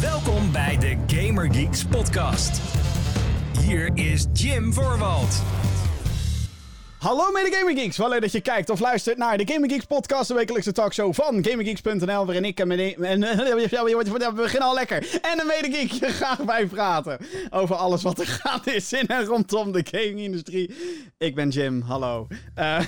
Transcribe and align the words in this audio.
Welkom 0.00 0.52
bij 0.52 0.78
de 0.78 0.96
Gamer 1.06 1.54
Geeks 1.54 1.84
podcast. 1.84 2.60
Hier 3.60 3.90
is 3.94 4.26
Jim 4.32 4.72
Voorwald. 4.72 5.42
Hallo 6.98 7.32
mede 7.32 7.56
Gaming 7.56 7.78
Geeks, 7.78 7.96
wel 7.96 8.08
leuk 8.08 8.20
dat 8.20 8.32
je 8.32 8.40
kijkt 8.40 8.70
of 8.70 8.80
luistert 8.80 9.18
naar 9.18 9.38
de 9.38 9.52
Gaming 9.52 9.72
Geeks 9.72 9.84
podcast, 9.84 10.28
de 10.28 10.34
wekelijkse 10.34 10.72
talkshow 10.72 11.14
van 11.14 11.44
GamingGeeks.nl, 11.44 12.26
waarin 12.26 12.44
ik 12.44 12.60
en 12.60 12.68
mijn... 12.68 12.94
En, 13.04 13.20
we 13.56 14.32
beginnen 14.34 14.68
al 14.68 14.74
lekker. 14.74 15.18
En 15.22 15.40
een 15.40 15.46
mede 15.46 15.76
geek 15.76 16.10
graag 16.14 16.44
bij 16.44 16.66
praten 16.66 17.18
over 17.50 17.76
alles 17.76 18.02
wat 18.02 18.18
er 18.18 18.26
gaande 18.42 18.74
is 18.74 18.92
in 18.92 19.06
en 19.06 19.24
rondom 19.24 19.72
de 19.72 19.86
gaming-industrie. 19.90 20.74
Ik 21.18 21.34
ben 21.34 21.48
Jim, 21.48 21.80
hallo. 21.80 22.26
Eh, 22.54 22.80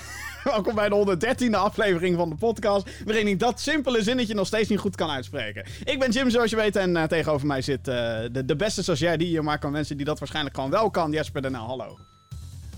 welkom 0.53 0.75
bij 0.75 0.89
de 0.89 1.17
113e 1.49 1.55
aflevering 1.55 2.15
van 2.15 2.29
de 2.29 2.35
podcast, 2.35 2.89
waarin 3.05 3.27
ik 3.27 3.39
dat 3.39 3.59
simpele 3.59 4.03
zinnetje 4.03 4.33
nog 4.33 4.47
steeds 4.47 4.69
niet 4.69 4.79
goed 4.79 4.95
kan 4.95 5.09
uitspreken. 5.09 5.65
Ik 5.83 5.99
ben 5.99 6.11
Jim, 6.11 6.29
zoals 6.29 6.49
je 6.49 6.55
weet, 6.55 6.75
en 6.75 6.97
eh, 6.97 7.03
tegenover 7.03 7.47
mij 7.47 7.61
zit 7.61 7.87
eh, 7.87 7.95
de, 8.31 8.45
de 8.45 8.55
beste 8.55 8.81
zoals 8.81 8.99
jij 8.99 9.17
die 9.17 9.27
hier 9.27 9.43
maar 9.43 9.59
kan 9.59 9.71
mensen 9.71 9.97
die 9.97 10.05
dat 10.05 10.19
waarschijnlijk 10.19 10.55
gewoon 10.55 10.69
wel 10.69 10.89
kan, 10.89 11.11
Jesper 11.11 11.41
de 11.41 11.49
Nel, 11.49 11.65
hallo. 11.65 11.97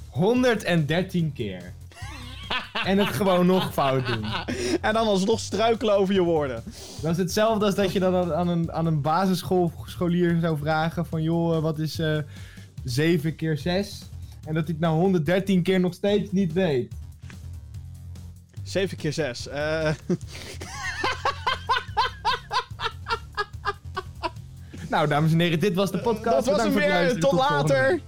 113 0.09 1.33
keer. 1.33 1.73
en 2.83 2.97
het 2.97 3.07
gewoon 3.07 3.45
nog 3.45 3.73
fout 3.73 4.07
doen. 4.07 4.25
En 4.81 4.93
dan 4.93 5.07
alsnog 5.07 5.39
struikelen 5.39 5.95
over 5.95 6.13
je 6.13 6.21
woorden. 6.21 6.63
Dat 7.01 7.11
is 7.11 7.17
hetzelfde 7.17 7.65
als 7.65 7.75
dat 7.75 7.91
je 7.91 7.99
dan 7.99 8.34
aan 8.34 8.47
een, 8.47 8.71
aan 8.71 8.85
een 8.85 9.01
basisschoolscholier 9.01 10.37
zou 10.41 10.57
vragen 10.57 11.05
van... 11.05 11.23
joh, 11.23 11.61
wat 11.61 11.79
is 11.79 11.99
eh 11.99 12.17
7 12.84 13.35
keer 13.35 13.57
6? 13.57 14.09
En 14.45 14.53
dat 14.53 14.63
hij 14.63 14.71
het 14.71 14.79
nou 14.79 14.95
113 14.95 15.63
keer 15.63 15.79
nog 15.79 15.93
steeds 15.93 16.31
niet 16.31 16.53
weet. 16.53 16.93
7 18.65 18.97
keer 18.97 19.13
6. 19.13 19.47
Eh 19.47 19.89
Nou, 24.89 25.07
dames 25.07 25.31
en 25.31 25.39
heren, 25.39 25.59
dit 25.59 25.75
was 25.75 25.91
de 25.91 25.97
podcast. 25.97 26.45
dat 26.45 26.55
was 26.55 26.65
hem 26.65 26.73
weer. 26.73 27.20
Tot 27.20 27.31
later. 27.31 27.99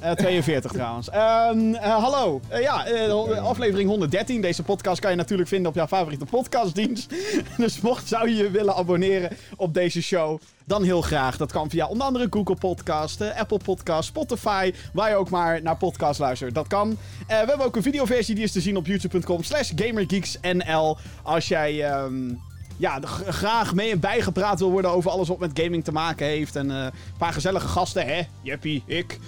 Eh, 0.00 0.12
42 0.12 0.72
trouwens. 0.72 1.10
Ehm, 1.10 1.74
eh, 1.74 1.96
hallo. 1.96 2.40
Eh, 2.48 2.62
ja, 2.62 2.86
eh, 2.86 3.44
aflevering 3.44 3.88
113. 3.88 4.40
Deze 4.40 4.62
podcast 4.62 5.00
kan 5.00 5.10
je 5.10 5.16
natuurlijk 5.16 5.48
vinden 5.48 5.68
op 5.68 5.74
jouw 5.74 5.86
favoriete 5.86 6.24
podcastdienst. 6.24 7.14
dus 7.56 7.80
mocht 7.80 8.08
zou 8.08 8.28
je 8.28 8.36
je 8.36 8.50
willen 8.50 8.74
abonneren 8.74 9.30
op 9.56 9.74
deze 9.74 10.02
show, 10.02 10.40
dan 10.64 10.82
heel 10.82 11.02
graag. 11.02 11.36
Dat 11.36 11.52
kan 11.52 11.70
via 11.70 11.86
onder 11.86 12.06
andere 12.06 12.26
Google 12.30 12.54
Podcast, 12.54 13.20
eh, 13.20 13.38
Apple 13.40 13.58
Podcast, 13.64 14.08
Spotify, 14.08 14.72
waar 14.92 15.08
je 15.10 15.16
ook 15.16 15.30
maar 15.30 15.62
naar 15.62 15.76
podcast 15.76 16.20
luistert. 16.20 16.54
Dat 16.54 16.66
kan. 16.66 16.90
Eh, 16.90 16.96
we 17.26 17.34
hebben 17.48 17.66
ook 17.66 17.76
een 17.76 17.82
videoversie 17.82 18.34
die 18.34 18.44
is 18.44 18.52
te 18.52 18.60
zien 18.60 18.76
op 18.76 18.86
youtube.com 18.86 19.42
slash 19.42 19.72
gamergeeksnl. 19.76 20.96
Als 21.22 21.48
jij... 21.48 21.84
ehm, 21.90 22.32
ja, 22.76 23.00
graag 23.26 23.74
mee 23.74 23.90
en 23.90 24.00
bijgepraat 24.00 24.58
wil 24.58 24.70
worden 24.70 24.90
over 24.90 25.10
alles 25.10 25.28
wat 25.28 25.38
met 25.38 25.60
gaming 25.60 25.84
te 25.84 25.92
maken 25.92 26.26
heeft. 26.26 26.56
En 26.56 26.70
eh, 26.70 26.82
een 26.82 26.92
paar 27.18 27.32
gezellige 27.32 27.68
gasten, 27.68 28.06
hè? 28.06 28.22
Jeppie, 28.42 28.82
ik. 28.86 29.18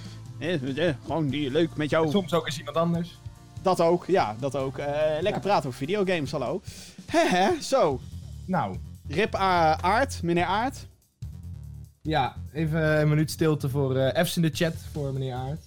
Eh, 0.42 0.88
eh, 0.88 0.94
gewoon 1.04 1.28
die 1.28 1.50
leuk 1.50 1.76
met 1.76 1.90
jou. 1.90 2.10
Soms 2.10 2.32
ook 2.34 2.46
eens 2.46 2.58
iemand 2.58 2.76
anders. 2.76 3.18
Dat 3.62 3.80
ook, 3.80 4.04
ja, 4.06 4.36
dat 4.40 4.56
ook. 4.56 4.78
Eh, 4.78 4.86
lekker 5.20 5.40
praten 5.40 5.66
over 5.66 5.78
videogames, 5.78 6.30
hallo. 6.30 6.62
Hè, 7.06 7.28
hè, 7.28 7.60
zo. 7.60 8.00
Nou, 8.44 8.76
Rip 9.08 9.34
Aard, 9.34 10.22
meneer 10.22 10.44
Aard. 10.44 10.86
ja, 12.02 12.34
even 12.52 13.00
een 13.00 13.08
minuut 13.08 13.30
stilte 13.30 13.68
voor 13.68 14.12
F's 14.24 14.36
in 14.36 14.42
de 14.42 14.50
chat 14.52 14.74
voor 14.92 15.12
meneer 15.12 15.34
Aert. 15.34 15.60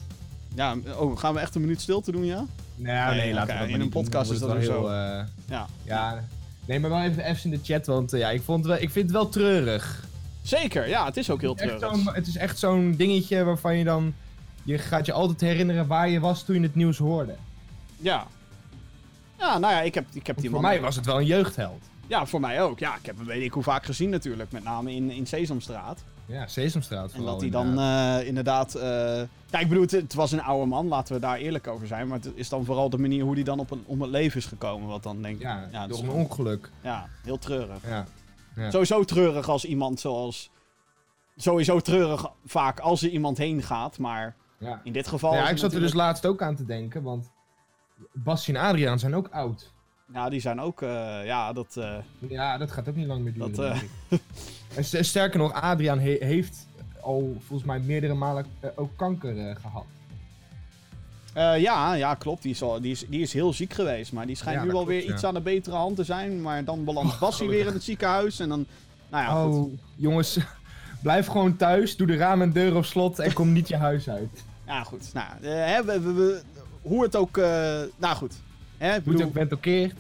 Ja, 0.56 0.76
oh, 0.98 1.18
gaan 1.18 1.34
we 1.34 1.40
echt 1.40 1.56
een 1.56 1.62
minuut 1.62 1.82
stilte 1.82 2.12
doen, 2.12 2.26
ja? 2.26 2.46
Nou, 2.76 3.16
Nee, 3.16 3.24
nee, 3.24 3.34
laten 3.34 3.54
we 3.54 3.60
dat 3.60 3.68
in 3.68 3.74
een 3.74 3.80
doen. 3.80 3.90
podcast 3.90 4.32
is 4.32 4.40
dat 4.40 4.50
ook 4.50 4.60
heel, 4.60 4.92
Ja. 4.92 5.68
Ja, 5.84 6.24
nee, 6.66 6.80
maar 6.80 6.90
wel 6.90 7.02
even 7.02 7.36
F's 7.36 7.44
in 7.46 7.52
de 7.52 7.60
chat, 7.64 7.86
want 7.86 8.12
ja, 8.12 8.30
ik, 8.30 8.42
vond 8.42 8.66
wel, 8.66 8.76
ik 8.76 8.90
vind 8.90 9.06
het 9.06 9.12
wel 9.12 9.30
treurig. 9.30 10.08
Zeker, 10.42 10.88
ja, 10.88 11.06
het 11.06 11.18
is 11.18 11.30
ook 11.30 11.42
heel 11.42 11.56
Het 11.56 11.62
is 11.62 11.70
echt 11.70 11.80
treurig. 11.80 12.14
Het 12.16 12.28
is 12.28 12.36
echt 12.36 12.60
zo'n 12.60 12.96
dingetje 12.98 13.44
waarvan 13.44 13.78
je 13.78 13.84
dan... 13.84 14.14
Je 14.66 14.78
gaat 14.78 15.06
je 15.06 15.14
altijd 15.14 15.42
herinneren 15.42 15.88
waar 15.88 16.10
je 16.10 16.20
was 16.20 16.44
toen 16.44 16.56
je 16.56 16.62
het 16.62 16.76
nieuws 16.76 16.98
hoorde. 16.98 17.36
Ja. 17.98 18.28
Ja, 19.40 19.58
nou 19.58 19.74
ja, 19.74 19.82
ik 19.82 19.94
heb, 19.94 20.06
ik 20.14 20.28
heb 20.28 20.36
die 20.38 20.50
Voor 20.50 20.62
man... 20.62 20.70
mij 20.72 20.82
was 20.82 20.96
het 20.96 21.06
wel 21.06 21.18
een 21.20 21.26
jeugdheld. 21.26 21.84
Ja, 22.08 22.26
voor 22.26 22.40
mij 22.40 22.62
ook. 22.62 22.80
Ja, 22.80 22.96
ik 22.96 23.06
heb 23.06 23.18
hem 23.18 23.26
weet 23.26 23.44
ik 23.44 23.52
hoe 23.54 23.64
vaak 23.64 23.86
gezien 23.86 24.10
natuurlijk. 24.10 24.52
Met 24.52 24.64
name 24.64 24.92
in, 24.92 25.10
in 25.12 25.26
Sesamstraat. 25.28 26.04
Ja, 26.26 26.48
Sesamstraat 26.48 27.04
En 27.12 27.16
vooral. 27.16 27.32
dat 27.32 27.42
hij 27.42 27.50
dan 27.50 27.68
inderdaad. 27.68 28.22
eh, 28.22 28.28
inderdaad... 28.28 28.76
eh 28.76 29.22
Kijk, 29.50 29.64
ik 29.64 29.68
bedoel, 29.70 29.84
het, 29.84 29.92
het 29.92 30.14
was 30.14 30.32
een 30.32 30.42
oude 30.42 30.66
man, 30.66 30.88
laten 30.88 31.14
we 31.16 31.22
daar 31.22 31.38
eerlijk 31.38 31.68
over 31.68 31.88
zijn. 31.88 32.08
Maar 32.08 32.18
het 32.18 32.32
is 32.36 32.50
dan 32.50 32.66
vooral 32.66 32.90
de 32.90 32.98
manier 32.98 33.24
hoe 33.24 33.34
hij 33.34 33.44
dan 33.44 33.60
op 33.60 33.72
een, 33.72 33.84
om 33.86 34.02
het 34.02 34.10
leven 34.10 34.38
is 34.40 34.46
gekomen. 34.46 34.88
Wat 34.88 35.04
dan 35.04 35.22
denk 35.22 35.36
ik... 35.36 35.42
Ja, 35.42 35.88
door 35.88 36.00
een 36.00 36.10
ongeluk. 36.10 36.70
Ja, 36.82 37.08
heel 37.24 37.38
treurig. 37.38 37.88
Ja. 37.88 38.06
Ja. 38.56 38.72
Sowieso 38.72 39.04
treurig 39.04 39.50
als 39.50 39.66
iemand 39.66 40.00
zoals... 40.00 40.50
Sowieso 41.38 41.80
treurig 41.80 42.26
vaak 42.46 42.80
als 42.80 43.02
er 43.04 43.10
iemand 43.10 43.38
heen 43.38 43.62
gaat, 43.64 43.98
maar 43.98 44.36
Ja. 44.58 44.82
in 44.84 44.94
dit 44.94 45.08
geval... 45.08 45.34
ja, 45.34 45.44
is 45.44 45.50
ik 45.50 45.58
zat 45.58 45.74
er 45.74 45.80
dus 45.80 45.94
laatst 45.94 46.26
ook 46.26 46.42
aan 46.42 46.56
te 46.56 46.66
denken, 46.66 47.04
want 47.04 47.30
Basje 48.12 48.54
en 48.54 48.62
Adriaan 48.62 49.00
zijn 49.00 49.16
ook 49.16 49.28
oud. 49.32 49.74
Ja, 50.14 50.30
die 50.30 50.40
zijn 50.40 50.62
ook... 50.62 50.82
eh, 50.82 51.26
ja, 51.26 51.54
dat... 51.54 51.78
eh, 51.78 51.98
Ja, 52.30 52.58
dat 52.58 52.72
gaat 52.72 52.90
ook 52.90 52.96
niet 52.96 53.08
lang 53.08 53.24
meer 53.24 53.34
duren. 53.34 53.54
Dat, 53.56 53.66
eh. 53.66 53.82
En 54.76 54.84
st- 54.86 55.06
sterker 55.06 55.40
nog, 55.40 55.54
Adriaan 55.54 56.00
he- 56.00 56.18
heeft 56.20 56.68
al 57.02 57.36
volgens 57.48 57.68
mij 57.68 57.80
meerdere 57.80 58.14
malen 58.14 58.46
ook 58.76 58.92
kanker 58.96 59.38
eh, 59.50 59.56
gehad. 59.56 59.86
eh, 61.34 61.62
ja, 61.62 61.94
ja, 61.94 62.14
klopt. 62.16 62.42
Die 62.42 62.52
is, 62.52 62.62
al, 62.62 62.82
die, 62.82 62.92
is, 62.92 63.06
die 63.10 63.22
is 63.22 63.34
heel 63.34 63.54
ziek 63.54 63.74
geweest. 63.74 64.14
Maar 64.14 64.26
die 64.26 64.36
schijnt 64.36 64.60
Ja, 64.60 64.66
nu 64.66 64.72
wel 64.72 64.86
weer 64.86 65.04
iets 65.12 65.22
ja. 65.22 65.28
aan 65.28 65.34
de 65.34 65.42
betere 65.42 65.76
hand 65.76 65.96
te 65.96 66.04
zijn. 66.04 66.42
Maar 66.42 66.64
dan 66.64 66.84
belandt 66.84 67.14
Oh, 67.14 67.20
Bassie 67.20 67.50
weer 67.50 67.68
in 67.68 67.74
het 67.74 67.84
ziekenhuis. 67.84 68.40
En 68.40 68.50
dan... 68.50 68.66
Nou 69.10 69.24
ja, 69.24 69.44
goed. 69.44 69.66
oh, 69.66 69.80
jongens, 69.96 70.38
blijf 71.06 71.28
gewoon 71.28 71.56
thuis, 71.56 71.96
doe 71.98 72.08
de 72.08 72.16
raam 72.16 72.42
en 72.42 72.52
deur 72.52 72.76
op 72.76 72.86
slot 72.86 73.20
en 73.20 73.34
kom 73.34 73.52
niet 73.54 73.68
je 73.68 73.76
huis 73.78 74.10
uit. 74.10 74.44
Ja, 74.68 74.84
goed. 74.92 75.14
Nou, 75.14 75.28
eh, 75.42 75.52
hè, 75.74 75.84
we, 75.84 76.00
we- 76.00 76.14
we- 76.14 76.42
hoe 76.82 77.04
het 77.04 77.16
ook... 77.16 77.38
eh, 77.38 77.80
nou, 77.98 78.16
goed. 78.16 78.34
Hè, 78.78 78.94
Moet 78.96 79.04
bedoel, 79.04 79.24
ook 79.26 79.34
bent 79.34 79.52
okkeerd. 79.54 79.94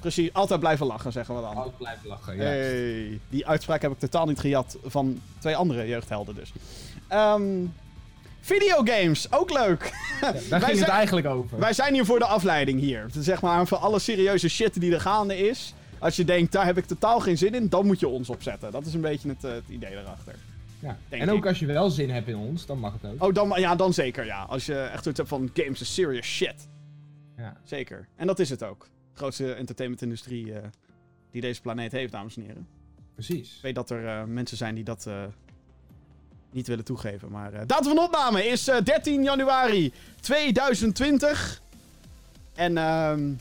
precies, 0.00 0.32
altijd 0.32 0.60
blijven 0.60 0.86
lachen, 0.86 1.12
zeggen 1.12 1.34
we 1.34 1.40
dan. 1.40 1.54
Altijd 1.56 1.76
blijven 1.76 2.08
lachen, 2.08 2.36
ja. 2.36 2.42
Hey, 2.42 3.20
die 3.28 3.46
uitspraak 3.46 3.82
heb 3.82 3.90
ik 3.92 3.98
totaal 3.98 4.26
niet 4.26 4.38
gejat 4.40 4.76
van 4.84 5.20
twee 5.38 5.56
andere 5.56 5.86
jeugdhelden 5.88 6.34
dus. 6.34 6.52
Ehm 7.08 7.42
videogames, 8.40 9.32
ook 9.32 9.50
leuk. 9.50 9.92
Daar 10.20 10.34
ging 10.60 10.66
het 10.66 10.78
zijn- 10.78 10.90
eigenlijk 10.90 11.26
over. 11.26 11.58
Wij 11.58 11.72
zijn 11.72 11.94
hier 11.94 12.04
voor 12.04 12.18
de 12.18 12.24
afleiding 12.24 12.80
hier. 12.80 13.06
Zeg 13.18 13.40
maar 13.42 13.66
voor 13.66 13.78
alle 13.78 13.98
serieuze 13.98 14.48
shit 14.48 14.80
die 14.80 14.92
er 14.94 15.00
gaande 15.00 15.48
is. 15.48 15.74
Als 15.98 16.16
je 16.16 16.24
denkt, 16.24 16.52
daar 16.52 16.64
heb 16.64 16.76
ik 16.76 16.84
totaal 16.84 17.20
geen 17.20 17.38
zin 17.38 17.54
in, 17.54 17.68
dan 17.68 17.86
moet 17.86 18.00
je 18.00 18.08
ons 18.08 18.30
opzetten. 18.30 18.72
Dat 18.72 18.86
is 18.86 18.94
een 18.94 19.00
beetje 19.00 19.28
het, 19.28 19.44
eh, 19.44 19.52
het 19.52 19.68
idee 19.68 19.90
erachter. 19.90 20.34
ja. 20.80 20.98
En 21.08 21.30
ook 21.30 21.38
ik. 21.38 21.46
als 21.46 21.58
je 21.58 21.66
wel 21.66 21.90
zin 21.90 22.10
hebt 22.10 22.28
in 22.28 22.36
ons, 22.36 22.66
dan 22.66 22.78
mag 22.78 22.92
het 23.00 23.12
ook. 23.12 23.24
Oh, 23.24 23.34
dan, 23.34 23.52
ja, 23.60 23.76
dan 23.76 23.94
zeker, 23.94 24.24
ja. 24.24 24.42
Als 24.42 24.66
je 24.66 24.74
echt 24.74 25.02
zoiets 25.02 25.18
hebt 25.20 25.28
van, 25.28 25.50
games 25.54 25.80
is 25.80 25.94
serious 25.94 26.26
shit. 26.26 26.68
Ja. 27.36 27.56
Zeker. 27.64 28.08
En 28.16 28.26
dat 28.26 28.38
is 28.38 28.50
het 28.50 28.62
ook. 28.62 28.88
De 29.12 29.18
grootste 29.18 29.52
entertainmentindustrie 29.52 30.52
eh, 30.52 30.62
die 31.30 31.40
deze 31.40 31.60
planeet 31.60 31.92
heeft, 31.92 32.12
dames 32.12 32.36
en 32.36 32.42
heren. 32.42 32.66
Precies. 33.14 33.56
Ik 33.56 33.62
weet 33.62 33.74
dat 33.74 33.90
er 33.90 34.06
eh, 34.06 34.24
mensen 34.24 34.56
zijn 34.56 34.74
die 34.74 34.84
dat 34.84 35.08
niet 36.56 36.66
willen 36.66 36.84
toegeven. 36.84 37.30
Maar 37.30 37.66
datum 37.66 37.94
van 37.94 38.04
opname 38.04 38.46
is 38.46 38.68
eh, 38.68 38.82
13 38.82 39.22
januari 39.22 39.92
2020. 40.20 41.62
En 42.54 42.78
ehm 42.78 43.32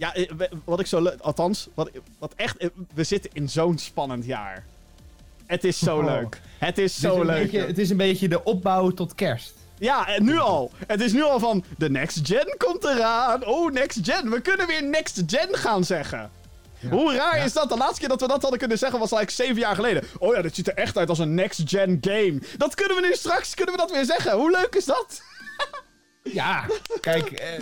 ja, 0.00 0.14
eh, 0.14 0.30
wat 0.64 0.80
ik 0.80 0.86
zo 0.86 1.00
leuk... 1.02 1.20
Althans, 1.20 1.68
wat, 1.74 1.90
wat 2.18 2.32
echt... 2.36 2.56
eh, 2.56 2.68
We 2.94 3.04
zitten 3.04 3.30
in 3.32 3.48
zo'n 3.48 3.78
spannend 3.78 4.24
jaar. 4.24 4.64
Het 5.46 5.64
is 5.64 5.78
zo 5.78 5.98
Oh. 5.98 6.04
leuk. 6.04 6.40
Het 6.58 6.78
is 6.78 6.94
Het 6.94 7.02
is, 7.04 7.08
zo 7.10 7.22
leuk. 7.24 7.42
beetje, 7.42 7.66
het 7.66 7.78
is 7.78 7.90
een 7.90 7.96
beetje 7.96 8.28
de 8.28 8.44
opbouw 8.44 8.90
tot 8.90 9.14
kerst. 9.14 9.52
Ja, 9.78 10.08
en 10.08 10.24
nu 10.24 10.38
al. 10.38 10.70
Het 10.86 11.00
is 11.00 11.12
nu 11.12 11.22
al 11.22 11.38
van, 11.38 11.64
de 11.78 11.90
next 11.90 12.20
gen 12.22 12.54
komt 12.58 12.84
eraan. 12.84 13.46
Oh, 13.46 13.72
next 13.72 13.98
gen. 14.02 14.30
We 14.30 14.40
kunnen 14.40 14.66
weer 14.66 14.82
next 14.84 15.22
gen 15.26 15.48
gaan 15.56 15.84
zeggen. 15.84 16.30
Ja. 16.78 16.88
Hoe 16.88 17.14
raar 17.16 17.36
Ja. 17.36 17.44
is 17.44 17.52
dat? 17.52 17.68
De 17.68 17.76
laatste 17.76 18.00
keer 18.00 18.08
dat 18.08 18.20
we 18.20 18.26
dat 18.28 18.40
hadden 18.42 18.58
kunnen 18.58 18.78
zeggen 18.78 18.98
was 18.98 19.10
like 19.10 19.32
zeven 19.32 19.56
jaar 19.58 19.74
geleden. 19.74 20.04
Oh 20.18 20.34
ja, 20.34 20.42
dit 20.42 20.54
ziet 20.54 20.68
er 20.68 20.74
echt 20.74 20.96
uit 20.98 21.08
als 21.08 21.18
een 21.18 21.34
next 21.34 21.60
gen 21.64 21.98
game. 22.00 22.38
Dat 22.56 22.74
kunnen 22.74 22.96
we 22.96 23.06
nu 23.06 23.14
straks, 23.14 23.54
kunnen 23.54 23.74
we 23.74 23.80
dat 23.80 23.90
weer 23.90 24.04
zeggen. 24.04 24.32
Hoe 24.36 24.50
leuk 24.50 24.74
is 24.74 24.84
dat? 24.84 25.22
Ja, 26.22 26.66
kijk, 27.00 27.30
eh, 27.30 27.52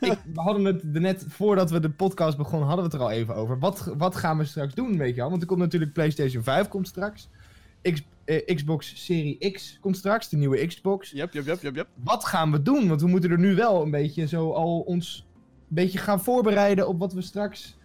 ik, 0.00 0.18
we 0.34 0.40
hadden 0.40 0.64
het 0.64 0.82
er 0.94 1.00
net 1.00 1.24
voordat 1.28 1.70
we 1.70 1.80
de 1.80 1.90
podcast 1.90 2.36
begonnen, 2.36 2.68
hadden 2.68 2.86
we 2.86 2.90
het 2.90 3.00
er 3.00 3.06
al 3.06 3.14
even 3.14 3.34
over. 3.34 3.58
Wat, 3.58 3.92
wat 3.96 4.16
gaan 4.16 4.38
we 4.38 4.44
straks 4.44 4.74
doen, 4.74 4.98
weet 4.98 5.14
je 5.14 5.20
wel? 5.20 5.30
Want 5.30 5.42
er 5.42 5.48
komt 5.48 5.60
natuurlijk 5.60 5.92
PlayStation 5.92 6.42
5 6.42 6.68
komt 6.68 6.88
straks. 6.88 7.28
X, 7.82 8.02
eh, 8.24 8.54
Xbox 8.54 9.04
Serie 9.04 9.50
X 9.50 9.78
komt 9.80 9.96
straks, 9.96 10.28
de 10.28 10.36
nieuwe 10.36 10.66
Xbox. 10.66 11.10
Yep, 11.10 11.32
yep, 11.32 11.46
yep, 11.46 11.62
yep, 11.62 11.74
yep. 11.74 11.88
Wat 11.94 12.24
gaan 12.24 12.52
we 12.52 12.62
doen? 12.62 12.88
Want 12.88 13.00
we 13.00 13.06
moeten 13.06 13.30
er 13.30 13.38
nu 13.38 13.54
wel 13.54 13.82
een 13.82 13.90
beetje 13.90 14.26
zo 14.26 14.52
al 14.52 14.80
ons 14.80 15.26
een 15.68 15.74
beetje 15.74 15.98
gaan 15.98 16.22
voorbereiden 16.22 16.88
op 16.88 16.98
wat 16.98 17.12
we 17.12 17.22
straks 17.22 17.76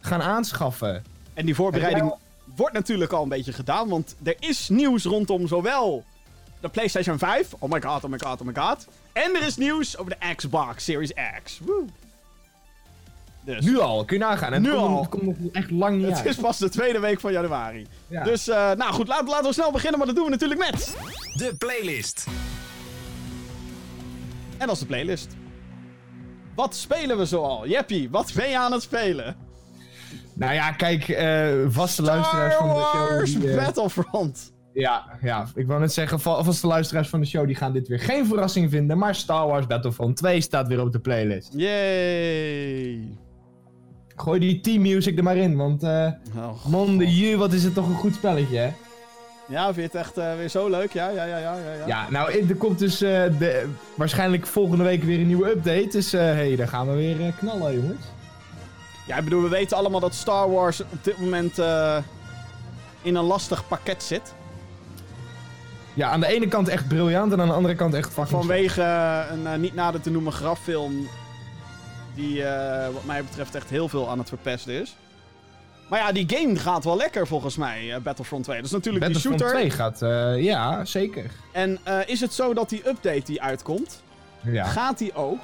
gaan 0.00 0.22
aanschaffen. 0.22 1.02
En 1.34 1.46
die 1.46 1.54
voorbereiding 1.54 2.14
wordt 2.56 2.74
natuurlijk 2.74 3.12
al 3.12 3.22
een 3.22 3.28
beetje 3.28 3.52
gedaan. 3.52 3.88
Want 3.88 4.16
er 4.22 4.36
is 4.38 4.68
nieuws 4.68 5.04
rondom 5.04 5.46
zowel 5.46 6.04
de 6.66 6.72
PlayStation 6.72 7.18
5. 7.18 7.54
Oh 7.58 7.70
my 7.70 7.80
god, 7.82 8.04
oh 8.04 8.10
my 8.10 8.18
god, 8.18 8.40
oh 8.40 8.46
my 8.46 8.54
god. 8.54 8.86
En 9.12 9.34
er 9.34 9.46
is 9.46 9.56
nieuws 9.56 9.98
over 9.98 10.16
de 10.18 10.34
Xbox 10.34 10.84
Series 10.84 11.12
X. 11.44 11.58
Woe. 11.64 11.84
Dus. 13.44 13.64
Nu 13.64 13.78
al, 13.78 14.04
kun 14.04 14.18
je 14.18 14.24
nagaan. 14.24 14.52
En 14.52 14.62
Nu 14.62 14.68
het 14.70 14.78
komt, 14.78 14.90
al. 14.94 15.00
Het 15.00 15.08
komt 15.08 15.22
nog 15.24 15.52
echt 15.52 15.70
lang 15.70 15.96
niet 15.96 16.06
Het 16.06 16.16
uit. 16.16 16.26
is 16.26 16.36
pas 16.36 16.58
de 16.58 16.68
tweede 16.68 16.98
week 17.00 17.20
van 17.20 17.32
januari. 17.32 17.86
Ja. 18.08 18.24
Dus, 18.24 18.48
eh, 18.48 18.72
nou 18.72 18.92
goed, 18.92 19.08
laten, 19.08 19.28
laten 19.28 19.46
we 19.46 19.52
snel 19.52 19.70
beginnen, 19.72 19.98
maar 19.98 20.06
dat 20.06 20.16
doen 20.16 20.24
we 20.24 20.30
natuurlijk 20.30 20.60
met... 20.70 20.96
De 21.36 21.54
playlist. 21.58 22.26
En 24.58 24.66
dat 24.66 24.74
is 24.74 24.80
de 24.80 24.86
playlist. 24.86 25.28
Wat 26.54 26.74
spelen 26.74 27.18
we 27.18 27.24
zoal? 27.24 27.66
Jeppie, 27.68 28.10
wat 28.10 28.32
ben 28.34 28.48
je 28.48 28.58
aan 28.58 28.72
het 28.72 28.82
spelen? 28.82 29.36
Nou 30.32 30.52
ja, 30.54 30.70
kijk, 30.72 31.08
eh, 31.08 31.48
vaste 31.68 32.02
luisteraars 32.02 32.54
van 32.54 32.68
de 32.68 32.74
show. 32.74 33.08
Wars 33.08 33.34
Die, 33.34 33.50
eh, 33.50 33.64
Battlefront. 33.64 34.52
Ja, 34.80 35.04
ja, 35.22 35.46
ik 35.54 35.66
wou 35.66 35.80
net 35.80 35.92
zeggen, 35.92 36.20
va- 36.20 36.42
vaste 36.44 36.66
luisteraars 36.66 37.08
van 37.08 37.20
de 37.20 37.26
show 37.26 37.46
die 37.46 37.56
gaan 37.56 37.72
dit 37.72 37.88
weer 37.88 38.00
geen 38.00 38.26
verrassing 38.26 38.70
vinden. 38.70 38.98
Maar 38.98 39.14
Star 39.14 39.46
Wars 39.46 39.66
Battlefront 39.66 40.16
2 40.16 40.40
staat 40.40 40.68
weer 40.68 40.80
op 40.80 40.92
de 40.92 40.98
playlist. 40.98 41.52
Yay. 41.54 43.00
Gooi 44.16 44.40
die 44.40 44.60
team 44.60 44.82
music 44.82 45.16
er 45.16 45.22
maar 45.22 45.36
in, 45.36 45.56
want 45.56 45.82
eh 45.82 46.08
Oh, 46.36 46.64
mon 46.66 46.98
de 46.98 47.14
ju, 47.16 47.36
wat 47.36 47.52
is 47.52 47.64
het 47.64 47.74
toch 47.74 47.88
een 47.88 47.94
goed 47.94 48.14
spelletje, 48.14 48.58
hè? 48.58 48.70
Ja, 49.48 49.64
vind 49.64 49.76
je 49.76 49.82
het 49.82 49.94
echt 49.94 50.16
eh, 50.16 50.34
weer 50.36 50.48
zo 50.48 50.68
leuk? 50.68 50.92
Ja, 50.92 51.08
ja, 51.10 51.24
ja, 51.24 51.38
ja, 51.38 51.54
ja. 51.56 51.86
ja. 51.86 52.10
Nou, 52.10 52.46
er 52.48 52.56
komt 52.56 52.78
dus 52.78 53.00
eh, 53.02 53.22
de, 53.38 53.66
waarschijnlijk 53.94 54.46
volgende 54.46 54.84
week 54.84 55.02
weer 55.02 55.20
een 55.20 55.26
nieuwe 55.26 55.50
update. 55.50 55.88
Dus 55.90 56.12
hé, 56.12 56.18
hey, 56.18 56.56
daar 56.56 56.68
gaan 56.68 56.86
we 56.88 56.94
weer 56.94 57.20
eh, 57.26 57.32
knallen, 57.38 57.74
jongens. 57.74 58.04
Ja, 59.06 59.16
ik 59.16 59.24
bedoel, 59.24 59.42
we 59.42 59.48
weten 59.48 59.76
allemaal 59.76 60.00
dat 60.00 60.14
Star 60.14 60.50
Wars 60.50 60.80
op 60.80 61.04
dit 61.04 61.18
moment 61.18 61.58
eh, 61.58 61.96
in 63.02 63.14
een 63.14 63.24
lastig 63.24 63.68
pakket 63.68 64.02
zit. 64.02 64.34
Ja, 65.96 66.10
aan 66.10 66.20
de 66.20 66.26
ene 66.26 66.48
kant 66.48 66.68
echt 66.68 66.88
briljant 66.88 67.32
en 67.32 67.40
aan 67.40 67.48
de 67.48 67.54
andere 67.54 67.74
kant 67.74 67.94
echt 67.94 68.12
fucking 68.12 68.38
Vanwege 68.38 68.82
eh, 68.82 69.24
een 69.30 69.46
eh, 69.46 69.58
niet 69.58 69.74
nader 69.74 70.00
te 70.00 70.10
noemen 70.10 70.32
graffilm. 70.32 71.08
Die, 72.14 72.42
eh, 72.44 72.92
wat 72.92 73.04
mij 73.04 73.24
betreft, 73.24 73.54
echt 73.54 73.70
heel 73.70 73.88
veel 73.88 74.10
aan 74.10 74.18
het 74.18 74.28
verpesten 74.28 74.72
is. 74.80 74.96
Maar 75.88 75.98
ja, 75.98 76.12
die 76.12 76.28
game 76.28 76.56
gaat 76.56 76.84
wel 76.84 76.96
lekker 76.96 77.26
volgens 77.26 77.56
mij, 77.56 78.00
Battlefront 78.02 78.44
2. 78.44 78.56
Dat 78.56 78.66
is 78.66 78.72
natuurlijk 78.72 79.04
Battlefront 79.04 79.38
die 79.38 79.48
shooter. 79.48 79.68
2 79.68 79.70
gaat, 79.70 80.00
ja, 80.42 80.84
zeker. 80.84 81.30
En 81.52 81.78
is 82.06 82.20
het 82.20 82.34
zo 82.34 82.54
dat 82.54 82.68
die 82.68 82.88
update 82.88 83.22
die 83.24 83.42
uitkomt, 83.42 84.02
Ja. 84.42 84.64
gaat 84.64 84.98
die 84.98 85.14
ook 85.14 85.40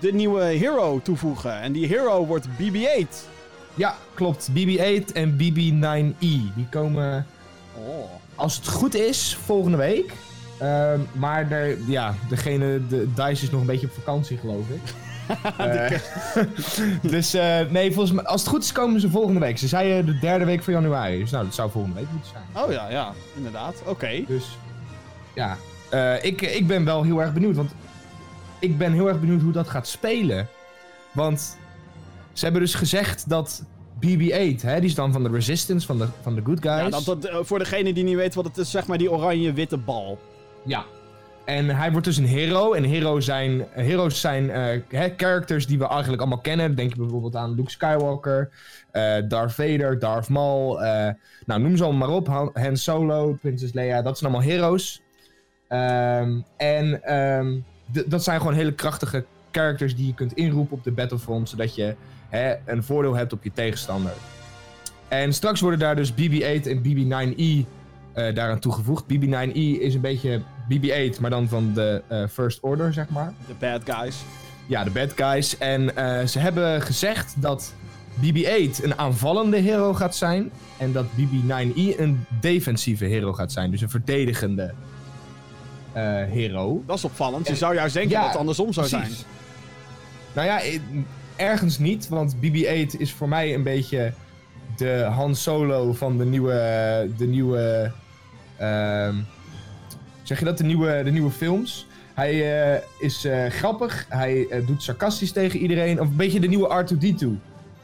de 0.00 0.12
nieuwe 0.12 0.42
hero 0.42 1.00
toevoegen? 1.02 1.60
En 1.60 1.72
die 1.72 1.86
hero 1.86 2.26
wordt 2.26 2.46
BB-8. 2.56 3.28
ja, 3.74 3.94
klopt. 4.14 4.48
BB-8 4.52 5.12
en 5.12 5.36
BB-9E, 5.36 6.54
die 6.54 6.66
komen, 6.70 7.26
Oh. 7.74 8.10
Als 8.40 8.56
het 8.56 8.68
goed 8.68 8.94
is, 8.94 9.38
volgende 9.44 9.76
week. 9.76 10.12
Ehm, 10.58 11.00
maar 11.12 11.50
er, 11.50 11.78
ja, 11.86 12.14
degene, 12.28 12.86
de 12.86 13.12
DICE 13.14 13.44
is 13.44 13.50
nog 13.50 13.60
een 13.60 13.66
beetje 13.66 13.86
op 13.86 13.92
vakantie, 13.92 14.36
geloof 14.38 14.68
ik. 14.68 14.80
Eh, 15.56 15.90
dus 17.12 17.34
eh, 17.34 17.58
nee, 17.68 17.92
volgens 17.92 18.14
mij, 18.14 18.24
als 18.24 18.40
het 18.40 18.50
goed 18.50 18.62
is, 18.62 18.72
komen 18.72 19.00
ze 19.00 19.10
volgende 19.10 19.40
week. 19.40 19.58
Ze 19.58 19.68
zeiden 19.68 20.06
de 20.06 20.18
derde 20.18 20.44
week 20.44 20.62
van 20.62 20.72
januari. 20.72 21.18
Dus 21.18 21.30
nou, 21.30 21.44
dat 21.44 21.54
zou 21.54 21.70
volgende 21.70 21.96
week 21.96 22.10
moeten 22.12 22.30
zijn. 22.30 22.64
Oh 22.64 22.72
ja, 22.72 22.90
ja, 22.90 23.12
inderdaad. 23.36 23.82
Oké. 23.86 24.24
Dus 24.26 24.58
ja, 25.34 25.56
Eh, 25.90 26.24
ik, 26.24 26.40
ik 26.42 26.66
ben 26.66 26.84
wel 26.84 27.02
heel 27.02 27.20
erg 27.20 27.32
benieuwd. 27.32 27.56
Want 27.56 27.70
ik 28.58 28.78
ben 28.78 28.92
heel 28.92 29.08
erg 29.08 29.20
benieuwd 29.20 29.42
hoe 29.42 29.52
dat 29.52 29.68
gaat 29.68 29.88
spelen. 29.88 30.48
Want 31.12 31.56
ze 32.32 32.44
hebben 32.44 32.62
dus 32.62 32.74
gezegd 32.74 33.28
dat 33.28 33.62
BB-8, 34.00 34.60
hè, 34.60 34.80
die 34.80 34.88
is 34.88 34.94
dan 34.94 35.12
van 35.12 35.22
de 35.22 35.28
Resistance, 35.28 35.86
van 35.86 35.98
de, 35.98 36.06
van 36.22 36.34
de 36.34 36.40
Good 36.44 36.62
Guys. 36.62 36.80
Ja, 36.80 36.88
dat, 36.88 37.04
dat, 37.04 37.24
eh, 37.24 37.38
voor 37.42 37.58
degene 37.58 37.92
die 37.92 38.04
niet 38.04 38.16
weet 38.16 38.34
wat 38.34 38.44
het 38.44 38.56
is, 38.56 38.70
zeg 38.70 38.86
maar 38.86 38.98
die 38.98 39.10
oranje-witte 39.10 39.76
bal. 39.76 40.18
Ja. 40.64 40.84
En 41.44 41.68
hij 41.68 41.90
wordt 41.90 42.06
dus 42.06 42.16
een 42.16 42.26
hero. 42.26 42.72
En 42.72 42.84
hero 42.84 43.20
zijn, 43.20 43.66
heroes 43.70 44.20
zijn 44.20 44.50
eh, 44.50 44.80
hè, 44.88 45.12
characters 45.16 45.66
die 45.66 45.78
we 45.78 45.88
eigenlijk 45.88 46.20
allemaal 46.20 46.40
kennen. 46.40 46.74
Denk 46.74 46.90
je 46.90 46.96
bijvoorbeeld 47.00 47.36
aan 47.36 47.54
Luke 47.54 47.70
Skywalker, 47.70 48.50
eh, 48.90 49.16
Darth 49.28 49.52
Vader, 49.52 49.98
Darth 49.98 50.28
Maul. 50.28 50.82
eh, 50.82 51.12
nou, 51.46 51.60
noem 51.60 51.76
ze 51.76 51.84
allemaal 51.84 52.08
maar 52.08 52.16
op. 52.16 52.26
Han, 52.26 52.50
Han 52.52 52.76
Solo, 52.76 53.38
Princess 53.40 53.72
Leia. 53.72 54.02
Dat 54.02 54.18
zijn 54.18 54.32
allemaal 54.32 54.50
heroes. 54.50 55.02
Ehm, 55.68 56.40
en 56.56 57.02
ehm, 57.02 57.58
dat 58.06 58.24
zijn 58.24 58.38
gewoon 58.38 58.54
hele 58.54 58.74
krachtige 58.74 59.24
characters 59.50 59.96
die 59.96 60.06
je 60.06 60.14
kunt 60.14 60.32
inroepen 60.32 60.76
op 60.76 60.84
de 60.84 60.92
Battlefront. 60.92 61.48
Zodat 61.48 61.74
je 61.74 61.94
hè, 62.30 62.54
een 62.66 62.82
voordeel 62.82 63.14
hebt 63.14 63.32
op 63.32 63.44
je 63.44 63.52
tegenstander. 63.52 64.12
En 65.08 65.32
straks 65.32 65.60
worden 65.60 65.78
daar 65.78 65.96
dus 65.96 66.12
BB-8 66.12 66.66
en 66.66 66.82
BB-9E 66.82 67.66
eh, 68.12 68.34
daaraan 68.34 68.58
toegevoegd. 68.58 69.04
BB-9E 69.04 69.80
is 69.80 69.94
een 69.94 70.00
beetje 70.00 70.42
BB-8, 70.68 71.20
maar 71.20 71.30
dan 71.30 71.48
van 71.48 71.72
de 71.74 72.02
eh, 72.08 72.26
First 72.26 72.58
Order, 72.60 72.92
zeg 72.92 73.08
maar. 73.08 73.32
De 73.46 73.54
bad 73.58 73.82
guys. 73.84 74.16
Ja, 74.66 74.84
de 74.84 74.90
bad 74.90 75.12
guys. 75.16 75.58
En 75.58 75.96
eh, 75.96 76.26
ze 76.26 76.38
hebben 76.38 76.82
gezegd 76.82 77.34
dat 77.36 77.74
BB-8 78.20 78.82
een 78.82 78.98
aanvallende 78.98 79.56
hero 79.56 79.94
gaat 79.94 80.16
zijn. 80.16 80.50
En 80.78 80.92
dat 80.92 81.06
BB-9E 81.06 81.98
een 81.98 82.24
defensieve 82.40 83.04
hero 83.04 83.32
gaat 83.32 83.52
zijn. 83.52 83.70
Dus 83.70 83.80
een 83.80 83.90
verdedigende 83.90 84.74
hero. 86.28 86.82
Dat 86.86 86.96
is 86.96 87.04
opvallend. 87.04 87.48
Je 87.48 87.56
zou 87.56 87.74
juist 87.74 87.94
denken 87.94 88.12
Ja, 88.12 88.20
dat 88.20 88.30
het 88.30 88.38
andersom 88.38 88.72
zou 88.72 88.88
Precies. 88.88 89.16
zijn. 89.16 89.28
Nou 90.32 90.46
ja, 90.46 90.78
ergens 91.40 91.78
niet. 91.78 92.08
Want 92.08 92.36
BB-8 92.36 92.96
is 92.98 93.12
voor 93.12 93.28
mij 93.28 93.54
een 93.54 93.62
beetje 93.62 94.12
de 94.76 95.06
Han 95.14 95.34
Solo 95.34 95.92
van 95.92 96.18
de 96.18 96.24
nieuwe... 96.24 97.08
De 97.16 97.26
nieuwe 97.26 97.92
ehm, 98.56 99.14
zeg 100.22 100.38
je 100.38 100.44
dat? 100.44 100.58
De 100.58 100.64
nieuwe, 100.64 101.00
de 101.04 101.10
nieuwe 101.10 101.30
films. 101.30 101.86
Hij 102.14 102.62
eh, 102.74 102.82
is 102.98 103.24
eh, 103.24 103.46
grappig. 103.46 104.06
Hij 104.08 104.46
eh, 104.50 104.66
doet 104.66 104.82
sarcastisch 104.82 105.32
tegen 105.32 105.58
iedereen. 105.60 106.00
Of 106.00 106.06
een 106.06 106.16
beetje 106.16 106.40
de 106.40 106.46
nieuwe 106.46 106.84
R2-D2, 106.84 107.26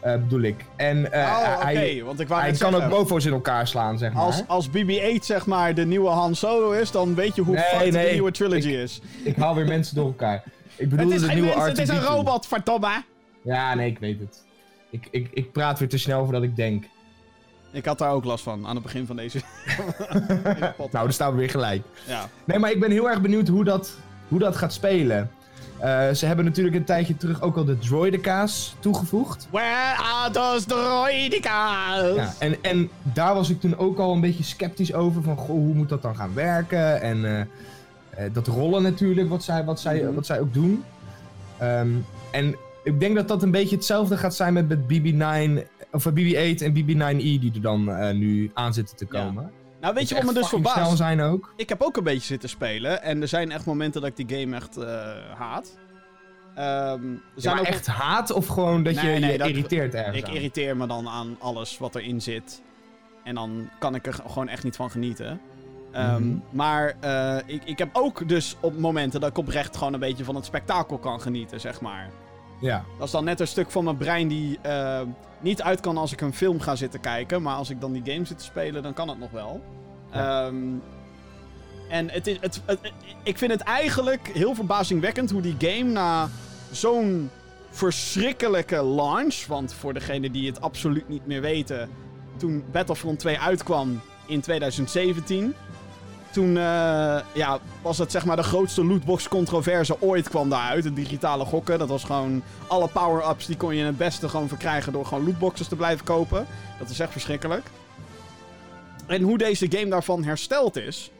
eh, 0.00 0.12
bedoel 0.12 0.40
ik. 0.40 0.64
En 0.76 0.98
oh, 0.98 1.54
oké. 1.56 1.64
hij, 1.64 2.02
Want 2.04 2.20
ik 2.20 2.28
wou 2.28 2.40
hij 2.40 2.52
kan 2.52 2.74
ook 2.74 2.88
bofo's 2.88 3.24
in 3.24 3.32
elkaar 3.32 3.66
slaan, 3.68 3.98
zeg 3.98 4.12
maar. 4.12 4.22
als, 4.22 4.42
als 4.46 4.68
BB-8 4.68 5.18
zeg 5.20 5.46
maar 5.46 5.74
de 5.74 5.86
nieuwe 5.86 6.08
Han 6.08 6.34
Solo 6.34 6.70
is, 6.70 6.90
dan 6.90 7.14
weet 7.14 7.34
je 7.34 7.42
hoe 7.42 7.54
Nee, 7.54 7.64
fucked 7.64 7.92
de 7.92 7.98
nee. 7.98 8.12
nieuwe 8.12 8.30
trilogy 8.30 8.68
is. 8.68 9.00
Ik 9.22 9.36
haal 9.36 9.54
weer 9.54 9.66
mensen 9.66 9.94
door 9.94 10.06
elkaar. 10.06 10.42
Ik 10.76 10.88
bedoel 10.90 11.06
Het 11.06 11.14
is 11.14 11.20
de 11.20 11.26
geen 11.26 11.36
nieuwe 11.42 11.56
mens, 11.56 11.68
het 11.68 11.78
is 11.78 11.88
een 11.88 12.00
R2-D2. 12.00 12.04
robot, 12.06 12.46
verdomme! 12.46 13.02
Ja, 13.46 13.74
nee, 13.74 13.90
ik 13.90 13.98
weet 13.98 14.20
het. 14.20 14.44
Ik, 14.90 15.08
ik, 15.10 15.28
ik 15.32 15.52
praat 15.52 15.78
weer 15.78 15.88
te 15.88 15.98
snel 15.98 16.22
voordat 16.24 16.42
ik 16.42 16.56
denk. 16.56 16.84
Ik 17.72 17.84
had 17.84 17.98
daar 17.98 18.10
ook 18.10 18.24
last 18.24 18.44
van 18.44 18.66
aan 18.66 18.74
het 18.74 18.82
begin 18.84 19.06
van 19.06 19.16
deze. 19.16 19.40
Nou, 20.78 20.90
dan 20.90 21.12
staan 21.12 21.32
we 21.32 21.38
weer 21.38 21.50
gelijk. 21.50 21.82
ja. 22.06 22.28
Nee, 22.44 22.58
maar 22.58 22.70
ik 22.70 22.80
ben 22.80 22.90
heel 22.90 23.08
erg 23.08 23.20
benieuwd 23.20 23.48
hoe 23.48 23.64
dat, 23.64 23.96
hoe 24.28 24.38
dat 24.38 24.56
gaat 24.56 24.72
spelen. 24.72 25.30
Eh, 25.78 26.10
ze 26.10 26.26
hebben 26.26 26.44
natuurlijk 26.44 26.76
een 26.76 26.84
tijdje 26.84 27.16
terug 27.16 27.42
ook 27.42 27.56
al 27.56 27.64
de 27.64 27.78
droideka's 27.78 28.74
toegevoegd. 28.80 29.48
Where 29.50 29.96
are 30.02 30.30
those 30.30 30.66
droidica's? 30.66 32.14
Ja, 32.14 32.32
en, 32.38 32.62
en 32.62 32.90
daar 33.02 33.34
was 33.34 33.50
ik 33.50 33.60
toen 33.60 33.76
ook 33.78 33.98
al 33.98 34.12
een 34.12 34.20
beetje 34.20 34.44
sceptisch 34.44 34.94
over. 34.94 35.22
Van, 35.22 35.36
goh, 35.36 35.48
hoe 35.48 35.74
moet 35.74 35.88
dat 35.88 36.02
dan 36.02 36.16
gaan 36.16 36.34
werken? 36.34 37.00
En 37.00 37.24
eh, 37.24 37.40
eh, 38.24 38.32
dat 38.32 38.46
rollen 38.46 38.82
natuurlijk, 38.82 39.28
wat 39.28 39.42
zij, 39.44 39.64
wat 39.64 39.80
zij, 39.80 40.02
Mhm. 40.02 40.14
wat 40.14 40.26
zij 40.26 40.40
ook 40.40 40.54
doen. 40.54 40.84
Ehm, 41.58 41.88
en 42.30 42.56
ik 42.86 43.00
denk 43.00 43.14
dat 43.16 43.28
dat 43.28 43.42
een 43.42 43.50
beetje 43.50 43.76
hetzelfde 43.76 44.16
gaat 44.16 44.34
zijn 44.34 44.52
met, 44.52 44.68
met 44.68 44.78
BB9, 44.80 45.66
of 45.92 46.06
eh, 46.06 46.12
BB-8 46.12 46.62
en 46.62 46.72
BB-9E 46.74 47.16
die 47.40 47.50
er 47.54 47.60
dan 47.60 47.90
eh, 47.90 48.14
nu 48.14 48.50
aan 48.54 48.74
zitten 48.74 48.96
te 48.96 49.06
Ja. 49.10 49.24
komen. 49.24 49.50
Nou, 49.80 49.94
weet 49.94 50.08
je 50.08 50.14
wat 50.14 50.24
me 50.24 50.32
dus 50.32 50.48
verbaast? 50.48 50.96
zijn 50.96 51.20
ook. 51.20 51.52
Ik 51.56 51.68
heb 51.68 51.82
ook 51.82 51.96
een 51.96 52.04
beetje 52.04 52.26
zitten 52.26 52.48
spelen. 52.48 53.02
En 53.02 53.20
er 53.22 53.28
zijn 53.28 53.50
echt 53.50 53.66
momenten 53.66 54.00
dat 54.00 54.18
ik 54.18 54.28
die 54.28 54.38
game 54.40 54.56
echt 54.56 54.76
eh, 54.76 54.86
haat. 55.38 55.78
Ja, 56.56 56.98
zijn 57.36 57.58
ook 57.58 57.64
echt 57.66 57.86
haat 57.86 58.30
of 58.32 58.46
gewoon 58.46 58.82
dat 58.82 58.94
Nee, 58.94 59.12
je 59.14 59.20
nee, 59.20 59.32
je 59.32 59.38
dat- 59.38 59.48
irriteert 59.48 59.94
ergens 59.94 60.16
Ik 60.18 60.26
aan? 60.28 60.34
irriteer 60.34 60.76
me 60.76 60.86
dan 60.86 61.08
aan 61.08 61.36
alles 61.40 61.78
wat 61.78 61.94
erin 61.94 62.22
zit. 62.22 62.62
En 63.24 63.34
dan 63.34 63.68
kan 63.78 63.94
ik 63.94 64.06
er 64.06 64.12
gewoon 64.14 64.48
echt 64.48 64.64
niet 64.64 64.76
van 64.76 64.90
genieten. 64.90 65.40
Ehm, 65.92 66.22
Mhm. 66.26 66.36
Maar 66.50 66.94
eh, 67.00 67.36
ik, 67.46 67.62
ik 67.64 67.78
heb 67.78 67.88
ook 67.92 68.28
dus 68.28 68.56
op 68.60 68.78
momenten 68.78 69.20
dat 69.20 69.30
ik 69.30 69.38
oprecht 69.38 69.76
gewoon 69.76 69.92
een 69.92 70.00
beetje 70.00 70.24
van 70.24 70.34
het 70.34 70.44
spektakel 70.44 70.98
kan 70.98 71.20
genieten, 71.20 71.60
zeg 71.60 71.80
maar. 71.80 72.10
Ja. 72.60 72.84
Dat 72.98 73.06
is 73.06 73.12
dan 73.12 73.24
net 73.24 73.40
een 73.40 73.46
stuk 73.46 73.70
van 73.70 73.84
mijn 73.84 73.96
brein 73.96 74.28
die 74.28 74.58
eh, 74.62 75.00
niet 75.40 75.62
uit 75.62 75.80
kan 75.80 75.96
als 75.96 76.12
ik 76.12 76.20
een 76.20 76.34
film 76.34 76.60
ga 76.60 76.76
zitten 76.76 77.00
kijken. 77.00 77.42
Maar 77.42 77.54
als 77.56 77.70
ik 77.70 77.80
dan 77.80 77.92
die 77.92 78.02
game 78.12 78.24
zit 78.24 78.38
te 78.38 78.44
spelen, 78.44 78.82
dan 78.82 78.92
kan 78.94 79.08
het 79.08 79.18
nog 79.18 79.30
wel. 79.30 79.60
Ja. 80.12 80.46
Ehm, 80.46 80.56
en 81.88 82.10
het 82.10 82.26
is, 82.26 82.36
het, 82.40 82.62
het- 82.64 82.92
ik 83.22 83.38
vind 83.38 83.50
het 83.52 83.60
eigenlijk 83.60 84.28
heel 84.32 84.54
verbazingwekkend 84.54 85.30
hoe 85.30 85.40
die 85.42 85.56
game 85.58 85.90
na 85.90 86.28
zo'n 86.70 87.30
verschrikkelijke 87.70 88.84
launch. 88.84 89.46
Want 89.46 89.74
voor 89.74 89.94
degenen 89.94 90.32
die 90.32 90.46
het 90.46 90.60
absoluut 90.60 91.08
niet 91.08 91.26
meer 91.26 91.40
weten. 91.40 91.88
Toen 92.36 92.64
Battlefront 92.72 93.18
2 93.18 93.38
uitkwam 93.38 94.00
in 94.26 94.40
2017. 94.40 95.54
Toen 96.36 96.56
eh, 96.56 97.18
ja, 97.34 97.58
was 97.82 97.98
het 97.98 98.10
zeg 98.10 98.24
maar 98.24 98.36
de 98.36 98.42
grootste 98.42 98.84
lootbox-controverse 98.84 100.02
ooit 100.02 100.28
kwam 100.28 100.48
daaruit. 100.48 100.84
Het 100.84 100.96
digitale 100.96 101.44
gokken. 101.44 101.78
Dat 101.78 101.88
was 101.88 102.04
gewoon 102.04 102.42
alle 102.66 102.88
power-ups 102.88 103.46
die 103.46 103.56
kon 103.56 103.76
je 103.76 103.84
het 103.84 103.96
beste 103.96 104.28
gewoon 104.28 104.48
verkrijgen 104.48 104.92
door 104.92 105.06
gewoon 105.06 105.24
lootboxes 105.24 105.68
te 105.68 105.76
blijven 105.76 106.04
kopen. 106.04 106.46
Dat 106.78 106.90
is 106.90 107.00
echt 107.00 107.12
verschrikkelijk. 107.12 107.66
En 109.06 109.22
hoe 109.22 109.38
deze 109.38 109.66
game 109.70 109.88
daarvan 109.88 110.24
hersteld 110.24 110.76
is, 110.76 111.10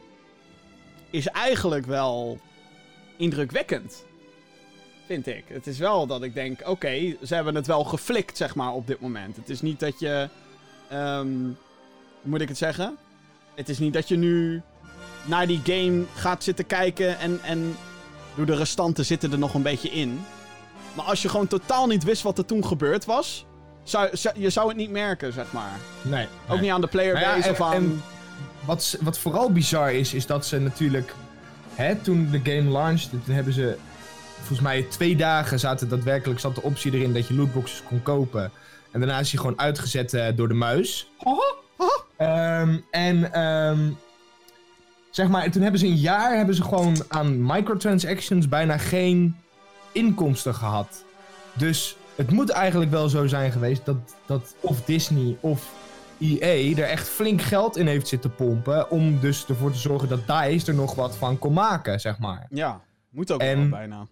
is 1.09 1.27
eigenlijk 1.27 1.85
wel 1.85 2.39
indrukwekkend. 3.15 4.05
Vind 5.05 5.27
ik. 5.27 5.43
Het 5.47 5.67
is 5.67 5.77
wel 5.77 6.07
dat 6.07 6.23
ik 6.23 6.33
denk, 6.33 6.67
oké, 6.67 7.15
ze 7.23 7.35
hebben 7.35 7.55
het 7.55 7.67
wel 7.67 7.83
geflikt, 7.83 8.37
zeg 8.37 8.55
maar, 8.55 8.73
op 8.73 8.87
dit 8.87 8.99
moment. 8.99 9.35
Het 9.35 9.49
is 9.49 9.61
niet 9.61 9.79
dat 9.79 9.99
je... 9.99 10.29
ehm, 10.89 11.27
hoe 12.21 12.31
moet 12.31 12.41
ik 12.41 12.47
het 12.47 12.57
zeggen? 12.57 12.97
Het 13.55 13.69
is 13.69 13.79
niet 13.79 13.93
dat 13.93 14.07
je 14.07 14.17
nu 14.17 14.61
naar 15.27 15.47
die 15.47 15.61
game 15.63 16.03
gaat 16.15 16.43
zitten 16.43 16.65
kijken 16.65 17.19
en, 17.19 17.39
en 17.43 17.75
door 18.35 18.45
de 18.45 18.55
restanten 18.55 19.05
zitten 19.05 19.31
er 19.31 19.37
nog 19.37 19.53
een 19.53 19.61
beetje 19.61 19.89
in. 19.89 20.21
Maar 20.93 21.05
als 21.05 21.21
je 21.21 21.29
gewoon 21.29 21.47
totaal 21.47 21.87
niet 21.87 22.03
wist 22.03 22.21
wat 22.21 22.37
er 22.37 22.45
toen 22.45 22.65
gebeurd 22.65 23.05
was, 23.05 23.45
zou, 23.83 24.09
zou- 24.11 24.39
je 24.39 24.49
zou 24.49 24.67
het 24.67 24.77
niet 24.77 24.89
merken, 24.91 25.33
zeg 25.33 25.51
maar. 25.51 25.79
Nee. 26.01 26.27
Ook 26.47 26.61
niet 26.61 26.71
aan 26.71 26.81
de 26.81 26.87
player 26.87 27.13
base 27.13 27.49
of 27.49 27.61
aan... 27.61 27.73
en 27.73 28.03
wat, 28.65 28.97
wat 29.01 29.19
vooral 29.19 29.51
bizar 29.51 29.93
is, 29.93 30.13
is 30.13 30.25
dat 30.25 30.45
ze 30.45 30.59
natuurlijk... 30.59 31.13
Hè, 31.73 31.95
toen 31.95 32.29
de 32.31 32.39
game 32.43 32.69
launched, 32.71 33.09
toen 33.09 33.35
hebben 33.35 33.53
ze... 33.53 33.77
Volgens 34.37 34.59
mij 34.59 34.83
twee 34.83 35.15
dagen 35.15 35.59
zaten 35.59 35.89
daadwerkelijk 35.89 36.39
zat 36.39 36.55
de 36.55 36.61
optie 36.61 36.93
erin 36.93 37.13
dat 37.13 37.27
je 37.27 37.33
lootboxes 37.33 37.83
kon 37.83 38.01
kopen. 38.01 38.51
En 38.91 38.99
daarna 38.99 39.19
is 39.19 39.31
hij 39.31 39.39
gewoon 39.39 39.59
uitgezet 39.59 40.13
eh, 40.13 40.27
door 40.35 40.47
de 40.47 40.53
muis. 40.53 41.11
Ehm, 42.17 42.77
en 42.91 43.33
ehm, 43.33 43.89
zeg 45.17 45.27
maar, 45.27 45.51
toen 45.51 45.61
hebben 45.61 45.79
ze 45.79 45.85
een 45.87 45.95
jaar 45.95 46.35
hebben 46.37 46.55
ze 46.55 46.63
gewoon 46.63 46.95
aan 47.07 47.45
microtransactions 47.45 48.47
bijna 48.47 48.77
geen 48.77 49.35
inkomsten 49.91 50.55
gehad. 50.55 51.03
Dus 51.53 51.97
het 52.15 52.31
moet 52.31 52.49
eigenlijk 52.49 52.91
wel 52.91 53.09
zo 53.09 53.27
zijn 53.27 53.51
geweest 53.51 53.85
dat, 53.85 53.97
dat 54.25 54.55
of 54.59 54.81
Disney 54.85 55.37
of 55.39 55.73
EA 56.19 56.77
er 56.77 56.83
echt 56.89 57.07
flink 57.07 57.41
geld 57.41 57.77
in 57.77 57.87
heeft 57.87 58.07
zitten 58.07 58.35
pompen. 58.35 58.89
Om 58.91 59.19
dus 59.19 59.45
ervoor 59.47 59.71
te 59.71 59.77
zorgen 59.77 60.07
dat 60.09 60.27
DICE 60.27 60.67
er 60.71 60.77
nog 60.77 60.95
wat 60.95 61.15
van 61.17 61.39
kon 61.39 61.53
maken, 61.53 61.99
zeg 61.99 62.19
maar. 62.19 62.47
Ja, 62.49 62.81
moet 63.09 63.31
ook 63.31 63.41
En- 63.41 63.59
wel 63.59 63.69
bijna. 63.69 64.07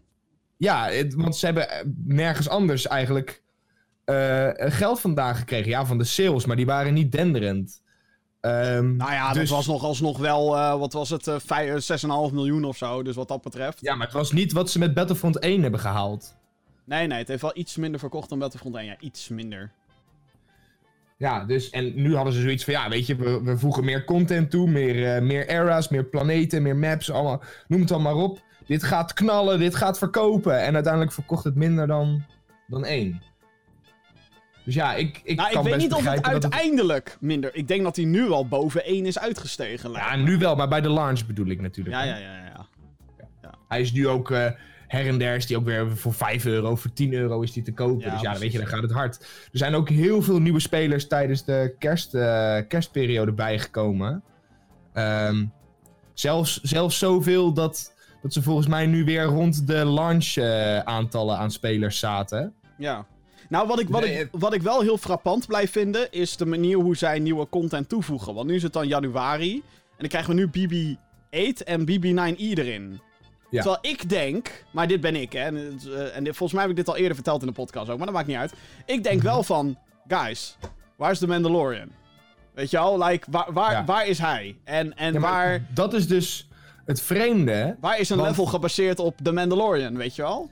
Ja, 0.57 0.89
het- 0.89 1.13
want 1.13 1.35
ze 1.35 1.45
hebben 1.45 1.95
nergens 2.05 2.49
anders 2.49 2.87
eigenlijk 2.87 3.43
eh, 4.05 4.49
geld 4.55 4.99
vandaan 4.99 5.35
gekregen. 5.35 5.69
Ja, 5.69 5.85
van 5.85 5.97
de 5.97 6.03
sales, 6.03 6.45
maar 6.45 6.55
die 6.55 6.65
waren 6.65 6.93
niet 6.93 7.11
denderend. 7.11 7.81
Ehm, 8.45 8.95
Nou 8.95 9.11
ja, 9.11 9.33
dus- 9.33 9.49
dat 9.49 9.57
was 9.57 9.67
nog 9.67 9.83
alsnog 9.83 10.17
wel, 10.17 10.55
eh, 10.57 10.79
wat 10.79 10.93
was 10.93 11.09
het, 11.09 11.27
eh, 11.27 11.35
vijf- 11.45 11.73
eh, 11.73 11.79
6,5 11.79 12.31
miljoen 12.33 12.63
of 12.63 12.77
zo. 12.77 13.03
Dus 13.03 13.15
wat 13.15 13.27
dat 13.27 13.41
betreft. 13.41 13.77
Ja, 13.81 13.95
maar 13.95 14.05
het 14.05 14.15
was 14.15 14.31
niet 14.31 14.51
wat 14.51 14.69
ze 14.69 14.79
met 14.79 14.93
Battlefront 14.93 15.43
1 15.43 15.61
hebben 15.61 15.79
gehaald. 15.79 16.35
Nee, 16.83 17.07
nee, 17.07 17.17
het 17.17 17.27
heeft 17.27 17.41
wel 17.41 17.57
iets 17.57 17.75
minder 17.75 17.99
verkocht 17.99 18.29
dan 18.29 18.39
Battlefront 18.39 18.75
1. 18.75 18.85
Ja, 18.85 18.95
iets 18.99 19.27
minder. 19.29 19.71
Ja, 21.17 21.45
dus 21.45 21.69
en 21.69 22.01
nu 22.01 22.15
hadden 22.15 22.33
ze 22.33 22.41
zoiets 22.41 22.63
van, 22.63 22.73
ja, 22.73 22.89
weet 22.89 23.07
je, 23.07 23.15
we, 23.15 23.43
we 23.43 23.57
voegen 23.57 23.85
meer 23.85 24.03
content 24.03 24.49
toe, 24.51 24.67
meer, 24.69 25.15
eh, 25.15 25.21
meer 25.21 25.47
eras, 25.47 25.89
meer 25.89 26.03
planeten, 26.05 26.61
meer 26.61 26.75
maps, 26.75 27.11
allemaal, 27.11 27.41
noem 27.67 27.79
het 27.79 27.89
dan 27.89 28.01
maar 28.01 28.15
op. 28.15 28.43
Dit 28.65 28.83
gaat 28.83 29.13
knallen, 29.13 29.59
dit 29.59 29.75
gaat 29.75 29.97
verkopen. 29.97 30.61
En 30.61 30.73
uiteindelijk 30.73 31.13
verkocht 31.13 31.43
het 31.43 31.55
minder 31.55 31.87
dan, 31.87 32.23
dan 32.67 32.85
één. 32.85 33.21
Dus 34.65 34.73
ja, 34.73 34.93
ik, 34.93 35.21
ik 35.23 35.35
nou, 35.37 35.47
ik 35.47 35.53
kan 35.55 35.63
weet 35.63 35.73
best 35.73 35.85
niet 35.85 35.93
of 35.93 36.03
het 36.03 36.13
begrijpen 36.13 36.31
dat 36.31 36.43
het... 36.43 36.53
uiteindelijk 36.53 37.17
minder... 37.19 37.55
Ik 37.55 37.67
denk 37.67 37.83
dat 37.83 37.95
hij 37.95 38.05
nu 38.05 38.29
al 38.29 38.47
boven 38.47 38.85
1 38.85 39.05
is 39.05 39.19
uitgestegen. 39.19 39.91
Ja, 39.91 40.15
nu 40.15 40.37
wel, 40.37 40.55
maar 40.55 40.67
bij 40.67 40.81
de 40.81 40.89
launch 40.89 41.25
bedoel 41.25 41.47
ik 41.47 41.61
natuurlijk. 41.61 41.95
ja, 41.95 42.01
hè. 42.01 42.07
ja, 42.07 42.17
ja, 42.17 42.43
ja. 42.45 42.65
Hij 43.67 43.81
is 43.81 43.91
nu 43.91 44.07
ook 44.07 44.31
eh, 44.31 44.51
her 44.87 45.07
en 45.07 45.17
der, 45.17 45.35
is 45.35 45.45
die 45.45 45.57
ook 45.57 45.65
weer 45.65 45.97
voor 45.97 46.13
5 46.13 46.45
euro, 46.45 46.75
voor 46.75 46.93
10 46.93 47.13
euro 47.13 47.41
is 47.41 47.51
die 47.51 47.63
te 47.63 47.73
kopen. 47.73 48.05
Ja, 48.05 48.11
dus 48.11 48.21
ja, 48.21 48.31
dan 48.31 48.39
weet 48.39 48.51
je, 48.51 48.57
dan 48.57 48.67
gaat 48.67 48.81
het 48.81 48.91
hard. 48.91 49.19
Er 49.51 49.57
zijn 49.57 49.75
ook 49.75 49.89
heel 49.89 50.21
veel 50.21 50.39
nieuwe 50.39 50.59
spelers 50.59 51.07
tijdens 51.07 51.45
de 51.45 51.75
kerst, 51.79 52.13
eh, 52.13 52.57
kerstperiode 52.67 53.31
bijgekomen. 53.31 54.23
Ehm, 54.93 55.45
zelfs, 56.13 56.61
zelfs 56.61 56.97
zoveel 56.97 57.53
dat, 57.53 57.93
dat 58.21 58.33
ze 58.33 58.41
volgens 58.41 58.67
mij 58.67 58.85
nu 58.85 59.03
weer 59.03 59.23
rond 59.23 59.67
de 59.67 59.85
launch 59.85 60.35
eh, 60.35 60.79
aantallen 60.79 61.37
aan 61.37 61.51
spelers 61.51 61.99
zaten. 61.99 62.53
Ja. 62.77 63.05
Nou, 63.55 63.67
wat 63.67 63.79
ik, 63.79 63.89
wat, 63.89 64.01
Nee, 64.01 64.19
ik, 64.19 64.27
wat 64.31 64.53
ik 64.53 64.61
wel 64.61 64.81
heel 64.81 64.97
frappant 64.97 65.47
blijf 65.47 65.71
vinden, 65.71 66.11
is 66.11 66.37
de 66.37 66.45
manier 66.45 66.77
hoe 66.77 66.95
zij 66.97 67.19
nieuwe 67.19 67.49
content 67.49 67.89
toevoegen. 67.89 68.33
Want 68.33 68.47
nu 68.47 68.55
is 68.55 68.63
het 68.63 68.73
dan 68.73 68.87
januari. 68.87 69.53
En 69.55 69.61
dan 69.97 70.07
krijgen 70.07 70.35
we 70.35 70.41
nu 70.41 70.47
BB-8 70.47 71.63
en 71.63 71.81
BB-9E 71.85 72.37
erin. 72.53 72.99
Ja. 73.49 73.61
Terwijl 73.61 73.77
ik 73.93 74.09
denk, 74.09 74.63
maar 74.71 74.87
dit 74.87 75.01
ben 75.01 75.15
ik, 75.15 75.33
hè. 75.33 75.39
En, 75.39 75.79
eh, 75.85 76.15
en 76.17 76.23
dit- 76.23 76.35
volgens 76.35 76.51
mij 76.51 76.61
heb 76.61 76.69
ik 76.69 76.75
dit 76.75 76.87
al 76.87 76.95
eerder 76.95 77.15
verteld 77.15 77.41
in 77.41 77.47
de 77.47 77.53
podcast 77.53 77.89
ook, 77.89 77.97
maar 77.97 78.05
dat 78.05 78.15
maakt 78.15 78.27
niet 78.27 78.37
uit. 78.37 78.53
Ik 78.85 79.03
denk 79.03 79.17
Mhm. 79.17 79.25
wel 79.25 79.43
van, 79.43 79.77
guys, 80.07 80.57
waar 80.95 81.11
is 81.11 81.19
de 81.19 81.27
Mandalorian? 81.27 81.89
Weet 82.53 82.69
je 82.69 82.77
wel, 82.77 83.03
like, 83.03 83.27
waar, 83.31 83.53
waar, 83.53 83.71
Ja. 83.71 83.85
waar 83.85 84.07
is 84.07 84.19
hij? 84.19 84.55
En, 84.63 84.97
en 84.97 85.13
Ja, 85.13 85.19
waar, 85.19 85.65
Dat 85.73 85.93
is 85.93 86.07
dus 86.07 86.47
het 86.85 87.01
vreemde. 87.01 87.75
waar 87.79 87.99
is 87.99 88.09
een 88.09 88.17
want- 88.17 88.29
level 88.29 88.45
gebaseerd 88.45 88.99
op 88.99 89.15
de 89.23 89.31
Mandalorian, 89.31 89.97
weet 89.97 90.15
je 90.15 90.21
wel? 90.21 90.49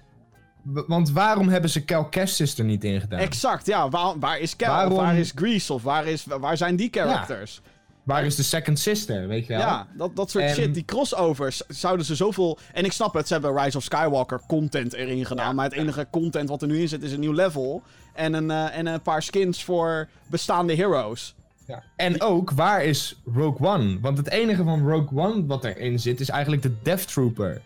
Want 0.63 1.11
waarom 1.11 1.47
hebben 1.49 1.69
ze 1.69 1.85
Cal 1.85 2.05
Kestis 2.05 2.57
er 2.57 2.65
niet 2.65 2.83
in 2.83 2.99
gedaan? 3.01 3.19
Exact, 3.19 3.65
ja. 3.65 3.89
Waar, 3.89 4.19
waar 4.19 4.39
is 4.39 4.55
Cal? 4.55 4.67
Waarom- 4.73 4.97
waar 4.97 5.17
is 5.17 5.31
Grease? 5.35 5.73
Of 5.73 5.83
waar, 5.83 6.05
is, 6.07 6.25
waar 6.25 6.57
zijn 6.57 6.75
die 6.75 6.87
characters? 6.91 7.61
Waar 8.03 8.25
is 8.25 8.35
de 8.35 8.43
second 8.43 8.79
sister, 8.79 9.27
weet 9.27 9.45
je 9.47 9.53
Ja, 9.53 9.87
wel? 9.87 10.07
dat, 10.07 10.15
dat 10.15 10.31
soort 10.31 10.43
En- 10.43 10.53
shit. 10.53 10.73
Die 10.73 10.85
crossovers 10.85 11.61
zouden 11.67 12.05
ze 12.05 12.15
zoveel... 12.15 12.57
En 12.73 12.85
ik 12.85 12.91
snap 12.91 13.13
het, 13.13 13.27
ze 13.27 13.33
hebben 13.33 13.57
Rise 13.63 13.77
of 13.77 13.83
Skywalker 13.83 14.41
content 14.47 14.93
erin 14.93 15.25
gedaan. 15.25 15.45
Ja, 15.45 15.53
maar 15.53 15.65
het 15.65 15.73
enige 15.73 16.07
content 16.11 16.49
wat 16.49 16.61
er 16.61 16.67
nu 16.67 16.79
in 16.81 16.87
zit 16.87 17.03
is 17.03 17.11
een 17.11 17.19
nieuw 17.19 17.33
level. 17.33 17.81
En 18.13 18.33
een, 18.33 18.51
eh, 18.51 18.77
en 18.77 18.85
een 18.85 19.01
paar 19.01 19.23
skins 19.23 19.63
voor 19.63 20.07
bestaande 20.27 20.75
heroes. 20.75 21.35
Ja. 21.67 21.83
En 21.95 22.21
ook, 22.21 22.51
waar 22.51 22.83
is 22.83 23.21
Rogue 23.33 23.67
One? 23.67 23.99
Want 23.99 24.17
het 24.17 24.29
enige 24.29 24.63
van 24.63 24.87
Rogue 24.89 25.19
One 25.19 25.45
wat 25.45 25.63
erin 25.65 25.99
zit, 25.99 26.19
is 26.19 26.29
eigenlijk 26.29 26.61
de 26.61 26.73
Death 26.81 27.07
Trooper. 27.07 27.61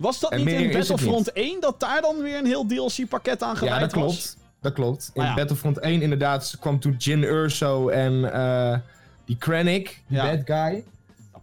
Was 0.00 0.20
dat 0.20 0.30
En 0.32 0.44
niet 0.44 0.60
in 0.60 0.72
Battlefront 0.72 1.32
1 1.32 1.60
dat 1.60 1.80
daar 1.80 2.00
dan 2.00 2.22
weer 2.22 2.38
een 2.38 2.46
heel 2.46 2.66
DLC 2.66 3.08
pakket 3.08 3.42
aan 3.42 3.48
Ja, 3.52 3.54
gewijd 3.56 3.80
dat 3.80 3.92
was? 3.92 4.02
klopt. 4.02 4.36
Dat 4.60 4.72
klopt. 4.72 5.10
In 5.14 5.22
ja. 5.22 5.34
Battlefront 5.34 5.78
1 5.78 6.02
inderdaad 6.02 6.56
kwam 6.60 6.80
toen 6.80 6.94
Jin 6.98 7.22
Urso 7.22 7.88
en 7.88 8.32
eh, 8.32 8.78
die 9.24 9.36
Krennic, 9.36 10.02
die 10.06 10.16
Ja. 10.16 10.36
bad 10.36 10.40
guy. 10.44 10.84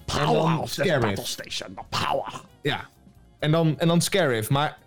Power 0.05 0.27
En 0.27 0.33
dan 0.33 0.59
of 0.59 0.73
the 0.73 0.81
Scarif. 0.83 0.99
battle 1.01 1.25
station, 1.25 1.73
the 1.73 1.97
power. 2.07 2.41
Ja. 2.61 2.85
En 3.39 3.51
dan, 3.51 3.79
en 3.79 3.87
dan 3.87 4.01
Scarif. 4.01 4.49
Maar 4.49 4.77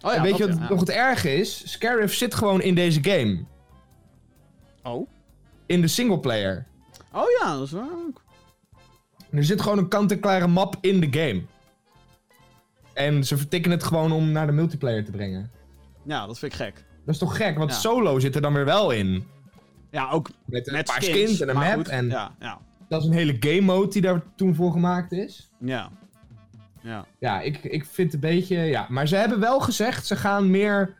Oh 0.00 0.12
ja, 0.14 0.20
weet 0.22 0.30
dat, 0.30 0.38
je 0.38 0.46
wat 0.48 0.58
ja. 0.58 0.68
nog 0.68 0.80
het 0.80 0.90
erge 0.90 1.34
is? 1.34 1.70
Scarif 1.72 2.14
zit 2.14 2.34
gewoon 2.34 2.62
in 2.62 2.74
deze 2.74 2.98
game. 3.02 3.44
Oh. 4.82 5.08
In 5.66 5.80
de 5.80 5.88
singleplayer. 5.88 6.66
Oh 7.12 7.24
ja, 7.40 7.54
dat 7.56 7.62
is 7.66 7.70
waar 7.72 7.88
ook. 8.06 8.22
Er 9.30 9.44
zit 9.44 9.60
gewoon 9.60 9.78
een 9.78 9.88
kant-en-klare 9.88 10.46
map 10.46 10.76
in 10.80 11.00
de 11.00 11.08
game. 11.20 11.42
En 12.96 13.24
ze 13.24 13.36
vertikken 13.36 13.70
het 13.70 13.84
gewoon 13.84 14.12
om 14.12 14.32
naar 14.32 14.46
de 14.46 14.52
multiplayer 14.52 15.04
te 15.04 15.10
brengen. 15.10 15.50
Ja, 16.04 16.26
dat 16.26 16.38
vind 16.38 16.52
ik 16.52 16.58
gek. 16.58 16.84
Dat 17.04 17.14
is 17.14 17.20
toch 17.20 17.36
gek, 17.36 17.58
want 17.58 17.70
Ja. 17.70 17.76
solo 17.76 18.18
zit 18.18 18.34
er 18.34 18.40
dan 18.40 18.52
weer 18.52 18.64
wel 18.64 18.90
in. 18.90 19.26
Ja, 19.90 20.10
ook 20.10 20.30
Met 20.44 20.66
een 20.68 20.84
paar 20.84 21.02
skins, 21.02 21.06
skins, 21.18 21.40
en 21.40 21.48
een 21.48 21.54
map. 21.56 21.74
goed, 21.74 21.88
En 21.88 22.08
Ja, 22.08 22.34
ja, 22.40 22.58
dat 22.88 23.00
is 23.02 23.06
een 23.08 23.14
hele 23.14 23.36
game 23.40 23.60
mode 23.60 23.88
die 23.92 24.02
daar 24.02 24.22
toen 24.36 24.54
voor 24.54 24.72
gemaakt 24.72 25.12
is. 25.12 25.50
ja. 25.60 25.90
Ja. 26.82 27.06
Ja, 27.18 27.40
ik, 27.40 27.64
ik 27.64 27.84
vind 27.84 28.12
het 28.12 28.14
een 28.24 28.30
beetje... 28.30 28.56
Ja. 28.56 28.86
Maar 28.88 29.08
ze 29.08 29.16
hebben 29.16 29.40
wel 29.40 29.60
gezegd, 29.60 30.06
ze 30.06 30.16
gaan 30.16 30.50
meer 30.50 30.94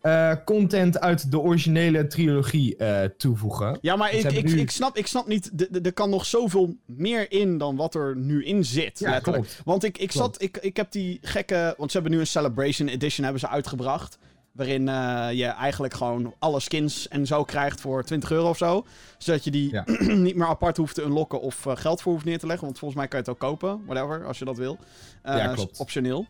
eh, 0.00 0.32
content 0.44 1.00
uit 1.00 1.30
de 1.30 1.38
originele 1.38 2.06
trilogie 2.06 2.76
eh, 2.76 3.08
toevoegen. 3.16 3.78
Ja, 3.80 3.96
maar 3.96 4.12
ik, 4.14 4.32
ik, 4.32 4.44
nu- 4.44 4.60
ik, 4.60 4.70
snap, 4.70 4.96
ik 4.96 5.06
snap 5.06 5.26
niet. 5.26 5.50
Er 5.82 5.92
kan 5.92 6.10
nog 6.10 6.26
zoveel 6.26 6.74
meer 6.86 7.32
in 7.32 7.58
dan 7.58 7.76
wat 7.76 7.94
er 7.94 8.16
nu 8.16 8.44
in 8.44 8.64
zit. 8.64 8.98
Ja, 8.98 9.10
letterlijk. 9.10 9.44
klopt. 9.44 9.60
Want 9.64 9.84
ik, 9.84 9.98
ik, 9.98 10.12
zat, 10.12 10.42
ik, 10.42 10.56
ik 10.56 10.76
heb 10.76 10.92
die 10.92 11.18
gekke. 11.22 11.74
Want 11.76 11.90
ze 11.90 11.96
hebben 11.98 12.14
nu 12.16 12.20
een 12.22 12.26
Celebration 12.26 12.88
Edition 12.88 13.22
hebben 13.24 13.40
ze 13.40 13.48
uitgebracht. 13.48 14.18
Waarin 14.52 14.88
eh, 14.88 15.28
je 15.32 15.44
eigenlijk 15.46 15.94
gewoon 15.94 16.34
alle 16.38 16.60
skins 16.60 17.08
en 17.08 17.26
zo 17.26 17.44
krijgt 17.44 17.80
voor 17.80 18.04
20 18.04 18.30
euro 18.30 18.48
of 18.48 18.56
zo. 18.56 18.84
Zodat 19.18 19.44
je 19.44 19.50
die 19.50 19.70
Ja. 19.72 19.84
niet 20.26 20.36
meer 20.36 20.46
apart 20.46 20.76
hoeft 20.76 20.94
te 20.94 21.02
unlocken 21.02 21.40
of 21.40 21.66
geld 21.68 22.02
voor 22.02 22.12
hoeft 22.12 22.24
neer 22.24 22.38
te 22.38 22.46
leggen. 22.46 22.64
Want 22.64 22.78
volgens 22.78 23.00
mij 23.00 23.08
kan 23.08 23.18
je 23.18 23.24
het 23.24 23.34
ook 23.34 23.48
kopen. 23.48 23.82
Whatever, 23.86 24.24
als 24.26 24.38
je 24.38 24.44
dat 24.44 24.56
wil. 24.56 24.78
Ja, 25.24 25.52
klopt. 25.54 25.78
Optioneel. 25.78 26.26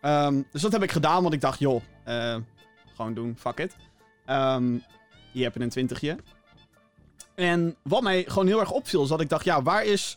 Ehm, 0.00 0.42
dus 0.52 0.62
dat 0.62 0.72
heb 0.72 0.82
ik 0.82 0.92
gedaan, 0.92 1.22
want 1.22 1.34
ik 1.34 1.40
dacht, 1.40 1.58
joh, 1.58 1.82
gewoon 3.02 3.14
doen, 3.14 3.36
fuck 3.38 3.58
it. 3.58 3.76
Heb 5.32 5.54
je 5.54 5.60
een 5.60 5.68
twintigje. 5.68 6.16
En 7.34 7.76
wat 7.82 8.02
mij 8.02 8.24
gewoon 8.28 8.46
heel 8.46 8.60
erg 8.60 8.70
opviel, 8.70 9.02
is 9.02 9.08
dat 9.08 9.20
ik 9.20 9.28
dacht, 9.28 9.44
ja, 9.44 9.62
waar 9.62 9.84
is 9.84 10.16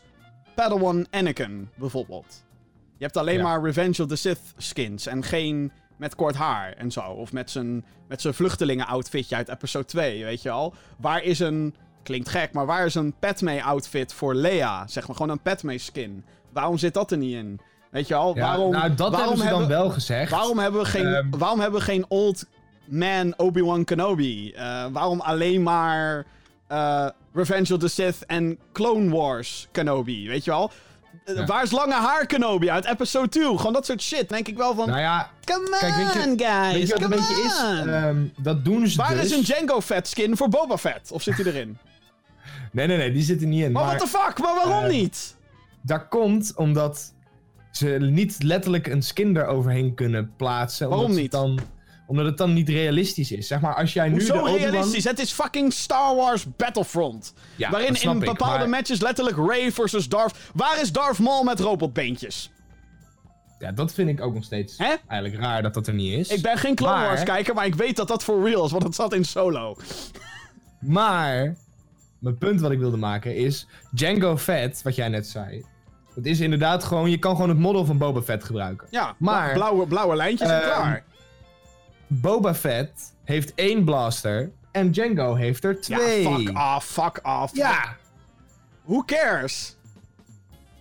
Padawan 0.54 1.06
Anakin 1.10 1.68
bijvoorbeeld? 1.74 2.44
Je 2.98 3.04
hebt 3.04 3.16
alleen 3.16 3.36
Ja. 3.36 3.42
maar 3.42 3.62
Revenge 3.62 4.02
of 4.02 4.08
the 4.08 4.16
Sith 4.16 4.40
skins 4.56 5.06
en 5.06 5.22
geen 5.22 5.72
met 5.96 6.14
kort 6.14 6.34
haar 6.34 6.72
en 6.72 6.90
zo. 6.90 7.00
Of 7.00 7.32
met 7.32 7.50
zijn, 7.50 7.84
met 8.08 8.20
zijn 8.20 8.34
vluchtelingen-outfitje 8.34 9.36
uit 9.36 9.48
episode 9.48 9.84
2, 9.84 10.24
weet 10.24 10.42
je 10.42 10.50
al. 10.50 10.74
Waar 10.98 11.22
is 11.22 11.38
een, 11.38 11.74
klinkt 12.02 12.28
gek, 12.28 12.52
maar 12.52 12.66
waar 12.66 12.86
is 12.86 12.94
een 12.94 13.14
Padme-outfit 13.18 14.12
voor 14.12 14.34
Leia? 14.34 14.86
Zeg 14.86 15.06
maar 15.06 15.16
gewoon 15.16 15.30
een 15.32 15.42
Padme-skin. 15.42 16.24
Waarom 16.52 16.78
zit 16.78 16.94
dat 16.94 17.10
er 17.10 17.18
niet 17.18 17.34
in? 17.34 17.60
Weet 17.90 18.08
je 18.08 18.14
al, 18.14 18.34
Ja, 18.36 18.40
waarom... 18.42 18.70
nou, 18.72 18.94
dat 18.94 19.10
waarom 19.10 19.40
hebben 19.40 19.44
ze 19.46 19.58
dan 19.58 19.66
wel 19.68 19.90
gezegd. 19.90 20.30
Waarom 20.30 20.58
hebben 20.58 20.80
we 20.80 20.86
geen, 20.86 21.06
Ehm. 21.06 21.30
waarom 21.38 21.60
hebben 21.60 21.78
we 21.80 21.84
geen 21.86 22.04
old 22.08 22.46
man 22.88 23.34
Obi-Wan 23.36 23.84
Kenobi? 23.84 24.52
Eh, 24.52 24.86
waarom 24.92 25.20
alleen 25.20 25.62
maar 25.62 26.24
eh, 26.66 27.06
Revenge 27.32 27.74
of 27.74 27.78
the 27.80 27.88
Sith 27.88 28.26
en 28.26 28.58
Clone 28.72 29.10
Wars 29.10 29.68
Kenobi? 29.72 30.28
Weet 30.28 30.44
je 30.44 30.50
wel? 30.50 30.70
eh, 31.24 31.34
Ja. 31.34 31.44
waar 31.44 31.62
is 31.62 31.70
lange 31.70 31.94
haar 31.94 32.26
Kenobi 32.26 32.70
uit 32.70 32.84
episode 32.84 33.28
2? 33.28 33.56
Gewoon 33.56 33.72
dat 33.72 33.86
soort 33.86 34.02
shit. 34.02 34.28
Denk 34.28 34.48
ik 34.48 34.56
wel 34.56 34.74
van, 34.74 34.86
Nou 34.88 35.00
ja, 35.00 35.30
come 35.44 35.76
kijk, 35.80 35.94
weet 35.94 36.12
je- 36.12 36.30
on 36.30 36.38
guys, 36.38 36.72
weet 36.72 36.86
je 36.86 36.92
wat 36.92 37.02
een 37.02 37.08
beetje 37.10 37.42
is? 37.42 37.58
Ehm, 37.86 38.24
dat 38.36 38.64
doen 38.64 38.86
ze 38.88 38.96
Waar 38.96 39.14
dus. 39.14 39.24
is 39.24 39.30
een 39.30 39.42
Django 39.42 39.80
Fett 39.80 40.08
skin 40.08 40.36
voor 40.36 40.48
Boba 40.48 40.78
Fett? 40.78 41.12
Of 41.12 41.22
zit 41.22 41.36
hij 41.36 41.44
erin? 41.46 41.78
Nee, 42.72 42.86
nee, 42.86 42.96
nee, 42.96 43.12
die 43.12 43.22
zit 43.22 43.40
er 43.40 43.46
niet 43.46 43.64
in. 43.64 43.72
Maar 43.72 43.84
Maar 43.84 43.96
what 43.96 44.10
the 44.10 44.18
fuck? 44.18 44.38
Maar 44.38 44.54
waarom 44.54 44.84
eh, 44.84 44.90
niet? 44.90 45.36
dat 45.82 46.08
komt 46.08 46.52
omdat 46.56 47.12
ze 47.70 47.86
niet 48.00 48.42
letterlijk 48.42 48.86
een 48.86 49.02
skin 49.02 49.36
eroverheen 49.36 49.94
kunnen 49.94 50.32
plaatsen. 50.36 50.88
Waarom 50.88 51.06
omdat 51.06 51.20
niet? 51.22 51.30
Dan, 51.30 51.58
omdat 52.06 52.24
het 52.24 52.36
dan 52.38 52.52
niet 52.52 52.68
realistisch 52.68 53.32
is. 53.32 53.46
Zeg 53.46 53.60
maar, 53.60 53.74
als 53.74 53.92
jij 53.92 54.08
nu 54.08 54.14
de 54.14 54.20
Hoezo 54.20 54.38
Obi-Wan... 54.38 54.56
realistisch? 54.70 55.04
Het 55.04 55.18
is 55.18 55.32
fucking 55.32 55.72
Star 55.72 56.16
Wars 56.16 56.46
Battlefront. 56.56 57.34
Ja, 57.56 57.70
waarin 57.70 57.94
in 58.02 58.10
ik, 58.10 58.18
bepaalde 58.24 58.58
maar- 58.58 58.68
matches 58.68 59.00
letterlijk 59.00 59.36
Ray 59.36 59.72
versus 59.72 60.08
Darth... 60.08 60.38
Waar 60.54 60.80
is 60.80 60.92
Darth 60.92 61.18
Maul 61.18 61.42
met 61.42 61.60
robotbeentjes? 61.60 62.50
Ja, 63.58 63.72
dat 63.72 63.92
vind 63.94 64.08
ik 64.08 64.20
ook 64.20 64.34
nog 64.34 64.44
steeds 64.44 64.78
Hè? 64.78 64.94
eigenlijk 65.08 65.42
raar 65.42 65.62
dat 65.62 65.74
dat 65.74 65.86
er 65.86 65.94
niet 65.94 66.12
is. 66.18 66.28
Ik 66.28 66.42
ben 66.42 66.58
geen 66.58 66.74
Clone 66.74 66.92
Maar- 66.94 67.06
Wars 67.06 67.22
kijker, 67.22 67.54
maar 67.54 67.66
ik 67.66 67.74
weet 67.74 67.96
dat 67.96 68.08
dat 68.08 68.24
voor 68.24 68.48
real 68.48 68.64
is, 68.64 68.70
want 68.70 68.82
het 68.82 68.94
zat 68.94 69.12
in 69.12 69.24
Solo. 69.24 69.76
Maar, 70.80 71.56
mijn 72.18 72.38
punt 72.38 72.60
wat 72.60 72.70
ik 72.70 72.78
wilde 72.78 72.96
maken 72.96 73.36
is... 73.36 73.66
Django 73.90 74.36
Fett, 74.36 74.82
wat 74.82 74.94
jij 74.94 75.08
net 75.08 75.26
zei... 75.26 75.64
Het 76.14 76.26
is 76.26 76.40
inderdaad 76.40 76.84
gewoon... 76.84 77.10
Je 77.10 77.18
kan 77.18 77.34
gewoon 77.34 77.48
het 77.48 77.58
model 77.58 77.84
van 77.84 77.98
Boba 77.98 78.22
Fett 78.22 78.44
gebruiken. 78.44 78.86
Ja, 78.90 79.14
Maar- 79.18 79.52
blauwe, 79.52 79.86
blauwe 79.86 80.16
lijntjes 80.16 80.48
en 80.48 80.54
Ehm, 80.62 80.64
klaar. 80.64 81.04
Boba 82.06 82.54
Fett 82.54 83.14
heeft 83.24 83.52
één 83.54 83.84
blaster... 83.84 84.50
En 84.72 84.90
Django 84.90 85.34
heeft 85.34 85.64
er 85.64 85.76
Ja, 85.80 85.96
twee. 85.98 86.22
fuck 86.24 86.58
off, 86.58 86.84
fuck 86.86 87.20
off. 87.22 87.56
Ja, 87.56 87.96
Who 88.84 89.02
cares? 89.04 89.76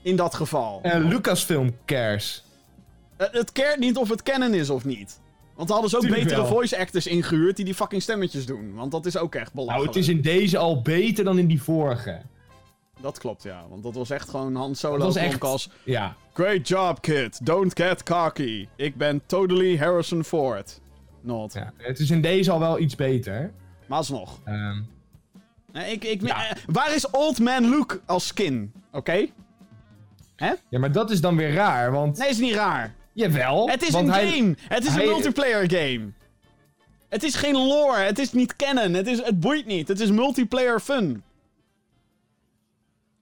In 0.01 0.15
dat 0.15 0.33
geval. 0.35 0.79
en 0.83 1.07
Lucasfilm 1.07 1.75
cares. 1.85 2.43
Eh, 3.17 3.27
het 3.31 3.51
cared 3.51 3.79
niet 3.79 3.97
of 3.97 4.09
het 4.09 4.23
canon 4.23 4.53
is 4.53 4.69
of 4.69 4.85
niet. 4.85 5.19
Want 5.55 5.69
hadden 5.69 5.89
ze 5.89 5.95
ook 5.95 6.01
Tuurlijk 6.01 6.23
betere 6.23 6.41
wel. 6.41 6.51
voice 6.51 6.77
actors 6.77 7.07
ingehuurd 7.07 7.55
die 7.55 7.65
die 7.65 7.73
fucking 7.73 8.01
stemmetjes 8.01 8.45
doen. 8.45 8.73
Want 8.73 8.91
dat 8.91 9.05
is 9.05 9.17
ook 9.17 9.35
echt 9.35 9.53
Nou, 9.53 9.65
belachelijk. 9.65 9.93
het 9.93 10.03
is 10.03 10.09
in 10.09 10.21
deze 10.21 10.57
al 10.57 10.81
beter 10.81 11.23
dan 11.23 11.37
in 11.39 11.47
die 11.47 11.61
vorige. 11.61 12.21
Dat 13.01 13.17
klopt, 13.17 13.43
ja. 13.43 13.63
Want 13.69 13.83
dat 13.83 13.93
was 13.95 14.09
echt 14.09 14.29
gewoon 14.29 14.55
Han 14.55 14.75
Solo. 14.75 14.97
Dat 14.97 15.05
was 15.05 15.15
echt- 15.15 15.41
als... 15.43 15.69
Ja. 15.83 16.15
Great 16.33 16.67
job, 16.67 17.01
kid. 17.01 17.45
Don't 17.45 17.79
get 17.79 18.03
cocky. 18.03 18.67
Ik 18.75 18.95
ben 18.95 19.21
totally 19.25 19.77
Harrison 19.77 20.23
Ford. 20.23 20.79
Not. 21.25 21.53
ja. 21.53 21.71
Het 21.77 21.99
is 21.99 22.09
in 22.11 22.21
deze 22.21 22.51
al 22.51 22.59
wel 22.59 22.79
iets 22.79 22.95
beter. 22.95 23.51
Maar 23.87 23.97
alsnog. 23.97 24.39
Ehm, 24.43 24.81
Nee, 25.71 25.91
ik, 25.91 26.03
ik, 26.03 26.21
Ja. 26.27 26.49
eh, 26.49 26.55
waar 26.65 26.95
is 26.95 27.09
Old 27.09 27.39
Man 27.39 27.69
Luke 27.69 28.01
als 28.05 28.27
skin? 28.27 28.73
Oké? 28.91 29.25
ja, 30.69 30.79
maar 30.79 30.91
dat 30.91 31.11
is 31.11 31.21
dan 31.21 31.35
weer 31.35 31.53
raar, 31.53 31.91
want... 31.91 32.17
Nee, 32.17 32.29
is 32.29 32.37
niet 32.37 32.53
raar. 32.53 32.93
Jawel. 33.13 33.69
Het 33.69 33.81
is 33.87 33.93
een 33.93 34.09
hij- 34.09 34.27
game. 34.29 34.55
Het 34.67 34.83
is 34.85 34.89
hij- 34.93 35.03
een 35.03 35.09
multiplayer 35.09 35.71
game. 35.71 36.11
Het 37.09 37.23
is 37.23 37.35
geen 37.35 37.55
lore. 37.57 37.97
Het 37.99 38.19
is 38.19 38.31
niet 38.31 38.55
canon. 38.55 38.93
Het, 38.93 39.07
is, 39.07 39.23
het 39.23 39.39
boeit 39.39 39.65
niet. 39.65 39.87
Het 39.87 39.99
is 39.99 40.11
multiplayer 40.11 40.79
fun. 40.79 41.23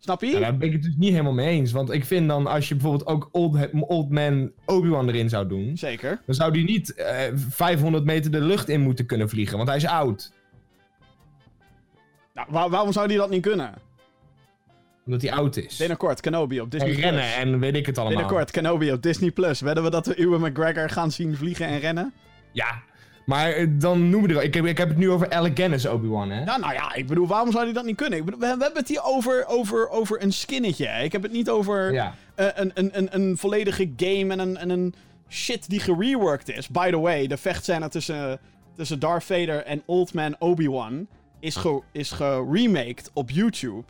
Snap 0.03 0.21
je? 0.21 0.27
Ja, 0.27 0.39
daar 0.39 0.57
ben 0.57 0.67
ik 0.67 0.73
het 0.73 0.83
dus 0.83 0.95
niet 0.97 1.11
helemaal 1.11 1.33
mee 1.33 1.47
eens. 1.47 1.71
Want 1.71 1.91
ik 1.91 2.05
vind 2.05 2.27
dan, 2.27 2.47
als 2.47 2.67
je 2.67 2.75
bijvoorbeeld 2.75 3.07
ook 3.09 3.29
Old, 3.31 3.69
old 3.71 4.09
Man 4.09 4.51
Obi-Wan 4.65 5.07
erin 5.07 5.29
zou 5.29 5.47
doen... 5.47 5.77
Zeker. 5.77 6.21
dan 6.25 6.35
zou 6.35 6.51
die 6.51 6.63
niet 6.63 6.93
eh, 6.93 7.17
500 7.35 8.03
meter 8.05 8.31
de 8.31 8.41
lucht 8.41 8.69
in 8.69 8.81
moeten 8.81 9.05
kunnen 9.05 9.29
vliegen, 9.29 9.57
want 9.57 9.69
hij 9.69 9.77
is 9.77 9.85
oud. 9.85 10.31
Nou, 12.33 12.47
waar- 12.51 12.69
waarom 12.69 12.91
zou 12.91 13.07
die 13.07 13.17
dat 13.17 13.29
niet 13.29 13.41
kunnen? 13.41 13.73
Omdat 15.05 15.21
hij 15.21 15.31
oud 15.31 15.55
is. 15.57 15.77
Binnenkort, 15.77 16.21
Kenobi 16.21 16.61
op 16.61 16.71
Disney 16.71 16.89
en 16.89 16.95
Plus. 16.95 17.05
rennen 17.09 17.35
en 17.35 17.59
weet 17.59 17.75
ik 17.75 17.85
het 17.85 17.97
allemaal. 17.97 18.17
Binnenkort, 18.17 18.51
Kenobi 18.51 18.91
op 18.91 19.01
Disney 19.01 19.31
Plus. 19.31 19.61
Wedden 19.61 19.83
we 19.83 19.89
dat 19.89 20.05
we 20.07 20.15
Ewan 20.15 20.41
McGregor 20.41 20.89
gaan 20.89 21.11
zien 21.11 21.35
vliegen 21.35 21.67
en 21.67 21.79
rennen? 21.79 22.13
Ja, 22.51 22.81
maar 23.25 23.51
eh, 23.51 23.67
dan 23.71 24.09
noemen 24.09 24.29
we 24.29 24.35
er... 24.35 24.43
Ik 24.43 24.53
heb, 24.53 24.65
ik 24.65 24.77
heb 24.77 24.87
het 24.89 24.97
nu 24.97 25.09
over 25.11 25.31
Alec 25.31 25.55
Guinness 25.57 25.85
Obi-Wan, 25.85 26.29
hè? 26.29 26.43
Ja, 26.43 26.57
nou 26.57 26.73
ja, 26.73 26.93
ik 26.93 27.07
bedoel, 27.07 27.27
waarom 27.27 27.51
zou 27.51 27.65
die 27.65 27.73
dat 27.73 27.85
niet 27.85 27.95
kunnen? 27.95 28.19
Ik 28.19 28.25
bedoel, 28.25 28.39
we, 28.39 28.45
hebben 28.45 28.71
het 28.73 28.87
hier 28.87 29.03
over, 29.03 29.45
over, 29.47 29.89
over 29.89 30.21
een 30.23 30.33
skinnetje. 30.33 30.87
hè. 30.87 31.03
Ik 31.03 31.11
heb 31.11 31.21
het 31.23 31.31
niet 31.31 31.49
over 31.49 31.93
Ja. 31.93 32.15
eh, 32.35 32.47
een, 32.53 32.71
een, 32.73 32.89
een, 32.97 33.07
een 33.11 33.37
volledige 33.37 33.91
game 33.97 34.31
en 34.33 34.39
een, 34.39 34.57
en 34.57 34.69
een 34.69 34.93
shit 35.29 35.69
die 35.69 35.79
gereworked 35.79 36.49
is. 36.57 36.67
By 36.69 36.89
the 36.89 36.99
way, 36.99 37.27
de 37.27 37.37
vechtscène 37.37 37.89
tussen, 37.89 38.39
tussen 38.75 38.99
Darth 38.99 39.23
Vader 39.23 39.63
en 39.63 39.81
Old 39.85 40.13
Man 40.13 40.35
Obi-Wan 40.39 41.07
is, 41.39 41.55
ge, 41.55 41.81
is 41.91 42.11
geremaked 42.11 43.09
op 43.13 43.29
YouTube. 43.29 43.83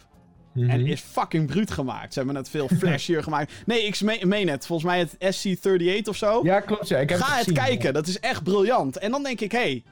Mhm. 0.53 0.69
En 0.69 0.85
is 0.87 1.01
fucking 1.01 1.47
bruut 1.47 1.71
gemaakt. 1.71 2.13
Ze 2.13 2.19
hebben 2.19 2.35
het 2.37 2.49
veel 2.49 2.67
flashier 2.79 3.23
gemaakt. 3.23 3.53
Nee, 3.65 3.83
ik 3.85 4.01
me- 4.01 4.25
meen 4.25 4.49
het. 4.49 4.65
Volgens 4.65 4.87
mij 4.89 4.99
het 4.99 5.35
SC-38 5.35 6.09
of 6.09 6.15
zo. 6.15 6.39
Ja, 6.43 6.59
klopt. 6.59 6.87
Ja. 6.87 6.97
Ik 6.99 7.09
heb 7.09 7.19
Ga 7.19 7.27
het 7.29 7.37
gezien. 7.37 7.53
kijken, 7.53 7.93
dat 7.93 8.07
is 8.07 8.19
echt 8.19 8.43
briljant. 8.43 8.97
En 8.97 9.11
dan 9.11 9.23
denk 9.23 9.39
ik, 9.41 9.51
hé, 9.51 9.57
hey, 9.59 9.83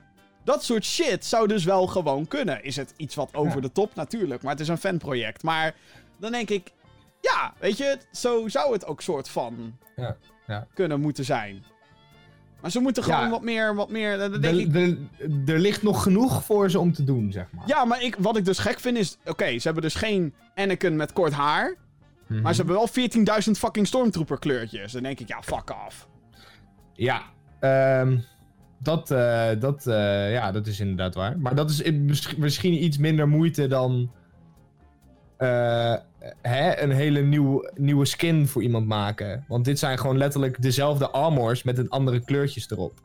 dat 0.43 0.63
soort 0.63 0.85
shit 0.85 1.25
zou 1.25 1.47
dus 1.47 1.63
wel 1.63 1.87
gewoon 1.87 2.27
kunnen. 2.27 2.63
Is 2.63 2.75
het 2.75 2.93
iets 2.97 3.15
wat 3.15 3.29
over 3.33 3.55
Ja. 3.55 3.61
de 3.61 3.71
top? 3.71 3.95
Natuurlijk, 3.95 4.41
maar 4.41 4.51
het 4.51 4.61
is 4.61 4.67
een 4.67 4.77
fanproject. 4.77 5.43
Maar 5.43 5.75
dan 6.19 6.31
denk 6.31 6.49
ik, 6.49 6.71
ja, 7.21 7.53
weet 7.59 7.77
je, 7.77 7.97
zo 8.11 8.47
zou 8.47 8.73
het 8.73 8.85
ook 8.85 9.01
soort 9.01 9.29
van 9.29 9.77
Ja, 9.95 10.17
ja. 10.47 10.67
kunnen 10.73 10.99
moeten 11.01 11.25
zijn. 11.25 11.63
Maar 12.61 12.71
ze 12.71 12.79
moeten 12.79 13.03
gewoon 13.03 13.19
Ja. 13.19 13.29
wat 13.29 13.41
meer, 13.41 13.75
wat 13.75 13.89
meer, 13.89 14.41
denk 14.41 14.75
ik... 14.75 14.75
Er, 15.47 15.59
ligt 15.59 15.83
nog 15.83 16.03
genoeg 16.03 16.43
voor 16.43 16.69
ze 16.69 16.79
om 16.79 16.93
te 16.93 17.03
doen, 17.03 17.31
zeg 17.31 17.45
maar. 17.51 17.63
Ja, 17.67 17.85
maar 17.85 18.03
ik, 18.03 18.15
wat 18.19 18.37
ik 18.37 18.45
dus 18.45 18.59
gek 18.59 18.79
vind 18.79 18.97
is, 18.97 19.17
oké, 19.25 19.45
ze 19.59 19.61
hebben 19.63 19.83
dus 19.83 19.95
geen 19.95 20.33
Anakin 20.55 20.95
met 20.95 21.13
kort 21.13 21.33
haar. 21.33 21.75
Mhm. 22.27 22.41
Maar 22.41 22.53
ze 22.53 22.57
hebben 22.61 22.75
wel 22.75 22.87
14.000 23.45 23.51
fucking 23.51 23.87
stormtrooper 23.87 24.39
kleurtjes. 24.39 24.91
Dan 24.91 25.03
denk 25.03 25.19
ik, 25.19 25.27
ja, 25.27 25.41
fuck 25.41 25.75
off. 25.87 26.07
Ja, 26.93 27.21
ehm, 27.59 28.17
dat, 28.79 29.11
eh, 29.11 29.49
dat, 29.59 29.87
eh, 29.87 30.31
ja, 30.31 30.51
dat 30.51 30.67
is 30.67 30.79
inderdaad 30.79 31.15
waar. 31.15 31.39
Maar 31.39 31.55
dat 31.55 31.69
is 31.69 31.91
misschien 32.37 32.83
iets 32.83 32.97
minder 32.97 33.27
moeite 33.27 33.67
dan 33.67 34.11
eh, 35.37 35.95
hè, 36.41 36.79
een 36.79 36.91
hele 36.91 37.21
nieuw, 37.21 37.69
nieuwe 37.75 38.05
skin 38.05 38.47
voor 38.47 38.63
iemand 38.63 38.87
maken. 38.87 39.45
Want 39.47 39.65
dit 39.65 39.79
zijn 39.79 39.97
gewoon 39.99 40.17
letterlijk 40.17 40.61
dezelfde 40.61 41.09
armors 41.09 41.63
met 41.63 41.77
een 41.77 41.89
andere 41.89 42.19
kleurtjes 42.19 42.69
erop. 42.71 42.99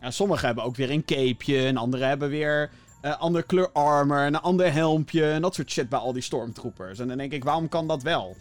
Ja, 0.00 0.10
sommigen 0.10 0.46
hebben 0.46 0.64
ook 0.64 0.76
weer 0.76 0.90
een 0.90 1.04
capeje. 1.04 1.66
En 1.66 1.76
anderen 1.76 2.08
hebben 2.08 2.28
weer 2.28 2.70
eh 3.00 3.18
ander 3.20 3.42
kleur 3.42 3.70
armor. 3.72 4.18
En 4.18 4.34
een 4.34 4.40
ander 4.40 4.72
helmpje. 4.72 5.30
En 5.30 5.42
dat 5.42 5.54
soort 5.54 5.70
shit 5.70 5.88
bij 5.88 5.98
al 5.98 6.12
die 6.12 6.22
stormtroopers. 6.22 6.98
En 6.98 7.08
dan 7.08 7.16
denk 7.18 7.32
ik, 7.32 7.44
waarom 7.44 7.68
kan 7.68 7.86
dat 7.88 8.02
wel? 8.02 8.36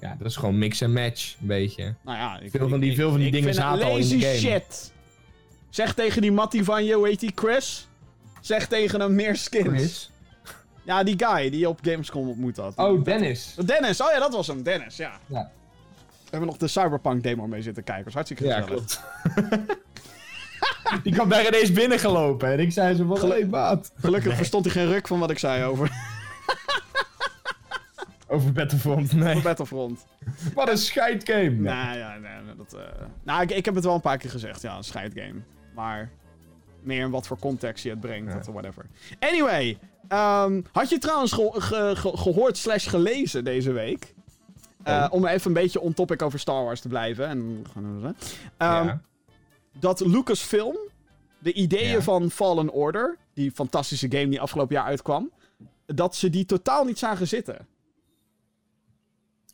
Ja, 0.00 0.14
dat 0.18 0.26
is 0.26 0.36
gewoon 0.36 0.58
mix 0.58 0.80
en 0.80 0.92
match, 0.92 1.36
een 1.40 1.46
beetje. 1.46 1.94
Nou 2.04 2.18
ja, 2.18 2.38
ik, 2.40 2.50
Veel 2.50 2.68
van 2.68 2.80
die- 2.80 2.90
ik- 2.90 2.96
veel 2.96 3.08
van 3.10 3.18
die 3.18 3.26
ik 3.26 3.32
dingen 3.32 3.54
zaten 3.54 3.84
al 3.86 3.96
in 3.98 4.08
de 4.08 4.20
game. 4.20 4.34
shit. 4.38 4.92
Zeg 5.70 5.94
tegen 5.94 6.22
die 6.22 6.32
mattie 6.32 6.64
van 6.64 6.84
je, 6.84 6.94
hoe 6.94 7.08
heet 7.08 7.20
die, 7.20 7.32
Chris? 7.34 7.88
Zeg 8.40 8.66
tegen 8.66 9.00
hem 9.00 9.14
meer 9.14 9.36
skins. 9.36 9.68
Chris? 9.68 10.09
Ja, 10.90 11.02
die 11.02 11.14
guy 11.26 11.50
die 11.50 11.60
je 11.60 11.68
op 11.68 11.78
Gamescom 11.82 12.28
ontmoet 12.28 12.56
had. 12.56 12.76
Oh, 12.76 13.04
Dennis. 13.04 13.54
Dennis, 13.64 14.00
oh 14.00 14.10
ja, 14.12 14.18
dat 14.18 14.34
was 14.34 14.46
hem, 14.46 14.62
Dennis, 14.62 14.96
ja. 14.96 15.12
Ja. 15.26 15.50
We 16.02 16.30
hebben 16.30 16.48
nog 16.48 16.56
de 16.58 16.68
Cyberpunk 16.68 17.22
demo 17.22 17.46
mee 17.46 17.62
zitten 17.62 17.84
kijken. 17.84 18.04
was 18.04 18.14
hartstikke 18.14 18.44
Ja, 18.44 18.60
gezellig. 18.60 18.74
klopt. 18.74 19.00
Die 21.02 21.12
kwam 21.12 21.28
daar 21.28 21.46
ineens 21.46 21.72
binnengelopen 21.72 22.48
en 22.52 22.58
ik 22.60 22.72
zei 22.72 22.94
zo 22.96 23.06
van, 23.06 23.18
Gelu- 23.18 23.32
hey 23.32 23.46
maat. 23.46 23.92
Gelukkig 24.00 24.36
verstond 24.36 24.64
hij 24.64 24.74
geen 24.74 24.86
ruk 24.92 25.06
van 25.06 25.18
wat 25.18 25.30
ik 25.30 25.38
zei 25.38 25.64
over 25.64 25.90
Over 28.28 28.52
Battlefront, 28.52 29.12
nee. 29.12 29.42
Battlefront. 29.42 30.06
Wat 30.54 30.68
een 30.68 30.78
scheidgame. 30.78 31.50
Nou 31.50 31.98
ja, 31.98 32.16
nee, 32.18 32.32
nee, 32.46 32.54
dat, 32.56 32.72
eh, 32.74 32.80
nou, 33.22 33.42
ik, 33.42 33.50
ik 33.50 33.64
heb 33.64 33.74
het 33.74 33.84
wel 33.84 33.94
een 33.94 34.00
paar 34.00 34.18
keer 34.18 34.30
gezegd, 34.30 34.62
ja, 34.62 34.76
een 34.76 34.84
scheidgame. 34.84 35.40
Maar 35.74 36.10
meer 36.82 37.00
in 37.00 37.10
wat 37.10 37.26
voor 37.26 37.38
context 37.38 37.84
je 37.84 37.90
het 37.90 38.00
brengt, 38.00 38.30
Ja. 38.32 38.36
dat 38.38 38.46
whatever. 38.46 38.86
Anyway, 39.18 39.78
ehm, 40.10 40.62
had 40.72 40.88
je 40.88 40.98
trouwens 40.98 41.32
ge- 41.32 41.50
ge- 41.60 41.92
ge- 41.96 42.16
gehoord 42.16 42.56
slash 42.56 42.88
gelezen 42.88 43.44
deze 43.44 43.72
week? 43.72 44.14
Eh, 44.82 44.94
Oh. 44.94 45.06
Om 45.10 45.26
even 45.26 45.46
een 45.46 45.52
beetje 45.62 45.80
on 45.80 45.94
topic 45.94 46.22
over 46.22 46.38
Star 46.38 46.64
Wars 46.64 46.80
te 46.80 46.88
blijven. 46.88 47.26
En, 47.26 47.64
ehm, 48.56 48.84
Ja. 48.86 49.00
Dat 49.78 50.00
Lucasfilm 50.00 50.76
de 51.38 51.52
ideeën 51.52 51.90
Ja. 51.90 52.00
van 52.02 52.30
Fallen 52.30 52.70
Order, 52.70 53.16
die 53.34 53.50
fantastische 53.52 54.06
game 54.10 54.28
die 54.28 54.40
afgelopen 54.40 54.74
jaar 54.74 54.84
uitkwam, 54.84 55.30
dat 55.86 56.14
ze 56.16 56.30
die 56.30 56.44
totaal 56.44 56.84
niet 56.84 56.98
zagen 56.98 57.28
zitten. 57.28 57.66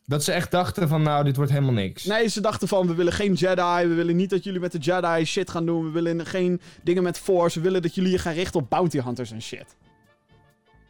Dat 0.05 0.25
ze 0.25 0.33
echt 0.33 0.51
dachten 0.51 0.89
van, 0.89 1.03
nou, 1.03 1.25
dit 1.25 1.37
wordt 1.37 1.51
helemaal 1.51 1.73
niks. 1.73 2.05
Nee, 2.05 2.29
ze 2.29 2.41
dachten 2.41 2.69
van, 2.69 2.87
we 2.87 2.95
willen 2.95 3.13
geen 3.13 3.33
Jedi, 3.33 3.87
we 3.89 3.95
willen 3.95 4.17
niet 4.17 4.31
dat 4.31 4.45
jullie 4.45 4.61
met 4.61 4.73
de 4.73 4.79
Jedi 4.79 5.25
shit 5.25 5.51
gaan 5.51 5.67
doen, 5.67 5.85
we 5.85 5.91
willen 5.91 6.27
geen 6.27 6.61
dingen 6.83 7.03
met 7.03 7.19
Force, 7.19 7.59
we 7.59 7.65
willen 7.65 7.83
dat 7.83 7.95
jullie 7.95 8.11
je 8.11 8.19
gaan 8.19 8.33
richten 8.35 8.61
op 8.61 8.71
bounty 8.71 9.01
hunters 9.01 9.31
en 9.31 9.43
shit. 9.43 9.77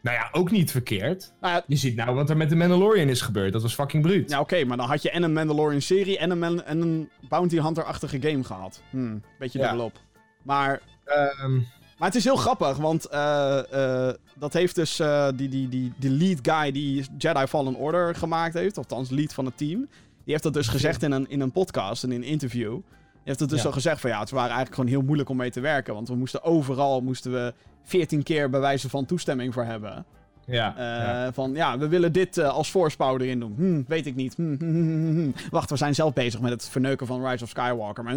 Nou 0.07 0.19
ja, 0.19 0.29
ook 0.33 0.51
niet 0.51 0.71
verkeerd. 0.71 1.33
Nou 1.41 1.55
ja, 1.55 1.63
Je 1.67 1.77
ziet 1.77 1.97
nou 1.97 2.15
wat 2.15 2.31
er 2.31 2.37
met 2.37 2.49
de 2.49 2.57
Mandalorian 2.57 3.09
is 3.09 3.21
gebeurd. 3.21 3.53
Dat 3.53 3.63
was 3.63 3.75
fucking 3.75 4.03
bruut. 4.03 4.31
ja 4.31 4.41
oké, 4.41 4.65
maar 4.65 4.77
dan 4.77 4.87
had 4.87 5.03
je 5.03 5.11
en 5.11 5.23
een 5.23 5.33
Mandalorian 5.33 5.81
serie 5.81 6.19
en 6.19 6.31
een, 6.31 6.39
Man- 6.39 6.65
en 6.65 6.81
een 6.81 7.09
bounty 7.29 7.61
hunter-achtige 7.61 8.21
game 8.21 8.45
gehad. 8.45 8.83
Hm, 8.91 9.17
beetje 9.39 9.59
Ja. 9.59 9.65
dubbelop. 9.69 9.99
Maar, 10.43 10.81
Ehm, 11.05 11.55
Maar 11.99 12.09
het 12.09 12.15
is 12.17 12.25
heel 12.25 12.37
grappig, 12.37 12.77
want 12.77 13.05
eh, 13.07 14.09
eh, 14.09 14.15
dat 14.39 14.53
heeft 14.53 14.75
dus 14.75 14.99
eh, 14.99 15.29
die, 15.37 15.49
die, 15.49 15.69
die, 15.69 15.93
die 15.97 16.11
lead 16.11 16.39
guy 16.43 16.73
die 16.73 17.05
Jedi 17.19 17.47
Fallen 17.47 17.75
Order 17.75 18.15
gemaakt 18.15 18.55
heeft, 18.55 18.79
althans 18.79 19.11
lead 19.11 19.35
van 19.35 19.45
het 19.45 19.57
team. 19.59 19.79
Die 20.25 20.33
heeft 20.33 20.43
dat 20.43 20.53
dus 20.55 20.69
gezegd 20.69 21.03
in 21.03 21.13
een, 21.13 21.29
in 21.31 21.41
een 21.41 21.53
podcast, 21.53 22.05
in 22.05 22.11
een 22.11 22.23
interview. 22.23 22.71
Die 22.73 22.83
heeft 23.25 23.41
het 23.41 23.49
dus 23.49 23.59
Ja. 23.59 23.65
zo 23.65 23.73
gezegd 23.73 24.01
van 24.01 24.11
ja, 24.11 24.21
het 24.21 24.31
waren 24.31 24.47
eigenlijk 24.51 24.75
gewoon 24.75 24.91
heel 24.91 25.03
moeilijk 25.03 25.29
om 25.29 25.37
mee 25.37 25.51
te 25.51 25.61
werken. 25.61 25.95
Want 25.95 26.09
we 26.09 26.15
moesten 26.17 26.43
overal 26.43 27.01
moesten 27.01 27.33
we 27.33 27.55
14 27.87 28.23
keer 28.23 28.51
bij 28.51 28.61
wijze 28.61 28.89
van 28.89 29.07
toestemming 29.07 29.55
voor 29.55 29.65
hebben. 29.65 30.05
Ja. 30.47 30.77
Eh, 30.77 30.85
ja. 30.85 31.33
Van 31.33 31.55
ja, 31.55 31.79
we 31.79 31.89
willen 31.89 32.13
dit 32.13 32.39
eh, 32.39 32.49
als 32.49 32.71
voorspouw 32.71 33.19
erin 33.19 33.41
doen. 33.41 33.55
Hm, 33.57 33.83
weet 33.89 34.07
ik 34.07 34.15
niet. 34.15 34.35
Hm, 34.35 34.57
hm, 34.59 34.65
hm, 34.65 35.15
hm. 35.15 35.31
Wacht, 35.51 35.71
we 35.71 35.77
zijn 35.77 35.95
zelf 35.95 36.13
bezig 36.13 36.41
met 36.41 36.51
het 36.51 36.69
verneuken 36.69 37.07
van 37.07 37.27
Rise 37.27 37.45
of 37.45 37.51
Skywalker. 37.51 38.05
Maar 38.05 38.15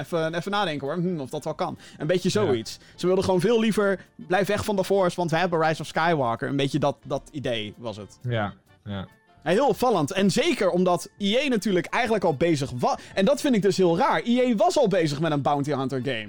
even, 0.00 0.34
even 0.34 0.50
nadenken 0.50 0.88
hoor. 0.88 1.20
Of 1.20 1.30
dat 1.30 1.44
wel 1.44 1.54
kan. 1.54 1.78
Een 1.98 2.06
beetje 2.06 2.28
zoiets. 2.28 2.78
Ze 2.94 3.06
wilden 3.06 3.24
gewoon 3.24 3.40
veel 3.40 3.60
liever. 3.60 4.00
Blijf 4.14 4.46
weg 4.46 4.64
van 4.64 4.76
de 4.76 4.84
Force, 4.84 5.16
want 5.16 5.30
we 5.30 5.36
hebben 5.36 5.62
Rise 5.62 5.80
of 5.80 5.86
Skywalker. 5.86 6.48
Een 6.48 6.56
beetje 6.56 6.78
dat, 6.78 6.96
dat 7.04 7.22
idee 7.32 7.74
was 7.76 7.96
het. 7.96 8.18
Ja. 8.22 8.54
ja. 8.84 9.06
Ja, 9.44 9.50
heel 9.50 9.68
opvallend. 9.68 10.12
En 10.12 10.30
zeker 10.30 10.70
omdat 10.70 11.10
EA 11.18 11.48
natuurlijk 11.48 11.86
eigenlijk 11.86 12.24
al 12.24 12.36
bezig 12.36 12.70
was. 12.78 12.96
En 13.14 13.24
dat 13.24 13.40
vind 13.40 13.54
ik 13.54 13.62
dus 13.62 13.76
heel 13.76 13.98
raar. 13.98 14.22
EA 14.22 14.54
was 14.54 14.78
al 14.78 14.88
bezig 14.88 15.20
met 15.20 15.32
een 15.32 15.42
Bounty 15.42 15.70
Hunter 15.70 16.00
game. 16.02 16.28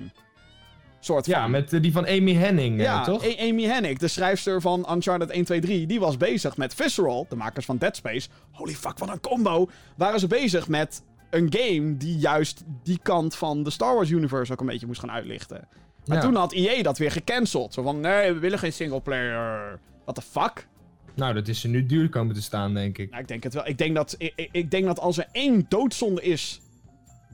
Soort 1.05 1.25
van. 1.25 1.33
Ja, 1.33 1.47
met 1.47 1.73
eh, 1.73 1.81
die 1.81 1.91
van 1.91 2.07
Amy 2.07 2.33
Henning, 2.33 2.77
eh, 2.79 2.83
Ja, 2.85 3.03
toch? 3.03 3.25
A- 3.25 3.47
Amy 3.49 3.63
Hennig, 3.63 3.97
de 3.97 4.07
schrijfster 4.07 4.61
van 4.61 4.87
Uncharted 4.91 5.29
1, 5.29 5.45
2, 5.45 5.59
3, 5.61 5.87
die 5.87 5.99
was 5.99 6.17
bezig 6.17 6.57
met 6.57 6.73
Visceral, 6.73 7.25
de 7.29 7.35
makers 7.35 7.65
van 7.65 7.77
Dead 7.77 7.95
Space. 7.95 8.29
Holy 8.51 8.73
fuck, 8.73 8.97
wat 8.99 9.09
een 9.09 9.19
combo! 9.19 9.69
Waren 9.97 10.19
ze 10.19 10.27
bezig 10.27 10.67
met 10.67 11.03
een 11.29 11.53
game 11.57 11.97
die 11.97 12.17
juist 12.17 12.63
die 12.83 12.99
kant 13.03 13.35
van 13.35 13.63
de 13.63 13.69
Star 13.69 13.95
Wars 13.95 14.09
universe 14.09 14.51
ook 14.53 14.59
een 14.59 14.65
beetje 14.65 14.85
moest 14.85 14.99
gaan 14.99 15.11
uitlichten. 15.11 15.67
Maar 16.05 16.17
Ja. 16.17 16.23
toen 16.23 16.35
had 16.35 16.53
EA 16.53 16.83
dat 16.83 16.97
weer 16.97 17.11
gecanceld. 17.11 17.73
Zo 17.73 17.81
van, 17.83 17.99
nee, 17.99 18.33
we 18.33 18.39
willen 18.39 18.59
geen 18.59 18.73
singleplayer. 18.73 19.79
What 20.03 20.15
the 20.15 20.21
fuck? 20.21 20.67
Nou, 21.15 21.33
dat 21.33 21.47
is 21.47 21.63
er 21.63 21.69
nu 21.69 21.85
duur 21.85 22.09
komen 22.09 22.35
te 22.35 22.41
staan, 22.41 22.73
denk 22.73 22.97
ik. 22.97 23.09
Nou, 23.09 23.21
ik 23.21 23.27
denk 23.27 23.43
het 23.43 23.53
wel. 23.53 23.67
Ik 23.67 23.77
denk 23.77 23.95
dat, 23.95 24.15
ik 24.51 24.71
denk 24.71 24.85
dat 24.85 24.99
als 24.99 25.17
er 25.17 25.27
één 25.31 25.65
doodzonde 25.69 26.21
is 26.21 26.61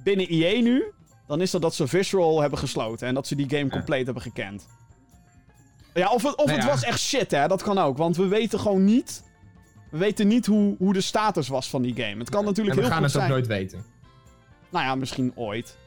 binnen 0.03 0.27
EA 0.29 0.61
nu, 0.61 0.83
dan 1.31 1.41
is 1.41 1.51
dat 1.51 1.61
dat 1.61 1.75
ze 1.75 1.87
Visceral 1.87 2.41
hebben 2.41 2.59
gesloten 2.59 3.07
en 3.07 3.13
dat 3.13 3.27
ze 3.27 3.35
die 3.35 3.49
game 3.49 3.69
compleet 3.69 4.05
hebben 4.05 4.23
gekend. 4.23 4.67
Ja, 5.93 6.09
of 6.09 6.23
het, 6.23 6.35
of 6.35 6.45
Nou 6.45 6.57
het 6.59 6.69
was 6.69 6.83
echt 6.83 6.99
shit, 6.99 7.31
hè. 7.31 7.47
Dat 7.47 7.61
kan 7.63 7.77
ook, 7.77 7.97
want 7.97 8.17
we 8.17 8.27
weten 8.27 8.59
gewoon 8.59 8.83
niet... 8.83 9.23
We 9.89 9.97
weten 9.97 10.27
niet 10.27 10.45
hoe, 10.45 10.75
hoe 10.77 10.93
de 10.93 11.01
status 11.01 11.47
was 11.47 11.69
van 11.69 11.81
die 11.81 11.95
game. 11.95 12.17
Het 12.17 12.29
kan 12.29 12.45
natuurlijk 12.45 12.75
en 12.77 12.81
we 12.83 12.87
heel 12.87 12.97
gaan 12.97 13.03
goed 13.03 13.13
het 13.13 13.21
ook 13.21 13.27
zijn. 13.29 13.29
nooit 13.31 13.47
weten. 13.47 13.83
Nou 14.69 14.85
ja, 14.85 14.95
misschien 14.95 15.31
ooit. 15.35 15.77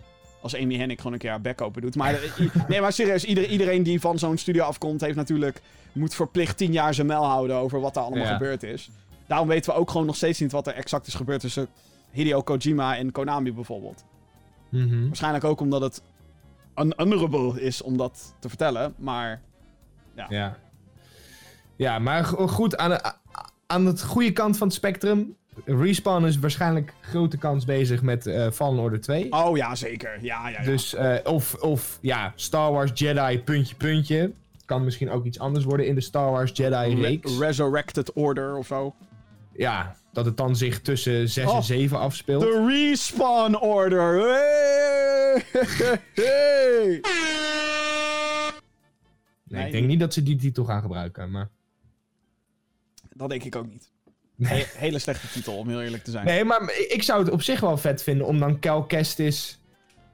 Als 0.43 0.57
Amy 0.57 0.77
Hennig 0.77 0.97
gewoon 0.97 1.13
een 1.13 1.19
keer 1.19 1.31
haar 1.31 1.41
bek 1.41 1.61
open 1.61 1.83
doet. 1.83 1.95
Maar, 1.97 2.15
i- 2.41 2.51
nee, 2.69 2.81
maar 2.81 2.93
serieus, 2.93 3.25
ieder, 3.25 3.47
iedereen 3.49 3.83
die 3.83 4.01
van 4.01 4.19
zo'n 4.19 4.37
studio 4.39 4.65
afkomt, 4.65 5.01
heeft 5.01 5.17
natuurlijk... 5.17 5.61
Moet 5.93 6.15
verplicht 6.15 6.57
tien 6.57 6.73
jaar 6.73 6.95
zijn 6.95 7.07
mel 7.07 7.25
houden 7.25 7.57
over 7.57 7.81
wat 7.81 7.95
daar 7.95 8.05
allemaal 8.05 8.25
Ja. 8.27 8.33
gebeurd 8.33 8.63
is. 8.63 8.91
Daarom 9.27 9.49
weten 9.49 9.73
we 9.73 9.79
ook 9.79 9.91
gewoon 9.91 10.07
nog 10.07 10.17
steeds 10.17 10.41
niet 10.41 10.53
wat 10.53 10.67
er 10.67 10.75
exact 10.75 11.07
is 11.07 11.15
gebeurd 11.15 11.41
tussen 11.41 11.69
Hideo 12.11 12.43
Kojima 12.43 12.97
en 12.97 13.13
Konami 13.13 13.53
bijvoorbeeld. 13.53 14.05
Mhm. 14.75 15.07
Waarschijnlijk 15.07 15.45
ook 15.45 15.61
omdat 15.61 15.81
het 15.81 16.03
unhonorable 16.77 17.61
is 17.61 17.83
om 17.83 17.97
dat 17.97 18.35
te 18.39 18.49
vertellen. 18.49 18.95
Maar 18.99 19.41
Ja. 20.29 20.57
Ja, 21.77 21.99
maar 21.99 22.25
go- 22.25 22.47
goed, 22.47 22.77
aan, 22.77 22.91
de, 22.91 23.13
aan 23.67 23.87
het 23.87 24.03
goede 24.03 24.33
kant 24.33 24.57
van 24.57 24.67
het 24.67 24.77
spectrum. 24.77 25.37
Respawn 25.65 26.25
is 26.25 26.39
waarschijnlijk 26.39 26.93
grote 27.01 27.37
kans 27.39 27.65
bezig 27.65 28.03
met 28.03 28.27
eh 28.27 28.51
Fallen 28.51 28.79
Order 28.81 29.01
2. 29.01 29.33
Oh 29.33 29.57
ja, 29.57 29.75
zeker. 29.75 30.19
Ja, 30.25 30.49
ja, 30.49 30.59
ja. 30.61 30.65
Dus, 30.65 30.95
eh, 30.95 31.15
of, 31.25 31.55
of 31.55 31.99
ja, 32.01 32.33
Star 32.35 32.73
Wars 32.73 32.91
Jedi, 32.95 33.43
puntje, 33.43 33.75
puntje. 33.75 34.33
Kan 34.65 34.85
misschien 34.85 35.11
ook 35.11 35.25
iets 35.25 35.39
anders 35.39 35.65
worden 35.65 35.87
in 35.87 35.95
de 35.95 36.01
Star 36.01 36.31
Wars 36.31 36.51
Jedi 36.55 36.95
Re- 36.95 37.01
reeks. 37.01 37.39
Resurrected 37.39 38.13
Order 38.13 38.57
of 38.57 38.67
zo. 38.67 38.95
ja, 39.53 39.97
dat 40.15 40.25
het 40.25 40.37
dan 40.37 40.57
zich 40.57 40.81
tussen 40.81 41.29
6 41.29 41.45
Oh. 41.47 41.57
en 41.57 41.63
7 41.63 41.99
afspeelt. 41.99 42.43
The 42.43 42.67
Respawn 42.69 43.55
Order. 43.57 44.19
Hey! 44.21 45.45
Hey! 46.15 47.01
nee, 49.45 49.61
nee, 49.61 49.67
ik 49.67 49.73
denk 49.73 49.87
niet 49.87 50.01
dat 50.01 50.13
ze 50.15 50.23
die 50.23 50.37
titel 50.37 50.65
gaan 50.65 50.81
gebruiken, 50.83 51.31
maar... 51.31 51.49
Dat 53.15 53.29
denk 53.29 53.45
ik 53.45 53.57
ook 53.57 53.67
niet. 53.67 53.91
Nee. 54.37 54.53
He- 54.59 54.79
hele 54.79 54.99
slechte 54.99 55.29
titel, 55.29 55.57
om 55.57 55.69
heel 55.69 55.83
eerlijk 55.83 56.05
te 56.05 56.11
zijn. 56.11 56.25
Nee, 56.25 56.45
maar 56.45 56.73
ik 56.89 57.03
zou 57.03 57.25
het 57.25 57.33
op 57.33 57.43
zich 57.43 57.61
wel 57.61 57.77
vet 57.77 58.03
vinden 58.03 58.27
om 58.27 58.39
dan 58.39 58.59
Cal 58.61 58.85
Kestis 58.85 59.61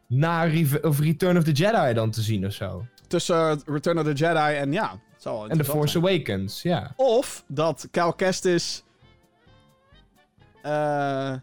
na 0.06 0.42
Re- 0.44 0.78
of 0.82 0.98
Return 1.00 1.36
of 1.36 1.44
the 1.44 1.52
Jedi 1.52 1.94
dan 1.94 2.10
te 2.10 2.22
zien 2.22 2.46
of 2.46 2.52
zo. 2.52 2.86
Tussen 3.06 3.36
uh, 3.36 3.56
Return 3.66 3.98
of 3.98 4.04
the 4.04 4.12
Jedi 4.12 4.54
en 4.56 4.72
ja, 4.72 4.90
En 5.48 5.58
The 5.58 5.64
Force 5.64 6.00
zijn. 6.00 6.04
Awakens, 6.04 6.62
ja. 6.62 6.92
Of 6.96 7.44
dat 7.48 7.88
Cal 7.90 8.12
Kestis 8.12 8.84
eh, 10.62 11.35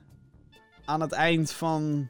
aan 0.86 1.02
het 1.02 1.12
eind 1.12 1.52
van... 1.52 2.10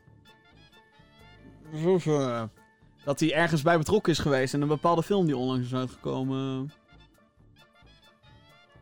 Dat 3.04 3.20
hij 3.20 3.34
ergens 3.34 3.62
bij 3.62 3.78
betrokken 3.78 4.12
is 4.12 4.20
geweest 4.20 4.54
in 4.54 4.62
een 4.62 4.67
bepaalde 4.67 5.04
film 5.04 5.26
die 5.26 5.38
onlangs 5.38 5.65
is 5.65 5.74
uitgekomen. 5.74 6.72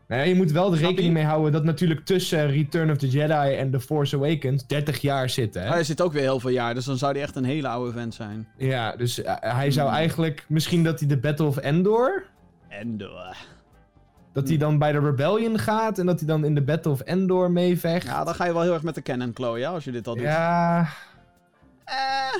Ja, 0.08 0.22
je 0.22 0.36
moet 0.36 0.52
wel 0.52 0.70
de 0.70 0.78
rekening 0.78 1.14
mee 1.14 1.24
houden 1.24 1.52
dat 1.52 1.64
natuurlijk 1.64 2.06
tussen 2.06 2.52
Return 2.52 2.92
of 2.92 2.98
the 2.98 3.08
Jedi 3.08 3.56
en 3.56 3.72
The 3.72 3.80
Force 3.80 4.16
Awakens 4.16 4.68
30 4.68 5.02
jaar 5.02 5.30
zitten. 5.30 5.62
Hè? 5.62 5.70
Hij 5.70 5.84
zit 5.84 6.02
ook 6.02 6.14
weer 6.14 6.22
heel 6.22 6.40
veel 6.40 6.50
jaar, 6.50 6.74
dus 6.74 6.86
dan 6.86 6.98
zou 6.98 7.12
hij 7.12 7.22
echt 7.22 7.36
een 7.36 7.44
hele 7.44 7.68
oude 7.68 7.92
vent 7.92 8.14
zijn. 8.14 8.48
Ja, 8.58 8.96
dus 8.96 9.22
eh, 9.22 9.36
hij 9.40 9.72
zou 9.72 9.92
eigenlijk 9.92 10.46
misschien 10.48 10.84
dat 10.84 11.00
hij 11.00 11.08
de 11.08 11.18
Battle 11.18 11.46
of 11.46 11.58
Endor, 11.58 12.26
Endor. 12.70 13.36
Dat 14.36 14.48
hij 14.48 14.58
dan 14.58 14.78
bij 14.78 14.91
de 14.91 15.00
Rebellion 15.00 15.60
gaat 15.60 16.00
en 16.00 16.06
dat 16.06 16.19
hij 16.19 16.28
dan 16.28 16.45
in 16.45 16.56
de 16.56 16.62
Battle 16.62 16.91
of 16.91 17.02
Endor 17.02 17.52
meevecht. 17.52 18.06
Ja, 18.08 18.24
dan 18.24 18.36
ga 18.36 18.45
je 18.45 18.54
wel 18.54 18.62
heel 18.62 18.74
erg 18.74 18.84
met 18.84 18.95
de 18.95 19.02
canon 19.02 19.60
ja, 19.60 19.69
als 19.71 19.84
je 19.84 19.91
dit 19.91 20.08
al 20.08 20.13
doet. 20.15 20.24
Ja, 20.24 20.88
Eh, 21.86 22.34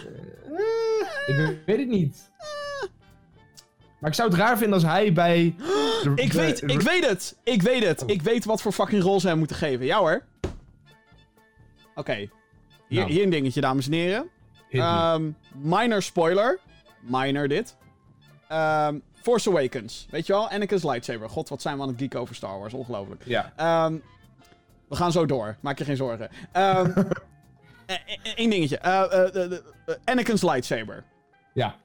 ik 1.28 1.36
weet- 1.66 1.78
het 1.80 1.88
niet. 1.88 2.32
Maar 4.00 4.10
ik 4.10 4.16
zou 4.16 4.30
het 4.30 4.38
raar 4.38 4.58
vinden 4.58 4.74
als 4.74 4.84
hij 4.84 5.14
bij... 5.14 5.56
de- 6.04 6.12
ik 6.16 6.32
de- 6.32 6.38
weet, 6.38 6.62
ik 6.62 6.82
weet 6.82 7.06
het! 7.10 7.38
Ik 7.44 7.62
weet 7.62 7.84
het! 7.86 8.04
Oh. 8.04 8.10
Ik 8.10 8.22
weet 8.22 8.46
wat 8.46 8.62
voor 8.62 8.72
fucking 8.72 9.02
rol 9.04 9.20
ze 9.20 9.28
hem 9.28 9.38
moeten 9.38 9.56
geven. 9.56 9.86
Ja 9.86 9.98
hoor. 9.98 10.24
Oké. 11.96 12.16
Hier, 12.16 12.30
Nou. 13.00 13.12
hier 13.12 13.24
een 13.24 13.30
dingetje, 13.30 13.62
dames 13.62 13.86
en 13.86 13.94
heren. 13.94 14.30
Ehm, 14.70 15.30
minor 15.54 16.02
spoiler. 16.02 16.60
Minor 17.02 17.48
dit. 17.48 17.76
Ehm, 18.48 19.00
Force 19.26 19.50
Awakens. 19.50 20.08
Weet 20.10 20.26
je 20.28 20.34
wel? 20.34 20.50
Anakin's 20.50 20.84
lightsaber. 20.84 21.30
God, 21.30 21.50
wat 21.50 21.62
zijn 21.62 21.76
we 21.76 21.82
aan 21.82 21.88
het 21.88 21.98
geeken 21.98 22.20
over 22.20 22.36
Star 22.36 22.60
Wars. 22.60 22.74
Ongelooflijk. 22.74 23.22
ja. 23.26 23.52
Ehm, 23.56 23.98
we 24.90 24.96
gaan 24.96 25.12
zo 25.12 25.26
door. 25.26 25.56
Maak 25.60 25.78
je 25.78 25.84
geen 25.84 25.96
zorgen. 25.96 26.30
Ehm 26.52 26.92
Eén 28.36 28.50
dingetje. 28.50 28.78
Eh, 28.78 29.02
eh, 29.04 29.32
de- 29.34 29.48
de- 29.48 29.64
eh, 29.86 29.96
Anakin's 30.06 30.42
lightsaber. 30.42 31.04
Ja. 31.54 31.76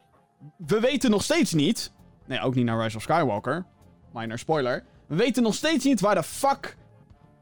We 0.66 0.80
weten 0.80 1.10
nog 1.10 1.22
steeds 1.22 1.52
niet... 1.52 1.92
Nee, 2.26 2.40
ook 2.40 2.54
niet 2.54 2.64
naar 2.64 2.82
Rise 2.82 2.96
of 2.96 3.02
Skywalker. 3.02 3.64
Minor 4.12 4.38
spoiler. 4.38 4.84
We 5.06 5.14
weten 5.16 5.42
nog 5.42 5.54
steeds 5.54 5.84
niet 5.84 6.00
waar 6.00 6.14
de 6.14 6.22
fuck... 6.22 6.76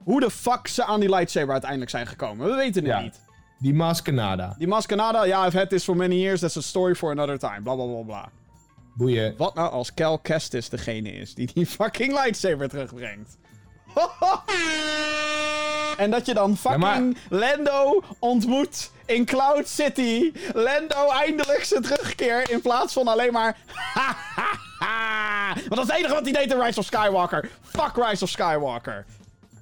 Hoe 0.04 0.20
de 0.20 0.30
fuck 0.30 0.66
ze 0.66 0.84
aan 0.84 1.00
die 1.00 1.08
lightsaber 1.08 1.50
uiteindelijk 1.52 1.90
zijn 1.90 2.06
gekomen. 2.06 2.46
We 2.48 2.54
weten 2.54 2.82
het 2.84 2.92
Ja. 2.92 3.00
niet. 3.00 3.20
Die 3.58 3.74
Maskenada. 3.74 4.54
Die 4.58 4.68
Maskanada, 4.68 5.24
ja, 5.24 5.46
I've 5.46 5.58
had 5.58 5.68
this 5.68 5.84
for 5.84 5.96
many 5.96 6.14
years. 6.14 6.40
That's 6.40 6.56
a 6.56 6.60
story 6.60 6.94
for 6.94 7.10
another 7.10 7.38
time. 7.38 7.60
Bla 7.62 7.74
bla 7.74 7.84
bla 7.86 8.02
bla. 8.02 8.28
Boeien. 8.98 9.34
Wat 9.36 9.54
nou 9.54 9.70
als 9.70 9.94
Cal 9.94 10.18
Kestis 10.18 10.68
degene 10.68 11.12
is 11.12 11.34
die 11.34 11.50
die 11.54 11.66
fucking 11.66 12.12
lightsaber 12.12 12.68
terugbrengt? 12.68 13.36
en 16.02 16.10
dat 16.10 16.26
je 16.26 16.34
dan 16.34 16.56
fucking 16.56 16.80
maar- 16.80 17.02
Lando 17.28 18.02
ontmoet 18.18 18.90
in 19.06 19.24
Cloud 19.24 19.68
City. 19.68 20.32
Lando 20.54 21.10
eindelijk 21.10 21.64
zijn 21.64 21.82
terugkeer 21.82 22.50
in 22.50 22.60
plaats 22.60 22.92
van 22.92 23.08
alleen 23.08 23.32
maar... 23.32 23.56
Want 25.68 25.68
dat 25.68 25.78
is 25.78 25.86
het 25.86 25.96
enige 25.98 26.14
wat 26.14 26.22
hij 26.22 26.32
deed 26.32 26.52
in 26.52 26.60
Rise 26.60 26.78
of 26.78 26.84
Skywalker. 26.84 27.50
Fuck 27.62 28.04
Rise 28.06 28.24
of 28.24 28.30
Skywalker. 28.30 29.04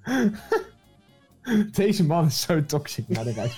Deze 1.73 2.05
man 2.05 2.27
is 2.27 2.41
zo 2.41 2.65
toxic 2.65 3.05
naar 3.09 3.25
de 3.25 3.33
reis. 3.33 3.57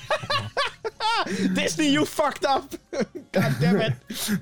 Disney, 1.54 1.90
you 1.90 2.06
fucked 2.06 2.44
up. 2.44 2.64
God 3.40 3.60
damn 3.60 3.80
it. 3.80 3.92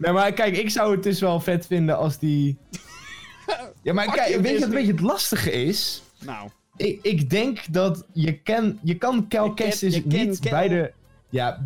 Nee, 0.00 0.12
maar 0.12 0.32
kijk, 0.32 0.56
ik 0.56 0.70
zou 0.70 0.94
het 0.94 1.02
dus 1.02 1.20
wel 1.20 1.40
vet 1.40 1.66
vinden 1.66 1.96
als 1.96 2.18
die... 2.18 2.56
Ja, 3.82 3.92
maar 3.92 4.12
kijk, 4.12 4.36
weet 4.40 4.52
je 4.52 4.58
wat 4.58 4.68
een 4.68 4.74
beetje 4.74 4.92
het 4.92 5.00
lastige 5.00 5.52
is? 5.52 6.02
Nou, 6.24 6.48
Ik, 6.76 6.98
ik 7.02 7.30
denk 7.30 7.72
dat 7.72 8.04
je, 8.12 8.38
ken, 8.38 8.78
je 8.82 8.94
kan 8.94 9.28
Cal 9.28 9.54
Kestis 9.54 10.04
niet 10.04 10.38
Cal. 10.40 10.50
bij 10.50 10.68
de... 10.68 10.92
Ja, 11.30 11.64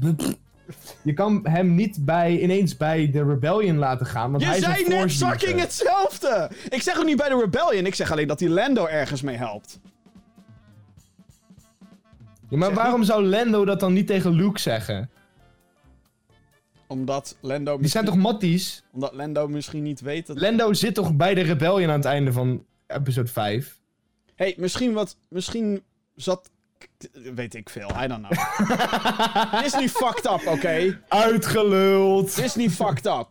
je 1.03 1.13
kan 1.13 1.41
hem 1.43 1.75
niet 1.75 2.05
bij, 2.05 2.39
ineens 2.39 2.77
bij 2.77 3.11
de 3.11 3.25
Rebellion 3.25 3.77
laten 3.79 4.07
gaan, 4.07 4.31
want 4.31 4.43
Je 4.43 4.49
hij 4.49 4.59
is 4.59 4.65
zei 4.65 4.89
net 4.89 5.13
fucking 5.13 5.61
hetzelfde! 5.61 6.51
Ik 6.69 6.83
zeg 6.83 6.99
ook 6.99 7.05
niet 7.05 7.17
bij 7.17 7.29
de 7.29 7.39
Rebellion, 7.39 7.87
ik 7.87 7.95
zeg 7.95 8.13
alleen 8.13 8.29
dat 8.29 8.39
die 8.39 8.49
Lando 8.49 8.87
ergens 8.87 9.23
mee 9.23 9.37
helpt. 9.37 9.79
Ja, 12.51 12.57
maar 12.57 12.75
waarom 12.75 13.05
zou 13.05 13.25
Lando 13.25 13.65
dat 13.65 13.81
dan 13.81 13.93
niet 13.93 14.07
tegen 14.07 14.33
Luke 14.33 14.61
zeggen? 14.61 15.11
Omdat 16.87 17.37
Lendo, 17.41 17.79
Die 17.79 17.89
zijn 17.89 18.05
toch 18.05 18.17
matties? 18.17 18.83
omdat 18.93 19.15
Lendo 19.15 19.49
misschien 19.49 19.83
niet 19.83 20.01
weet 20.01 20.27
dat... 20.27 20.39
Lendo 20.39 20.73
zit 20.73 20.95
toch 20.95 21.15
bij 21.15 21.35
de 21.35 21.41
Rebellion 21.41 21.91
aan 21.91 21.97
het 21.97 22.05
einde 22.05 22.33
van 22.33 22.65
episode 22.87 23.29
5? 23.29 23.79
hey, 24.35 24.55
misschien 24.59 24.93
wat... 24.93 25.17
Misschien 25.29 25.83
zat... 26.15 26.51
Weet 27.13 27.55
ik 27.55 27.71
veel, 27.71 27.89
I 28.03 28.07
don't 28.07 28.27
know. 28.29 28.33
Dit 29.63 29.65
is 29.65 29.81
niet 29.81 29.91
fucked 29.91 30.25
up, 30.25 30.47
oké? 30.47 31.01
Uitgeluld! 31.09 32.35
Dit 32.37 32.45
is 32.45 32.55
niet 32.55 32.73
fucked 32.73 33.07
up. 33.07 33.29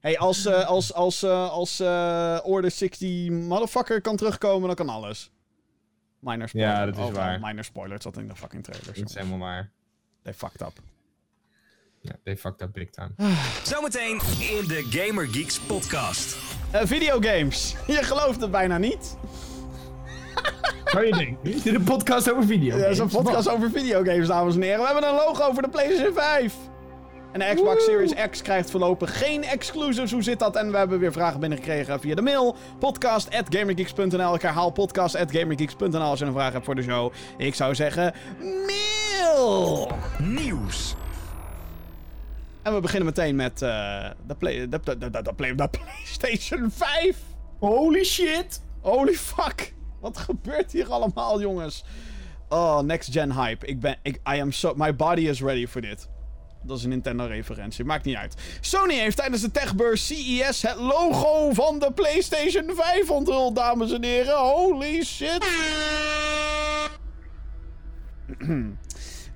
hey, 0.00 0.18
als, 0.18 0.46
eh, 0.46 0.66
als, 0.66 0.94
als, 0.94 1.22
eh, 1.22 1.50
als 1.50 1.80
eh, 1.80 2.38
Order 2.42 2.70
60 2.70 3.30
motherfucker 3.30 4.00
kan 4.00 4.16
terugkomen, 4.16 4.66
dan 4.66 4.76
kan 4.76 4.88
alles. 4.88 5.30
Minor 6.20 6.48
spoiler. 6.48 6.70
Ja, 6.70 6.84
dat 6.86 6.96
is 6.98 7.04
Oh, 7.04 7.12
waar. 7.12 7.40
Minor 7.40 7.64
spoiler, 7.64 8.02
zat 8.02 8.16
in 8.16 8.28
de 8.28 8.36
fucking 8.36 8.64
trailers. 8.64 8.98
Dat 8.98 9.08
is 9.08 9.14
helemaal 9.14 9.38
waar. 9.38 9.70
They 10.22 10.34
fucked 10.34 10.60
up. 10.60 10.72
Ja, 12.00 12.12
they 12.24 12.36
fucked 12.36 12.60
up 12.62 12.72
big 12.72 12.90
time. 12.90 13.10
Zometeen 13.74 14.20
in 14.40 14.66
de 14.68 14.86
Gamer 14.90 15.26
Geeks 15.26 15.60
podcast. 15.60 16.36
Eh, 16.70 16.80
videogames. 16.84 17.76
Je 17.86 18.02
gelooft 18.02 18.40
het 18.40 18.50
bijna 18.50 18.78
niet. 18.78 19.16
Zou 20.84 21.04
je 21.04 21.12
denken? 21.12 21.38
Dit 21.42 21.66
is 21.66 21.72
een 21.72 21.84
podcast 21.84 22.30
over 22.32 22.44
video. 22.44 22.76
Ja, 22.76 22.86
is 22.86 22.98
een 22.98 23.08
podcast 23.08 23.48
over 23.48 23.70
videogames, 23.70 24.26
dames 24.26 24.54
en 24.54 24.62
heren. 24.62 24.78
We 24.80 24.84
hebben 24.84 25.08
een 25.08 25.14
logo 25.14 25.52
voor 25.52 25.62
de 25.62 25.68
PlayStation 25.68 26.14
5. 26.14 26.54
En 27.32 27.38
de 27.38 27.54
Xbox 27.54 27.84
Series 27.84 28.14
X 28.30 28.42
krijgt 28.42 28.70
voorlopig 28.70 29.18
geen 29.18 29.44
exclusives. 29.44 30.12
Hoe 30.12 30.22
zit 30.22 30.38
dat? 30.38 30.56
En 30.56 30.70
we 30.70 30.76
hebben 30.76 30.98
weer 30.98 31.12
vragen 31.12 31.40
binnengekregen 31.40 32.00
via 32.00 32.14
de 32.14 32.22
mail. 32.22 32.56
Podcast.gamergeeks.nl. 32.78 34.34
Ik 34.34 34.42
herhaal 34.42 34.70
podcast.gamergeeks.nl 34.70 36.00
als 36.00 36.18
je 36.18 36.24
een 36.24 36.32
vraag 36.32 36.52
hebt 36.52 36.64
voor 36.64 36.74
de 36.74 36.82
show. 36.82 37.12
Ik 37.36 37.54
zou 37.54 37.74
zeggen, 37.74 38.14
mail! 38.38 39.90
Nieuws. 40.18 40.94
En 42.62 42.74
we 42.74 42.80
beginnen 42.80 43.06
meteen 43.06 43.36
met 43.36 43.62
eh, 43.62 44.10
de, 44.26 44.34
play, 44.34 44.68
de, 44.68 44.80
de, 44.84 44.98
de, 44.98 45.10
de, 45.10 45.34
play, 45.36 45.54
de 45.54 45.68
PlayStation 45.68 46.70
5. 46.70 47.16
Holy 47.58 48.04
shit! 48.04 48.62
Holy 48.80 49.14
fuck. 49.14 49.74
Wat 50.00 50.18
gebeurt 50.18 50.72
hier 50.72 50.92
allemaal, 50.92 51.40
jongens? 51.40 51.84
Oh, 52.48 52.80
next 52.80 53.12
gen 53.12 53.32
hype. 53.32 53.66
Ik 53.66 53.80
ben, 53.80 53.96
ik, 54.02 54.14
I 54.14 54.40
am 54.40 54.52
so, 54.52 54.74
my 54.76 54.96
body 54.96 55.28
is 55.28 55.42
ready 55.42 55.66
for 55.66 55.80
dit. 55.80 56.08
Dat 56.62 56.78
is 56.78 56.82
een 56.82 56.88
Nintendo-referentie. 56.88 57.84
Maakt 57.84 58.04
niet 58.04 58.16
uit. 58.16 58.34
Sony 58.60 58.94
heeft 58.94 59.16
tijdens 59.16 59.42
de 59.42 59.50
techbeurs 59.50 60.06
CES 60.06 60.62
het 60.62 60.76
logo 60.76 61.52
van 61.52 61.78
de 61.78 61.92
PlayStation 61.92 62.70
5 62.74 63.10
onthuld, 63.10 63.56
dames 63.56 63.92
en 63.92 64.04
heren. 64.04 64.38
Holy 64.38 65.04
shit. 65.04 65.46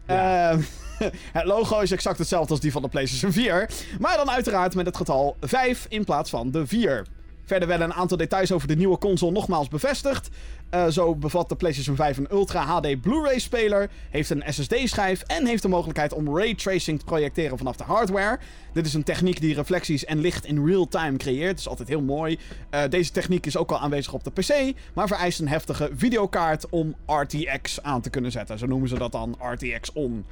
Ehm, 0.07 0.61
het 1.39 1.45
logo 1.45 1.81
is 1.81 1.91
exact 1.91 2.19
hetzelfde 2.19 2.51
als 2.51 2.61
die 2.61 2.73
van 2.73 2.83
de 2.83 2.89
PlayStation 2.89 3.33
4. 3.33 3.71
Maar 3.99 4.17
dan 4.17 4.31
uiteraard 4.31 4.75
met 4.75 4.87
het 4.87 4.97
getal 4.97 5.37
5 5.41 5.87
in 5.89 6.05
plaats 6.05 6.31
van 6.31 6.51
de 6.51 6.67
4. 6.67 7.07
Verder 7.45 7.69
werden 7.69 7.87
een 7.87 7.95
aantal 7.95 8.17
details 8.17 8.53
over 8.53 8.69
de 8.69 8.77
nieuwe 8.77 8.99
console 8.99 9.33
nogmaals 9.33 9.69
bevestigd. 9.69 10.29
Eh, 10.71 10.87
zo 10.87 11.15
bevat 11.15 11.49
de 11.49 11.57
PlayStation 11.57 11.97
5 11.97 12.17
een 12.17 12.33
Ultra 12.33 12.65
HD 12.65 13.01
Blu-ray 13.01 13.39
speler, 13.39 13.91
heeft 14.11 14.31
een 14.31 14.43
SSD-schijf 14.47 15.23
en 15.23 15.47
heeft 15.47 15.63
de 15.63 15.69
mogelijkheid 15.69 16.13
om 16.13 16.37
raytracing 16.39 16.99
te 16.99 17.05
projecteren 17.05 17.59
vanaf 17.59 17.77
de 17.77 17.85
hardware. 17.85 18.39
Dit 18.73 18.87
is 18.87 18.95
een 18.95 19.03
techniek 19.03 19.41
die 19.41 19.55
reflecties 19.55 20.05
en 20.05 20.21
licht 20.21 20.47
in 20.47 20.67
real 20.67 20.89
time 20.89 21.17
creëert. 21.17 21.51
Dat 21.51 21.59
is 21.59 21.69
altijd 21.69 21.89
heel 21.89 22.03
mooi. 22.03 22.39
Eh, 22.71 22.83
deze 22.89 23.11
techniek 23.11 23.47
is 23.47 23.57
ook 23.57 23.71
al 23.71 23.79
aanwezig 23.79 24.13
op 24.13 24.25
de 24.25 24.31
PC, 24.31 24.77
maar 24.95 25.09
vereist 25.09 25.41
een 25.41 25.49
heftige 25.49 25.91
videokaart 25.95 26.69
om 26.71 26.95
RTX 27.07 27.83
aan 27.83 28.01
te 28.01 28.11
kunnen 28.11 28.31
zetten. 28.31 28.59
Zo 28.59 28.67
noemen 28.67 28.89
ze 28.89 28.99
dat 28.99 29.13
dan 29.13 29.37
RTX 29.39 29.93
on. 29.93 30.25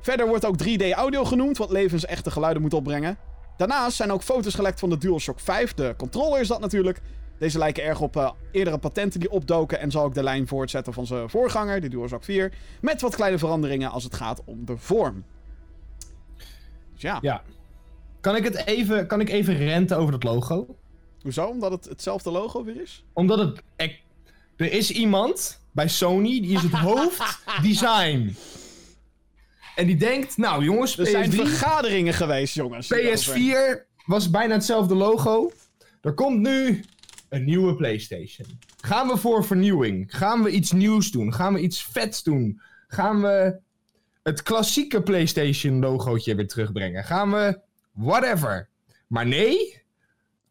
Verder 0.00 0.26
wordt 0.26 0.44
ook 0.44 0.56
3D 0.56 0.92
audio 0.92 1.24
genoemd, 1.24 1.58
wat 1.58 1.70
levensechte 1.70 2.30
geluiden 2.30 2.62
moet 2.62 2.74
opbrengen. 2.74 3.18
Daarnaast 3.60 3.96
zijn 3.96 4.12
ook 4.12 4.22
foto's 4.22 4.54
gelekt 4.54 4.80
van 4.80 4.90
de 4.90 4.98
DualShock 4.98 5.40
5. 5.40 5.74
De 5.74 5.94
controller 5.96 6.40
is 6.40 6.48
dat 6.48 6.60
natuurlijk. 6.60 7.00
Deze 7.38 7.58
lijken 7.58 7.84
erg 7.84 8.00
op 8.00 8.16
eh, 8.16 8.30
eerdere 8.52 8.78
patenten 8.78 9.20
die 9.20 9.30
opdoken 9.30 9.80
en 9.80 9.90
zal 9.90 10.04
ook 10.04 10.14
de 10.14 10.22
lijn 10.22 10.48
voortzetten 10.48 10.92
van 10.92 11.06
zijn 11.06 11.30
voorganger, 11.30 11.80
de 11.80 11.88
DualShock 11.88 12.24
4. 12.24 12.52
Met 12.80 13.00
wat 13.00 13.14
kleine 13.14 13.38
veranderingen 13.38 13.90
als 13.90 14.04
het 14.04 14.14
gaat 14.14 14.42
om 14.44 14.64
de 14.64 14.76
vorm. 14.76 15.24
Dus 16.92 17.02
ja, 17.02 17.18
Ja. 17.20 17.42
Kan 18.20 18.36
ik, 18.36 18.44
het 18.44 18.66
even, 18.66 19.06
kan 19.06 19.20
ik 19.20 19.28
even 19.28 19.56
renten 19.56 19.96
over 19.96 20.12
dat 20.12 20.22
logo? 20.22 20.76
hoezo? 21.22 21.46
Omdat 21.46 21.70
het 21.70 21.84
hetzelfde 21.84 22.30
logo 22.30 22.64
weer 22.64 22.80
is? 22.80 23.04
Omdat 23.12 23.38
het... 23.38 23.62
er 24.56 24.72
is 24.72 24.90
iemand 24.90 25.60
bij 25.70 25.88
Sony, 25.88 26.40
die 26.40 26.54
is 26.56 26.62
het 26.62 26.72
hoofddesign. 26.90 28.36
En 29.80 29.86
die 29.86 29.96
denkt, 29.96 30.36
nou 30.36 30.64
jongens, 30.64 30.98
Er 30.98 31.06
zijn 31.06 31.30
PS3, 31.30 31.34
vergaderingen 31.34 32.14
geweest, 32.14 32.54
jongens. 32.54 32.88
hierover. 32.88 33.84
PS4 33.84 34.04
was 34.04 34.30
bijna 34.30 34.54
hetzelfde 34.54 34.94
logo. 34.94 35.52
Er 36.00 36.14
komt 36.14 36.40
nu 36.40 36.84
een 37.28 37.44
nieuwe 37.44 37.74
PlayStation. 37.74 38.46
Gaan 38.80 39.08
we 39.08 39.16
voor 39.16 39.44
vernieuwing? 39.44 40.16
Gaan 40.16 40.42
we 40.42 40.50
iets 40.50 40.72
nieuws 40.72 41.10
doen? 41.10 41.34
Gaan 41.34 41.54
we 41.54 41.60
iets 41.60 41.84
vets 41.84 42.22
doen? 42.22 42.60
Gaan 42.88 43.22
we 43.22 43.58
het 44.22 44.42
klassieke 44.42 45.02
PlayStation 45.02 45.78
logootje 45.80 46.34
weer 46.34 46.48
terugbrengen? 46.48 47.04
Gaan 47.04 47.30
we 47.30 47.60
whatever? 47.92 48.68
Maar 49.06 49.26
nee, 49.26 49.82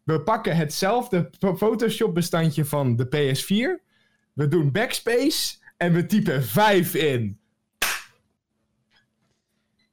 we 0.02 0.20
pakken 0.20 0.56
hetzelfde 0.56 1.30
Photoshop 1.56 2.14
bestandje 2.14 2.64
van 2.64 2.96
de 2.96 3.06
PS4. 3.06 3.84
We 4.32 4.48
doen 4.48 4.72
backspace 4.72 5.56
en 5.76 5.92
we 5.92 6.06
typen 6.06 6.44
5 6.44 6.94
in. 6.94 7.39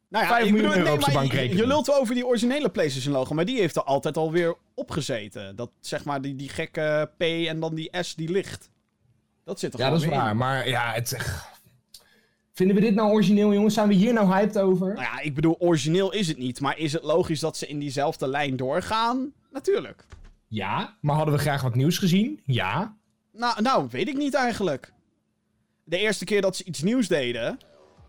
Nou 0.09 0.23
ja, 0.25 0.29
5 0.29 0.45
ik 0.45 0.51
miljoen 0.51 0.77
euro 0.77 0.93
op 0.93 1.01
zijn 1.01 1.15
bankrekening. 1.15 1.59
Je 1.59 1.67
lult 1.67 1.87
wel 1.87 1.95
over 1.95 2.15
die 2.15 2.25
originele 2.25 2.69
PlayStation 2.69 3.13
logo, 3.13 3.33
maar 3.33 3.45
die 3.45 3.59
heeft 3.59 3.75
er 3.75 3.83
altijd 3.83 4.17
alweer 4.17 4.55
opgezeten. 4.73 5.55
Dat 5.55 5.71
zeg 5.79 6.05
maar 6.05 6.21
die, 6.21 6.35
die 6.35 6.49
gekke 6.49 7.11
P 7.17 7.21
en 7.21 7.59
dan 7.59 7.75
die 7.75 7.89
S 8.01 8.15
die 8.15 8.29
ligt. 8.29 8.69
Dat 9.43 9.59
zit 9.59 9.73
er 9.73 9.79
Ja, 9.79 9.85
gewoon 9.85 9.99
dat 10.01 10.09
is 10.09 10.15
waar. 10.17 10.29
in. 10.31 10.37
Maar 10.37 10.69
ja, 10.69 10.91
het... 10.93 11.17
Vinden 12.53 12.75
we 12.75 12.81
dit 12.81 12.95
nou 12.95 13.11
origineel, 13.11 13.53
jongens? 13.53 13.73
Zijn 13.73 13.87
we 13.87 13.93
hier 13.93 14.13
nou 14.13 14.27
hyped 14.33 14.57
over? 14.59 14.87
Nou 14.87 15.01
ja, 15.01 15.19
ik 15.19 15.35
bedoel, 15.35 15.55
origineel 15.59 16.13
is 16.13 16.27
het 16.27 16.37
niet, 16.37 16.59
maar 16.61 16.77
is 16.77 16.93
het 16.93 17.03
logisch 17.03 17.39
dat 17.39 17.57
ze 17.57 17.67
in 17.67 17.79
diezelfde 17.79 18.27
lijn 18.27 18.55
doorgaan? 18.55 19.33
Natuurlijk. 19.51 20.05
Ja. 20.47 20.97
Maar 21.01 21.15
hadden 21.15 21.33
we 21.33 21.39
graag 21.39 21.61
wat 21.61 21.75
nieuws 21.75 21.97
gezien? 21.97 22.41
Ja. 22.45 22.95
Nou, 23.33 23.61
nou, 23.61 23.87
weet 23.91 24.07
ik 24.07 24.17
niet 24.17 24.33
eigenlijk. 24.33 24.93
De 25.83 25.97
eerste 25.97 26.25
keer 26.25 26.41
dat 26.41 26.55
ze 26.55 26.63
iets 26.63 26.81
nieuws 26.81 27.07
deden, 27.07 27.57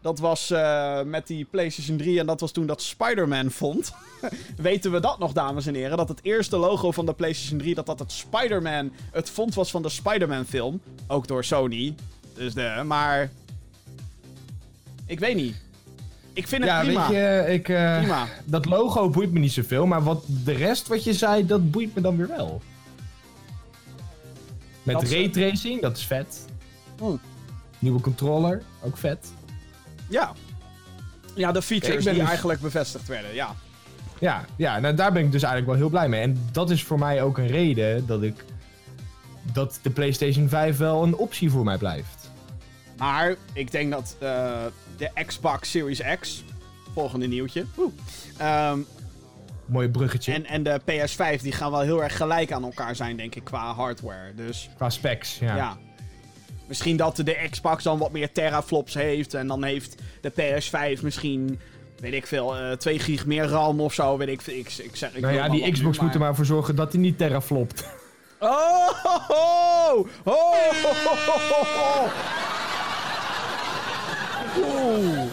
dat 0.01 0.19
was 0.19 0.51
eh, 0.51 1.03
met 1.03 1.27
die 1.27 1.45
PlayStation 1.45 1.97
3 1.97 2.19
en 2.21 2.27
dat 2.27 2.41
was 2.41 2.53
toen 2.53 2.67
dat 2.67 2.83
Spider-Man 2.83 3.51
vond. 3.51 3.93
Weten 4.57 4.93
we 4.93 5.01
dat 5.01 5.19
nog, 5.19 5.33
dames 5.33 5.67
en 5.67 5.75
heren? 5.75 5.97
Dat 5.97 6.09
het 6.09 6.21
eerste 6.23 6.57
logo 6.57 6.91
van 6.93 7.07
de 7.07 7.13
PlayStation 7.15 7.59
3, 7.59 7.75
dat 7.75 7.87
dat 7.87 7.99
het 7.99 8.13
Spider-Man, 8.13 8.93
het 9.13 9.31
font 9.31 9.55
was 9.55 9.71
van 9.71 9.83
de 9.83 9.89
Spider-Man 9.89 10.45
film. 10.45 10.81
Ook 11.07 11.27
door 11.27 11.45
Sony. 11.45 11.95
Dus 12.35 12.55
de, 12.55 12.83
maar... 12.87 13.31
Ik 15.07 15.19
weet 15.19 15.35
niet. 15.37 15.57
Ik 16.33 16.49
vind 16.49 16.63
het 16.63 16.71
Ja, 16.73 16.81
prima. 16.83 17.09
weet 17.09 17.17
je, 17.17 17.53
ik, 17.53 17.69
eh, 17.69 17.99
Prima. 17.99 18.27
dat 18.45 18.65
logo 18.65 19.11
boeit 19.11 19.33
me 19.33 19.39
niet 19.39 19.53
zoveel, 19.53 19.87
maar 19.87 20.03
wat 20.03 20.25
de 20.45 20.53
rest 20.53 20.89
wat 20.89 21.05
je 21.05 21.13
zei, 21.13 21.47
dat 21.47 21.71
boeit 21.71 21.95
me 21.95 22.01
dan 22.01 22.17
weer 22.17 22.29
wel. 22.29 22.63
Met 24.83 25.09
ze- 25.09 25.15
raytracing, 25.15 25.81
dat 25.81 25.97
is 25.97 26.05
vet. 26.07 26.47
Hmm. 26.99 27.21
Nieuwe 27.79 28.01
controller, 28.01 28.63
ook 28.85 28.97
vet. 28.97 29.33
Ja. 30.09 30.33
Ja, 31.35 31.53
de 31.53 31.63
features 31.63 32.05
die 32.05 32.15
dus- 32.15 32.29
eigenlijk 32.29 32.61
bevestigd 32.61 33.09
werden, 33.09 33.35
ja. 33.35 33.55
Ja, 34.19 34.45
ja 34.57 34.79
nou, 34.79 34.95
daar 34.95 35.13
ben 35.13 35.25
ik 35.25 35.33
dus 35.33 35.43
eigenlijk 35.43 35.73
wel 35.73 35.81
heel 35.81 35.91
blij 35.91 36.09
mee. 36.09 36.21
En 36.21 36.49
dat 36.53 36.71
is 36.71 36.85
voor 36.85 36.99
mij 36.99 37.23
ook 37.23 37.39
een 37.39 37.47
reden 37.47 38.07
dat 38.07 38.23
ik... 38.23 38.45
Dat 39.53 39.79
de 39.83 39.91
PlayStation 39.91 40.49
5 40.49 40.77
wel 40.77 41.03
een 41.03 41.17
optie 41.17 41.51
voor 41.51 41.65
mij 41.65 41.79
blijft. 41.79 42.31
Maar 42.97 43.35
ik 43.53 43.71
denk 43.71 43.91
dat 43.93 44.17
eh, 44.19 44.65
de 44.97 45.11
Xbox 45.27 45.71
Series 45.71 46.03
X, 46.21 46.45
volgende 46.93 47.27
nieuwtje, 47.27 47.65
ehm, 48.37 48.79
Mooi 49.67 49.89
bruggetje. 49.89 50.33
en, 50.33 50.45
en 50.47 50.63
de 50.63 50.81
PS5, 50.81 51.43
die 51.43 51.53
gaan 51.53 51.71
wel 51.71 51.81
heel 51.81 52.03
erg 52.03 52.17
gelijk 52.17 52.53
aan 52.53 52.65
elkaar 52.65 52.97
zijn, 52.97 53.17
denk 53.17 53.35
ik, 53.35 53.45
qua 53.45 53.75
hardware. 53.75 54.35
Dus 54.35 54.71
Qua 54.77 54.91
specs, 54.91 55.39
ja. 55.39 55.57
ja. 55.57 55.77
Misschien 56.69 56.97
dat 56.97 57.17
de 57.17 57.47
Xbox 57.51 57.83
dan 57.83 57.99
wat 57.99 58.13
meer 58.13 58.33
teraflops 58.33 58.95
heeft. 58.95 59.35
En 59.35 59.47
dan 59.47 59.65
heeft 59.65 59.95
de 60.21 60.33
PS5 60.33 61.03
misschien, 61.03 61.61
weet 62.01 62.13
ik 62.13 62.27
veel, 62.27 62.57
eh 62.57 62.73
2 62.73 62.99
gig 62.99 63.27
meer 63.27 63.45
RAM 63.45 63.81
of 63.81 63.95
zo. 63.95 64.17
Weet 64.17 64.29
ik, 64.29 64.41
veel. 64.41 64.55
ik, 64.55 64.75
ik 64.79 64.97
zeg, 64.97 65.15
ik 65.15 65.23
nou 65.23 65.35
ja, 65.35 65.49
die 65.49 65.73
Xbox 65.73 65.99
nu, 65.99 66.05
moet 66.05 66.15
er 66.15 66.21
maar 66.21 66.35
voor 66.35 66.45
zorgen 66.45 66.77
dat 66.77 66.93
hij 66.93 67.01
niet 67.01 67.19
teraflopt. 67.19 67.85
Oh! 68.41 68.89
Ho, 69.03 70.07
ho, 70.25 70.41
ho, 70.83 70.93
ho, 71.05 71.39
ho, 71.49 71.65
ho. 71.65 72.09
Oeh. 74.57 75.33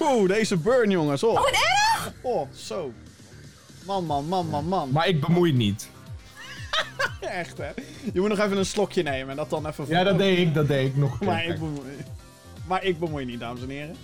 Oeh, 0.00 0.28
deze 0.28 0.56
burn, 0.56 0.90
jongens. 0.90 1.22
Oh, 1.22 1.34
wat 1.34 1.48
erg! 1.50 2.12
Oh, 2.20 2.48
zo. 2.54 2.92
Man, 3.86 4.04
man, 4.04 4.28
man, 4.28 4.48
man, 4.48 4.68
man. 4.68 4.90
Maar 4.90 5.08
ik 5.08 5.20
bemoei 5.20 5.52
niet. 5.52 5.88
Echt, 7.42 7.58
hè? 7.58 7.68
Je 8.12 8.20
moet 8.20 8.28
nog 8.28 8.38
even 8.38 8.56
een 8.56 8.66
slokje 8.66 9.02
nemen 9.02 9.30
en 9.30 9.36
dat 9.36 9.50
dan 9.50 9.66
even... 9.66 9.84
Ja, 9.88 10.04
dat 10.04 10.18
deed 10.18 10.38
ik, 10.38 10.54
dat 10.54 10.68
deed 10.68 10.86
ik 10.86 10.96
nog. 10.96 11.20
Maar 11.20 11.44
ik 11.44 11.58
bemoei, 11.58 11.80
maar 12.66 12.84
ik 12.84 12.98
bemoei 12.98 13.24
niet, 13.24 13.40
dames 13.40 13.62
en 13.62 13.68
heren. 13.68 13.96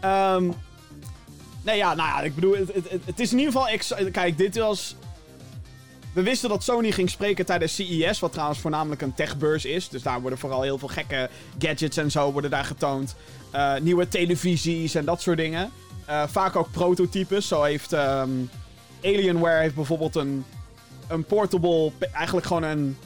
Ehm, 0.00 0.50
Nee, 1.64 1.76
ja, 1.76 1.94
nou 1.94 2.08
ja, 2.08 2.20
ik 2.20 2.34
bedoel, 2.34 2.54
het, 2.56 2.74
het, 2.74 2.90
het- 2.90 3.02
het 3.04 3.20
is 3.20 3.32
in 3.32 3.38
ieder 3.38 3.52
geval... 3.52 4.10
Kijk, 4.10 4.38
dit 4.38 4.56
was... 4.56 4.96
We 6.12 6.22
wisten 6.22 6.48
dat 6.48 6.62
Sony 6.64 6.90
ging 6.90 7.10
spreken 7.10 7.46
tijdens 7.46 7.74
CES, 7.74 8.18
wat 8.20 8.32
trouwens 8.32 8.58
voornamelijk 8.60 9.02
een 9.02 9.14
techbeurs 9.14 9.64
is. 9.64 9.88
Dus 9.88 10.02
daar 10.02 10.20
worden 10.20 10.38
vooral 10.38 10.62
heel 10.62 10.78
veel 10.78 10.88
gekke 10.88 11.30
gadgets 11.58 11.96
en 11.96 12.10
zo 12.10 12.32
worden 12.32 12.50
daar 12.50 12.64
getoond. 12.64 13.14
Eh, 13.50 13.74
nieuwe 13.80 14.08
televisies 14.08 14.94
en 14.94 15.04
dat 15.04 15.20
soort 15.20 15.36
dingen. 15.36 15.70
Eh, 16.06 16.22
vaak 16.28 16.56
ook 16.56 16.70
prototypes. 16.70 17.48
Zo 17.48 17.62
heeft 17.62 17.92
ehm, 17.92 18.30
Alienware 19.02 19.60
heeft 19.60 19.74
bijvoorbeeld 19.74 20.16
een, 20.16 20.44
een 21.12 21.24
portable... 21.24 21.92
Eigenlijk 22.12 22.46
gewoon 22.46 22.62
een 22.62 22.96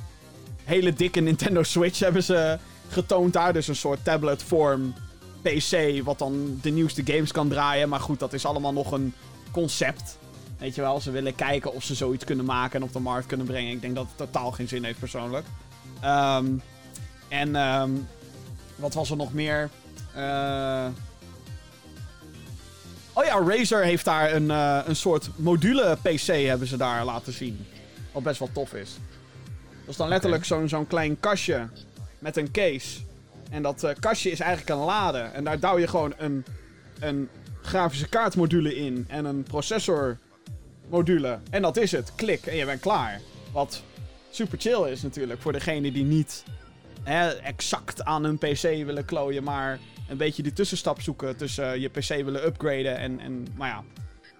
hele 0.65 0.93
dikke 0.93 1.21
Nintendo 1.21 1.63
Switch 1.63 1.99
hebben 1.99 2.23
ze 2.23 2.59
getoond 2.89 3.33
daar. 3.33 3.53
Dus 3.53 3.69
een 3.69 3.77
soort 3.77 4.05
tablet-vorm 4.05 4.95
PC, 5.43 6.03
wat 6.05 6.19
dan 6.19 6.59
de 6.63 6.71
nieuwste 6.71 7.03
games 7.05 7.33
kan 7.33 7.49
draaien. 7.49 7.89
Maar 7.89 8.01
goed, 8.01 8.19
dat 8.19 8.33
is 8.33 8.45
allemaal 8.47 8.73
nog 8.73 8.93
een 8.93 9.15
concept. 9.51 10.19
Weet 10.59 10.75
je 10.75 10.81
wel, 10.81 11.01
ze 11.01 11.11
willen 11.11 11.35
kijken 11.35 11.75
of 11.75 11.83
ze 11.83 11.95
zoiets 11.95 12.25
kunnen 12.25 12.45
maken 12.45 12.81
en 12.81 12.87
op 12.87 12.93
de 12.93 13.01
markt 13.01 13.27
kunnen 13.27 13.47
brengen. 13.47 13.73
Ik 13.73 13.81
denk 13.81 13.95
dat 13.95 14.07
het 14.07 14.17
totaal 14.17 14.51
geen 14.51 14.69
zin 14.69 14.85
heeft 14.85 14.99
persoonlijk. 14.99 15.47
Ehm, 16.01 16.47
en 17.29 17.57
ehm, 17.57 17.91
wat 18.77 18.95
was 18.95 19.11
er 19.11 19.17
nog 19.17 19.33
meer? 19.33 19.71
Eh, 20.15 20.87
Oh 23.19 23.25
ja, 23.25 23.43
Razer 23.47 23.85
heeft 23.85 24.05
daar 24.05 24.35
een, 24.35 24.51
eh, 24.51 24.79
een 24.85 24.97
soort 24.97 25.29
module 25.37 25.99
PC 26.03 26.27
hebben 26.27 26.67
ze 26.67 26.77
daar 26.77 27.05
laten 27.05 27.33
zien. 27.33 27.67
Wat 28.17 28.25
best 28.25 28.39
wel 28.39 28.51
tof 28.53 28.75
is. 28.75 28.99
Dat 29.81 29.89
is 29.89 29.97
dan 29.97 30.09
letterlijk 30.09 30.45
zo'n 30.45 30.69
zo'n 30.69 30.87
klein 30.87 31.21
kastje 31.21 31.69
met 32.19 32.37
een 32.37 32.51
case. 32.51 32.99
En 33.51 33.63
dat 33.63 33.85
eh, 33.85 33.95
kastje 34.01 34.31
is 34.31 34.41
eigenlijk 34.41 34.71
een 34.71 34.85
lade. 34.85 35.19
En 35.19 35.45
daar 35.45 35.61
douw 35.61 35.79
je 35.79 35.89
gewoon 35.89 36.15
een, 36.17 36.45
een 37.01 37.29
grafische 37.63 38.09
kaartmodule 38.09 38.77
in 38.77 39.05
en 39.09 39.25
een 39.25 39.43
processormodule. 39.43 41.39
En 41.51 41.63
dat 41.63 41.77
is 41.77 41.93
het. 41.93 42.15
Klik 42.15 42.47
en 42.47 42.57
je 42.57 42.65
bent 42.65 42.81
klaar. 42.81 43.21
Wat 43.53 43.83
super 44.31 44.59
chill 44.59 44.91
is 44.91 45.03
natuurlijk 45.03 45.41
voor 45.41 45.53
degene 45.53 45.93
die 45.93 46.05
niet 46.05 46.45
hè, 47.03 47.29
exact 47.29 48.05
aan 48.05 48.25
hun 48.25 48.39
PC 48.39 48.63
willen 48.63 49.05
klooien, 49.05 49.45
maar 49.45 49.79
een 50.09 50.17
beetje 50.17 50.43
die 50.43 50.53
tussenstap 50.53 51.01
zoeken 51.01 51.37
tussen 51.37 51.73
eh, 51.73 51.81
je 51.81 51.89
PC 51.89 52.09
willen 52.09 52.47
upgraden 52.47 52.97
en, 52.97 53.21
en 53.21 53.47
maar 53.57 53.69
ja. 53.69 53.83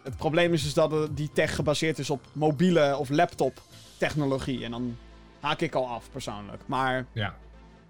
Het 0.07 0.17
probleem 0.17 0.53
is 0.53 0.63
dus 0.63 0.75
dat 0.75 1.17
die 1.17 1.31
tech 1.33 1.55
gebaseerd 1.55 1.99
is 1.99 2.11
op 2.11 2.21
mobiele 2.33 2.97
of 2.99 3.09
laptop 3.09 3.61
technologie. 3.97 4.65
En 4.65 4.71
dan 4.71 4.97
haak 5.41 5.61
ik 5.61 5.75
al 5.75 5.87
af 5.89 6.05
persoonlijk. 6.13 6.63
Maar 6.67 7.07
Ja. 7.13 7.35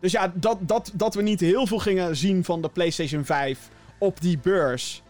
dus 0.01 0.13
ja, 0.13 0.33
dat, 0.35 0.59
dat, 0.61 0.91
dat 0.95 1.15
we 1.15 1.23
niet 1.23 1.41
heel 1.41 1.67
veel 1.67 1.79
gingen 1.79 2.17
zien 2.17 2.45
van 2.45 2.63
de 2.63 2.69
PlayStation 2.69 3.25
5 3.25 3.69
op 3.99 4.21
die 4.21 4.39
beurs. 4.39 5.03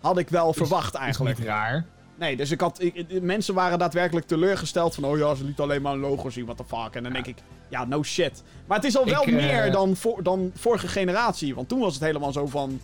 Had 0.00 0.18
ik 0.18 0.28
wel 0.28 0.52
verwacht 0.52 0.94
Is 0.94 1.00
eigenlijk. 1.00 1.38
niet 1.38 1.46
raar. 1.46 1.84
Nee, 2.18 2.36
dus 2.36 2.50
ik 2.50 2.60
had, 2.60 2.82
ik- 2.82 3.22
mensen 3.22 3.54
waren 3.54 3.78
daadwerkelijk 3.78 4.26
teleurgesteld 4.26 4.94
van... 4.94 5.04
Oh 5.04 5.18
ja, 5.18 5.34
ze 5.34 5.44
liet 5.44 5.60
alleen 5.60 5.82
maar 5.82 5.92
een 5.92 5.98
logo 5.98 6.30
zien, 6.30 6.44
what 6.44 6.56
the 6.56 6.64
fuck. 6.64 6.94
En 6.94 7.02
dan 7.02 7.12
denk 7.12 7.26
ik, 7.26 7.36
ja, 7.68 7.84
no 7.84 8.02
shit. 8.02 8.42
Maar 8.66 8.76
het 8.76 8.86
is 8.86 8.96
al 8.96 9.04
wel 9.04 9.22
Ik, 9.22 9.28
eh, 9.28 9.34
meer 9.34 9.72
dan, 9.72 9.96
voor, 9.96 10.22
dan 10.22 10.50
vorige 10.54 10.88
generatie. 10.88 11.54
Want 11.54 11.68
toen 11.68 11.80
was 11.80 11.94
het 11.94 12.02
helemaal 12.02 12.32
zo 12.32 12.46
van... 12.46 12.80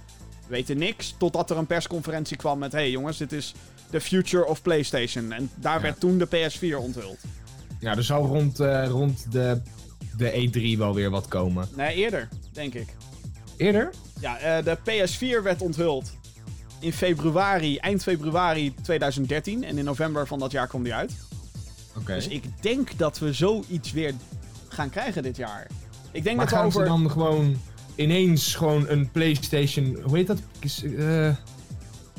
We 0.48 0.54
weten 0.54 0.78
niks, 0.78 1.14
totdat 1.18 1.50
er 1.50 1.56
een 1.56 1.66
persconferentie 1.66 2.36
kwam 2.36 2.58
met... 2.58 2.72
hey, 2.72 2.90
jongens, 2.90 3.16
dit 3.16 3.32
is 3.32 3.54
the 3.90 4.00
future 4.00 4.46
of 4.46 4.62
PlayStation. 4.62 5.32
En 5.32 5.50
daar 5.54 5.74
Ja. 5.76 5.80
werd 5.80 6.00
toen 6.00 6.18
de 6.18 6.26
PS4 6.26 6.76
onthuld. 6.78 7.18
Ja, 7.80 7.96
er 7.96 8.04
zal 8.04 8.26
rond, 8.26 8.60
eh, 8.60 8.86
rond 8.88 9.32
de, 9.32 9.60
de 10.16 10.48
E3 10.74 10.78
wel 10.78 10.94
weer 10.94 11.10
wat 11.10 11.28
komen. 11.28 11.68
Nee, 11.76 11.94
eerder, 11.94 12.28
denk 12.52 12.74
ik. 12.74 12.94
Eerder? 13.56 13.90
Ja, 14.20 14.38
eh, 14.38 14.64
de 14.64 14.76
PS4 14.84 15.42
werd 15.42 15.62
onthuld 15.62 16.12
in 16.80 16.92
februari, 16.92 17.76
eind 17.78 18.02
februari 18.02 18.74
2013. 18.82 19.64
En 19.64 19.78
in 19.78 19.84
november 19.84 20.26
van 20.26 20.38
dat 20.38 20.50
jaar 20.50 20.66
kwam 20.66 20.82
die 20.82 20.94
uit. 20.94 21.12
Oké. 21.96 22.14
Dus 22.14 22.28
ik 22.28 22.44
denk 22.62 22.98
dat 22.98 23.18
we 23.18 23.32
zoiets 23.32 23.92
weer 23.92 24.14
gaan 24.68 24.90
krijgen 24.90 25.22
dit 25.22 25.36
jaar. 25.36 25.66
Ik 26.12 26.24
denk 26.24 26.36
Maar 26.36 26.48
dat 26.48 26.58
we 26.60 26.64
over... 26.66 26.80
ze 26.80 26.86
dan 26.86 27.10
gewoon 27.10 27.56
ineens 27.98 28.54
gewoon 28.54 28.88
een 28.88 29.10
PlayStation... 29.10 29.98
Hoe 30.04 30.16
heet 30.16 30.26
dat? 30.26 30.38
Is, 30.60 30.82
eh, 30.84 31.30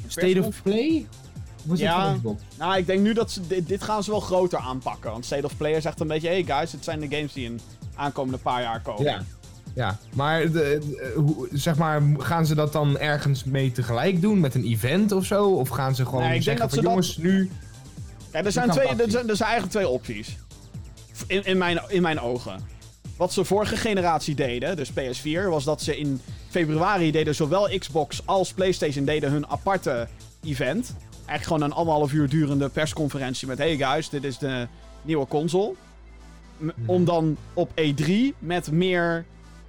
State 0.07 0.43
of 0.43 0.61
Play? 0.61 1.07
Was 1.63 1.79
Ja. 1.79 2.05
dat 2.05 2.15
Xbox? 2.15 2.41
Nou, 2.57 2.77
ik 2.77 2.85
denk 2.85 3.01
nu 3.01 3.13
dat 3.13 3.31
ze... 3.31 3.47
Dit, 3.47 3.67
dit 3.67 3.83
gaan 3.83 4.03
ze 4.03 4.11
wel 4.11 4.19
groter 4.19 4.59
aanpakken. 4.59 5.11
Want 5.11 5.25
State 5.25 5.45
of 5.45 5.57
Play 5.57 5.81
zegt 5.81 5.99
een 5.99 6.07
beetje... 6.07 6.27
Hey 6.27 6.43
guys, 6.43 6.71
het 6.71 6.83
zijn 6.83 6.99
de 6.99 7.15
games 7.15 7.33
die 7.33 7.45
in 7.45 7.59
aankomende 7.95 8.37
paar 8.37 8.61
jaar 8.61 8.81
komen. 8.81 9.03
Ja. 9.03 9.23
Ja, 9.75 9.97
maar 10.15 10.41
de, 10.41 10.51
de- 10.51 11.13
hoe- 11.15 11.47
zeg 11.51 11.75
maar, 11.77 12.01
gaan 12.17 12.45
ze 12.45 12.55
dat 12.55 12.73
dan 12.73 12.97
ergens 12.97 13.43
mee 13.43 13.71
tegelijk 13.71 14.21
doen 14.21 14.39
met 14.39 14.55
een 14.55 14.63
event 14.65 15.11
of 15.11 15.25
zo? 15.25 15.45
Of 15.49 15.69
gaan 15.69 15.95
ze 15.95 16.05
gewoon 16.05 16.21
Nee, 16.23 16.37
ik 16.37 16.43
denk 16.45 16.57
zeggen 16.57 16.61
dat 16.61 16.69
van 16.93 17.03
ze 17.03 17.15
dat- 17.15 17.17
jongens, 17.17 17.17
nu... 17.17 17.51
Kijk, 18.31 18.45
er 18.45 18.51
zijn, 18.51 18.69
twee, 18.69 18.87
er, 18.87 19.11
zijn, 19.11 19.29
er 19.29 19.35
zijn 19.35 19.49
eigenlijk 19.49 19.71
twee 19.71 19.87
opties. 19.87 20.37
In, 21.27 21.45
in, 21.45 21.57
mijn, 21.57 21.81
in 21.87 22.01
mijn 22.01 22.19
ogen. 22.19 22.59
Wat 23.19 23.33
ze 23.33 23.45
vorige 23.45 23.77
generatie 23.77 24.35
deden, 24.35 24.75
dus 24.75 24.91
PS4, 24.91 25.47
was 25.49 25.63
dat 25.63 25.81
ze 25.81 25.97
in 25.97 26.21
februari 26.49 27.11
deden 27.11 27.35
zowel 27.35 27.69
Xbox 27.79 28.21
als 28.25 28.53
PlayStation 28.53 29.05
deden 29.05 29.31
hun 29.31 29.47
aparte 29.47 30.07
event. 30.43 30.95
Eigenlijk 31.15 31.43
gewoon 31.43 31.61
een 31.61 31.71
anderhalf 31.77 32.11
uur 32.11 32.29
durende 32.29 32.69
persconferentie 32.69 33.47
met... 33.47 33.57
Hey 33.57 33.75
guys, 33.77 34.09
dit 34.09 34.23
is 34.23 34.37
de 34.37 34.67
nieuwe 35.01 35.27
console. 35.27 35.73
M- 36.57 36.69
Om 36.85 37.05
dan 37.05 37.37
op 37.53 37.69
E3 37.69 38.11
met 38.39 38.71
meer 38.71 39.25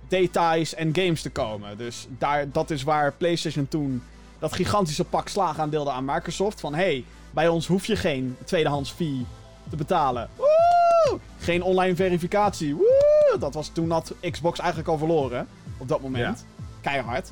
details 0.09 0.75
en 0.75 0.95
games 0.95 1.23
te 1.23 1.31
komen. 1.31 1.79
Dus 1.79 2.07
daar, 2.19 2.51
dat 2.53 2.71
is 2.71 2.83
waar 2.83 3.13
PlayStation 3.13 3.69
toen 3.69 4.03
dat 4.39 4.53
gigantische 4.53 5.05
pak 5.05 5.29
slaag 5.29 5.59
aandeelde 5.59 5.91
aan 5.91 6.05
Microsoft. 6.05 6.61
Van 6.61 6.75
hey, 6.75 7.05
bij 7.31 7.49
ons 7.49 7.67
hoef 7.67 7.87
je 7.87 7.97
geen 7.97 8.37
tweedehands 8.45 8.91
fee 8.91 9.27
te 9.71 9.77
betalen. 9.77 10.29
Woe! 10.37 11.19
Geen 11.39 11.63
online 11.63 11.97
verificatie. 11.97 12.75
Woe! 12.75 13.10
Dat 13.39 13.55
was 13.55 13.69
toen 13.69 13.91
had 13.91 14.15
Xbox 14.31 14.59
eigenlijk 14.59 14.89
al 14.89 14.99
verloren. 14.99 15.49
Op 15.79 15.89
dat 15.89 16.01
moment. 16.01 16.45
Keihard. 16.81 17.31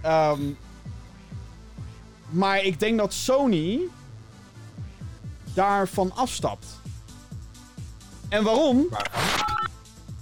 Ehm, 0.00 0.40
maar 2.28 2.62
ik 2.62 2.80
denk 2.80 2.98
dat 2.98 3.12
Sony 3.12 3.80
daarvan 5.54 6.12
afstapt. 6.14 6.66
En 8.28 8.44
waarom? 8.44 8.86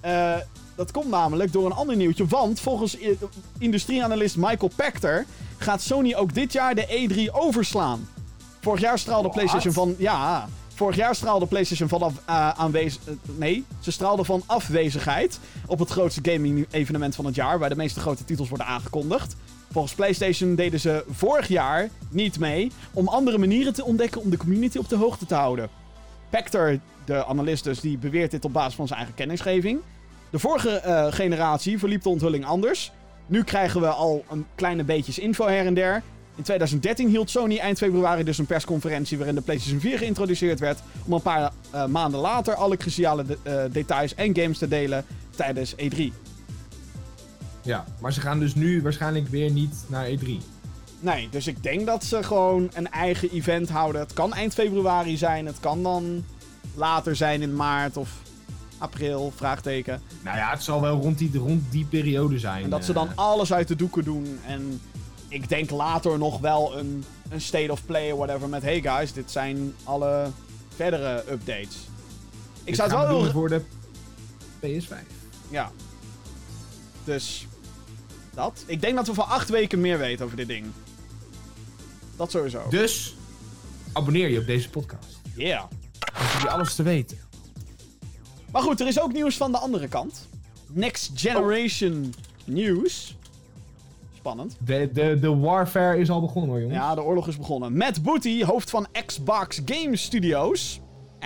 Eh, 0.00 0.36
dat 0.74 0.90
komt 0.90 1.08
namelijk 1.08 1.52
door 1.52 1.66
een 1.66 1.72
ander 1.72 1.96
nieuwtje. 1.96 2.26
Want 2.26 2.60
volgens 2.60 2.96
industrieanalist 3.58 4.36
Michael 4.36 4.72
Pachter 4.76 5.26
gaat 5.58 5.82
Sony 5.82 6.14
ook 6.14 6.34
dit 6.34 6.52
jaar 6.52 6.74
de 6.74 6.86
E3 6.86 7.32
overslaan. 7.32 8.08
Vorig 8.60 8.80
jaar 8.80 8.98
straalde 8.98 9.28
What? 9.28 9.34
PlayStation 9.36 9.72
van. 9.72 9.94
Ja. 9.98 10.48
Vorig 10.74 10.96
jaar 10.96 11.14
straalde 11.14 11.46
PlayStation 11.46 11.88
van 11.88 12.02
af, 12.02 12.12
eh, 12.26 12.48
aanwez- 12.50 12.98
eh, 13.04 13.14
nee, 13.36 13.64
ze 13.80 13.90
straalde 13.92 14.24
van 14.24 14.42
afwezigheid 14.46 15.38
op 15.66 15.78
het 15.78 15.90
grootste 15.90 16.30
gaming-evenement 16.30 17.14
van 17.14 17.24
het 17.24 17.34
jaar, 17.34 17.58
waar 17.58 17.68
de 17.68 17.76
meeste 17.76 18.00
grote 18.00 18.24
titels 18.24 18.48
worden 18.48 18.66
aangekondigd. 18.66 19.36
Volgens 19.72 19.94
PlayStation 19.94 20.54
deden 20.54 20.80
ze 20.80 21.04
vorig 21.10 21.48
jaar 21.48 21.88
niet 22.10 22.38
mee 22.38 22.70
om 22.92 23.08
andere 23.08 23.38
manieren 23.38 23.74
te 23.74 23.84
ontdekken 23.84 24.20
om 24.20 24.30
de 24.30 24.36
community 24.36 24.78
op 24.78 24.88
de 24.88 24.96
hoogte 24.96 25.26
te 25.26 25.34
houden. 25.34 25.68
Pector, 26.30 26.78
de 27.04 27.26
analist 27.26 27.64
dus, 27.64 27.80
die 27.80 27.98
beweert 27.98 28.30
dit 28.30 28.44
op 28.44 28.52
basis 28.52 28.74
van 28.74 28.86
zijn 28.86 28.98
eigen 28.98 29.16
kennisgeving. 29.16 29.80
De 30.30 30.38
vorige 30.38 30.70
eh, 30.70 31.12
generatie 31.12 31.78
verliep 31.78 32.02
de 32.02 32.08
onthulling 32.08 32.44
anders. 32.46 32.92
Nu 33.26 33.44
krijgen 33.44 33.80
we 33.80 33.86
al 33.86 34.24
een 34.30 34.46
kleine 34.54 34.84
beetjes 34.84 35.18
info 35.18 35.46
her 35.46 35.66
en 35.66 35.74
der. 35.74 36.02
In 36.36 36.42
2013 36.42 37.08
hield 37.08 37.30
Sony 37.30 37.58
eind 37.58 37.78
februari 37.78 38.24
dus 38.24 38.38
een 38.38 38.46
persconferentie 38.46 39.16
waarin 39.16 39.34
de 39.34 39.40
PlayStation 39.40 39.80
4 39.80 39.98
geïntroduceerd 39.98 40.60
werd. 40.60 40.78
Om 41.04 41.12
een 41.12 41.22
paar 41.22 41.52
eh, 41.70 41.86
maanden 41.86 42.20
later 42.20 42.54
alle 42.54 42.76
cruciale 42.76 43.24
de- 43.24 43.38
eh, 43.42 43.62
details 43.72 44.14
en 44.14 44.36
games 44.36 44.58
te 44.58 44.68
delen 44.68 45.04
tijdens 45.36 45.72
E 45.76 45.88
E3. 45.88 46.12
Ja, 47.62 47.84
maar 48.00 48.12
ze 48.12 48.20
gaan 48.20 48.38
dus 48.38 48.54
nu 48.54 48.82
waarschijnlijk 48.82 49.28
weer 49.28 49.50
niet 49.50 49.84
naar 49.86 50.06
E3. 50.08 50.24
Nee, 51.00 51.28
dus 51.30 51.46
ik 51.46 51.62
denk 51.62 51.86
dat 51.86 52.04
ze 52.04 52.22
gewoon 52.22 52.70
een 52.74 52.90
eigen 52.90 53.30
event 53.30 53.68
houden. 53.68 54.00
Het 54.00 54.12
kan 54.12 54.32
eind 54.34 54.54
februari 54.54 55.16
zijn, 55.16 55.46
het 55.46 55.60
kan 55.60 55.82
dan 55.82 56.24
later 56.74 57.16
zijn 57.16 57.42
in 57.42 57.56
maart 57.56 57.96
of 57.96 58.10
april, 58.78 59.32
vraagteken. 59.36 60.02
Nou 60.22 60.36
ja, 60.36 60.50
het 60.50 60.62
zal 60.62 60.80
wel 60.80 61.00
rond 61.00 61.18
die, 61.18 61.38
rond 61.38 61.62
die 61.70 61.84
periode 61.84 62.38
zijn. 62.38 62.62
En 62.64 62.70
dat 62.70 62.84
ze 62.84 62.90
eh. 62.92 62.96
dan 62.96 63.08
alles 63.14 63.52
uit 63.52 63.68
de 63.68 63.76
doeken 63.76 64.04
doen. 64.04 64.38
En 64.46 64.80
ik 65.34 65.48
denk 65.48 65.70
later 65.70 66.18
nog 66.18 66.40
wel 66.40 66.78
een, 66.78 67.04
een 67.28 67.40
state 67.40 67.72
of 67.72 67.86
play 67.86 68.10
of 68.10 68.18
whatever 68.18 68.48
met... 68.48 68.62
Hey 68.62 68.80
guys, 68.80 69.12
dit 69.12 69.30
zijn 69.30 69.74
alle 69.84 70.30
verdere 70.74 71.24
updates. 71.30 71.76
Ik 72.58 72.64
Dit 72.64 72.76
zou 72.76 72.90
het 72.90 72.98
wel 72.98 73.22
doen 73.22 73.30
voor 73.30 73.48
de 73.48 73.60
PS5. 74.60 74.94
Ja. 75.50 75.70
Dus... 77.04 77.46
Dat. 78.34 78.64
Ik 78.66 78.80
denk 78.80 78.96
dat 78.96 79.06
we 79.06 79.14
voor 79.14 79.24
acht 79.24 79.48
weken 79.48 79.80
meer 79.80 79.98
weten 79.98 80.24
over 80.24 80.36
dit 80.36 80.48
ding. 80.48 80.66
Dat 82.16 82.30
sowieso. 82.30 82.68
Dus, 82.68 83.16
abonneer 83.92 84.28
je 84.28 84.38
op 84.38 84.46
deze 84.46 84.70
podcast. 84.70 85.20
Yeah. 85.34 85.60
Dan 85.60 85.68
heb 86.14 86.40
je 86.40 86.50
alles 86.50 86.74
te 86.74 86.82
weten. 86.82 87.18
Maar 88.50 88.62
goed, 88.62 88.80
er 88.80 88.86
is 88.86 89.00
ook 89.00 89.12
nieuws 89.12 89.36
van 89.36 89.52
de 89.52 89.58
andere 89.58 89.88
kant. 89.88 90.28
Next 90.66 91.10
Generation 91.14 92.14
News. 92.44 93.16
Spannend. 94.24 94.56
De, 94.60 94.90
de, 94.92 95.18
de 95.20 95.36
warfare 95.36 95.98
is 95.98 96.10
al 96.10 96.20
begonnen 96.20 96.50
hoor, 96.50 96.60
jongens. 96.60 96.78
Ja, 96.78 96.94
de 96.94 97.02
oorlog 97.02 97.28
is 97.28 97.36
begonnen. 97.36 97.76
Matt 97.76 98.02
Booty, 98.02 98.44
hoofd 98.44 98.70
van 98.70 98.86
Xbox 99.06 99.60
Game 99.64 99.96
Studios, 99.96 100.80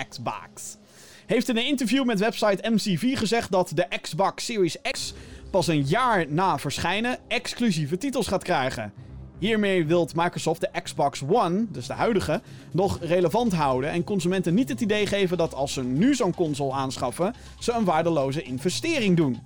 Xbox, 0.09 0.77
heeft 1.25 1.49
in 1.49 1.57
een 1.57 1.65
interview 1.65 2.05
met 2.05 2.19
website 2.19 2.69
MCV 2.69 3.17
gezegd 3.17 3.51
dat 3.51 3.71
de 3.75 3.87
Xbox 4.01 4.45
Series 4.45 4.77
X 4.91 5.13
pas 5.51 5.67
een 5.67 5.81
jaar 5.81 6.25
na 6.31 6.57
verschijnen 6.57 7.17
exclusieve 7.27 7.97
titels 7.97 8.27
gaat 8.27 8.43
krijgen. 8.43 8.93
Hiermee 9.37 9.85
wil 9.85 10.09
Microsoft 10.15 10.61
de 10.61 10.81
Xbox 10.83 11.23
One, 11.29 11.65
dus 11.69 11.87
de 11.87 11.93
huidige, 11.93 12.41
nog 12.71 12.99
relevant 13.01 13.53
houden 13.53 13.89
en 13.89 14.03
consumenten 14.03 14.53
niet 14.53 14.69
het 14.69 14.81
idee 14.81 15.05
geven 15.05 15.37
dat 15.37 15.53
als 15.53 15.73
ze 15.73 15.83
nu 15.83 16.15
zo'n 16.15 16.35
console 16.35 16.73
aanschaffen, 16.73 17.33
ze 17.59 17.73
een 17.73 17.85
waardeloze 17.85 18.41
investering 18.41 19.17
doen. 19.17 19.41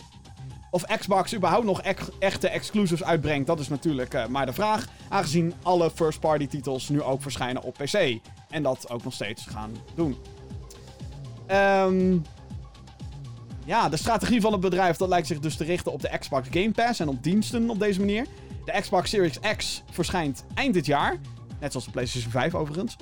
Of 0.74 0.86
Xbox 0.97 1.36
überhaupt 1.36 1.65
nog 1.65 1.82
echte 2.19 2.49
exclusives 2.49 3.03
uitbrengt, 3.03 3.47
dat 3.47 3.59
is 3.59 3.67
natuurlijk 3.67 4.13
eh, 4.13 4.26
maar 4.26 4.45
de 4.45 4.53
vraag. 4.53 4.88
Aangezien 5.09 5.53
alle 5.63 5.91
first-party 5.91 6.47
titels 6.47 6.89
nu 6.89 7.01
ook 7.01 7.21
verschijnen 7.21 7.61
op 7.61 7.74
PC. 7.74 8.19
En 8.49 8.63
dat 8.63 8.89
ook 8.89 9.03
nog 9.03 9.13
steeds 9.13 9.45
gaan 9.45 9.71
doen. 9.95 10.17
Ehm, 11.45 12.17
ja, 13.65 13.89
de 13.89 13.97
strategie 13.97 14.41
van 14.41 14.51
het 14.51 14.61
bedrijf 14.61 14.97
dat 14.97 15.09
lijkt 15.09 15.28
zich 15.28 15.39
dus 15.39 15.55
te 15.55 15.63
richten 15.63 15.91
op 15.91 16.01
de 16.01 16.17
Xbox 16.19 16.47
Game 16.51 16.71
Pass 16.71 16.99
en 16.99 17.07
op 17.07 17.24
diensten 17.24 17.69
op 17.69 17.80
deze 17.80 17.99
manier. 17.99 18.26
De 18.65 18.82
Xbox 18.82 19.09
Series 19.09 19.39
X 19.57 19.84
verschijnt 19.91 20.45
eind 20.53 20.74
dit 20.74 20.86
jaar. 20.86 21.19
Net 21.59 21.71
zoals 21.71 21.86
de 21.86 21.91
PlayStation 21.91 22.32
5 22.32 22.55
overigens. 22.55 22.95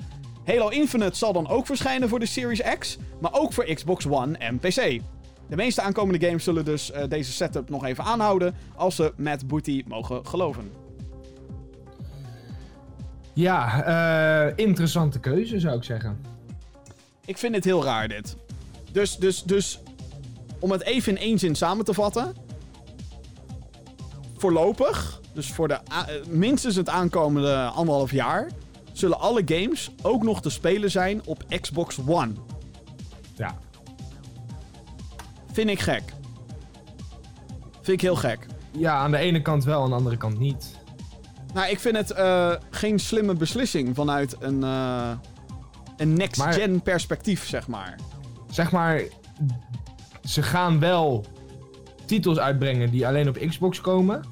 Halo 0.44 0.68
Infinite 0.68 1.16
zal 1.16 1.32
dan 1.32 1.48
ook 1.48 1.66
verschijnen 1.66 2.08
voor 2.08 2.18
de 2.18 2.26
Series 2.26 2.62
X, 2.78 2.98
maar 3.20 3.32
ook 3.32 3.52
voor 3.52 3.64
Xbox 3.64 4.06
One 4.06 4.38
en 4.38 4.58
PC. 4.58 5.00
De 5.52 5.58
meeste 5.58 5.82
aankomende 5.82 6.26
games 6.26 6.44
zullen 6.44 6.64
dus 6.64 6.90
eh, 6.90 7.08
deze 7.08 7.32
setup 7.32 7.68
nog 7.68 7.84
even 7.84 8.04
aanhouden, 8.04 8.54
als 8.76 8.96
ze 8.96 9.12
Matt 9.16 9.46
Booty 9.46 9.84
mogen 9.86 10.26
geloven. 10.26 10.70
Ja, 13.32 13.84
eh, 13.84 14.52
interessante 14.56 15.20
keuze 15.20 15.60
zou 15.60 15.76
ik 15.76 15.84
zeggen. 15.84 16.20
Ik 17.24 17.38
vind 17.38 17.54
het 17.54 17.64
heel 17.64 17.84
raar 17.84 18.08
dit. 18.08 18.36
Dus, 18.92 19.16
dus, 19.16 19.42
dus, 19.42 19.80
om 20.58 20.70
het 20.70 20.82
even 20.82 21.12
in 21.12 21.18
één 21.18 21.38
zin 21.38 21.54
samen 21.54 21.84
te 21.84 21.94
vatten. 21.94 22.34
Voorlopig, 24.36 25.20
dus 25.32 25.52
voor 25.52 25.68
de 25.68 25.74
eh, 25.74 26.04
minstens 26.28 26.76
het 26.76 26.88
aankomende 26.88 27.56
anderhalf 27.56 28.10
jaar, 28.10 28.50
zullen 28.92 29.20
alle 29.20 29.42
games 29.44 29.90
ook 30.02 30.22
nog 30.22 30.42
te 30.42 30.50
spelen 30.50 30.90
zijn 30.90 31.20
op 31.24 31.44
Xbox 31.60 31.98
One. 32.06 32.32
Ja. 33.36 33.58
Vind 35.52 35.70
ik 35.70 35.80
gek. 35.80 36.02
Vind 37.72 37.88
ik 37.96 38.00
heel 38.00 38.16
gek. 38.16 38.46
Ja, 38.70 38.94
aan 38.94 39.10
de 39.10 39.16
ene 39.16 39.42
kant 39.42 39.64
wel, 39.64 39.82
aan 39.82 39.88
de 39.88 39.94
andere 39.94 40.16
kant 40.16 40.38
niet. 40.38 40.80
Nou, 41.54 41.70
ik 41.70 41.78
vind 41.78 41.96
het 41.96 42.10
eh, 42.10 42.52
geen 42.70 42.98
slimme 42.98 43.34
beslissing 43.34 43.94
vanuit 43.94 44.36
een, 44.40 44.64
eh, 44.64 45.10
een 45.96 46.14
next-gen 46.14 46.82
perspectief, 46.82 47.46
zeg 47.46 47.68
maar. 47.68 47.98
Zeg 48.50 48.72
maar, 48.72 49.02
ze 50.24 50.42
gaan 50.42 50.78
wel 50.78 51.24
titels 52.04 52.38
uitbrengen 52.38 52.90
die 52.90 53.06
alleen 53.06 53.28
op 53.28 53.38
Xbox 53.48 53.80
komen. 53.80 54.24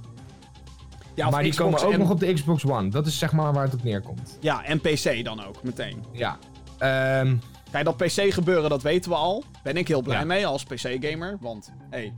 Ja, 1.15 1.31
maar 1.31 1.43
die 1.43 1.51
Xbox 1.51 1.71
komen 1.71 1.87
ook 1.87 1.93
en, 1.93 1.99
nog 1.99 2.11
op 2.11 2.21
de 2.21 2.33
Xbox 2.33 2.67
One. 2.67 2.89
Dat 2.89 3.07
is 3.07 3.19
zeg 3.19 3.33
maar 3.33 3.53
waar 3.53 3.65
het 3.65 3.75
op 3.75 3.83
neerkomt. 3.83 4.39
Ja, 4.41 4.65
en 4.65 4.81
PC 4.81 5.25
dan 5.25 5.45
ook, 5.45 5.63
meteen. 5.63 6.05
Ja. 6.13 6.39
Ehm, 6.79 7.37
Kijk, 7.71 7.85
dat 7.85 7.97
PC 7.97 8.33
gebeuren, 8.33 8.71
dat 8.71 8.83
weten 8.83 9.11
we 9.11 9.17
al. 9.17 9.45
Ben 9.63 9.77
ik 9.77 9.89
heel 9.89 10.03
blij 10.03 10.19
Ja. 10.19 10.25
mee 10.25 10.47
als 10.47 10.65
PC-gamer, 10.65 11.37
want, 11.41 11.73
hey. 11.91 12.13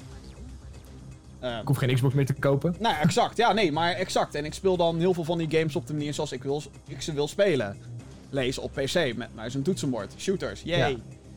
Eh, 1.40 1.58
ik 1.58 1.66
hoef 1.66 1.76
geen 1.76 1.94
Xbox 1.94 2.14
meer 2.14 2.26
te 2.26 2.32
kopen. 2.32 2.74
nou, 2.78 2.94
exact. 2.96 3.36
Ja, 3.36 3.52
nee, 3.52 3.72
maar 3.72 3.92
exact. 3.92 4.34
En 4.34 4.44
ik 4.44 4.54
speel 4.54 4.76
dan 4.76 4.98
heel 4.98 5.14
veel 5.14 5.24
van 5.24 5.38
die 5.38 5.50
games 5.58 5.76
op 5.76 5.86
de 5.86 5.92
manier 5.92 6.14
zoals 6.14 6.32
ik, 6.32 6.42
wil, 6.42 6.62
ik 6.88 7.02
ze 7.02 7.12
wil 7.12 7.28
spelen. 7.28 7.76
Lees 8.30 8.58
op 8.58 8.72
PC 8.72 9.12
met 9.16 9.34
muis 9.34 9.54
en 9.54 9.62
toetsenbord. 9.62 10.14
Shooters, 10.18 10.62
yay. 10.64 10.90
Ja. 10.90 10.96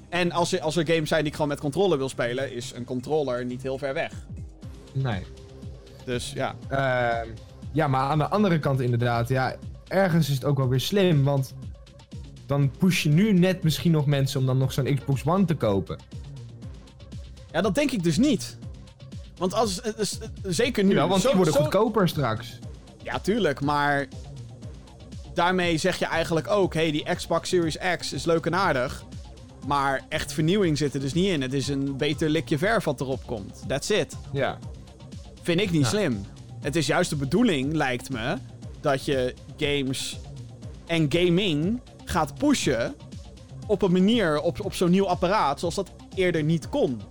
En 0.10 0.32
als 0.32 0.52
er, 0.52 0.62
als 0.62 0.76
er 0.76 0.88
games 0.88 1.08
zijn 1.10 1.20
die 1.20 1.30
ik 1.30 1.34
gewoon 1.36 1.50
met 1.50 1.60
controller 1.60 1.98
wil 1.98 2.10
spelen, 2.10 2.54
is 2.54 2.74
een 2.76 2.84
controller 2.86 3.46
niet 3.46 3.62
heel 3.62 3.78
ver 3.78 3.94
weg. 3.94 4.12
Nee. 4.92 5.22
Dus 6.06 6.32
ja. 6.36 6.56
Ehm, 6.70 7.28
ja, 7.72 7.88
maar 7.88 8.02
aan 8.10 8.18
de 8.18 8.28
andere 8.28 8.60
kant 8.60 8.82
inderdaad, 8.82 9.28
ja, 9.30 9.56
ergens 9.88 10.28
is 10.30 10.36
het 10.36 10.46
ook 10.46 10.58
wel 10.58 10.68
weer 10.70 10.80
slim, 10.80 11.24
want 11.24 11.54
dan 12.46 12.72
push 12.78 13.04
je 13.04 13.10
nu 13.10 13.34
net 13.34 13.64
misschien 13.64 13.92
nog 13.92 14.06
mensen 14.06 14.40
om 14.40 14.46
dan 14.46 14.58
nog 14.58 14.74
zo'n 14.74 14.96
Xbox 14.96 15.26
One 15.26 15.46
te 15.46 15.56
kopen. 15.56 16.00
Ja, 17.52 17.62
dat 17.62 17.76
denk 17.76 17.92
ik 17.92 18.04
dus 18.04 18.18
niet. 18.18 18.58
Want 19.38 19.54
als, 19.54 19.82
eh, 19.82 19.92
eh, 19.92 20.00
eh, 20.00 20.06
zeker 20.44 20.84
nu. 20.84 20.94
Ja, 20.96 21.08
want 21.08 21.22
zo- 21.22 21.28
die 21.28 21.36
worden 21.36 21.54
zo- 21.54 21.60
goedkoper 21.62 22.08
straks. 22.10 22.60
Ja, 23.04 23.20
tuurlijk, 23.20 23.62
maar 23.62 24.08
daarmee 25.34 25.78
zeg 25.78 26.00
je 26.00 26.06
eigenlijk 26.06 26.48
ook: 26.48 26.74
hey, 26.74 26.92
die 26.92 27.16
Xbox 27.16 27.50
Series 27.50 27.78
X 27.98 28.14
is 28.14 28.26
leuk 28.26 28.46
en 28.46 28.56
aardig. 28.56 29.04
Maar 29.68 30.02
echt 30.10 30.34
vernieuwing 30.34 30.78
zit 30.78 30.94
er 30.94 31.00
dus 31.00 31.14
niet 31.14 31.26
in. 31.28 31.42
Het 31.42 31.54
is 31.54 31.68
een 31.68 31.98
beter 31.98 32.30
likje 32.30 32.58
verf 32.58 32.84
wat 32.84 33.02
erop 33.02 33.26
komt. 33.26 33.64
That's 33.68 33.90
it. 33.90 34.18
Ja. 34.34 34.58
Vind 35.42 35.60
ik 35.62 35.72
niet 35.72 35.82
Ja. 35.82 35.88
slim. 35.88 36.26
Het 36.62 36.76
is 36.76 36.88
juist 36.88 37.10
de 37.10 37.16
bedoeling, 37.16 37.74
lijkt 37.74 38.10
me, 38.10 38.38
dat 38.82 39.06
je 39.06 39.34
games 39.58 40.20
en 40.88 41.06
gaming 41.10 41.80
gaat 42.06 42.36
pushen 42.36 42.96
op 43.68 43.82
een 43.82 43.92
manier, 43.92 44.42
op, 44.42 44.66
op 44.66 44.74
zo'n 44.74 44.92
nieuw 44.92 45.08
apparaat, 45.08 45.60
zoals 45.60 45.76
dat 45.76 45.92
eerder 46.16 46.44
niet 46.44 46.70
kon. 46.70 47.02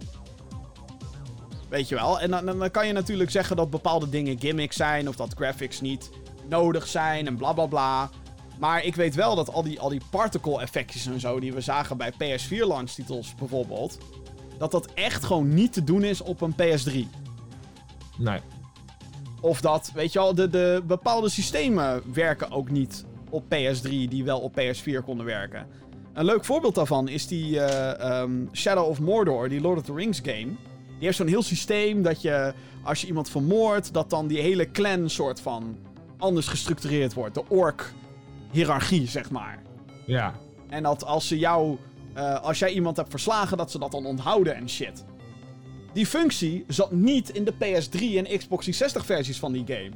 Weet 1.68 1.88
je 1.88 1.95
wel? 1.95 2.20
En 2.20 2.30
dan, 2.30 2.45
dan 2.45 2.70
kan 2.70 2.86
je 2.86 2.92
natuurlijk 2.92 3.30
zeggen 3.30 3.57
dat 3.57 3.70
bepaalde 3.70 4.09
dingen 4.09 4.40
gimmicks 4.40 4.76
zijn, 4.76 5.09
of 5.09 5.16
dat 5.16 5.34
graphics 5.34 5.80
niet 5.80 6.11
nodig 6.49 6.86
zijn 6.86 7.26
en 7.26 7.36
bla 7.36 7.53
bla 7.53 7.66
bla. 7.66 8.11
Maar 8.59 8.84
ik 8.84 8.95
weet 8.95 9.14
wel 9.14 9.34
dat 9.34 9.53
al 9.53 9.62
die, 9.62 9.80
al 9.80 9.88
die 9.88 10.01
particle 10.11 10.61
effectjes 10.61 11.07
en 11.07 11.20
zo 11.20 11.40
die 11.40 11.53
we 11.53 11.61
zagen 11.61 11.97
bij 11.97 12.12
PS4 12.12 12.66
launch 12.66 12.90
titels 12.90 13.34
bijvoorbeeld, 13.34 13.99
dat 14.59 14.70
dat 14.70 14.92
echt 14.95 15.24
gewoon 15.24 15.55
niet 15.55 15.72
te 15.72 15.84
doen 15.84 16.05
is 16.05 16.20
op 16.20 16.40
een 16.40 16.55
PS3. 16.55 17.09
Nee. 18.18 18.40
Of 19.40 19.61
dat, 19.61 19.90
weet 19.95 20.12
je 20.12 20.18
wel, 20.18 20.34
de, 20.34 20.49
de 20.49 20.82
bepaalde 20.86 21.28
systemen 21.28 22.12
werken 22.12 22.51
ook 22.51 22.70
niet 22.70 23.05
op 23.35 23.45
PS3 23.45 23.89
die 23.89 24.24
wel 24.24 24.41
op 24.41 24.61
PS4 24.61 25.05
konden 25.05 25.26
werken. 25.26 25.66
Een 26.12 26.24
leuk 26.24 26.45
voorbeeld 26.45 26.74
daarvan 26.74 27.09
is 27.09 27.26
die 27.26 27.61
eh, 27.61 28.20
ehm, 28.20 28.32
Shadow 28.53 28.89
of 28.89 29.01
Mordor, 29.01 29.49
die 29.49 29.61
Lord 29.61 29.78
of 29.78 29.85
the 29.85 29.95
Rings 29.95 30.18
game. 30.22 30.47
Die 30.87 31.12
heeft 31.12 31.16
zo'n 31.16 31.26
heel 31.26 31.43
systeem 31.43 32.03
dat 32.03 32.22
je, 32.22 32.55
als 32.82 33.01
je 33.01 33.07
iemand 33.07 33.30
vermoordt, 33.30 33.93
dat 33.93 34.11
dan 34.11 34.26
die 34.26 34.41
hele 34.41 34.70
clan 34.70 35.11
soort 35.11 35.41
van 35.41 35.76
anders 36.18 36.47
gestructureerd 36.47 37.14
wordt. 37.14 37.35
De 37.35 37.49
ork-hierarchie, 37.49 39.09
zeg 39.09 39.30
maar. 39.30 39.62
Ja. 40.07 40.35
En 40.68 40.82
dat 40.82 41.05
als 41.05 41.28
ze 41.28 41.39
jou, 41.39 41.76
eh, 42.12 42.41
als 42.41 42.59
jij 42.59 42.72
iemand 42.72 42.97
hebt 42.97 43.11
verslagen, 43.11 43.57
dat 43.57 43.70
ze 43.70 43.78
dat 43.78 43.93
dan 43.93 44.07
onthouden 44.07 44.55
en 44.55 44.68
shit. 44.68 45.05
Die 45.93 46.07
functie 46.07 46.64
zat 46.68 46.93
niet 46.93 47.28
in 47.28 47.45
de 47.45 47.53
PS3 47.53 48.16
en 48.16 48.39
Xbox 48.39 48.64
360 48.64 49.05
versies 49.05 49.39
van 49.39 49.53
die 49.53 49.64
game. 49.66 49.93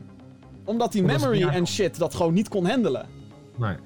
Omdat 0.65 0.93
die 0.93 1.03
het 1.03 1.21
memory 1.21 1.43
en 1.43 1.67
shit 1.67 1.99
dat 1.99 2.15
gewoon 2.15 2.35
niet 2.35 2.49
kon 2.49 2.67
handelen. 2.67 3.18
Nee. 3.59 3.77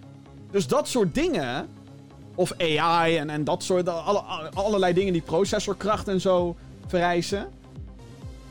Dus 0.50 0.66
dat 0.66 0.88
soort 0.88 1.14
dingen, 1.14 1.68
of 2.34 2.52
AI 2.58 3.16
en, 3.16 3.30
en 3.30 3.44
dat 3.44 3.62
soort, 3.62 3.88
alle, 3.88 4.18
alle- 4.18 4.50
allerlei 4.54 4.92
dingen 4.92 5.12
die 5.12 5.22
processorkracht 5.22 6.08
en 6.08 6.20
zo 6.20 6.56
vereisen. 6.86 7.48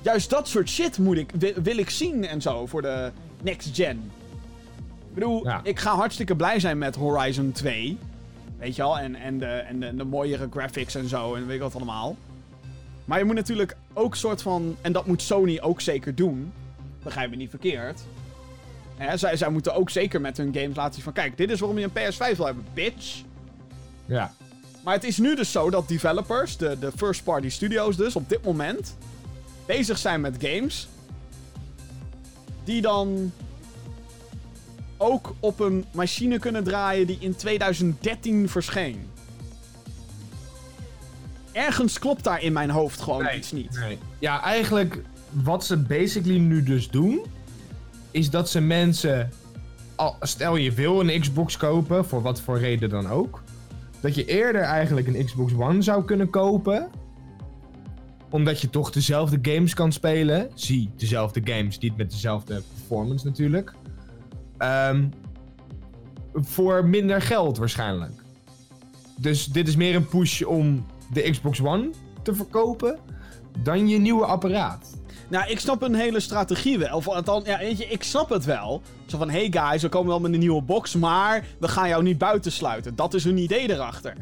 Juist 0.02 0.30
dat 0.30 0.48
soort 0.48 0.70
shit 0.70 0.98
moet 0.98 1.18
ik, 1.18 1.32
wil, 1.40 1.54
wil 1.64 1.78
ik 1.78 1.90
zien 1.90 2.26
en 2.28 2.42
zo 2.42 2.66
voor 2.66 2.82
de 2.82 3.12
next 3.42 3.70
gen. 3.76 4.12
Ik 5.08 5.14
bedoel, 5.14 5.44
Ja. 5.48 5.60
ik 5.64 5.80
ga 5.80 5.96
hartstikke 5.96 6.36
blij 6.36 6.60
zijn 6.60 6.78
met 6.78 6.96
Horizon 6.96 7.52
2. 7.52 7.98
Weet 8.58 8.76
je 8.76 8.82
wel, 8.82 9.00
en, 9.00 9.16
en, 9.16 9.38
de, 9.38 9.46
en 9.46 9.80
de, 9.80 9.96
de 9.96 10.04
mooiere 10.04 10.48
graphics 10.52 10.96
en 10.96 11.08
zo 11.08 11.36
en 11.36 11.46
weet 11.48 11.56
ik 11.56 11.62
wat 11.62 11.76
allemaal. 11.76 12.16
Maar 13.06 13.20
je 13.20 13.26
moet 13.26 13.36
natuurlijk 13.36 13.76
ook 13.94 14.16
soort 14.16 14.42
van, 14.42 14.76
en 14.82 14.92
dat 14.92 15.06
moet 15.06 15.22
Sony 15.22 15.60
ook 15.62 15.82
zeker 15.82 16.16
doen. 16.16 16.52
Begrijp 17.04 17.30
me 17.30 17.36
niet 17.36 17.50
verkeerd. 17.50 18.02
Hè, 19.02 19.18
zij, 19.18 19.38
zij 19.38 19.50
moeten 19.50 19.76
ook 19.76 19.90
zeker 19.90 20.22
met 20.22 20.38
hun 20.38 20.54
games 20.54 20.76
laten 20.76 20.94
zien 20.94 21.04
van... 21.04 21.14
Kijk, 21.14 21.38
dit 21.38 21.50
is 21.52 21.60
waarom 21.60 21.80
je 21.80 21.90
een 21.94 22.14
PS5 22.14 22.36
wil 22.38 22.46
hebben, 22.46 22.66
bitch. 22.74 23.22
Ja. 24.06 24.34
Maar 24.84 24.94
het 24.94 25.04
is 25.04 25.18
nu 25.18 25.36
dus 25.36 25.52
zo 25.52 25.70
dat 25.70 25.88
developers, 25.88 26.58
de, 26.58 26.80
de 26.80 26.92
first-party 26.96 27.50
studios 27.50 27.96
dus, 27.96 28.16
op 28.16 28.30
dit 28.30 28.44
moment... 28.44 28.98
bezig 29.66 29.98
zijn 29.98 30.22
met 30.22 30.36
games... 30.40 30.88
die 32.64 32.82
dan... 32.82 33.32
ook 34.98 35.36
op 35.40 35.60
een 35.60 35.86
machine 35.92 36.40
kunnen 36.40 36.64
draaien 36.64 37.08
die 37.08 37.18
in 37.20 37.36
2013 37.36 38.50
verscheen. 38.50 39.10
Ergens 41.52 42.00
klopt 42.00 42.24
daar 42.24 42.42
in 42.42 42.54
mijn 42.54 42.70
hoofd 42.70 43.02
gewoon 43.02 43.28
iets 43.36 43.52
niet. 43.52 43.80
Nee. 43.80 43.98
Ja, 44.20 44.42
eigenlijk 44.44 45.02
wat 45.30 45.66
ze 45.66 45.78
basically 45.78 46.38
nu 46.38 46.64
dus 46.64 46.90
doen, 46.90 47.26
is 48.12 48.30
dat 48.30 48.50
ze 48.50 48.62
mensen, 48.62 49.30
stel 50.22 50.56
je 50.56 50.72
wil 50.72 51.00
een 51.00 51.20
Xbox 51.22 51.58
kopen, 51.58 52.06
voor 52.06 52.22
wat 52.22 52.42
voor 52.42 52.60
reden 52.60 52.90
dan 52.90 53.08
ook, 53.08 53.44
dat 54.00 54.16
je 54.16 54.26
eerder 54.26 54.62
eigenlijk 54.62 55.08
een 55.08 55.26
Xbox 55.26 55.54
One 55.54 55.82
zou 55.82 56.06
kunnen 56.06 56.30
kopen, 56.30 56.90
Omdat 58.30 58.62
je 58.62 58.70
toch 58.70 58.92
dezelfde 58.92 59.40
games 59.42 59.74
kan 59.74 59.92
spelen. 59.92 60.50
Zie, 60.54 60.90
dezelfde 60.96 61.42
games, 61.44 61.80
niet 61.80 61.98
met 61.98 62.12
dezelfde 62.12 62.62
performance 62.74 63.26
natuurlijk. 63.26 63.74
Ehm, 64.58 65.08
voor 66.34 66.86
minder 66.86 67.22
geld 67.22 67.58
waarschijnlijk. 67.58 68.14
Dus 69.18 69.46
dit 69.46 69.68
is 69.68 69.76
meer 69.76 69.96
een 69.96 70.08
push 70.08 70.42
om 70.42 70.86
de 71.14 71.30
Xbox 71.30 71.62
One 71.62 71.90
te 72.24 72.36
verkopen 72.36 73.00
dan 73.64 73.88
je 73.88 73.98
nieuwe 73.98 74.26
apparaat. 74.26 74.98
Nou, 75.32 75.50
ik 75.50 75.60
snap 75.60 75.82
een 75.82 75.96
hele 75.96 76.20
strategie 76.20 76.78
wel. 76.78 76.96
Of 76.96 77.08
althans, 77.08 77.46
ja, 77.46 77.58
weet 77.58 77.78
je, 77.78 77.86
ik 77.88 78.04
snap 78.04 78.30
het 78.30 78.46
wel. 78.46 78.82
Zo 79.06 79.18
van, 79.18 79.30
hey 79.30 79.48
guys, 79.52 79.82
we 79.82 79.90
komen 79.90 80.08
wel 80.08 80.20
met 80.20 80.34
een 80.34 80.40
nieuwe 80.40 80.62
box, 80.62 80.96
maar 80.96 81.44
we 81.60 81.68
gaan 81.68 81.88
jou 81.88 82.04
niet 82.04 82.18
buitensluiten. 82.18 82.96
Dat 82.96 83.14
is 83.14 83.24
hun 83.24 83.38
idee 83.38 83.70
erachter. 83.72 84.14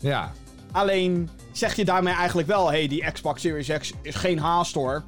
Ja, 0.00 0.32
Alleen 0.72 1.28
zeg 1.52 1.76
je 1.76 1.84
daarmee 1.84 2.14
eigenlijk 2.14 2.48
wel, 2.48 2.70
hey, 2.70 2.86
die 2.88 3.10
Xbox 3.12 3.40
Series 3.40 3.68
X 3.78 3.92
is 4.02 4.14
geen 4.14 4.38
haast 4.38 4.74
hoor. 4.74 5.04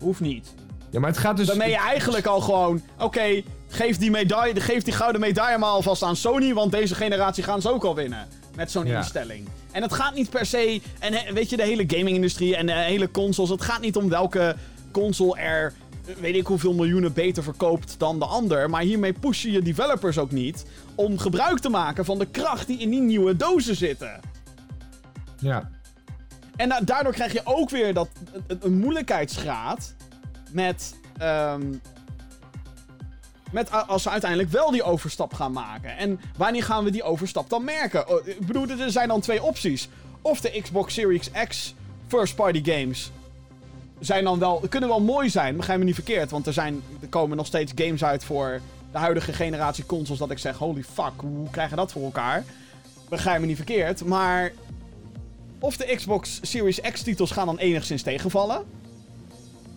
Hoeft 0.00 0.20
niet. 0.20 0.54
ja 0.90 1.00
maar 1.00 1.10
het 1.10 1.18
gaat 1.18 1.36
dus... 1.36 1.56
Ben 1.56 1.68
je 1.68 1.76
eigenlijk 1.76 2.26
al 2.26 2.40
gewoon, 2.40 2.82
oké, 2.98 3.42
geef 3.68 3.98
die 3.98 4.10
medaille, 4.10 4.60
geef 4.60 4.82
die 4.82 4.92
gouden 4.92 5.20
medaille 5.20 5.58
maar 5.58 5.68
alvast 5.68 6.02
aan 6.02 6.16
Sony, 6.16 6.54
want 6.54 6.72
deze 6.72 6.94
generatie 6.94 7.42
gaan 7.44 7.60
ze 7.62 7.72
ook 7.72 7.84
al 7.84 7.94
winnen. 7.94 8.26
Met 8.56 8.70
zo'n 8.70 8.86
Ja. 8.86 8.98
instelling. 8.98 9.48
En 9.70 9.82
het 9.82 9.92
gaat 9.92 10.14
niet 10.14 10.30
per 10.30 10.46
se, 10.46 10.80
en 10.98 11.34
weet 11.34 11.50
je, 11.50 11.56
de 11.56 11.62
hele 11.62 11.84
gaming-industrie 11.86 12.56
en 12.56 12.66
de 12.66 12.72
hele 12.72 13.10
consoles, 13.10 13.50
het 13.50 13.62
gaat 13.62 13.80
niet 13.80 13.96
om 13.96 14.08
welke 14.08 14.56
console 14.92 15.38
er, 15.38 15.72
weet 16.20 16.34
ik 16.36 16.46
hoeveel 16.46 16.74
miljoenen 16.74 17.12
beter 17.12 17.42
verkoopt 17.42 17.94
dan 17.98 18.18
de 18.18 18.24
ander. 18.24 18.70
Maar 18.70 18.82
hiermee 18.82 19.12
push 19.12 19.42
je 19.42 19.50
je 19.50 19.62
developers 19.62 20.18
ook 20.18 20.30
niet 20.30 20.64
om 20.94 21.18
gebruik 21.18 21.58
te 21.58 21.68
maken 21.68 22.04
van 22.04 22.18
de 22.18 22.26
kracht 22.26 22.66
die 22.66 22.78
in 22.78 22.90
die 22.90 23.00
nieuwe 23.00 23.36
dozen 23.36 23.76
zitten. 23.76 24.20
Ja. 25.38 25.70
En 26.56 26.68
da- 26.68 26.80
daardoor 26.80 27.12
krijg 27.12 27.32
je 27.32 27.40
ook 27.44 27.70
weer 27.70 27.94
dat, 27.94 28.08
een, 28.46 28.58
een 28.62 28.78
moeilijkheidsgraad 28.78 29.94
met, 30.50 30.94
ehm, 31.18 31.72
met 33.52 33.70
als 33.86 34.02
ze 34.02 34.10
uiteindelijk 34.10 34.50
wel 34.50 34.70
die 34.70 34.82
overstap 34.82 35.34
gaan 35.34 35.52
maken. 35.52 35.96
En 35.96 36.20
wanneer 36.36 36.62
gaan 36.64 36.84
we 36.84 36.90
die 36.90 37.02
overstap 37.02 37.50
dan 37.50 37.64
merken? 37.64 38.08
Oh, 38.08 38.26
ik 38.26 38.46
bedoel, 38.46 38.68
er 38.68 38.90
zijn 38.90 39.08
dan 39.08 39.20
twee 39.20 39.42
opties. 39.42 39.88
Of 40.22 40.40
de 40.40 40.60
Xbox 40.62 40.94
Series 40.94 41.30
X 41.48 41.74
first 42.08 42.34
party 42.34 42.62
games 42.64 43.10
zijn 44.06 44.24
dan 44.24 44.38
wel, 44.38 44.62
kunnen 44.68 44.88
wel 44.88 45.00
mooi 45.00 45.30
zijn, 45.30 45.56
begrijp 45.56 45.78
me 45.78 45.84
niet 45.84 45.94
verkeerd. 45.94 46.30
Want 46.30 46.46
er, 46.46 46.52
zijn, 46.52 46.82
er 47.00 47.08
komen 47.08 47.36
nog 47.36 47.46
steeds 47.46 47.72
games 47.74 48.04
uit 48.04 48.24
voor 48.24 48.60
de 48.92 48.98
huidige 48.98 49.32
generatie 49.32 49.86
consoles 49.86 50.18
dat 50.18 50.30
ik 50.30 50.38
zeg, 50.38 50.56
holy 50.56 50.82
fuck, 50.82 51.12
hoe 51.16 51.50
krijg 51.50 51.70
je 51.70 51.76
dat 51.76 51.92
voor 51.92 52.02
elkaar? 52.02 52.44
Begrijp 53.08 53.40
me 53.40 53.46
niet 53.46 53.56
verkeerd, 53.56 54.04
maar 54.04 54.52
of 55.58 55.76
de 55.76 55.94
Xbox 55.96 56.38
Series 56.42 56.80
X 56.80 57.02
titels 57.02 57.30
gaan 57.30 57.46
dan 57.46 57.58
enigszins 57.58 58.02
tegenvallen. 58.02 58.64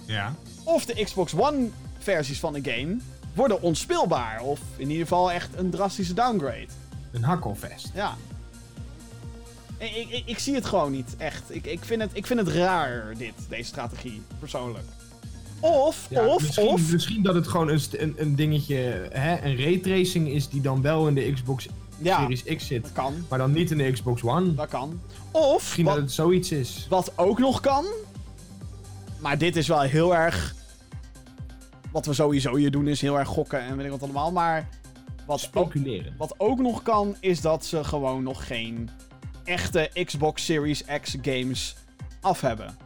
Ja. 0.06 0.34
Of 0.64 0.86
de 0.86 1.04
Xbox 1.04 1.34
One 1.34 1.68
versies 1.98 2.40
van 2.40 2.54
de 2.54 2.72
game 2.72 2.98
worden 3.34 3.62
onspeelbaar. 3.62 4.42
Of 4.42 4.60
in 4.76 4.90
ieder 4.90 5.08
geval 5.08 5.32
echt 5.32 5.50
een 5.56 5.70
drastische 5.70 6.14
downgrade. 6.14 6.68
Een 7.12 7.24
hakkelvest. 7.24 7.92
Ja. 7.94 8.16
Ik, 9.78 10.08
ik, 10.10 10.24
ik, 10.26 10.40
zie 10.40 10.56
het 10.56 10.66
gewoon 10.66 10.92
niet, 10.92 11.16
echt. 11.18 11.44
Ik, 11.56 11.66
ik, 11.66 11.86
vind 11.86 12.02
het, 12.02 12.12
ik 12.14 12.26
vind 12.26 12.40
het 12.40 12.50
raar, 12.50 13.14
dit, 13.18 13.34
deze 13.50 13.64
strategie, 13.64 14.22
persoonlijk. 14.40 14.86
Of, 15.60 16.08
Ja, 16.10 16.26
of, 16.28 16.42
misschien, 16.42 16.68
of... 16.68 16.92
misschien 16.92 17.24
dat 17.24 17.36
het 17.36 17.48
gewoon 17.48 17.70
een, 17.70 17.82
een, 17.92 18.14
een 18.18 18.36
dingetje, 18.36 19.08
hè, 19.12 19.42
een 19.42 19.58
raytracing 19.58 20.28
is 20.28 20.50
die 20.50 20.62
dan 20.62 20.82
wel 20.82 21.08
in 21.08 21.14
de 21.14 21.32
Xbox 21.34 21.68
Ja, 21.98 22.20
Series 22.20 22.44
X 22.44 22.68
zit, 22.68 22.84
dat 22.84 22.92
kan. 22.92 23.26
maar 23.30 23.40
dan 23.40 23.52
niet 23.52 23.72
in 23.72 23.78
de 23.78 23.92
Xbox 23.92 24.24
One. 24.24 24.54
Dat 24.54 24.68
kan. 24.70 25.02
Of, 25.32 25.54
Misschien 25.54 25.86
wat, 25.86 25.94
dat 25.94 26.04
het 26.04 26.14
zoiets 26.14 26.52
is. 26.52 26.86
wat 26.90 27.12
ook 27.16 27.40
nog 27.40 27.60
kan... 27.60 27.86
Maar 29.20 29.38
dit 29.38 29.56
is 29.56 29.68
wel 29.68 29.82
heel 29.82 30.16
erg... 30.16 30.56
Wat 31.92 32.06
we 32.06 32.14
sowieso 32.14 32.56
hier 32.56 32.72
doen 32.72 32.88
is 32.88 33.02
heel 33.02 33.20
erg 33.20 33.28
gokken 33.28 33.60
en 33.62 33.78
weet 33.78 33.86
ik 33.86 33.92
wat 33.92 34.04
allemaal. 34.04 34.32
Maar 34.32 34.70
wat 35.26 35.50
ook 35.54 35.72
Speculeren. 35.72 36.14
Wat 36.18 36.34
ook 36.38 36.60
nog 36.60 36.82
kan, 36.82 37.16
is 37.20 37.42
dat 37.42 37.66
ze 37.66 37.84
gewoon 37.84 38.24
nog 38.24 38.48
geen 38.48 38.90
echte 39.46 39.90
Xbox 40.06 40.46
Series 40.46 40.84
X 41.02 41.18
games 41.22 41.76
af 42.22 42.42
hebben. 42.42 42.78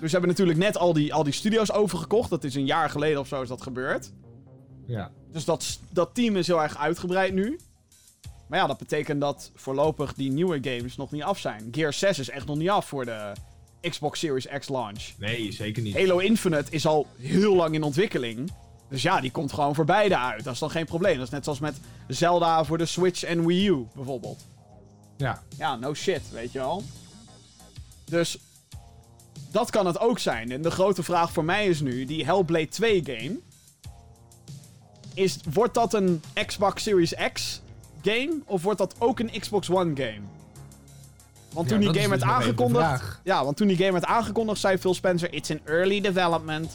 Dus 0.00 0.10
ze 0.10 0.16
hebben 0.16 0.28
natuurlijk 0.30 0.58
net 0.58 0.76
al 0.76 0.92
die, 0.92 1.14
al 1.14 1.24
die 1.24 1.32
studio's 1.32 1.72
overgekocht. 1.72 2.30
Dat 2.30 2.44
is 2.44 2.54
een 2.54 2.66
jaar 2.66 2.90
geleden 2.90 3.20
of 3.20 3.28
zo 3.28 3.42
is 3.42 3.48
dat 3.48 3.62
gebeurd. 3.62 4.12
Ja. 4.86 5.10
Dus 5.32 5.44
dat, 5.44 5.80
dat 5.90 6.14
team 6.14 6.36
is 6.36 6.46
heel 6.46 6.62
erg 6.62 6.78
uitgebreid 6.78 7.34
nu. 7.34 7.58
Maar 8.46 8.58
ja, 8.58 8.66
dat 8.66 8.78
betekent 8.78 9.20
dat 9.20 9.50
voorlopig 9.54 10.14
die 10.14 10.30
nieuwe 10.30 10.58
games 10.62 10.96
nog 10.96 11.10
niet 11.10 11.22
af 11.22 11.38
zijn. 11.38 11.68
Gear 11.70 11.92
6 11.92 12.18
is 12.18 12.30
echt 12.30 12.46
nog 12.46 12.56
niet 12.56 12.70
af 12.70 12.86
voor 12.86 13.04
de 13.04 13.32
Xbox 13.80 14.18
Series 14.18 14.46
X 14.58 14.68
launch. 14.68 15.02
Nee, 15.18 15.52
zeker 15.52 15.82
niet. 15.82 15.96
Halo 15.96 16.18
Infinite 16.18 16.70
is 16.70 16.86
al 16.86 17.06
heel 17.18 17.56
lang 17.56 17.74
in 17.74 17.82
ontwikkeling. 17.82 18.52
Dus 18.88 19.02
ja, 19.02 19.20
die 19.20 19.30
komt 19.30 19.52
gewoon 19.52 19.74
voor 19.74 19.84
beide 19.84 20.18
uit. 20.18 20.44
Dat 20.44 20.52
is 20.52 20.58
dan 20.58 20.70
geen 20.70 20.86
probleem. 20.86 21.16
Dat 21.16 21.26
is 21.26 21.32
net 21.32 21.44
zoals 21.44 21.60
met 21.60 21.80
Zelda 22.08 22.64
voor 22.64 22.78
de 22.78 22.86
Switch 22.86 23.22
en 23.22 23.46
Wii 23.46 23.68
U, 23.68 23.86
bijvoorbeeld. 23.94 24.46
Ja. 25.20 25.42
Ja, 25.58 25.76
no 25.76 25.94
shit, 25.94 26.22
weet 26.32 26.52
je 26.52 26.58
wel. 26.58 26.82
Dus 28.04 28.38
dat 29.50 29.70
kan 29.70 29.86
het 29.86 29.98
ook 29.98 30.18
zijn. 30.18 30.52
En 30.52 30.62
de 30.62 30.70
grote 30.70 31.02
vraag 31.02 31.32
voor 31.32 31.44
mij 31.44 31.66
is 31.66 31.80
nu, 31.80 32.04
die 32.04 32.24
Hellblade 32.24 32.68
2 32.68 33.02
game... 33.04 33.38
Is, 35.14 35.38
wordt 35.52 35.74
dat 35.74 35.94
een 35.94 36.22
Xbox 36.46 36.82
Series 36.82 37.14
X 37.32 37.62
game? 38.02 38.40
Of 38.44 38.62
wordt 38.62 38.78
dat 38.78 38.94
ook 38.98 39.18
een 39.18 39.30
Xbox 39.40 39.70
One 39.70 39.92
game? 39.94 40.20
Want 41.52 41.68
toen 41.68 41.82
Ja, 41.82 41.92
die 41.92 42.00
game 42.00 42.08
werd 42.08 42.20
dus 42.20 42.30
aangekondigd... 42.30 43.20
Ja, 43.24 43.44
want 43.44 43.56
toen 43.56 43.66
die 43.66 43.76
game 43.76 43.92
werd 43.92 44.04
aangekondigd, 44.04 44.60
zei 44.60 44.78
Phil 44.78 44.94
Spencer... 44.94 45.32
It's 45.32 45.50
in 45.50 45.60
early 45.64 46.00
development. 46.00 46.72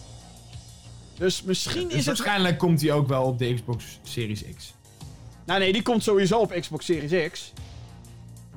Dus 1.17 1.43
misschien 1.43 1.87
Dus 1.87 1.97
is 1.97 2.05
het... 2.05 2.17
waarschijnlijk 2.17 2.57
komt 2.57 2.81
hij 2.81 2.91
ook 2.91 3.07
wel 3.07 3.23
op 3.23 3.39
de 3.39 3.53
Xbox 3.53 3.99
Series 4.03 4.43
X. 4.55 4.73
Nou 5.45 5.59
nee, 5.59 5.73
die 5.73 5.81
komt 5.81 6.03
sowieso 6.03 6.39
op 6.39 6.57
Xbox 6.59 6.85
Series 6.85 7.31
X. 7.31 7.53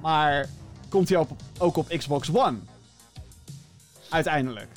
Maar 0.01 0.49
komt 0.89 1.09
hij 1.09 1.19
ook, 1.19 1.29
ook 1.59 1.77
op 1.77 1.89
Xbox 1.89 2.31
One? 2.33 2.57
Uiteindelijk. 4.09 4.69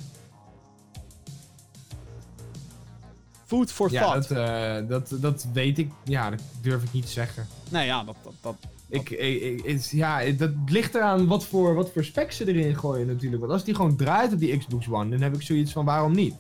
Food 3.46 3.72
for 3.72 3.92
Ja, 3.92 4.02
thought. 4.02 4.28
dat, 4.30 4.38
eh, 4.38 4.88
dat, 4.88 5.22
dat 5.22 5.48
weet 5.54 5.78
ik. 5.78 5.92
Ja, 6.04 6.30
dat 6.30 6.42
durf 6.62 6.84
ik 6.84 6.94
niet 6.94 7.06
te 7.06 7.12
zeggen. 7.12 7.48
Nee, 7.70 7.86
ja, 7.86 8.04
dat... 8.04 8.16
dat, 8.24 8.34
dat 8.42 8.56
Ik, 8.88 9.10
ik, 9.10 9.82
ja, 9.82 10.32
dat 10.32 10.52
ligt 10.66 10.96
eraan 10.96 11.28
wat 11.28 11.46
voor, 11.46 11.76
wat 11.76 11.92
voor 11.92 12.04
specs 12.04 12.36
ze 12.38 12.48
erin 12.48 12.76
gooien 12.78 13.08
natuurlijk. 13.08 13.42
Want 13.42 13.54
als 13.54 13.64
die 13.64 13.76
gewoon 13.76 13.96
draait 13.96 14.34
op 14.34 14.40
die 14.40 14.58
Xbox 14.58 14.88
One, 14.90 15.10
dan 15.10 15.22
heb 15.22 15.36
ik 15.36 15.42
zoiets 15.42 15.72
van 15.72 15.86
waarom 15.86 16.12
niet? 16.12 16.36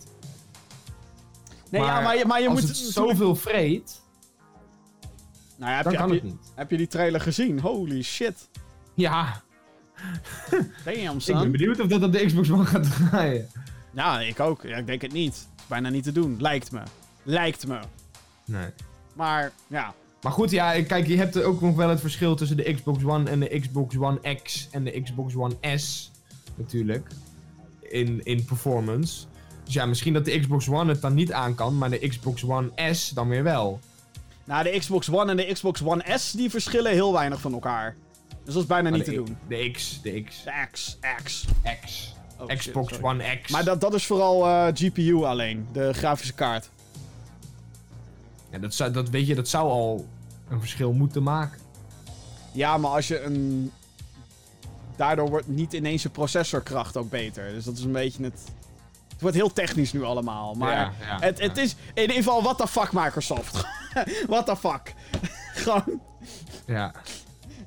nee, 1.69 1.81
ja, 1.81 2.01
maar 2.01 2.17
je, 2.17 2.25
maar 2.25 2.41
je 2.41 2.49
moet... 2.49 2.61
het 2.61 2.77
zoveel 2.77 3.35
vreet, 3.35 4.01
Nou 5.57 5.71
ja, 5.71 5.75
heb, 5.75 5.83
dan 5.83 5.93
je, 5.93 5.99
kan 5.99 6.11
het 6.11 6.23
niet. 6.23 6.51
heb 6.55 6.69
je 6.71 6.77
die 6.77 6.87
trailer 6.87 7.21
gezien? 7.21 7.59
Holy 7.59 8.01
shit. 8.01 8.49
Ja, 9.09 9.41
Damn, 10.85 11.17
ik 11.17 11.25
ben 11.25 11.51
benieuwd 11.51 11.79
of 11.79 11.87
dat 11.87 12.03
op 12.03 12.11
de 12.11 12.25
Xbox 12.25 12.51
One 12.51 12.65
gaat 12.65 12.95
draaien. 12.95 13.47
Ja, 13.93 14.19
ik 14.19 14.39
ook. 14.39 14.63
Ja, 14.63 14.77
ik 14.77 14.85
denk 14.85 15.01
het 15.01 15.13
niet. 15.13 15.33
Het 15.33 15.59
is 15.59 15.67
bijna 15.67 15.89
niet 15.89 16.03
te 16.03 16.11
doen. 16.11 16.37
Lijkt 16.39 16.71
me. 16.71 16.81
Lijkt 17.23 17.67
me. 17.67 17.79
Nee. 18.45 18.69
Maar, 19.13 19.51
ja. 19.67 19.93
Maar 20.21 20.31
goed, 20.31 20.51
ja, 20.51 20.83
kijk, 20.83 21.07
je 21.07 21.17
hebt 21.17 21.43
ook 21.43 21.61
nog 21.61 21.75
wel 21.75 21.89
het 21.89 21.99
verschil 21.99 22.35
tussen 22.35 22.57
de 22.57 22.73
Xbox 22.73 23.03
One 23.03 23.29
en 23.29 23.39
de 23.39 23.59
Xbox 23.59 23.97
One 23.97 24.35
X 24.43 24.67
en 24.71 24.83
de 24.83 25.01
Xbox 25.01 25.35
One 25.35 25.77
S. 25.77 26.11
Natuurlijk. 26.55 27.07
In, 27.81 28.21
in 28.23 28.45
performance. 28.45 29.25
Dus 29.63 29.73
ja, 29.73 29.85
misschien 29.85 30.13
dat 30.13 30.25
de 30.25 30.39
Xbox 30.39 30.69
One 30.69 30.91
het 30.91 31.01
dan 31.01 31.13
niet 31.13 31.31
aan 31.31 31.55
kan, 31.55 31.77
maar 31.77 31.89
de 31.89 32.07
Xbox 32.07 32.43
One 32.43 32.93
S 32.93 33.09
dan 33.09 33.27
weer 33.29 33.43
wel. 33.43 33.79
Nou, 34.43 34.63
de 34.63 34.79
Xbox 34.79 35.09
One 35.09 35.31
en 35.31 35.37
de 35.37 35.51
Xbox 35.53 35.83
One 35.83 36.17
S, 36.17 36.31
die 36.31 36.49
verschillen 36.49 36.91
heel 36.91 37.13
weinig 37.13 37.41
van 37.41 37.53
elkaar. 37.53 37.95
Dus 38.53 38.59
dat 38.61 38.69
is 38.69 38.81
bijna 38.81 38.97
niet 38.97 39.05
te 39.05 39.13
doen. 39.13 39.37
De 39.47 39.71
X, 39.71 40.01
de 40.01 40.23
X. 40.23 40.43
De 40.43 40.51
X, 40.71 40.97
X. 41.23 41.45
X. 41.85 42.15
Oh, 42.37 42.47
Xbox. 42.47 43.01
One 43.01 43.39
X. 43.43 43.51
Maar 43.51 43.63
dat, 43.63 43.81
dat 43.81 43.93
is 43.93 44.05
vooral 44.05 44.45
eh, 44.47 44.67
GPU 44.73 45.23
alleen, 45.23 45.67
de 45.71 45.93
grafische 45.93 46.33
kaart. 46.33 46.69
Ja, 48.49 48.57
dat, 48.57 48.73
zou, 48.73 48.91
dat, 48.91 49.09
weet 49.09 49.27
je, 49.27 49.35
dat 49.35 49.47
zou 49.47 49.69
al 49.69 50.07
een 50.49 50.59
verschil 50.59 50.93
moeten 50.93 51.23
maken. 51.23 51.59
Ja, 52.51 52.77
maar 52.77 52.91
als 52.91 53.07
je 53.07 53.21
een... 53.21 53.71
Daardoor 54.95 55.29
wordt 55.29 55.47
niet 55.47 55.73
ineens 55.73 56.03
je 56.03 56.09
processorkracht 56.09 56.97
ook 56.97 57.09
beter. 57.09 57.53
Dus 57.53 57.63
dat 57.63 57.77
is 57.77 57.83
een 57.83 57.91
beetje 57.91 58.23
het... 58.23 58.41
Het 59.09 59.21
wordt 59.21 59.35
heel 59.35 59.53
technisch 59.53 59.93
nu 59.93 60.03
allemaal. 60.03 60.53
Maar 60.53 60.71
Ja, 60.71 60.93
ja, 60.99 61.19
het, 61.19 61.39
het 61.39 61.55
ja. 61.55 61.61
is 61.61 61.75
in 61.93 62.01
ieder 62.01 62.15
geval, 62.15 62.43
what 62.43 62.57
the 62.57 62.67
fuck 62.67 62.91
Microsoft. 62.91 63.65
what 64.27 64.45
the 64.45 64.55
fuck. 64.55 64.93
Gewoon... 65.53 66.01
Ja. 66.65 66.93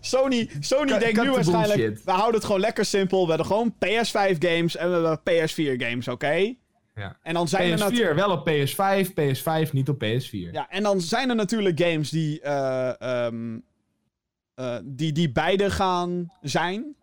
Sony, 0.05 0.51
Sony 0.61 0.91
Cut- 0.91 1.01
denkt 1.01 1.15
cut 1.15 1.25
nu 1.25 1.29
the 1.29 1.35
waarschijnlijk... 1.35 1.81
bullshit. 1.81 2.05
We 2.05 2.11
houden 2.11 2.35
het 2.35 2.45
gewoon 2.45 2.61
lekker 2.61 2.85
simpel. 2.85 3.23
We 3.23 3.29
hebben 3.29 3.47
gewoon 3.47 3.75
PS5 3.75 4.39
games 4.39 4.77
en 4.77 4.89
we 4.89 4.95
hebben 4.95 5.21
PS4 5.21 5.85
games, 5.85 6.09
oké? 6.09 6.55
ja. 6.95 7.19
En 7.23 7.35
dan 7.35 7.49
zijn 7.49 7.73
er 7.73 7.79
natuurlijk... 7.79 8.13
PS4 8.13 8.15
wel 8.15 8.31
op 8.31 8.49
PS5, 8.49 9.09
PS5 9.09 9.73
niet 9.73 9.89
op 9.89 10.05
PS4. 10.05 10.51
Ja, 10.53 10.71
en 10.71 10.83
dan 10.83 11.01
zijn 11.01 11.29
er 11.29 11.37
natuurlijk 11.37 11.81
games 11.81 12.11
die, 12.11 12.41
eh, 12.41 13.01
ehm, 13.01 13.59
eh, 14.55 14.77
die, 14.85 15.13
die 15.13 15.33
beide 15.33 15.71
gaan 15.71 16.33
zijn. 16.41 16.97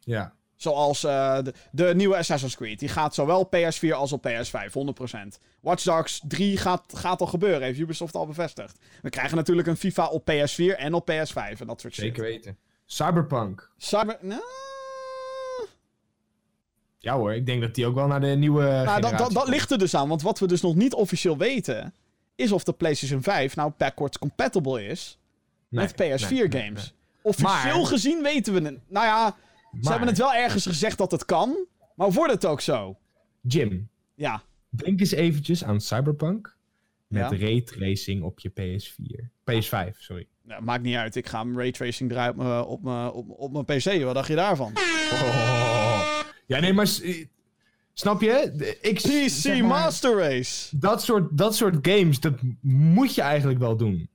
ja. 0.00 0.38
Zoals 0.60 1.04
eh, 1.04 1.38
de, 1.42 1.52
de 1.72 1.94
nieuwe 1.94 2.16
Assassin's 2.16 2.56
Creed. 2.56 2.78
Die 2.78 2.88
gaat 2.88 3.14
zowel 3.14 3.48
PS4 3.56 3.90
als 3.94 4.12
op 4.12 4.28
PS5, 4.28 4.72
100%. 4.72 5.38
Watch 5.60 5.82
Dogs 5.82 6.20
3 6.28 6.56
gaat, 6.56 6.82
gaat 6.94 7.20
al 7.20 7.26
gebeuren, 7.26 7.62
heeft 7.62 7.78
Ubisoft 7.78 8.14
al 8.14 8.26
bevestigd. 8.26 8.78
We 9.02 9.10
krijgen 9.10 9.36
natuurlijk 9.36 9.68
een 9.68 9.76
FIFA 9.76 10.06
op 10.06 10.30
PS4 10.30 10.76
en 10.76 10.94
op 10.94 11.10
PS5 11.10 11.58
en 11.60 11.66
dat 11.66 11.80
soort 11.80 11.94
shit. 11.94 12.04
Zeker 12.04 12.22
weten. 12.22 12.56
Cyberpunk. 12.84 13.70
Cyber... 13.76 14.18
Nou, 14.20 14.42
Ja 16.98 17.14
hoor, 17.16 17.34
ik 17.34 17.46
denk 17.46 17.60
dat 17.60 17.74
die 17.74 17.86
ook 17.86 17.94
wel 17.94 18.06
naar 18.06 18.20
de 18.20 18.26
nieuwe 18.26 18.62
nou, 18.62 18.72
dat, 18.72 18.88
generatie 18.94 19.16
dat, 19.16 19.32
dat 19.32 19.42
komt. 19.42 19.48
ligt 19.54 19.70
er 19.70 19.78
dus 19.78 19.94
aan, 19.94 20.08
want 20.08 20.22
wat 20.22 20.38
we 20.38 20.46
dus 20.46 20.60
nog 20.60 20.74
niet 20.74 20.94
officieel 20.94 21.36
weten... 21.36 21.94
is 22.34 22.52
of 22.52 22.64
de 22.64 22.72
PlayStation 22.72 23.22
5 23.22 23.56
nou 23.56 23.72
backwards 23.76 24.18
compatible 24.18 24.86
is 24.86 25.18
Nee, 25.68 25.84
met 25.84 25.92
PS4 25.92 26.28
nee, 26.30 26.48
nee, 26.48 26.62
games. 26.62 26.82
nee. 26.82 26.92
Officieel 27.22 27.76
Maar- 27.78 27.86
gezien 27.86 28.22
weten 28.22 28.54
we 28.54 28.60
het. 28.60 28.78
Nou 28.88 29.06
ja, 29.06 29.36
ze 29.80 29.90
hebben 29.90 30.08
het 30.08 30.18
wel 30.18 30.34
ergens 30.34 30.66
gezegd 30.66 30.98
dat 30.98 31.10
het 31.10 31.24
kan. 31.24 31.66
Maar 31.94 32.10
wordt 32.12 32.32
het 32.32 32.46
ook 32.46 32.60
zo? 32.60 32.96
Jim, 33.40 33.88
Ja. 34.14 34.42
denk 34.68 35.00
eens 35.00 35.10
eventjes 35.12 35.64
aan 35.64 35.80
Cyberpunk 35.80 36.56
met 37.06 37.30
Ja. 37.30 37.36
raytracing 37.46 38.22
op 38.22 38.40
je 38.40 38.48
PS4. 38.48 39.30
PS5, 39.44 39.96
sorry. 39.98 40.26
Ja, 40.46 40.60
maakt 40.60 40.82
niet 40.82 40.96
uit. 40.96 41.16
Ik 41.16 41.26
ga 41.26 41.38
hem 41.40 41.58
raytracing 41.58 42.10
draaien 42.10 42.66
op 42.66 42.82
mijn- 42.82 43.10
op 43.12 43.52
mijn 43.52 43.64
op, 43.64 43.66
PC. 43.66 44.02
Wat 44.02 44.14
dacht 44.14 44.28
je 44.28 44.34
daarvan? 44.34 44.72
Ja, 46.46 46.60
nee, 46.60 46.72
maar 46.72 46.88
eh, 47.02 47.24
snap 47.92 48.20
je? 48.20 48.52
Ik, 48.80 48.94
PC 48.94 49.28
zeg 49.30 49.58
maar, 49.58 49.68
Master 49.68 50.18
Race. 50.18 50.78
Dat 50.78 51.02
soort, 51.02 51.38
dat 51.38 51.56
soort 51.56 51.76
games, 51.88 52.20
dat 52.20 52.34
moet 52.60 53.14
je 53.14 53.22
eigenlijk 53.22 53.58
wel 53.58 53.76
doen. 53.76 54.08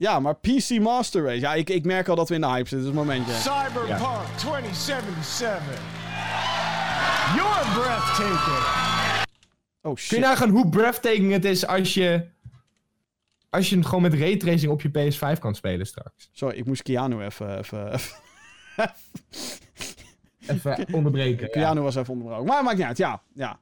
Ja, 0.00 0.20
maar 0.20 0.34
PC 0.36 0.78
Master 0.80 1.22
Race. 1.24 1.40
Ja, 1.40 1.54
ik, 1.54 1.70
ik 1.70 1.84
merk 1.84 2.08
al 2.08 2.16
dat 2.16 2.28
we 2.28 2.34
in 2.34 2.40
de 2.40 2.46
hype 2.46 2.68
zitten. 2.68 2.78
Dus 2.78 2.88
een 2.88 2.94
momentje. 2.94 3.32
Cyberpunk 3.32 4.26
2077. 4.36 5.80
You're 7.36 7.80
breathtaking. 7.80 8.56
Oh 9.82 9.82
Kun 9.82 9.90
je 9.92 9.96
shit. 10.00 10.18
nagaan 10.20 10.48
hoe 10.48 10.68
breathtaking 10.68 11.32
het 11.32 11.44
is 11.44 11.66
als 11.66 11.94
je... 11.94 12.26
Als 13.50 13.68
je 13.70 13.76
het 13.76 13.86
gewoon 13.86 14.02
met 14.02 14.14
raytracing 14.14 14.72
op 14.72 14.82
je 14.82 14.88
PS5 14.88 15.38
kan 15.38 15.54
spelen 15.54 15.86
straks. 15.86 16.28
Sorry, 16.32 16.56
ik 16.56 16.66
moest 16.66 16.82
Keanu 16.82 17.24
even... 17.24 17.58
even, 17.58 17.92
even- 17.92 18.94
Even 20.46 20.86
onderbreken. 20.94 21.46
ja. 21.46 21.52
Keanu 21.52 21.80
was 21.80 21.94
even 21.96 22.12
onderbroken. 22.12 22.46
Maar 22.46 22.64
maakt 22.64 22.76
niet 22.76 22.86
uit. 22.86 22.96
Ja, 22.96 23.22
ja. 23.34 23.60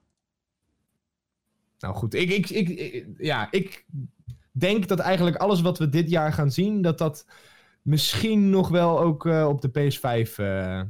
Nou 1.79 1.95
goed, 1.95 2.15
ik, 2.15 2.31
ik, 2.31 2.51
ik, 2.51 2.69
ik- 2.69 3.07
ja, 3.19 3.49
ik 3.51 3.85
denk 4.53 4.89
dat 4.89 4.99
eigenlijk 4.99 5.37
alles 5.37 5.61
wat 5.61 5.79
we 5.79 5.89
dit 5.89 6.11
jaar 6.11 6.33
gaan 6.33 6.51
zien, 6.51 6.83
dat 6.83 6.99
dat 6.99 7.25
misschien 7.83 8.51
nog 8.51 8.69
wel 8.69 9.01
ook 9.01 9.27
eh, 9.27 9.49
op 9.49 9.61
de 9.61 9.69
PS5 9.71 10.35
eh, 10.37 10.81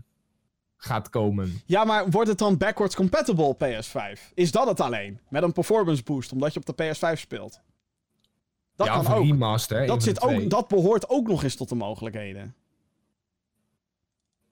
gaat 0.76 1.10
komen. 1.10 1.60
Ja, 1.66 1.84
maar 1.84 2.10
wordt 2.10 2.28
het 2.28 2.38
dan 2.38 2.56
backwards 2.56 2.94
compatible 2.94 3.44
op 3.44 3.64
PS5? 3.64 4.34
Is 4.34 4.50
dat 4.50 4.66
het 4.66 4.80
alleen? 4.80 5.20
Met 5.28 5.42
een 5.42 5.52
performance 5.52 6.02
boost, 6.02 6.32
omdat 6.32 6.52
je 6.54 6.60
op 6.60 6.76
de 6.76 6.94
PS5 6.94 7.20
speelt? 7.20 7.60
Dat 8.76 8.86
ja, 8.86 9.00
kan 9.00 9.14
ook. 9.14 9.22
remaster. 9.22 9.86
Dat, 9.86 10.02
zit 10.02 10.20
de 10.20 10.20
ook. 10.20 10.50
dat 10.50 10.68
behoort 10.68 11.08
ook 11.08 11.26
nog 11.26 11.42
eens 11.42 11.56
tot 11.56 11.68
de 11.68 11.74
mogelijkheden. 11.74 12.54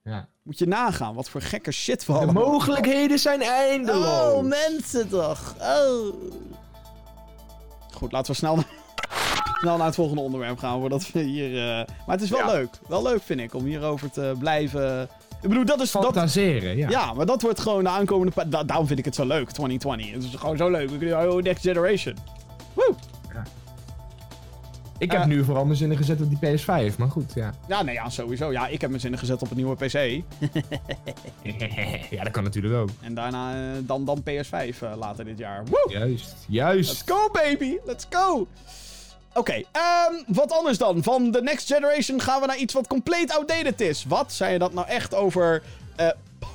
Ja. 0.03 0.27
Moet 0.41 0.59
je 0.59 0.67
nagaan, 0.67 1.13
wat 1.13 1.29
voor 1.29 1.41
gekke 1.41 1.71
shit 1.71 2.05
we 2.05 2.13
De 2.13 2.19
allemaal... 2.19 2.49
mogelijkheden 2.49 3.19
zijn 3.19 3.41
eindeloos. 3.41 4.33
Oh, 4.33 4.43
mensen 4.43 5.09
toch. 5.09 5.55
Oh. 5.59 6.15
Goed, 7.93 8.11
laten 8.11 8.31
we 8.31 8.37
snel, 8.37 8.57
snel 9.59 9.77
naar 9.77 9.85
het 9.85 9.95
volgende 9.95 10.21
onderwerp 10.21 10.57
gaan, 10.59 10.79
voordat 10.79 11.11
we 11.11 11.19
hier... 11.21 11.57
eh, 11.57 11.85
Maar 12.05 12.15
het 12.15 12.21
is 12.21 12.29
wel 12.29 12.39
Ja. 12.39 12.51
leuk. 12.51 12.69
Wel 12.87 13.01
leuk, 13.03 13.21
vind 13.23 13.39
ik, 13.39 13.53
om 13.53 13.65
hierover 13.65 14.11
te 14.11 14.33
blijven... 14.39 15.09
Ik 15.41 15.49
bedoel, 15.49 15.65
dat 15.65 15.81
is... 15.81 15.91
Dat, 15.91 16.03
Fantaseren, 16.03 16.77
ja. 16.77 16.89
ja, 16.89 17.13
maar 17.13 17.25
dat 17.25 17.41
wordt 17.41 17.59
gewoon 17.59 17.83
de 17.83 17.89
aankomende... 17.89 18.31
pa- 18.31 18.43
da- 18.45 18.63
daarom 18.63 18.87
vind 18.87 18.99
ik 18.99 19.05
het 19.05 19.15
zo 19.15 19.25
leuk, 19.25 19.49
2020. 19.51 20.11
Het 20.11 20.23
is 20.23 20.39
gewoon 20.39 20.57
zo 20.57 20.69
leuk. 20.69 20.89
We 20.89 20.97
kunnen- 20.97 21.31
Oh, 21.31 21.41
next 21.41 21.63
generation. 21.63 22.15
Woe! 22.73 22.95
Ik 24.99 25.11
heb 25.11 25.21
Eh. 25.21 25.27
nu 25.27 25.43
vooral 25.43 25.65
mijn 25.65 25.77
zinnen 25.77 25.97
gezet 25.97 26.21
op 26.21 26.29
die 26.29 26.37
PS5, 26.57 26.95
maar 26.97 27.09
goed, 27.09 27.31
ja. 27.35 27.53
Ja, 27.67 27.81
nee, 27.83 27.93
ja, 27.93 28.09
sowieso. 28.09 28.51
Ja, 28.51 28.67
ik 28.67 28.81
heb 28.81 28.89
mijn 28.89 29.01
zinnen 29.01 29.19
gezet 29.19 29.41
op 29.41 29.49
een 29.51 29.57
nieuwe 29.57 29.75
PC. 29.75 29.93
ja, 32.09 32.23
dat 32.23 32.31
kan 32.31 32.43
natuurlijk 32.43 32.75
ook. 32.75 32.89
En 33.01 33.13
daarna 33.13 33.53
eh, 33.53 33.77
dan, 33.81 34.05
dan 34.05 34.19
PS5 34.21 34.79
eh, 34.81 34.91
later 34.97 35.25
dit 35.25 35.37
jaar. 35.37 35.63
Woe! 35.65 35.85
Juist, 35.91 36.25
Let's 36.25 36.45
juist. 36.47 37.11
go, 37.11 37.29
baby! 37.31 37.77
Let's 37.85 38.05
go! 38.09 38.47
Oké, 39.37 39.53
ehm, 39.71 40.13
wat 40.27 40.51
anders 40.51 40.77
dan. 40.77 41.03
Van 41.03 41.31
de 41.31 41.41
next 41.41 41.67
generation 41.73 42.21
gaan 42.21 42.41
we 42.41 42.47
naar 42.47 42.57
iets 42.57 42.73
wat 42.73 42.87
compleet 42.87 43.31
outdated 43.31 43.81
is. 43.81 44.05
Wat? 44.07 44.33
Zei 44.33 44.53
je 44.53 44.59
dat 44.59 44.73
nou 44.73 44.87
echt 44.87 45.15
over 45.15 45.63
eh, 45.95 46.07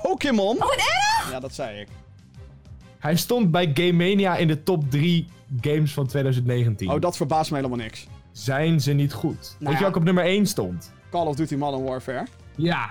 Pokémon? 0.03 0.63
Oh, 0.63 0.73
Ja, 1.31 1.41
dat 1.41 1.55
zei 1.55 1.81
ik. 1.81 1.89
Hij 2.99 3.17
stond 3.17 3.51
bij 3.51 3.71
Game 3.75 3.93
Mania 3.93 4.37
in 4.37 4.47
de 4.49 4.63
top 4.63 4.91
3 4.91 5.27
games 5.61 5.93
van 5.93 6.07
2019. 6.07 6.91
Oh, 6.91 7.01
dat 7.01 7.17
verbaast 7.17 7.51
me 7.51 7.57
helemaal 7.57 7.79
niks. 7.79 8.07
Zijn 8.33 8.81
ze 8.81 8.93
niet 8.93 9.13
goed? 9.13 9.39
Weet 9.39 9.59
Nou 9.59 9.71
je 9.71 9.77
ja. 9.77 9.81
welke 9.83 9.99
op 9.99 10.05
nummer 10.05 10.25
1 10.25 10.47
stond? 10.47 10.93
Call 11.11 11.27
of 11.27 11.37
Duty 11.37 11.55
Modern 11.55 11.85
Warfare. 11.85 12.27
Ja. 12.57 12.91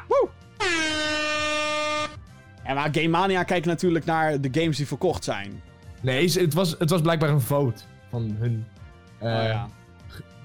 En 2.64 2.76
maar 2.76 2.90
Game 2.92 3.08
Mania 3.08 3.44
kijkt 3.44 3.66
natuurlijk 3.66 4.06
naar 4.06 4.42
de 4.42 4.50
games 4.52 4.78
die 4.78 4.88
verkocht 4.88 5.24
zijn. 5.24 5.62
Nee, 6.02 6.32
het 6.32 6.54
was, 6.54 6.76
het 6.80 6.90
was 6.90 7.02
blijkbaar 7.02 7.30
een 7.30 7.42
vote 7.42 7.82
van 8.10 8.36
hun 8.40 8.66
eh, 9.18 9.28
oh 9.28 9.44
ja, 9.44 9.70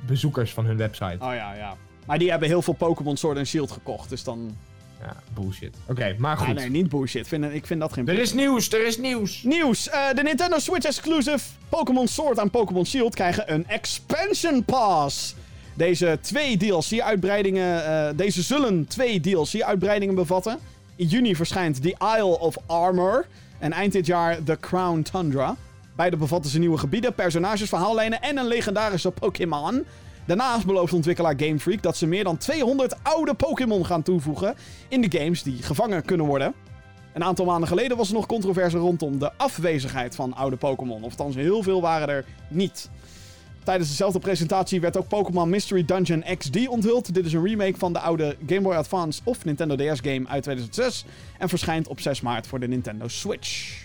bezoekers 0.07 0.53
van 0.53 0.65
hun 0.65 0.77
website. 0.77 1.17
oh 1.21 1.35
ja, 1.35 1.55
ja. 1.55 1.77
Maar 2.07 2.19
die 2.19 2.31
hebben 2.31 2.49
heel 2.49 2.63
veel 2.63 2.75
Pokémon 2.75 3.17
Sword 3.17 3.39
and 3.39 3.47
Shield 3.47 3.71
gekocht, 3.71 4.09
dus 4.09 4.25
dan... 4.25 4.57
Ja, 5.03 5.17
bullshit. 5.35 5.75
Oké, 5.87 6.15
maar 6.19 6.37
Ah, 6.37 6.43
goed. 6.47 6.55
nee, 6.55 6.71
niet 6.71 6.89
bullshit. 6.89 7.29
Vind, 7.29 7.45
ik 7.45 7.67
vind 7.67 7.81
dat 7.81 7.93
geen 7.93 8.09
Er 8.09 8.19
is 8.19 8.33
nieuws, 8.33 8.73
er 8.73 8.87
is 8.87 8.99
nieuws. 8.99 9.43
Nieuws! 9.43 9.89
eh, 9.89 10.01
de 10.15 10.23
Nintendo 10.23 10.59
Switch 10.59 10.87
exclusive 10.87 11.39
Pokémon 11.69 12.09
Sword 12.09 12.39
en 12.39 12.51
Pokémon 12.51 12.87
Shield 12.87 13.15
krijgen 13.15 13.53
een 13.53 13.67
expansion 13.69 14.65
pass. 14.65 15.35
Deze 15.75 16.19
twee 16.21 16.57
DLC-uitbreidingen, 16.57 17.85
eh, 17.87 18.09
deze 18.17 18.43
zullen 18.43 18.87
twee 18.87 19.21
DLC-uitbreidingen 19.21 20.15
bevatten. 20.15 20.59
In 20.97 21.07
juni 21.07 21.37
verschijnt 21.37 21.83
The 21.83 21.97
Isle 22.17 22.39
of 22.39 22.57
Armor 22.67 23.27
en 23.59 23.73
eind 23.73 23.93
dit 23.93 24.07
jaar 24.07 24.43
The 24.43 24.57
Crown 24.61 25.03
Tundra. 25.03 25.57
Beide 25.97 26.17
bevatten 26.17 26.51
ze 26.51 26.59
nieuwe 26.59 26.79
gebieden, 26.79 27.15
personages, 27.15 27.69
verhaallijnen 27.69 28.21
en 28.21 28.39
een 28.39 28.47
legendarische 28.47 29.11
Pokémon. 29.11 29.85
Daarnaast 30.27 30.67
belooft 30.67 30.93
ontwikkelaar 30.93 31.35
Game 31.37 31.59
Freak 31.59 31.83
dat 31.83 31.97
ze 31.97 32.07
meer 32.07 32.25
dan 32.25 32.37
200 32.37 32.95
oude 33.03 33.35
Pokémon 33.35 33.87
gaan 33.87 34.03
toevoegen 34.03 34.55
in 34.89 35.01
de 35.01 35.19
games 35.19 35.43
die 35.43 35.63
gevangen 35.63 36.05
kunnen 36.05 36.27
worden. 36.27 36.55
Een 37.13 37.25
aantal 37.25 37.45
maanden 37.45 37.69
geleden 37.69 37.97
was 37.97 38.09
er 38.09 38.15
nog 38.15 38.27
controverse 38.27 38.79
rondom 38.79 39.19
de 39.19 39.33
afwezigheid 39.37 40.15
van 40.15 40.35
oude 40.35 40.57
Pokémon. 40.57 41.03
Of 41.03 41.11
althans, 41.11 41.35
heel 41.35 41.63
veel 41.63 41.81
waren 41.81 42.09
er 42.09 42.25
niet. 42.49 42.91
Tijdens 43.65 43.89
dezelfde 43.89 44.19
presentatie 44.19 44.81
werd 44.81 44.97
ook 44.97 45.09
Pokémon 45.09 45.49
Mystery 45.49 45.85
Dungeon 45.85 46.25
XD 46.39 46.69
onthuld. 46.69 47.15
Dit 47.15 47.27
is 47.27 47.33
een 47.33 47.47
remake 47.47 47.79
van 47.79 47.93
de 47.93 47.99
oude 47.99 48.37
Game 48.47 48.61
Boy 48.61 48.75
Advance 48.75 49.21
of 49.25 49.45
Nintendo 49.45 49.77
DS 49.77 50.01
game 50.01 50.29
uit 50.29 50.43
2006. 50.43 51.05
En 51.39 51.49
verschijnt 51.49 51.89
op 51.89 52.01
6 52.01 52.21
maart 52.21 52.47
voor 52.47 52.61
de 52.61 52.69
Nintendo 52.69 53.09
Switch. 53.09 53.85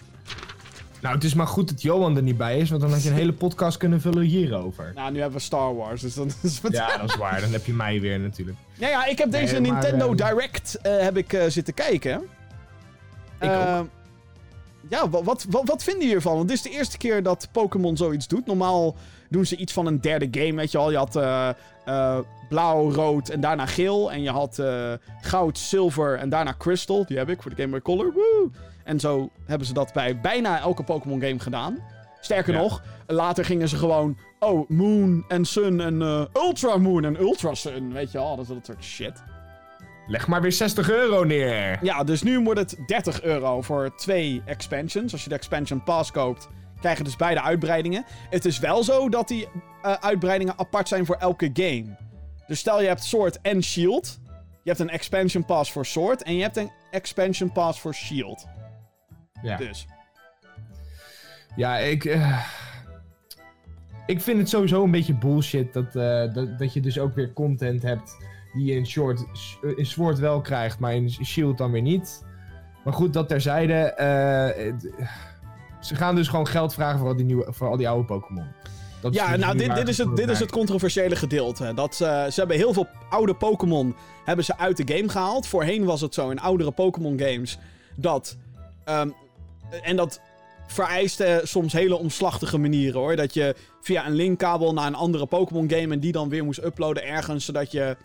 Nou, 1.02 1.16
het 1.16 1.24
is 1.24 1.34
maar 1.34 1.48
goed 1.48 1.70
dat 1.70 1.82
Johan 1.82 2.16
er 2.16 2.22
niet 2.24 2.38
bij 2.38 2.58
is, 2.58 2.70
want 2.70 2.82
dan 2.82 2.92
had 2.92 3.04
je 3.04 3.10
een 3.10 3.16
hele 3.16 3.34
podcast 3.34 3.78
kunnen 3.78 4.02
vullen 4.02 4.24
hierover. 4.24 4.92
Nou, 4.96 5.12
nu 5.12 5.20
hebben 5.20 5.38
we 5.38 5.44
Star 5.44 5.76
Wars, 5.76 6.02
dus 6.02 6.14
dan 6.14 6.32
is 6.42 6.60
het... 6.62 6.74
Ja, 6.74 6.98
dat 6.98 7.10
is 7.10 7.16
waar. 7.16 7.42
Dan 7.42 7.52
heb 7.52 7.66
je 7.66 7.74
mij 7.74 8.02
weer 8.02 8.20
natuurlijk. 8.20 8.58
Ja, 8.74 8.88
ja, 8.88 9.06
ik 9.06 9.18
heb 9.18 9.32
deze 9.32 9.60
Nee, 9.60 9.72
Nintendo 9.72 10.08
ehm, 10.08 10.16
Direct 10.16 10.78
eh, 10.82 10.98
heb 11.00 11.18
ik, 11.18 11.34
eh, 11.34 11.44
zitten 11.48 11.74
kijken. 11.74 12.22
Ik 13.40 13.50
ook. 13.50 13.88
Ja, 14.90 15.10
wa- 15.10 15.24
wat, 15.24 15.46
wat, 15.50 15.68
wat 15.68 15.84
vinden 15.84 16.02
jullie 16.02 16.16
ervan? 16.16 16.36
Want 16.36 16.48
dit 16.48 16.58
is 16.58 16.64
de 16.64 16.70
eerste 16.70 16.98
keer 16.98 17.24
dat 17.24 17.48
Pokémon 17.52 17.98
zoiets 17.98 18.28
doet. 18.28 18.46
Normaal 18.46 18.96
doen 19.30 19.46
ze 19.46 19.56
iets 19.56 19.74
van 19.74 19.86
een 19.86 20.02
derde 20.02 20.28
game, 20.32 20.54
weet 20.56 20.72
je 20.72 20.78
al. 20.78 20.92
Je 20.92 20.98
had 20.98 21.16
eh, 21.16 22.20
blauw, 22.50 22.92
rood 22.92 23.30
en 23.30 23.42
daarna 23.42 23.66
geel. 23.66 24.12
En 24.12 24.22
je 24.22 24.30
had 24.30 24.62
goud, 25.22 25.58
zilver 25.58 26.18
en 26.18 26.30
daarna 26.30 26.56
crystal. 26.58 27.06
Die 27.06 27.18
heb 27.18 27.30
ik 27.30 27.42
voor 27.42 27.52
de 27.56 27.62
Game 27.62 27.72
Boy 27.72 27.82
Color. 27.82 28.14
Woe! 28.14 28.50
En 28.92 29.00
zo 29.00 29.30
hebben 29.46 29.68
ze 29.68 29.74
dat 29.74 29.94
bij 29.94 30.20
bijna 30.20 30.60
elke 30.60 30.84
Pokémon 30.84 31.22
game 31.22 31.40
gedaan. 31.40 31.78
Sterker 32.20 32.54
Ja. 32.54 32.62
nog, 32.62 32.84
later 33.08 33.46
gingen 33.46 33.68
ze 33.70 33.78
gewoon... 33.78 34.18
Oh, 34.40 34.70
Moon 34.70 35.26
en 35.28 35.46
Sun 35.46 35.82
en 35.82 36.02
eh, 36.02 36.26
Ultra 36.34 36.78
Moon 36.78 37.06
en 37.06 37.20
Ultra 37.22 37.54
Sun. 37.54 37.94
Weet 37.94 38.12
je 38.12 38.18
al, 38.18 38.36
dat, 38.36 38.48
dat 38.48 38.66
soort 38.66 38.84
shit. 38.84 39.24
Leg 40.08 40.28
maar 40.28 40.42
weer 40.42 40.52
60 40.52 40.90
euro 40.90 41.24
neer. 41.24 41.80
Ja, 41.82 42.04
dus 42.04 42.24
nu 42.24 42.40
wordt 42.40 42.60
het 42.60 42.78
30 42.86 43.22
euro 43.22 43.62
voor 43.62 43.96
twee 43.96 44.42
expansions. 44.46 45.12
Als 45.12 45.24
je 45.24 45.30
de 45.30 45.36
expansion 45.36 45.84
pass 45.84 46.12
koopt, 46.12 46.50
krijg 46.80 46.98
je 46.98 47.04
dus 47.04 47.16
beide 47.16 47.42
uitbreidingen. 47.42 48.06
Het 48.30 48.46
is 48.46 48.60
wel 48.60 48.84
zo 48.84 49.10
dat 49.10 49.28
die 49.28 49.48
eh, 49.82 49.94
uitbreidingen 49.94 50.54
apart 50.58 50.88
zijn 50.88 51.06
voor 51.06 51.16
elke 51.16 51.50
game. 51.54 51.98
Dus 52.48 52.60
stel 52.60 52.82
je 52.82 52.88
hebt 52.88 53.04
Sword 53.04 53.42
en 53.42 53.64
Shield. 53.64 54.20
Je 54.64 54.70
hebt 54.70 54.80
een 54.80 54.90
expansion 54.90 55.46
pass 55.46 55.72
voor 55.72 55.86
Sword 55.86 56.24
en 56.24 56.36
je 56.36 56.42
hebt 56.42 56.58
een 56.58 56.72
expansion 56.92 57.52
pass 57.52 57.80
voor 57.80 57.94
Shield. 57.94 58.46
Ja, 59.44 59.58
Dus. 59.58 59.88
ja 61.56 61.78
ik... 61.78 62.06
eh, 62.06 62.46
ik 64.06 64.22
vind 64.22 64.38
het 64.40 64.50
sowieso 64.50 64.84
een 64.84 64.92
beetje 64.92 65.14
bullshit 65.14 65.74
dat, 65.74 65.96
eh, 65.96 66.34
dat, 66.34 66.60
dat 66.60 66.74
je 66.74 66.80
dus 66.82 67.00
ook 67.00 67.16
weer 67.16 67.34
content 67.34 67.82
hebt 67.82 68.18
die 68.54 68.66
je 68.66 68.74
in, 68.74 68.86
short, 68.88 69.24
in 69.76 69.86
Sword 69.86 70.20
wel 70.20 70.42
krijgt, 70.42 70.80
maar 70.80 70.94
in 70.96 71.10
Shield 71.12 71.58
dan 71.58 71.72
weer 71.72 71.82
niet. 71.82 72.26
Maar 72.84 72.94
goed, 72.94 73.14
dat 73.14 73.28
terzijde. 73.28 73.74
eh, 73.74 74.66
het- 74.66 74.90
ze 75.80 75.96
gaan 75.96 76.16
dus 76.16 76.28
gewoon 76.28 76.48
geld 76.48 76.74
vragen 76.74 77.00
voor 77.00 77.08
al 77.08 77.16
die, 77.16 77.26
nieuwe, 77.26 77.54
voor 77.54 77.68
al 77.68 77.78
die 77.78 77.90
oude 77.90 78.06
Pokémon. 78.06 78.46
Dat 79.02 79.14
Ja, 79.14 79.32
dus 79.32 79.40
nou, 79.40 79.58
dit, 79.58 79.76
dit, 79.76 79.88
is 79.88 79.98
het, 79.98 80.16
dit 80.16 80.30
is 80.30 80.40
het 80.40 80.52
controversiële 80.52 81.16
gedeelte. 81.16 81.74
Dat, 81.74 81.92
eh, 82.02 82.26
ze 82.26 82.34
hebben 82.40 82.58
heel 82.58 82.74
veel 82.74 82.88
oude 83.10 83.34
Pokémon 83.34 83.96
hebben 84.26 84.46
ze 84.46 84.58
uit 84.58 84.78
de 84.88 84.96
game 84.96 85.10
gehaald. 85.10 85.48
Voorheen 85.48 85.84
was 85.86 86.02
het 86.02 86.14
zo 86.14 86.30
in 86.30 86.40
oudere 86.40 86.72
Pokémon 86.72 87.20
games 87.20 87.58
dat... 87.96 88.38
ehm, 88.84 89.10
en 89.82 89.96
dat 89.96 90.22
vereiste 90.68 91.42
soms 91.44 91.74
hele 91.74 91.98
omslachtige 91.98 92.58
manieren 92.58 93.00
hoor. 93.00 93.16
Dat 93.16 93.34
je 93.34 93.56
via 93.82 94.08
een 94.08 94.16
linkkabel 94.16 94.74
naar 94.74 94.88
een 94.88 94.96
andere 94.96 95.26
Pokémon 95.26 95.70
game 95.70 95.94
en 95.94 96.00
die 96.00 96.12
dan 96.12 96.30
weer 96.30 96.44
moest 96.44 96.64
uploaden 96.64 97.04
ergens, 97.04 97.46
zodat 97.46 97.72
je... 97.72 97.98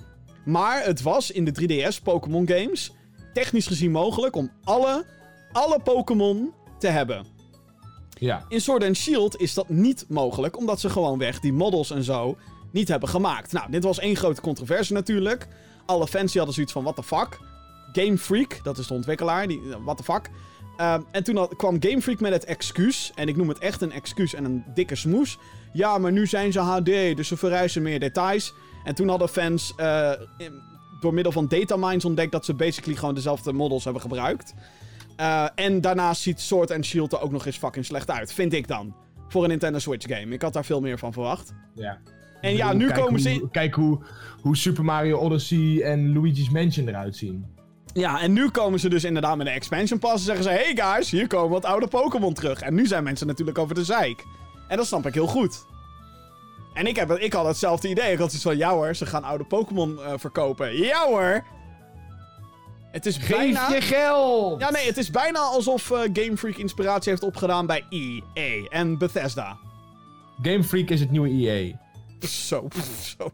Maar 0.45 0.85
het 0.85 1.03
was 1.03 1.31
in 1.31 1.45
de 1.45 1.85
3DS 1.91 2.03
Pokémon 2.03 2.49
games 2.49 2.93
technisch 3.35 3.67
gezien 3.67 3.91
mogelijk 3.91 4.37
om 4.37 4.51
alle, 4.65 5.05
alle 5.53 5.81
Pokémon 5.81 6.53
te 6.79 6.89
hebben. 6.89 7.27
Ja. 8.19 8.45
In 8.49 8.61
Sword 8.61 8.85
and 8.85 8.97
Shield 8.97 9.41
is 9.41 9.55
dat 9.55 9.69
niet 9.69 10.05
mogelijk, 10.09 10.57
omdat 10.57 10.81
ze 10.81 10.91
gewoonweg 10.91 11.41
die 11.41 11.53
models 11.53 11.91
en 11.91 12.03
zo 12.03 12.37
niet 12.71 12.89
hebben 12.89 13.09
gemaakt. 13.09 13.53
Nou, 13.53 13.71
dit 13.71 13.85
was 13.85 13.99
één 13.99 14.17
grote 14.17 14.41
controverse 14.41 14.93
natuurlijk. 14.93 15.49
Alle 15.87 16.07
fans 16.07 16.27
die 16.27 16.37
hadden 16.37 16.55
zoiets 16.55 16.73
van, 16.73 16.83
what 16.83 16.97
the 16.97 17.03
fuck? 17.03 17.39
Game 17.93 18.19
Freak, 18.19 18.61
dat 18.63 18.79
is 18.79 18.87
de 18.87 18.95
ontwikkelaar, 18.95 19.49
die, 19.49 19.61
what 19.85 19.97
the 19.97 20.03
fuck? 20.03 20.31
Ehm, 20.77 21.01
en 21.11 21.25
toen 21.25 21.37
had- 21.37 21.57
kwam 21.57 21.77
Game 21.81 22.03
Freak 22.03 22.21
met 22.21 22.33
het 22.33 22.45
excuus, 22.45 23.13
en 23.15 23.29
ik 23.29 23.37
noem 23.37 23.49
het 23.49 23.59
echt 23.59 23.81
een 23.81 23.93
excuus 23.93 24.35
en 24.35 24.45
een 24.45 24.65
dikke 24.75 24.95
smoes. 24.95 25.39
Ja, 25.73 25.99
maar 25.99 26.13
nu 26.13 26.27
zijn 26.27 26.53
ze 26.53 26.61
HD, 26.61 26.85
dus 27.17 27.29
ze 27.29 27.37
vereisen 27.37 27.83
meer 27.83 28.01
details. 28.01 28.55
En 28.85 28.95
toen 28.95 29.09
hadden 29.09 29.29
fans 29.29 29.73
eh, 29.77 30.11
door 31.01 31.15
middel 31.15 31.33
van 31.33 31.49
datamines 31.49 32.05
ontdekt 32.05 32.33
dat 32.33 32.45
ze 32.45 32.55
basically 32.55 32.99
gewoon 32.99 33.15
dezelfde 33.15 33.53
models 33.53 33.85
hebben 33.85 34.03
gebruikt. 34.03 34.55
Eh, 35.17 35.47
en 35.55 35.81
daarnaast 35.81 36.23
ziet 36.23 36.41
Sword 36.41 36.71
and 36.71 36.85
Shield 36.85 37.13
er 37.13 37.21
ook 37.21 37.33
nog 37.33 37.47
eens 37.47 37.57
fucking 37.59 37.85
slecht 37.85 38.11
uit, 38.11 38.33
vind 38.33 38.53
ik 38.53 38.69
dan. 38.69 38.95
Voor 39.29 39.43
een 39.43 39.49
Nintendo 39.49 39.79
Switch 39.79 40.07
game. 40.17 40.35
Ik 40.35 40.43
had 40.43 40.53
daar 40.53 40.65
veel 40.65 40.81
meer 40.81 40.99
van 40.99 41.13
verwacht. 41.13 41.53
ja. 41.75 41.99
En 42.41 42.57
ja, 42.57 42.73
nu 42.73 42.87
kijk 42.87 42.95
komen 43.01 43.11
hoe, 43.11 43.21
ze... 43.21 43.49
Kijk 43.51 43.75
hoe, 43.75 43.99
hoe 44.41 44.57
Super 44.57 44.85
Mario 44.85 45.19
Odyssey 45.19 45.83
en 45.83 46.13
Luigi's 46.13 46.51
Mansion 46.51 46.89
eruit 46.89 47.17
zien. 47.17 47.45
Ja, 47.97 48.21
en 48.21 48.33
nu 48.33 48.49
komen 48.49 48.81
ze 48.81 48.89
dus 48.89 49.05
inderdaad 49.05 49.37
met 49.37 49.47
een 49.47 49.53
expansion 49.53 49.99
pass 49.99 50.15
en 50.15 50.21
zeggen 50.21 50.45
ze... 50.45 50.51
Hey 50.51 50.77
guys, 50.77 51.11
hier 51.11 51.27
komen 51.27 51.51
wat 51.51 51.65
oude 51.65 51.87
Pokémon 51.87 52.35
terug. 52.35 52.61
En 52.61 52.75
nu 52.75 52.87
zijn 52.87 53.05
mensen 53.05 53.27
natuurlijk 53.27 53.59
over 53.59 53.75
de 53.75 53.85
zeik. 53.85 54.25
En 54.69 54.77
dat 54.77 54.87
snap 54.87 55.07
ik 55.07 55.15
heel 55.15 55.27
goed. 55.27 55.65
En 56.75 56.87
ik, 56.87 56.97
heb, 56.97 57.11
ik 57.11 57.33
had 57.33 57.47
hetzelfde 57.47 57.89
idee. 57.89 58.13
Ik 58.13 58.19
had 58.19 58.33
zoiets 58.33 58.43
van, 58.43 58.57
ja 58.57 58.71
hoor, 58.71 58.95
ze 58.95 59.07
gaan 59.07 59.25
oude 59.25 59.45
Pokémon 59.45 60.03
eh, 60.03 60.13
verkopen. 60.17 60.77
Ja 60.77 61.07
hoor! 61.07 61.45
Het 62.93 63.07
is 63.07 63.19
bijna... 63.19 63.65
Geef 63.65 63.75
je 63.75 63.95
geld! 63.95 64.61
Ja, 64.61 64.71
nee, 64.71 64.87
het 64.87 64.97
is 64.97 65.11
bijna 65.11 65.39
alsof 65.39 65.91
eh, 65.91 66.01
Game 66.13 66.37
Freak 66.37 66.57
inspiratie 66.57 67.11
heeft 67.11 67.23
opgedaan 67.23 67.67
bij 67.67 67.85
EA 67.89 68.67
en 68.69 68.99
Bethesda. 68.99 69.57
Game 70.43 70.65
Freak 70.65 70.89
is 70.89 71.01
het 71.01 71.11
nieuwe 71.11 71.29
EA. 71.29 71.77
Zo, 72.49 72.69
zo. 73.19 73.33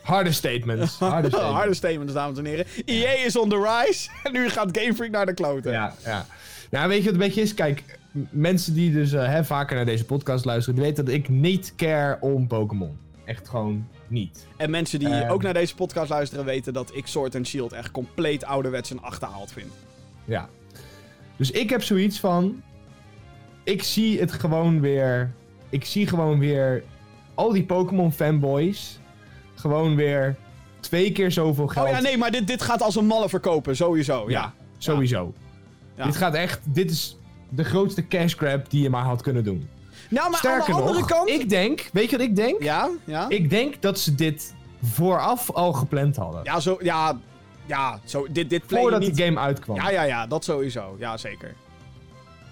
Harde 0.00 0.32
statements. 0.32 0.98
Harde 0.98 1.28
statements. 1.28 1.56
Harde 1.56 1.74
statements, 1.74 2.12
dames 2.12 2.38
en 2.38 2.44
heren. 2.44 2.66
EA 2.84 3.24
is 3.24 3.36
on 3.36 3.48
the 3.48 3.82
rise. 3.84 4.08
En 4.24 4.32
nu 4.32 4.48
gaat 4.48 4.78
Game 4.78 4.94
Freak 4.94 5.10
naar 5.10 5.26
de 5.26 5.34
kloten. 5.34 5.72
Ja, 5.72 5.94
ja. 6.04 6.26
Nou, 6.70 6.88
weet 6.88 6.98
je 6.98 7.04
wat 7.04 7.12
het 7.12 7.22
een 7.22 7.28
beetje 7.28 7.42
is? 7.42 7.54
Kijk, 7.54 7.82
mensen 8.30 8.74
die 8.74 8.92
dus 8.92 9.12
eh, 9.12 9.26
hè, 9.26 9.44
vaker 9.44 9.76
naar 9.76 9.84
deze 9.84 10.04
podcast 10.04 10.44
luisteren, 10.44 10.74
die 10.74 10.84
weten 10.88 11.04
dat 11.04 11.14
ik 11.14 11.28
niet 11.28 11.72
care 11.76 12.18
om 12.20 12.46
Pokémon. 12.46 12.98
Echt 13.24 13.48
gewoon 13.48 13.88
niet. 14.08 14.46
En 14.56 14.70
mensen 14.70 14.98
die 14.98 15.08
Ehm. 15.08 15.30
ook 15.30 15.42
naar 15.42 15.54
deze 15.54 15.74
podcast 15.74 16.10
luisteren 16.10 16.44
weten 16.44 16.72
dat 16.72 16.90
ik 16.94 17.06
Sword 17.06 17.34
and 17.34 17.46
Shield 17.46 17.72
echt 17.72 17.90
compleet 17.90 18.44
ouderwets 18.44 18.90
en 18.90 19.02
achterhaald 19.02 19.52
vind. 19.52 19.72
Ja. 20.24 20.48
Dus 21.36 21.50
ik 21.50 21.70
heb 21.70 21.82
zoiets 21.82 22.20
van. 22.20 22.62
Ik 23.64 23.82
zie 23.82 24.20
het 24.20 24.32
gewoon 24.32 24.80
weer. 24.80 25.32
Ik 25.68 25.84
zie 25.84 26.06
gewoon 26.06 26.38
weer. 26.38 26.82
Al 27.34 27.52
die 27.52 27.64
Pokémon 27.64 28.12
fanboys. 28.12 28.98
Gewoon 29.54 29.96
weer. 29.96 30.36
Twee 30.80 31.12
keer 31.12 31.32
zoveel 31.32 31.66
geld. 31.66 31.86
Oh 31.86 31.92
ja, 31.92 32.00
nee, 32.00 32.18
maar 32.18 32.30
dit, 32.30 32.46
dit 32.46 32.62
gaat 32.62 32.82
als 32.82 32.96
een 32.96 33.06
malle 33.06 33.28
verkopen, 33.28 33.76
sowieso. 33.76 34.30
Ja. 34.30 34.40
Ja, 34.40 34.52
sowieso. 34.78 35.32
Ja. 35.96 36.04
Dit 36.04 36.16
gaat 36.16 36.34
echt. 36.34 36.60
Dit 36.64 36.90
is 36.90 37.16
de 37.48 37.64
grootste 37.64 38.08
cash 38.08 38.34
grab 38.34 38.70
die 38.70 38.82
je 38.82 38.90
maar 38.90 39.04
had 39.04 39.22
kunnen 39.22 39.44
doen. 39.44 39.68
Nou, 40.08 40.30
maar 40.30 40.38
Sterker 40.38 40.74
aan 40.74 40.80
de 40.80 40.86
andere 40.86 40.98
nog, 40.98 41.08
kant... 41.08 41.28
ik 41.28 41.48
denk. 41.48 41.88
Weet 41.92 42.10
je 42.10 42.16
wat 42.16 42.26
ik 42.26 42.36
denk? 42.36 42.62
Ja, 42.62 42.90
ja. 43.04 43.28
Ik 43.28 43.50
denk 43.50 43.82
dat 43.82 43.98
ze 43.98 44.14
dit 44.14 44.54
vooraf 44.82 45.50
al 45.50 45.72
gepland 45.72 46.16
hadden. 46.16 46.40
Ja, 46.44 46.60
zo... 46.60 46.76
Ja, 46.80 47.18
ja 47.66 48.00
zo, 48.04 48.26
dit, 48.30 48.50
dit 48.50 48.62
voordat 48.66 49.00
niet... 49.00 49.16
die 49.16 49.24
game 49.24 49.40
uitkwam. 49.40 49.76
Ja, 49.76 49.90
ja, 49.90 50.02
ja, 50.02 50.26
dat 50.26 50.44
sowieso. 50.44 50.96
Ja, 50.98 51.16
zeker. 51.16 51.54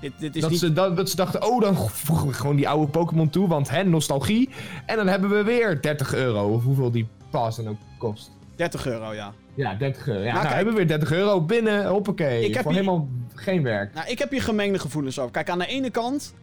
Dit, 0.01 0.13
dit 0.19 0.35
is 0.37 0.41
dat, 0.43 0.51
niet... 0.51 0.59
ze, 0.59 0.73
dat, 0.73 0.97
dat 0.97 1.11
ze 1.11 1.17
dachten, 1.17 1.43
oh, 1.43 1.61
dan 1.61 1.77
voegen 1.89 2.27
we 2.27 2.33
gewoon 2.33 2.57
die 2.57 2.69
oude 2.69 2.91
Pokémon 2.91 3.31
toe, 3.31 3.49
want 3.49 3.71
hè, 3.71 3.85
nostalgie. 3.85 4.49
En 4.87 4.97
dan 4.97 5.07
hebben 5.07 5.31
we 5.31 5.43
weer 5.43 5.81
30 5.81 6.15
euro, 6.15 6.49
of 6.55 6.65
hoeveel 6.65 6.91
die 6.91 7.07
pass 7.31 7.57
dan 7.57 7.69
ook 7.69 7.77
kost. 7.99 8.31
30 8.57 8.87
euro, 8.87 9.13
ja. 9.13 9.33
Ja, 9.55 9.75
30 9.75 10.09
euro. 10.09 10.21
Ja, 10.21 10.33
nou 10.33 10.43
kijk- 10.43 10.55
hebben 10.55 10.73
we 10.73 10.79
weer 10.79 10.89
30 10.89 11.13
euro 11.13 11.41
binnen, 11.41 11.87
hoppakee. 11.89 12.45
Ik 12.45 12.55
heb 12.55 12.65
hier- 12.65 12.73
helemaal 12.73 13.09
geen 13.35 13.63
werk. 13.63 13.95
Nou, 13.95 14.09
ik 14.09 14.19
heb 14.19 14.31
hier 14.31 14.43
gemengde 14.43 14.79
gevoelens 14.79 15.19
over. 15.19 15.33
Kijk, 15.33 15.51
aan 15.51 15.59
de 15.59 15.67
ene 15.67 15.91
kant 15.91 16.35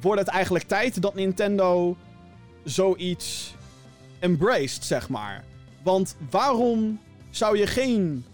wordt 0.00 0.20
het 0.20 0.28
eigenlijk 0.30 0.64
tijd 0.64 1.02
dat 1.02 1.14
Nintendo 1.14 1.96
zoiets 2.64 3.54
embraced, 4.18 4.84
zeg 4.84 5.08
maar. 5.08 5.44
Want 5.82 6.16
waarom 6.30 6.98
zou 7.30 7.58
je 7.58 7.66
geen 7.66 8.24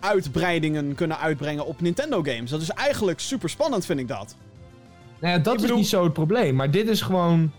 uitbreidingen 0.00 0.94
kunnen 0.94 1.18
uitbrengen 1.18 1.66
op 1.66 1.80
Nintendo 1.80 2.22
games? 2.22 2.50
Dat 2.50 2.60
is 2.60 2.70
eigenlijk 2.70 3.20
super 3.20 3.50
spannend, 3.50 3.86
vind 3.86 4.00
ik 4.00 4.08
dat. 4.08 4.36
Nou 5.20 5.32
ja, 5.34 5.38
dat 5.38 5.62
Ik 5.62 5.70
is 5.70 5.76
niet 5.76 5.88
zo 5.88 6.04
het 6.04 6.12
probleem, 6.12 6.54
maar 6.54 6.70
dit 6.70 6.88
is 6.88 7.00
gewoon 7.02 7.52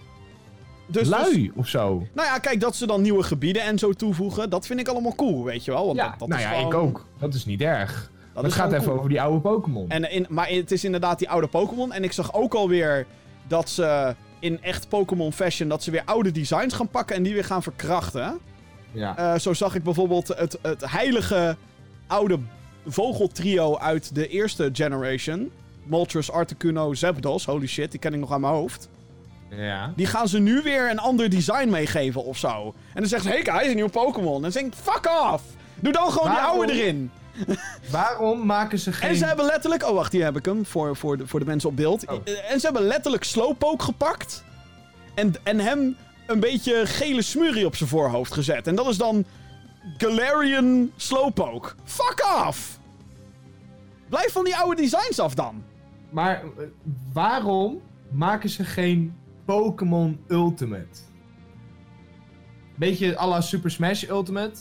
Dus, 0.88 1.08
lui 1.08 1.34
dus- 1.44 1.50
of 1.56 1.68
zo. 1.68 2.08
nou 2.14 2.28
ja, 2.28 2.38
kijk, 2.38 2.60
dat 2.60 2.76
ze 2.76 2.88
dan 2.88 3.02
nieuwe 3.02 3.24
gebieden 3.24 3.62
en 3.64 3.80
zo 3.80 3.94
toevoegen, 3.94 4.50
dat 4.50 4.66
vind 4.66 4.80
ik 4.80 4.88
allemaal 4.88 5.16
cool, 5.16 5.44
weet 5.44 5.66
je 5.66 5.72
wel. 5.72 5.86
Want 5.86 5.98
Ja, 5.98 6.10
dat, 6.10 6.20
dat 6.20 6.28
nou 6.28 6.42
is 6.42 6.48
ja, 6.48 6.54
gewoon- 6.54 6.68
ik 6.72 6.78
ook. 6.78 7.06
Dat 7.20 7.34
is 7.34 7.46
niet 7.46 7.62
erg. 7.62 8.12
Dat 8.34 8.44
het 8.44 8.54
gaat 8.54 8.74
even 8.74 8.92
over 8.94 9.10
die 9.10 9.22
oude 9.22 9.40
Pokémon. 9.40 9.90
En 9.90 10.12
in, 10.12 10.26
maar 10.30 10.50
het 10.50 10.72
is 10.72 10.84
inderdaad 10.84 11.20
die 11.20 11.30
oude 11.30 11.48
Pokémon. 11.48 11.92
En 11.94 12.04
ik 12.04 12.12
zag 12.12 12.34
ook 12.34 12.54
alweer 12.54 13.06
dat 13.48 13.70
ze 13.70 14.16
in 14.40 14.62
echt 14.64 14.90
Pokémon 14.90 15.34
fashion... 15.34 15.70
dat 15.70 15.84
ze 15.84 15.92
weer 15.92 16.02
oude 16.06 16.32
designs 16.32 16.74
gaan 16.74 16.88
pakken 16.90 17.16
en 17.16 17.24
die 17.24 17.34
weer 17.34 17.44
gaan 17.46 17.64
verkrachten. 17.64 18.40
Ja. 18.92 19.18
Eh, 19.18 19.40
zo 19.40 19.54
zag 19.54 19.76
ik 19.76 19.84
bijvoorbeeld 19.84 20.28
het, 20.28 20.58
het 20.62 20.92
heilige 20.92 21.58
oude 22.12 22.40
vogeltrio 22.88 23.78
uit 23.78 24.16
de 24.16 24.28
eerste 24.28 24.70
generation. 24.74 25.52
Moltres, 25.84 26.32
Articuno, 26.32 26.94
Zapdos. 26.94 27.46
Holy 27.46 27.68
shit, 27.68 27.92
die 27.92 28.00
ken 28.00 28.14
ik 28.14 28.20
nog 28.20 28.32
aan 28.32 28.42
mijn 28.42 28.54
hoofd. 28.54 28.90
ja. 29.50 29.94
Die 29.96 30.06
gaan 30.06 30.28
ze 30.28 30.40
nu 30.40 30.62
weer 30.62 30.90
een 30.90 31.00
ander 31.00 31.30
design 31.30 31.70
meegeven 31.70 32.24
of 32.24 32.38
zo. 32.38 32.74
En 32.94 33.00
dan 33.00 33.06
zeggen 33.06 33.30
ze, 33.32 33.36
hey 33.36 33.54
guys, 33.54 33.68
een 33.70 33.76
nieuwe 33.76 33.90
Pokémon. 33.90 34.36
En 34.36 34.42
dan 34.42 34.52
denk 34.52 34.66
ik, 34.66 34.74
fuck 34.74 35.10
off! 35.32 35.44
Doe 35.80 35.92
dan 35.94 36.12
gewoon 36.12 36.28
Waarom? 36.28 36.52
die 36.52 36.60
oude 36.60 36.74
erin. 36.74 37.12
Waarom 37.92 38.46
maken 38.46 38.80
ze 38.80 38.92
geen... 38.94 39.10
En 39.10 39.16
ze 39.16 39.26
hebben 39.26 39.46
letterlijk... 39.46 39.84
Oh, 39.84 39.94
wacht, 39.94 40.12
hier 40.12 40.24
heb 40.24 40.38
ik 40.38 40.46
hem. 40.46 40.66
Voor, 40.66 40.96
voor, 40.96 41.18
de, 41.18 41.28
voor 41.28 41.40
de 41.40 41.46
mensen 41.46 41.70
op 41.70 41.76
beeld. 41.76 42.08
Oh. 42.08 42.16
En 42.50 42.60
ze 42.60 42.66
hebben 42.66 42.84
letterlijk 42.84 43.24
Slowpoke 43.24 43.84
gepakt. 43.84 44.44
En, 45.14 45.34
en 45.44 45.60
hem 45.60 45.96
een 46.26 46.40
beetje 46.40 46.86
gele 46.86 47.22
smurrie 47.22 47.66
op 47.66 47.76
zijn 47.76 47.90
voorhoofd 47.90 48.34
gezet. 48.34 48.68
En 48.68 48.76
dat 48.76 48.88
is 48.88 48.98
dan... 48.98 49.26
Galarian 49.98 50.92
Slowpoke. 50.96 51.70
Fuck 51.84 52.26
off! 52.48 52.80
Blijf 54.10 54.32
van 54.32 54.44
die 54.44 54.56
oude 54.56 54.82
designs 54.82 55.20
af 55.20 55.36
dan. 55.36 55.64
Maar 56.10 56.44
eh, 56.44 56.66
waarom 57.14 57.82
maken 58.10 58.50
ze 58.50 58.64
geen 58.64 59.16
Pokémon 59.46 60.20
Ultimate? 60.28 61.00
Beetje 62.76 63.18
à 63.18 63.28
la 63.28 63.42
Super 63.42 63.72
Smash 63.72 64.04
Ultimate. 64.10 64.60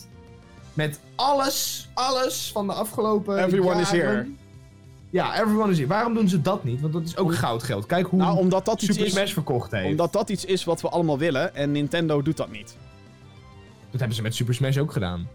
Met 0.74 1.00
alles, 1.14 1.88
alles 1.94 2.50
van 2.52 2.66
de 2.66 2.72
afgelopen 2.72 3.44
Everyone 3.44 3.80
is 3.80 3.90
here. 3.90 4.28
Ja, 5.10 5.40
everyone 5.40 5.70
is 5.70 5.76
here. 5.76 5.88
Waarom 5.88 6.14
doen 6.14 6.28
ze 6.28 6.40
dat 6.40 6.64
niet? 6.64 6.80
Want 6.80 6.92
dat 6.92 7.02
is 7.02 7.16
ook 7.16 7.34
goudgeld. 7.34 7.86
Kijk 7.86 8.06
hoe 8.06 8.18
Nou, 8.18 8.38
omdat 8.38 8.64
dat 8.64 8.82
iets 8.82 8.92
Super 8.92 9.06
is... 9.06 9.12
Smash 9.12 9.32
verkocht 9.32 9.70
heeft. 9.70 9.90
Omdat 9.90 10.12
dat 10.12 10.30
iets 10.30 10.44
is 10.44 10.64
wat 10.64 10.80
we 10.80 10.88
allemaal 10.88 11.18
willen. 11.18 11.54
En 11.54 11.72
Nintendo 11.72 12.22
doet 12.22 12.36
dat 12.36 12.50
niet. 12.50 12.76
Dat 13.90 13.98
hebben 14.00 14.16
ze 14.16 14.22
met 14.22 14.34
Super 14.34 14.54
Smash 14.54 14.76
ook 14.78 14.92
gedaan. 14.92 15.28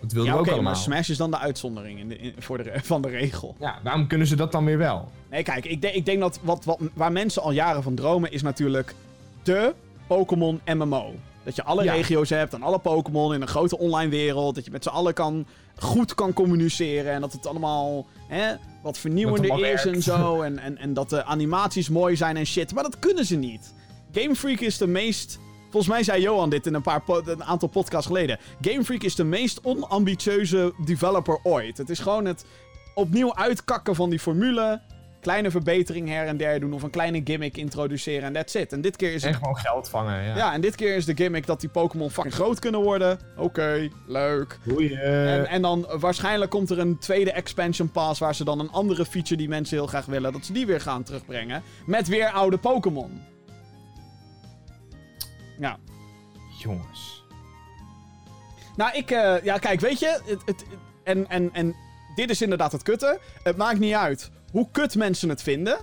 Dat 0.00 0.12
wilden 0.12 0.30
Ja, 0.32 0.36
we 0.38 0.44
ook 0.44 0.52
allemaal. 0.52 0.72
maar 0.72 0.80
Smash 0.82 1.08
is 1.08 1.16
dan 1.16 1.30
de 1.30 1.38
uitzondering 1.38 1.98
in 1.98 2.08
de, 2.08 2.16
in- 2.18 2.34
voor 2.38 2.62
de, 2.62 2.72
van 2.82 3.02
de 3.02 3.08
regel. 3.08 3.56
Ja, 3.60 3.78
waarom 3.82 4.06
kunnen 4.06 4.26
ze 4.26 4.36
dat 4.36 4.52
dan 4.52 4.64
weer 4.64 4.78
wel? 4.78 5.08
Nee, 5.30 5.42
kijk, 5.42 5.64
ik, 5.66 5.80
denk- 5.82 5.94
ik 5.94 6.04
denk 6.04 6.20
dat 6.20 6.40
wat, 6.42 6.64
wat, 6.64 6.78
waar 6.94 7.12
mensen 7.12 7.42
al 7.42 7.50
jaren 7.50 7.82
van 7.82 7.94
dromen 7.94 8.32
is 8.32 8.42
natuurlijk 8.42 8.94
de 9.42 9.74
Pokémon 10.06 10.60
MMO. 10.64 11.14
Dat 11.44 11.56
je 11.56 11.62
alle 11.64 11.84
Ja. 11.84 11.92
regio's 11.92 12.30
hebt 12.30 12.54
en 12.54 12.62
alle 12.62 12.78
Pokémon 12.78 13.34
in 13.34 13.40
een 13.42 13.48
grote 13.48 13.78
online 13.78 14.10
wereld. 14.10 14.54
Dat 14.54 14.64
je 14.64 14.70
met 14.70 14.82
z'n 14.82 14.88
allen 14.88 15.14
kan, 15.14 15.46
goed 15.76 16.14
kan 16.14 16.32
communiceren. 16.32 17.12
En 17.12 17.20
dat 17.20 17.32
het 17.32 17.46
allemaal 17.46 18.06
hè, 18.28 18.54
wat 18.82 18.98
vernieuwender 18.98 19.72
is 19.72 19.86
en 19.86 20.02
zo. 20.02 20.40
En, 20.42 20.58
en, 20.58 20.78
en 20.78 20.94
dat 20.94 21.10
de 21.10 21.24
animaties 21.24 21.88
mooi 21.88 22.16
zijn 22.16 22.36
en 22.36 22.46
shit. 22.46 22.74
Maar 22.74 22.82
dat 22.82 22.98
kunnen 22.98 23.24
ze 23.24 23.36
niet. 23.36 23.74
Game 24.12 24.34
Freak 24.34 24.60
is 24.60 24.78
de 24.78 24.86
meest... 24.86 25.38
Volgens 25.70 25.92
mij 25.92 26.02
zei 26.02 26.22
Johan 26.22 26.50
dit 26.50 26.66
in 26.66 26.74
een, 26.74 26.82
paar 26.82 27.02
een 27.06 27.44
aantal 27.44 27.68
podcasts 27.68 28.06
geleden. 28.06 28.38
Game 28.60 28.84
Freak 28.84 29.02
is 29.02 29.14
de 29.14 29.24
meest 29.24 29.60
onambitieuze 29.62 30.72
developer 30.84 31.38
ooit. 31.42 31.78
Het 31.78 31.90
is 31.90 31.98
gewoon 31.98 32.24
het 32.24 32.44
opnieuw 32.94 33.34
uitkakken 33.34 33.94
van 33.94 34.10
die 34.10 34.18
formule. 34.18 34.80
Kleine 35.20 35.50
verbetering 35.50 36.08
her 36.08 36.26
en 36.26 36.36
der 36.36 36.60
doen 36.60 36.72
of 36.72 36.82
een 36.82 36.90
kleine 36.90 37.20
gimmick 37.24 37.56
introduceren 37.56 38.22
en 38.22 38.32
that's 38.32 38.54
it. 38.54 38.72
En 38.72 38.80
dit 38.80 38.96
keer 38.96 39.12
is 39.12 39.22
En 39.22 39.28
het... 39.28 39.38
gewoon 39.38 39.56
geld 39.56 39.88
vangen, 39.88 40.22
ja. 40.22 40.36
Ja, 40.36 40.52
en 40.52 40.60
dit 40.60 40.74
keer 40.74 40.96
is 40.96 41.04
de 41.04 41.16
gimmick 41.16 41.46
dat 41.46 41.60
die 41.60 41.68
Pokémon 41.68 42.10
fucking 42.10 42.34
groot 42.34 42.58
kunnen 42.58 42.80
worden. 42.80 43.18
Oké, 43.36 43.88
leuk. 44.06 44.58
Boeien. 44.64 45.26
En, 45.26 45.46
en 45.46 45.62
dan 45.62 45.88
eh, 45.88 46.00
waarschijnlijk 46.00 46.50
komt 46.50 46.70
er 46.70 46.78
een 46.78 46.98
tweede 46.98 47.32
expansion 47.32 47.90
pass 47.90 48.20
waar 48.20 48.34
ze 48.34 48.44
dan 48.44 48.60
een 48.60 48.70
andere 48.70 49.04
feature 49.04 49.36
die 49.36 49.48
mensen 49.48 49.76
heel 49.76 49.86
graag 49.86 50.06
willen, 50.06 50.32
dat 50.32 50.44
ze 50.44 50.52
die 50.52 50.66
weer 50.66 50.80
gaan 50.80 51.02
terugbrengen. 51.02 51.62
Met 51.86 52.08
weer 52.08 52.30
oude 52.30 52.58
Pokémon. 52.58 53.22
Ja. 55.60 55.78
Jongens. 56.58 57.24
Nou, 58.76 58.96
ik, 58.96 59.10
eh, 59.10 59.42
ja, 59.42 59.58
kijk, 59.58 59.80
weet 59.80 59.98
je, 59.98 60.20
het, 60.24 60.42
het, 60.44 60.64
en, 61.02 61.28
en, 61.28 61.52
en 61.52 61.74
dit 62.14 62.30
is 62.30 62.42
inderdaad 62.42 62.72
het 62.72 62.82
kutte. 62.82 63.20
Het 63.42 63.56
maakt 63.56 63.78
niet 63.78 63.94
uit 63.94 64.30
hoe 64.52 64.68
kut 64.72 64.94
mensen 64.94 65.28
het 65.28 65.42
vinden. 65.42 65.78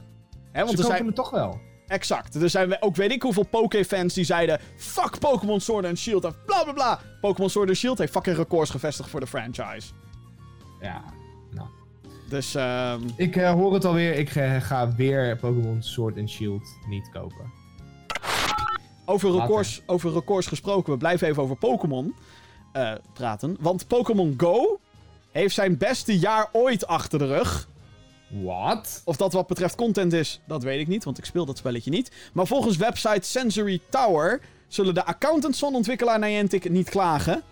Hè, 0.51 0.59
want 0.63 0.69
Ze 0.69 0.75
kopen 0.75 0.95
zijn, 0.95 1.05
het 1.05 1.15
toch 1.15 1.29
wel. 1.29 1.59
exact. 1.87 2.35
Er 2.35 2.49
zijn 2.49 2.81
ook 2.81 2.95
weet 2.95 3.11
ik 3.11 3.21
hoeveel 3.21 3.45
Poké-fans 3.45 4.13
die 4.13 4.23
zeiden: 4.23 4.59
Fuck 4.77 5.19
Pokémon 5.19 5.59
Sword 5.59 5.85
and 5.85 5.97
Shield 5.97 6.23
en 6.25 6.35
bla 6.45 6.63
bla 6.63 6.73
bla. 6.73 6.99
Pokémon 7.21 7.49
Sword 7.49 7.67
and 7.67 7.77
Shield 7.77 7.97
heeft 7.97 8.11
fucking 8.11 8.35
records 8.35 8.69
gevestigd 8.69 9.09
voor 9.09 9.19
de 9.19 9.27
franchise. 9.27 9.91
Ja. 10.81 11.03
Nou. 11.51 11.67
Dus, 12.29 12.55
ehm 12.55 13.01
Ik 13.15 13.35
eh, 13.35 13.51
hoor 13.51 13.73
het 13.73 13.85
alweer. 13.85 14.13
Ik 14.15 14.35
eh, 14.35 14.61
ga 14.61 14.95
weer 14.95 15.37
Pokémon 15.37 15.83
Sword 15.83 16.17
and 16.17 16.29
Shield 16.29 16.77
niet 16.87 17.09
kopen. 17.09 17.51
Over 19.09 19.31
records, 19.31 19.81
over 19.85 20.13
records 20.13 20.47
gesproken, 20.47 20.91
we 20.91 20.97
blijven 20.97 21.27
even 21.27 21.43
over 21.43 21.55
Pokémon 21.55 22.15
eh, 22.71 22.91
praten. 23.13 23.57
Want 23.59 23.87
Pokémon 23.87 24.33
Go 24.37 24.79
heeft 25.31 25.53
zijn 25.53 25.77
beste 25.77 26.19
jaar 26.19 26.49
ooit 26.51 26.87
achter 26.87 27.19
de 27.19 27.25
rug. 27.25 27.67
Wat? 28.27 29.01
Of 29.05 29.17
dat 29.17 29.33
wat 29.33 29.47
betreft 29.47 29.75
content 29.75 30.13
is, 30.13 30.41
dat 30.47 30.63
weet 30.63 30.79
ik 30.79 30.87
niet, 30.87 31.03
want 31.03 31.17
ik 31.17 31.25
speel 31.25 31.45
dat 31.45 31.57
spelletje 31.57 31.91
niet. 31.91 32.11
Maar 32.33 32.47
volgens 32.47 32.77
website 32.77 33.27
Sensory 33.27 33.81
Tower 33.89 34.41
zullen 34.67 34.93
de 34.93 35.05
accountants 35.05 35.59
van 35.59 35.75
ontwikkelaar 35.75 36.19
Niantic 36.19 36.69
niet 36.69 36.89
klagen. 36.89 37.43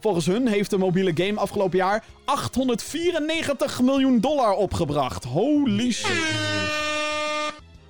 Volgens 0.00 0.26
hun 0.26 0.46
heeft 0.46 0.70
de 0.70 0.78
mobiele 0.78 1.12
game 1.14 1.40
afgelopen 1.40 1.78
jaar 1.78 2.04
894 2.24 3.80
miljoen 3.82 4.20
dollar 4.20 4.52
opgebracht. 4.52 5.24
Holy 5.24 5.92
shit. 5.92 6.63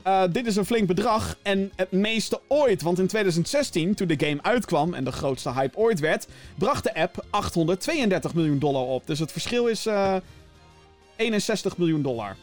Eh, 0.04 0.22
dit 0.30 0.46
is 0.46 0.56
een 0.56 0.64
flink 0.64 0.86
bedrag 0.86 1.36
en 1.42 1.72
het 1.76 1.90
meeste 1.92 2.40
ooit. 2.48 2.82
Want 2.82 2.98
in 2.98 3.06
2016, 3.06 3.94
toen 3.94 4.06
de 4.06 4.26
game 4.26 4.42
uitkwam 4.42 4.94
en 4.94 5.04
de 5.04 5.12
grootste 5.12 5.52
hype 5.52 5.76
ooit 5.78 6.00
werd, 6.00 6.26
bracht 6.54 6.84
de 6.84 6.94
app 6.94 7.24
832 7.30 8.34
miljoen 8.34 8.58
dollar 8.58 8.82
op. 8.82 9.06
Dus 9.06 9.18
het 9.18 9.32
verschil 9.32 9.66
is 9.66 9.86
eh 9.86 10.16
61 11.16 11.76
miljoen 11.76 12.02
dollar. 12.02 12.36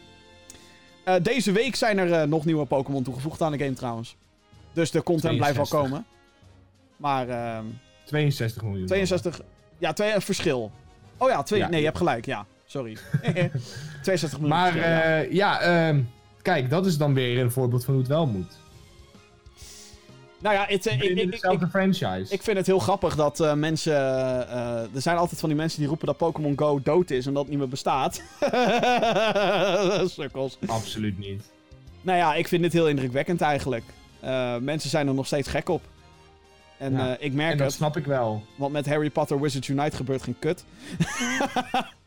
Eh, 1.04 1.16
deze 1.22 1.52
week 1.52 1.76
zijn 1.76 1.98
er 1.98 2.14
eh, 2.14 2.28
nog 2.28 2.46
nieuwe 2.46 2.66
Pokémon 2.66 3.04
toegevoegd 3.04 3.42
aan 3.42 3.52
de 3.52 3.58
game 3.58 3.74
trouwens. 3.74 4.16
Dus 4.74 4.92
de 4.92 5.04
content 5.04 5.38
blijft 5.38 5.56
wel 5.56 5.66
62. 5.66 5.80
komen. 5.90 6.06
Maar 6.98 7.30
ehm 7.30 7.66
62 8.06 8.64
miljoen. 8.64 8.86
62... 8.88 9.42
Ja, 9.78 9.94
twee, 9.94 10.14
een 10.14 10.22
verschil. 10.22 10.72
Oh 11.18 11.30
ja, 11.30 11.44
twee, 11.44 11.60
Ja. 11.60 11.70
nee, 11.70 11.80
je 11.80 11.86
hebt 11.86 11.98
gelijk. 11.98 12.26
Ja, 12.26 12.46
sorry. 12.66 12.98
62 14.04 14.40
miljoen 14.40 14.58
Maar 14.58 14.72
verschil, 14.72 14.92
ja. 14.92 15.02
eh, 15.22 15.32
ja, 15.32 15.60
ehm, 15.62 16.02
kijk, 16.42 16.70
dat 16.70 16.86
is 16.86 16.98
dan 16.98 17.14
weer 17.14 17.40
een 17.40 17.52
voorbeeld 17.52 17.84
van 17.86 17.94
hoe 17.94 18.04
het 18.04 18.12
wel 18.12 18.28
moet. 18.28 18.60
Nou 20.40 20.56
ja, 20.56 20.66
het, 20.68 20.86
eh, 20.88 20.96
ik, 20.96 21.04
In 21.04 21.18
ik, 21.18 21.24
ik, 21.24 21.32
dezelfde 21.32 21.68
franchise. 21.68 22.34
Ik 22.34 22.42
vind 22.44 22.58
het 22.58 22.66
heel 22.66 22.80
grappig 22.80 23.16
dat 23.16 23.40
eh, 23.40 23.54
mensen. 23.54 23.94
eh, 24.50 24.96
er 24.96 25.02
zijn 25.02 25.18
altijd 25.18 25.40
van 25.40 25.50
die 25.50 25.58
mensen 25.58 25.80
die 25.80 25.88
roepen 25.88 26.08
dat 26.08 26.18
Pokémon 26.18 26.54
Go 26.58 26.80
dood 26.84 27.10
is 27.10 27.26
en 27.26 27.32
dat 27.34 27.42
het 27.42 27.52
niet 27.52 27.60
meer 27.60 27.70
bestaat. 27.70 28.22
Sukkels. 30.18 30.58
Absoluut 30.66 31.18
niet. 31.20 31.44
Nou 32.02 32.18
ja, 32.18 32.34
ik 32.34 32.48
vind 32.48 32.62
dit 32.62 32.74
heel 32.74 32.88
indrukwekkend 32.90 33.42
eigenlijk. 33.42 33.84
Mensen 34.62 34.90
zijn 34.90 35.08
er 35.08 35.14
nog 35.14 35.26
steeds 35.26 35.48
gek 35.48 35.70
op. 35.70 35.82
En 36.78 36.94
Ja. 36.94 37.18
ik 37.20 37.34
merk 37.34 37.52
En 37.52 37.58
dat 37.58 37.66
het, 37.68 37.76
snap 37.76 37.98
ik 37.98 38.06
wel. 38.06 38.44
want 38.56 38.72
met 38.74 38.86
Harry 38.88 39.10
Potter 39.10 39.42
Wizards 39.42 39.68
Unite 39.68 39.96
gebeurt 39.96 40.24
geen 40.24 40.40
kut. 40.40 40.64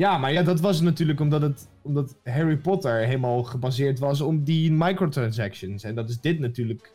Ja, 0.00 0.18
maar 0.18 0.32
ja, 0.32 0.42
dat 0.42 0.60
was 0.60 0.80
natuurlijk 0.80 1.20
omdat, 1.20 1.42
het, 1.42 1.68
omdat 1.82 2.16
Harry 2.24 2.56
Potter 2.56 2.96
helemaal 2.96 3.42
gebaseerd 3.42 3.98
was 3.98 4.20
op 4.20 4.46
die 4.46 4.72
microtransactions. 4.72 5.84
En 5.84 5.94
dat 5.94 6.08
is 6.08 6.20
dit 6.20 6.38
natuurlijk 6.38 6.92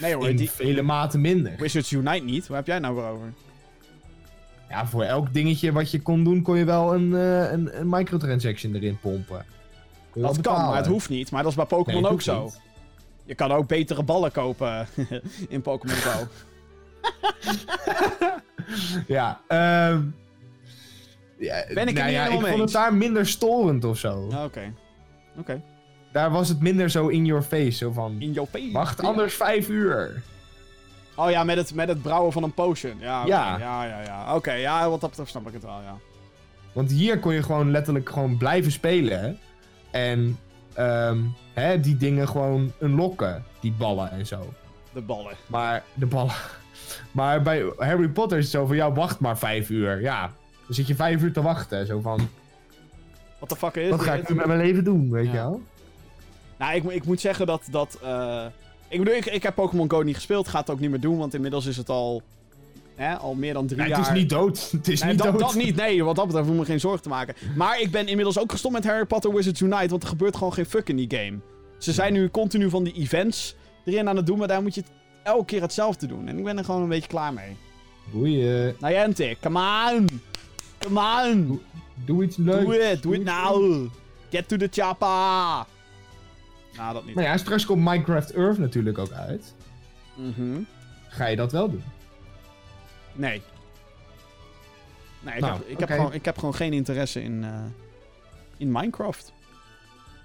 Nee 0.00 0.14
hoor, 0.14 0.28
in 0.28 0.36
die 0.36 0.50
vele 0.50 0.82
maten 0.82 1.20
minder. 1.20 1.54
Wizards 1.58 1.92
Unite 1.92 2.24
niet. 2.24 2.46
Waar 2.46 2.56
heb 2.56 2.66
jij 2.66 2.78
nou 2.78 2.94
weer 2.94 3.04
over? 3.04 3.32
Ja, 4.68 4.86
voor 4.86 5.02
elk 5.02 5.32
dingetje 5.34 5.72
wat 5.72 5.90
je 5.90 6.00
kon 6.00 6.24
doen, 6.24 6.42
kon 6.42 6.58
je 6.58 6.64
wel 6.64 6.94
een, 6.94 7.14
eh, 7.14 7.52
een, 7.52 7.80
een 7.80 7.88
microtransaction 7.88 8.74
erin 8.74 8.98
pompen. 8.98 9.44
Dat 10.14 10.40
kan, 10.40 10.54
maar 10.54 10.76
het 10.76 10.86
hoeft 10.86 11.08
niet. 11.08 11.30
Maar 11.30 11.42
dat 11.42 11.50
is 11.50 11.56
bij 11.56 11.66
Pokémon 11.66 12.06
ook 12.06 12.22
zo. 12.22 12.42
niet. 12.42 12.60
Je 13.24 13.34
kan 13.34 13.52
ook 13.52 13.66
betere 13.66 14.02
ballen 14.02 14.32
kopen 14.32 14.86
in 15.48 15.62
Pokémon 15.62 15.96
Go. 15.96 16.26
Ja, 19.06 19.40
ehm 19.48 20.00
ja, 21.42 21.64
Ben 21.74 21.86
ik 21.88 21.94
nou 21.94 22.06
niet 22.06 22.14
ja, 22.16 22.22
helemaal 22.22 22.40
ik 22.40 22.46
vond 22.46 22.60
het 22.60 22.72
daar 22.72 22.94
minder 22.94 23.26
storend 23.26 23.84
of 23.84 23.98
zo. 23.98 24.26
Ja, 24.30 24.44
Oké. 24.44 24.72
Oké. 25.38 25.62
Daar 26.12 26.30
was 26.30 26.48
het 26.48 26.60
minder 26.60 26.90
zo 26.90 27.08
in 27.08 27.24
your 27.24 27.42
face. 27.42 27.70
Zo 27.70 27.90
van, 27.92 28.16
In 28.18 28.32
your 28.32 28.48
face. 28.50 28.72
wacht 28.72 29.02
anders 29.02 29.34
vijf 29.34 29.68
uur. 29.68 30.22
Oh 31.16 31.30
ja, 31.30 31.44
met 31.44 31.56
het, 31.56 31.74
met 31.74 31.88
het 31.88 32.02
brouwen 32.02 32.32
van 32.32 32.42
een 32.42 32.54
potion. 32.54 32.94
Ja. 32.98 33.26
Ja. 33.26 33.58
ja, 33.58 33.84
ja. 33.84 34.02
ja. 34.02 34.34
Oké, 34.34 34.52
ja, 34.52 34.88
wat 34.90 35.00
dat 35.00 35.08
betreft 35.10 35.30
snap 35.30 35.46
ik 35.46 35.52
het 35.52 35.62
wel, 35.62 35.80
ja. 35.84 35.96
Want 36.72 36.90
hier 36.90 37.18
kon 37.18 37.34
je 37.34 37.42
gewoon 37.42 37.70
letterlijk 37.70 38.08
gewoon 38.08 38.36
blijven 38.36 38.72
spelen. 38.72 39.20
hè. 39.20 39.32
En 39.90 40.38
ehm, 40.74 41.18
hè, 41.52 41.80
die 41.80 41.96
dingen 41.96 42.28
gewoon 42.28 42.72
unlocken. 42.80 43.44
Die 43.60 43.72
ballen 43.72 44.10
en 44.10 44.26
zo. 44.26 44.52
De 44.92 45.00
ballen. 45.00 45.34
Maar 45.46 45.82
de 45.94 46.06
ballen. 46.06 46.34
Maar 47.10 47.42
bij 47.42 47.72
Harry 47.76 48.08
Potter 48.08 48.38
is 48.38 48.44
het 48.44 48.52
zo 48.52 48.66
van, 48.66 48.76
ja, 48.76 48.92
wacht 48.92 49.20
maar 49.20 49.38
vijf 49.38 49.70
uur. 49.70 50.00
Ja, 50.00 50.30
dan 50.66 50.74
zit 50.74 50.86
je 50.86 50.94
vijf 50.94 51.22
uur 51.22 51.32
te 51.32 51.42
wachten. 51.42 51.86
Zo 51.86 52.00
van, 52.00 52.28
Wat 53.38 53.48
de 53.48 53.56
fuck 53.56 53.74
is 53.74 53.90
wat 53.90 54.00
ga 54.00 54.14
ik 54.14 54.28
nu 54.28 54.34
met 54.34 54.46
mijn 54.46 54.58
leven 54.60 54.84
doen, 54.84 55.10
weet 55.10 55.24
Ja. 55.26 55.30
je 55.32 55.36
wel? 55.36 55.62
Nou, 56.58 56.74
ik, 56.74 56.84
ik 56.84 57.04
moet 57.04 57.20
zeggen 57.20 57.46
dat... 57.46 57.62
dat 57.70 57.98
eh, 58.02 58.44
Ik 58.88 58.98
bedoel, 58.98 59.14
ik, 59.14 59.26
ik 59.26 59.42
heb 59.42 59.54
Pokémon 59.54 59.90
Go 59.90 60.02
niet 60.02 60.14
gespeeld. 60.14 60.48
Ga 60.48 60.58
het 60.60 60.70
ook 60.70 60.80
niet 60.80 60.90
meer 60.90 61.00
doen, 61.00 61.18
want 61.18 61.34
inmiddels 61.34 61.66
is 61.66 61.76
het 61.76 61.88
al... 61.88 62.22
Hè, 62.94 63.14
al 63.16 63.34
meer 63.34 63.52
dan 63.54 63.66
drie 63.66 63.78
Nee, 63.80 63.88
jaar... 63.88 63.98
het 63.98 64.06
is 64.08 64.14
niet 64.14 64.28
dood. 64.30 64.68
Het 64.72 64.88
is 64.88 65.00
Nee, 65.00 65.10
niet 65.10 65.22
dat, 65.22 65.32
dood. 65.32 65.40
dat 65.40 65.54
niet, 65.54 65.76
nee. 65.76 66.04
Wat 66.04 66.16
dat 66.16 66.24
betreft 66.26 66.46
hoef 66.46 66.54
ik 66.56 66.60
me 66.60 66.66
geen 66.66 66.80
zorgen 66.80 67.02
te 67.02 67.08
maken. 67.08 67.34
Maar 67.56 67.80
ik 67.80 67.90
ben 67.90 68.06
inmiddels 68.08 68.38
ook 68.38 68.50
gestopt 68.50 68.74
met 68.74 68.84
Harry 68.84 69.04
Potter 69.04 69.34
Wizards 69.34 69.60
Unite, 69.60 69.88
want 69.88 70.02
er 70.02 70.08
gebeurt 70.08 70.36
gewoon 70.36 70.52
geen 70.52 70.66
fuck 70.66 70.88
in 70.88 70.96
die 70.96 71.10
game. 71.16 71.38
Ze 71.78 71.92
zijn 71.92 72.12
nu 72.12 72.30
continu 72.30 72.70
van 72.70 72.84
die 72.84 72.92
events 72.94 73.54
erin 73.84 74.08
aan 74.08 74.16
het 74.16 74.26
doen, 74.26 74.38
maar 74.38 74.48
daar 74.48 74.62
moet 74.62 74.74
je 74.74 74.82
elke 75.22 75.44
keer 75.44 75.60
hetzelfde 75.62 76.06
doen. 76.06 76.28
En 76.28 76.38
ik 76.38 76.44
ben 76.44 76.58
er 76.58 76.64
gewoon 76.64 76.82
een 76.82 76.88
beetje 76.88 77.08
klaar 77.08 77.32
mee. 77.32 77.56
Boeien. 78.10 78.74
Niantic, 78.80 79.38
come 79.40 79.58
on! 79.92 80.06
Come 80.82 81.00
on! 81.00 81.60
Doe 82.04 82.24
iets 82.24 82.36
leuks. 82.36 82.64
Doe 82.64 82.74
het, 82.82 83.02
doe 83.02 83.12
het 83.12 83.24
nou! 83.24 83.88
Get 84.30 84.48
to 84.48 84.56
the 84.56 84.68
chopper! 84.70 85.66
Nou, 86.76 86.92
dat 86.94 87.04
niet. 87.04 87.14
Nou 87.14 87.26
ja, 87.26 87.36
straks 87.36 87.64
komt 87.66 87.84
Minecraft 87.84 88.30
Earth 88.32 88.58
natuurlijk 88.58 88.98
ook 88.98 89.10
uit. 89.12 89.54
Mhm. 90.14 90.60
Ga 91.08 91.26
je 91.26 91.36
dat 91.36 91.52
wel 91.52 91.70
doen? 91.70 91.82
Nee. 93.12 93.42
Nee, 95.20 95.34
ik, 95.34 95.40
Nou, 95.40 95.52
heb, 95.52 95.66
ik, 95.68 95.78
heb 95.78 95.90
gewoon, 95.90 96.12
ik 96.12 96.24
heb 96.24 96.38
gewoon 96.38 96.54
geen 96.54 96.72
interesse 96.72 97.22
in, 97.22 97.44
eh, 97.44 97.60
in 98.56 98.72
Minecraft. 98.72 99.32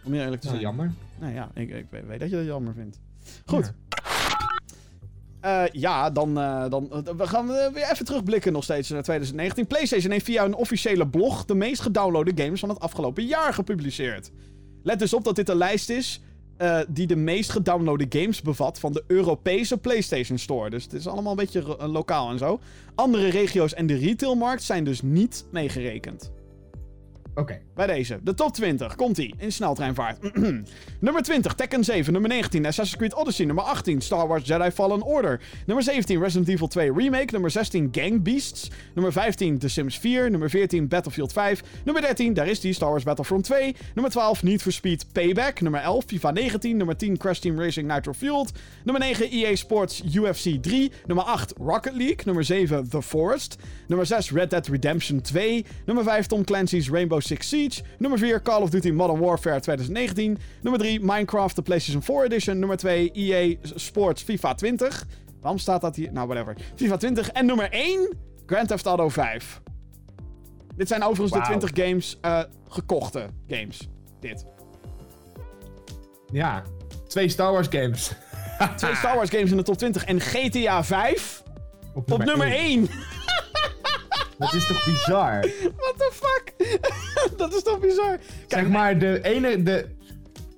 Om 0.03 0.12
heel 0.14 0.22
eerlijk 0.24 0.41
te 0.41 0.47
Nou, 0.47 0.60
zijn. 0.60 0.70
jammer. 0.70 0.93
Nou 1.20 1.34
ja, 1.34 1.49
ik, 1.53 1.70
ik 1.70 1.86
weet 1.89 2.05
weet 2.05 2.20
dat 2.20 2.30
je 2.30 2.36
dat 2.36 2.45
jammer 2.45 2.74
vindt. 2.74 2.99
Goed. 3.45 3.74
Eh, 5.48 5.64
ja, 5.72 6.10
dan, 6.10 6.39
eh, 6.39 6.70
dan 6.70 6.91
eh, 6.91 7.14
we 7.18 7.28
gaan 7.28 7.52
eh, 7.52 7.74
weer 7.74 7.91
even 7.91 8.06
terugblikken 8.06 8.54
nog 8.54 8.64
steeds 8.64 8.89
naar 8.89 9.04
2019. 9.04 9.68
PlayStation 9.68 10.12
heeft 10.12 10.26
via 10.26 10.45
een 10.45 10.56
officiële 10.56 11.08
blog 11.08 11.45
de 11.45 11.56
meest 11.56 11.82
gedownloade 11.82 12.43
games 12.43 12.60
van 12.60 12.70
het 12.70 12.80
afgelopen 12.80 13.26
jaar 13.26 13.54
gepubliceerd. 13.54 14.32
Let 14.84 15.00
dus 15.00 15.14
op 15.14 15.24
dat 15.24 15.36
dit 15.36 15.50
een 15.50 15.58
lijst 15.58 15.89
is 15.89 16.22
die 16.88 17.08
de 17.08 17.16
meest 17.16 17.50
gedownloade 17.50 18.06
games 18.10 18.41
bevat 18.41 18.80
van 18.80 18.91
de 18.91 19.04
Europese 19.08 19.78
PlayStation 19.78 20.38
Store. 20.38 20.70
Dus 20.70 20.84
het 20.84 20.93
is 20.93 21.08
allemaal 21.08 21.32
een 21.32 21.38
beetje 21.38 21.88
lokaal 21.88 22.30
en 22.30 22.38
zo. 22.38 22.60
Andere 22.95 23.30
regio's 23.30 23.74
en 23.74 23.88
de 23.88 23.98
retailmarkt 23.98 24.64
zijn 24.64 24.84
dus 24.84 25.02
niet 25.02 25.45
meegerekend. 25.52 26.32
Oké. 27.38 27.59
Bij 27.75 27.88
deze. 27.88 28.19
De 28.23 28.33
top 28.33 28.53
20. 28.53 28.95
Komt-ie. 28.95 29.35
In 29.38 29.51
sneltreinvaart. 29.51 30.17
nummer 30.99 31.21
20. 31.21 31.53
Tekken 31.53 31.83
7. 31.83 32.13
Nummer 32.13 32.29
19. 32.29 32.65
Assassin's 32.65 32.97
Creed 32.97 33.13
Odyssey. 33.13 33.45
Nummer 33.45 33.63
18. 33.63 34.01
Star 34.01 34.27
Wars 34.27 34.47
Jedi 34.47 34.71
Fallen 34.71 35.01
Order. 35.01 35.39
Nummer 35.65 35.83
17. 35.83 36.19
Resident 36.19 36.49
Evil 36.49 36.67
2 36.67 36.93
Remake. 36.93 37.31
Nummer 37.31 37.49
16. 37.49 37.88
Gang 37.91 38.23
Beasts. 38.23 38.71
Nummer 38.93 39.11
15. 39.11 39.57
The 39.57 39.67
Sims 39.67 39.97
4. 39.97 40.29
Nummer 40.29 40.49
14. 40.49 40.88
Battlefield 40.88 41.31
5. 41.31 41.63
Nummer 41.83 42.01
13. 42.03 42.33
Daar 42.33 42.47
is 42.47 42.59
die. 42.59 42.73
Star 42.73 42.89
Wars 42.89 43.03
Battlefront 43.03 43.45
2. 43.45 43.73
Nummer 43.93 44.11
12. 44.11 44.43
Need 44.43 44.61
for 44.61 44.71
Speed 44.71 45.05
Payback. 45.11 45.61
Nummer 45.61 45.81
11. 45.81 46.03
FIFA 46.07 46.33
19. 46.33 46.77
Nummer 46.77 46.95
10. 46.95 47.17
Crash 47.17 47.39
Team 47.39 47.57
Racing 47.59 47.88
Nitro 47.88 48.13
Fueled. 48.13 48.51
Nummer 48.83 48.99
9. 48.99 49.27
EA 49.31 49.55
Sports 49.55 50.01
UFC 50.01 50.59
3. 50.59 50.91
Nummer 51.07 51.23
8. 51.27 51.53
Rocket 51.59 51.93
League. 51.93 52.25
Nummer 52.25 52.43
7. 52.43 52.89
The 52.89 53.01
Forest. 53.01 53.57
Nummer 53.88 54.05
6. 54.05 54.31
Red 54.31 54.49
Dead 54.49 54.69
Redemption 54.69 55.21
2. 55.21 55.63
Nummer 55.85 56.03
5. 56.03 56.27
Tom 56.27 56.43
Clancy's 56.43 56.89
Rainbow 56.89 57.19
Six 57.28 57.47
Siege. 57.49 57.82
Nummer 57.97 58.19
4, 58.19 58.41
Call 58.41 58.61
of 58.61 58.69
Duty 58.69 58.91
Modern 58.91 59.19
Warfare 59.19 59.59
2019. 59.59 60.38
Nummer 60.61 60.80
3, 60.80 60.99
Minecraft, 60.99 61.55
de 61.55 61.61
PlayStation 61.61 62.03
4 62.03 62.23
Edition. 62.23 62.59
Nummer 62.59 62.78
2, 62.78 63.11
EA 63.11 63.55
Sports 63.61 64.23
FIFA 64.23 64.53
20. 64.53 65.05
Waarom 65.41 65.59
staat 65.59 65.82
dat 65.82 65.95
hier? 65.95 66.11
Nou, 66.11 66.28
whatever. 66.28 66.55
FIFA 66.75 66.97
20. 66.97 67.30
En 67.30 67.45
nummer 67.45 67.71
1, 67.71 68.17
Grand 68.45 68.67
Theft 68.67 68.86
Auto 68.86 69.09
5. 69.09 69.61
Dit 70.75 70.88
zijn 70.88 71.03
overigens 71.03 71.32
de 71.32 71.38
Wauw. 71.38 71.59
20 71.59 71.86
games, 71.86 72.17
eh, 72.21 72.39
gekochte 72.67 73.30
games. 73.47 73.89
Dit. 74.19 74.45
Ja. 76.32 76.63
Twee 77.07 77.30
Star 77.30 77.51
Wars 77.51 77.67
games. 77.69 78.11
Twee 78.75 78.95
Star 78.95 79.15
Wars 79.15 79.30
games 79.30 79.51
in 79.51 79.57
de 79.57 79.63
top 79.63 79.78
20. 79.78 80.05
En 80.05 80.19
GTA 80.19 80.84
5 80.84 81.43
op 81.93 82.23
nummer 82.23 82.51
1. 82.51 82.88
Dat 84.38 84.53
is 84.53 84.67
toch 84.67 84.85
bizar? 84.85 85.39
What 85.75 85.93
the 85.97 86.11
fuck? 86.13 86.53
dat 87.38 87.53
is 87.53 87.63
toch 87.63 87.79
bizar? 87.79 88.19
zeg 88.47 88.67
maar, 88.67 88.99
de, 88.99 89.19
ene, 89.23 89.63
de, 89.63 89.85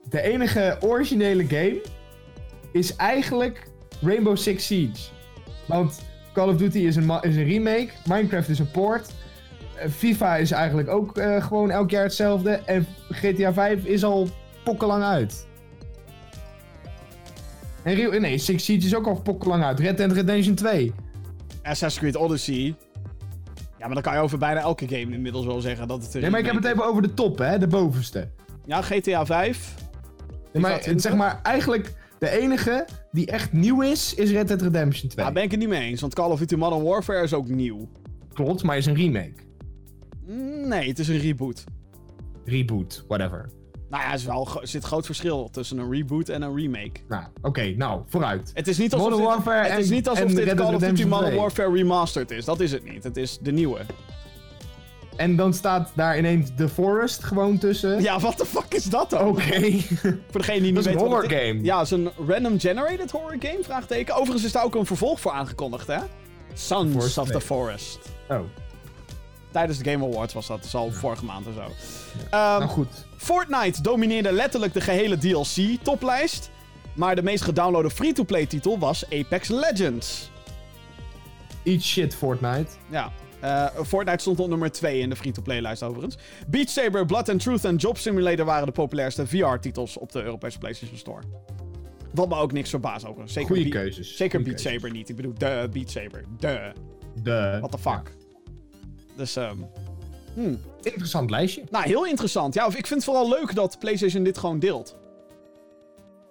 de 0.10 0.22
enige 0.22 0.78
originele 0.80 1.44
game 1.48 1.82
is 2.72 2.96
eigenlijk 2.96 3.68
Rainbow 4.02 4.38
Six 4.38 4.66
Siege. 4.66 5.10
Want 5.66 6.02
Call 6.34 6.50
of 6.50 6.56
Duty 6.56 6.80
is 6.80 6.96
een, 6.96 7.22
is 7.22 7.36
een 7.36 7.44
remake, 7.44 7.90
Minecraft 8.06 8.50
is 8.50 8.60
een 8.60 8.72
port, 8.72 9.12
eh, 9.76 9.90
FIFA 9.90 10.38
is 10.38 10.52
eigenlijk 10.52 10.90
ook 10.90 11.18
eh, 11.18 11.44
gewoon 11.44 11.72
elk 11.72 11.90
jaar 11.90 12.04
hetzelfde 12.04 12.52
en 12.52 12.88
GTA 13.10 13.54
5 13.54 13.86
is 13.86 14.04
al 14.04 14.30
pokkenlang 14.64 15.04
uit. 15.04 15.48
En 17.84 17.94
Rio, 17.94 18.20
nee, 18.20 18.38
Six 18.38 18.66
Siege 18.66 18.86
is 18.86 18.96
ook 18.96 19.08
al 19.08 19.22
pokkenlang 19.22 19.64
uit. 19.64 19.80
Red 19.80 19.98
Dead 19.98 20.12
Redemption 20.12 20.56
2. 20.56 20.94
Assassin's 21.64 21.98
Creed 21.98 22.16
Odyssey. 22.16 22.76
Ja, 23.80 23.86
maar 23.86 23.94
dan 23.94 24.04
kan 24.04 24.14
je 24.14 24.20
over 24.20 24.38
bijna 24.38 24.60
elke 24.60 24.88
game 24.88 25.14
inmiddels 25.16 25.46
wel 25.46 25.62
zeggen 25.62 25.88
dat 25.88 26.04
het... 26.04 26.14
Nee, 26.14 26.30
maar 26.30 26.40
ik 26.40 26.46
heb 26.46 26.56
het 26.56 26.66
even 26.66 26.86
over 26.86 27.02
de 27.02 27.14
top, 27.14 27.38
hè, 27.38 27.58
de 27.58 27.68
bovenste. 27.68 28.30
Ja, 28.66 28.82
GTA 28.82 29.26
5. 29.26 29.76
Nee, 30.54 30.62
maar, 30.62 30.72
FIFA 30.72 30.84
20? 30.84 31.02
zeg 31.02 31.16
maar, 31.16 31.40
eigenlijk 31.44 31.94
de 32.20 32.30
enige 32.30 32.86
die 33.12 33.26
echt 33.28 33.54
nieuw 33.54 33.82
is, 33.82 34.14
is 34.14 34.32
Red 34.32 34.48
Dead 34.48 34.62
Redemption 34.62 35.10
2. 35.10 35.26
Daar 35.26 35.34
ben 35.34 35.44
ik 35.44 35.52
het 35.52 35.60
niet 35.60 35.70
mee 35.70 35.82
eens, 35.90 36.02
want 36.02 36.14
Call 36.14 36.32
of 36.32 36.40
Duty 36.40 36.56
Modern 36.56 36.84
Warfare 36.84 37.24
is 37.24 37.34
ook 37.34 37.48
nieuw. 37.48 37.90
Klopt, 38.34 38.64
maar 38.64 38.78
is 38.78 38.86
een 38.86 38.96
remake. 38.96 39.34
Mm, 40.28 40.68
Nee, 40.68 40.88
het 40.88 41.00
is 41.00 41.08
een 41.08 41.18
reboot. 41.18 41.64
Reboot, 42.46 43.04
whatever. 43.08 43.50
Nou 43.90 44.04
ja, 44.04 44.10
er, 44.10 44.16
is 44.16 44.26
wel, 44.26 44.48
er 44.62 44.68
zit 44.68 44.84
groot 44.84 45.06
verschil 45.06 45.50
tussen 45.52 45.78
een 45.78 45.92
reboot 45.92 46.30
en 46.30 46.42
een 46.42 46.56
remake. 46.56 47.00
Nou, 47.08 47.24
oké, 47.42 47.74
nou, 47.78 48.02
vooruit. 48.08 48.52
Het 48.54 48.68
is 48.68 48.78
niet 48.78 48.94
alsof 48.94 49.10
Modern 49.10 49.28
dit, 49.28 49.36
Warfare 49.46 49.70
het 49.70 49.80
is 49.80 49.90
niet 49.90 50.08
alsof 50.08 50.26
dit 50.32 50.44
Red 50.46 50.56
Call 50.56 50.74
of 50.74 50.80
Duty 50.82 51.04
Modern 51.04 51.30
2. 51.30 51.40
Warfare 51.40 51.72
remastered 51.74 52.32
is. 52.32 52.46
Dat 52.46 52.60
is 52.60 52.72
het 52.72 52.92
niet. 52.92 53.04
Het 53.04 53.18
is 53.18 53.38
de 53.42 53.52
nieuwe. 53.52 53.80
En 55.16 55.36
dan 55.36 55.54
staat 55.54 55.92
daar 55.96 56.18
ineens 56.18 56.50
The 56.56 56.70
Forest 56.70 57.24
gewoon 57.24 57.58
tussen. 57.58 58.02
Ja, 58.02 58.20
wat 58.20 58.38
de 58.38 58.46
fuck 58.46 58.74
is 58.74 58.84
dat 58.84 59.10
dan? 59.10 59.28
Oké. 59.28 59.42
Voor 60.32 60.42
degene 60.42 60.62
die 60.62 60.62
niet 60.62 60.76
Dat 60.76 60.86
is 60.86 60.92
een 60.92 60.98
weet 60.98 61.08
horror 61.08 61.32
is. 61.32 61.38
game. 61.38 61.64
Ja, 61.64 61.78
het 61.78 61.86
is 61.86 61.92
een 61.92 62.10
random 62.28 62.60
generated 62.60 63.12
horror 63.12 63.36
game, 63.40 63.60
vraagteken. 63.62 64.16
Overigens 64.16 64.44
is 64.44 64.52
daar 64.52 64.64
ook 64.64 64.76
een 64.76 64.86
vervolg 64.86 65.20
voor 65.20 65.32
aangekondigd, 65.32 65.88
hè? 65.88 66.00
Sons 66.54 66.92
Forest 66.92 67.18
of 67.18 67.26
the 67.26 67.32
2. 67.32 67.42
Forest. 67.42 68.00
Oh, 68.30 68.40
Tijdens 69.52 69.78
de 69.78 69.90
Game 69.92 70.06
Awards 70.06 70.34
was 70.34 70.48
dat, 70.48 70.66
is 70.66 70.76
al 70.76 70.92
vorige 70.92 71.26
maand 71.26 71.48
of 71.48 71.54
zo. 71.54 71.62
Ehm, 71.62 72.32
nou 72.32 72.68
goed. 72.68 72.88
Fortnite 73.18 73.82
domineerde 73.82 74.32
letterlijk 74.32 74.74
de 74.74 74.82
gehele 74.82 75.18
DLC-toplijst. 75.18 76.50
Maar 76.94 77.16
de 77.16 77.24
meest 77.24 77.44
gedownloade 77.44 77.90
free-to-play 77.90 78.46
titel 78.46 78.80
was 78.80 79.04
Apex 79.10 79.48
Legends. 79.48 80.30
Eat 81.64 81.82
shit, 81.82 82.16
Fortnite. 82.16 82.72
Ja. 82.90 83.12
eh, 83.40 83.66
Fortnite 83.86 84.22
stond 84.22 84.40
op 84.40 84.50
nummer 84.50 84.72
2 84.72 85.00
in 85.00 85.10
de 85.10 85.16
free-to-play 85.16 85.62
lijst 85.62 85.84
overigens. 85.84 86.18
Beat 86.48 86.70
Saber, 86.70 87.06
Blood 87.06 87.30
and 87.30 87.42
Truth 87.42 87.66
en 87.66 87.76
Job 87.76 87.98
Simulator 87.98 88.46
waren 88.46 88.66
de 88.66 88.72
populairste 88.72 89.28
VR-titels 89.28 89.98
op 89.98 90.12
de 90.12 90.24
Europese 90.24 90.58
PlayStation 90.58 90.98
Store. 90.98 91.22
Wat 92.14 92.30
me 92.30 92.36
ook 92.36 92.52
niks 92.52 92.70
verbaast 92.70 93.06
overigens. 93.06 93.34
Zeker 93.34 93.56
Goeie 93.56 93.70
keuzes. 93.70 94.16
Zeker 94.16 94.40
Goeie 94.40 94.54
Beat 94.54 94.62
keuzes. 94.64 94.82
Saber 94.82 94.98
niet. 94.98 95.10
Ik 95.10 95.16
bedoel, 95.16 95.34
de 95.38 95.70
Beat 95.72 95.90
Saber. 95.90 96.24
De. 96.40 96.72
De. 97.24 97.58
What 97.60 97.72
the 97.72 97.78
fuck. 97.78 98.12
Dus, 99.20 99.36
ehm 99.36 99.58
hmm. 100.34 100.60
Interessant 100.82 101.30
lijstje. 101.30 101.64
Nou, 101.70 101.86
heel 101.86 102.06
interessant. 102.06 102.54
Ja, 102.54 102.66
of 102.66 102.76
ik 102.76 102.88
vind 102.88 103.04
het 103.04 103.04
vooral 103.04 103.30
leuk 103.30 103.56
dat 103.56 103.80
PlayStation 103.80 104.24
dit 104.24 104.38
gewoon 104.38 104.60
deelt. 104.60 104.96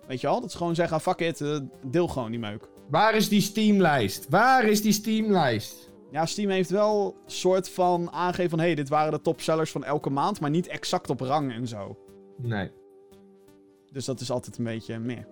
Weet 0.07 0.21
je 0.21 0.27
wel? 0.27 0.41
Dat 0.41 0.51
ze 0.51 0.57
gewoon 0.57 0.75
zeggen, 0.75 1.01
fuck 1.01 1.21
it, 1.21 1.41
eh, 1.41 1.59
deel 1.83 2.09
gewoon 2.09 2.31
die 2.31 2.41
meuk. 2.41 2.69
Waar 2.91 3.15
is 3.15 3.29
die 3.29 3.41
Steam-lijst? 3.41 4.27
Waar 4.29 4.65
is 4.65 4.83
die 4.83 4.93
Steam-lijst? 4.93 5.91
Ja, 6.11 6.27
Steam 6.27 6.51
heeft 6.51 6.71
wel 6.71 7.17
een 7.25 7.31
soort 7.31 7.69
van 7.69 8.11
aangegeven 8.11 8.51
van... 8.51 8.59
hé, 8.59 8.65
hey, 8.65 8.75
dit 8.75 8.89
waren 8.89 9.13
de 9.13 9.21
topsellers 9.21 9.71
van 9.71 9.85
elke 9.85 10.11
maand, 10.11 10.41
maar 10.41 10.51
niet 10.51 10.67
exact 10.67 11.11
op 11.11 11.21
rang 11.21 11.53
en 11.53 11.67
zo. 11.67 11.99
Nee. 12.37 12.71
Dus 13.93 14.05
dat 14.05 14.21
is 14.21 14.31
altijd 14.31 14.59
een 14.59 14.65
beetje 14.65 14.99
meer. 14.99 15.27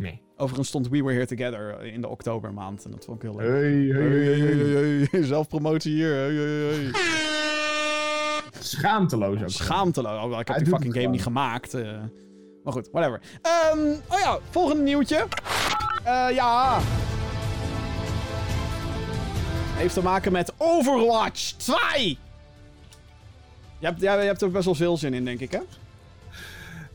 Nee. 0.00 0.20
Overigens 0.36 0.68
stond 0.68 0.88
We 0.88 1.02
Were 1.02 1.12
Here 1.12 1.26
Together 1.26 1.84
in 1.84 2.00
de 2.00 2.08
oktobermaand 2.08 2.84
en 2.84 2.90
dat 2.90 3.04
vond 3.04 3.22
ik 3.22 3.30
heel 3.30 3.36
leuk. 3.40 3.48
Hey, 3.48 4.02
hey, 4.02 4.18
hey, 4.18 4.38
hey, 4.38 4.82
hey. 4.82 5.08
hey. 5.10 5.22
Zelfpromotie 5.22 5.92
hier. 5.92 6.14
Hey, 6.14 6.34
hey, 6.34 6.90
hey. 6.90 6.90
Schaamteloos 8.60 9.42
ook. 9.42 9.48
Schaamteloos. 9.48 10.24
Oh, 10.32 10.38
ik 10.40 10.48
heb 10.48 10.56
die 10.58 10.66
fucking 10.66 10.94
game 10.94 11.08
niet 11.08 11.22
gemaakt. 11.22 11.74
eh. 11.74 11.98
maar 12.64 12.72
goed, 12.72 12.88
whatever. 12.92 13.20
Ehm, 13.42 13.78
oh 14.08 14.18
ja, 14.18 14.38
volgende 14.50 14.82
nieuwtje. 14.82 15.26
Eh, 16.04 16.26
ja. 16.34 16.78
Heeft 19.74 19.94
te 19.94 20.02
maken 20.02 20.32
met 20.32 20.52
Overwatch 20.56 21.40
2. 21.52 22.18
Je 23.78 23.86
hebt, 23.86 24.00
ja, 24.00 24.20
je 24.20 24.26
hebt 24.26 24.42
er 24.42 24.50
best 24.50 24.64
wel 24.64 24.74
veel 24.74 24.96
zin 24.96 25.14
in, 25.14 25.24
denk 25.24 25.40
ik, 25.40 25.52
hè? 25.52 25.60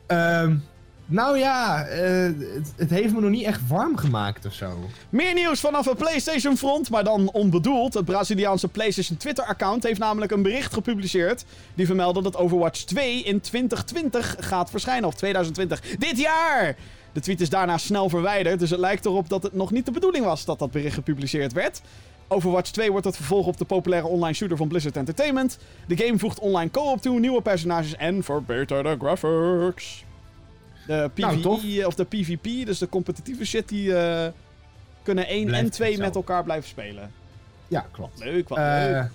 Ehm, 0.08 0.58
nou 1.06 1.38
ja, 1.38 1.86
eh, 1.86 2.24
het, 2.53 2.74
het 2.76 2.89
heeft 2.89 3.14
me 3.14 3.22
nog 3.22 3.30
niet 3.30 3.45
echt 3.45 3.68
warm 3.68 3.97
gemaakt 3.97 4.45
of 4.45 4.53
zo. 4.53 4.89
Meer 5.10 5.34
nieuws 5.34 5.60
vanaf 5.60 5.86
een 5.86 5.95
PlayStation 5.95 6.58
front, 6.58 6.89
maar 6.89 7.03
dan 7.03 7.32
onbedoeld. 7.32 7.93
Het 7.93 8.06
Braziliaanse 8.06 8.68
PlayStation 8.68 9.18
Twitter-account 9.18 9.84
heeft 9.84 9.99
namelijk 9.99 10.32
een 10.32 10.41
bericht 10.41 10.74
gepubliceerd. 10.74 11.45
Die 11.74 11.86
vermeldde 11.86 12.22
dat 12.22 12.38
Overwatch 12.38 12.80
2 12.84 13.24
in 13.24 13.41
2020 13.41 14.36
gaat 14.39 14.70
verschijnen. 14.70 15.08
Of 15.08 15.14
2020. 15.14 15.82
Dit 15.97 16.18
jaar! 16.18 16.76
De 17.12 17.22
tweet 17.22 17.41
is 17.41 17.49
daarna 17.49 17.78
snel 17.78 18.10
verwijderd, 18.10 18.60
dus 18.60 18.70
het 18.70 18.80
lijkt 18.80 19.06
erop 19.06 19.30
dat 19.30 19.43
het 19.43 19.53
nog 19.53 19.72
niet 19.72 19.86
de 19.86 19.91
bedoeling 19.91 20.26
was 20.26 20.45
dat 20.45 20.60
dat 20.60 20.72
bericht 20.72 20.93
gepubliceerd 20.93 21.53
werd. 21.53 21.82
Overwatch 22.28 22.72
2 22.72 22.91
wordt 22.91 23.06
het 23.06 23.16
vervolg 23.16 23.47
op 23.47 23.58
de 23.58 23.66
populaire 23.66 24.08
online 24.08 24.34
shooter 24.34 24.58
van 24.58 24.68
Blizzard 24.68 24.97
Entertainment. 24.97 25.58
De 25.88 25.97
game 25.97 26.20
voegt 26.20 26.39
online 26.39 26.72
co-op 26.72 27.01
toe, 27.01 27.20
nieuwe 27.20 27.41
personages 27.41 27.95
en 27.95 28.24
verbeterde 28.24 28.97
graphics. 28.99 30.03
De 30.88 31.09
Nou. 31.15 31.38
PvE 31.39 31.88
of 31.88 31.95
de 31.95 32.03
PvP, 32.03 32.65
dus 32.65 32.77
de 32.77 32.89
competitieve 32.89 33.45
shit, 33.45 33.69
die 33.69 33.95
eh, 33.95 34.31
kunnen 35.03 35.27
1 35.27 35.39
en 35.41 35.45
Blijft 35.47 35.71
2 35.71 35.97
met 35.97 36.15
elkaar 36.15 36.43
blijven 36.43 36.69
spelen. 36.69 37.11
Ja, 37.67 37.86
klopt. 37.91 38.19
Leuk, 38.19 38.49
wat 38.49 38.57
Eh, 38.57 38.81
leuk. 38.81 39.09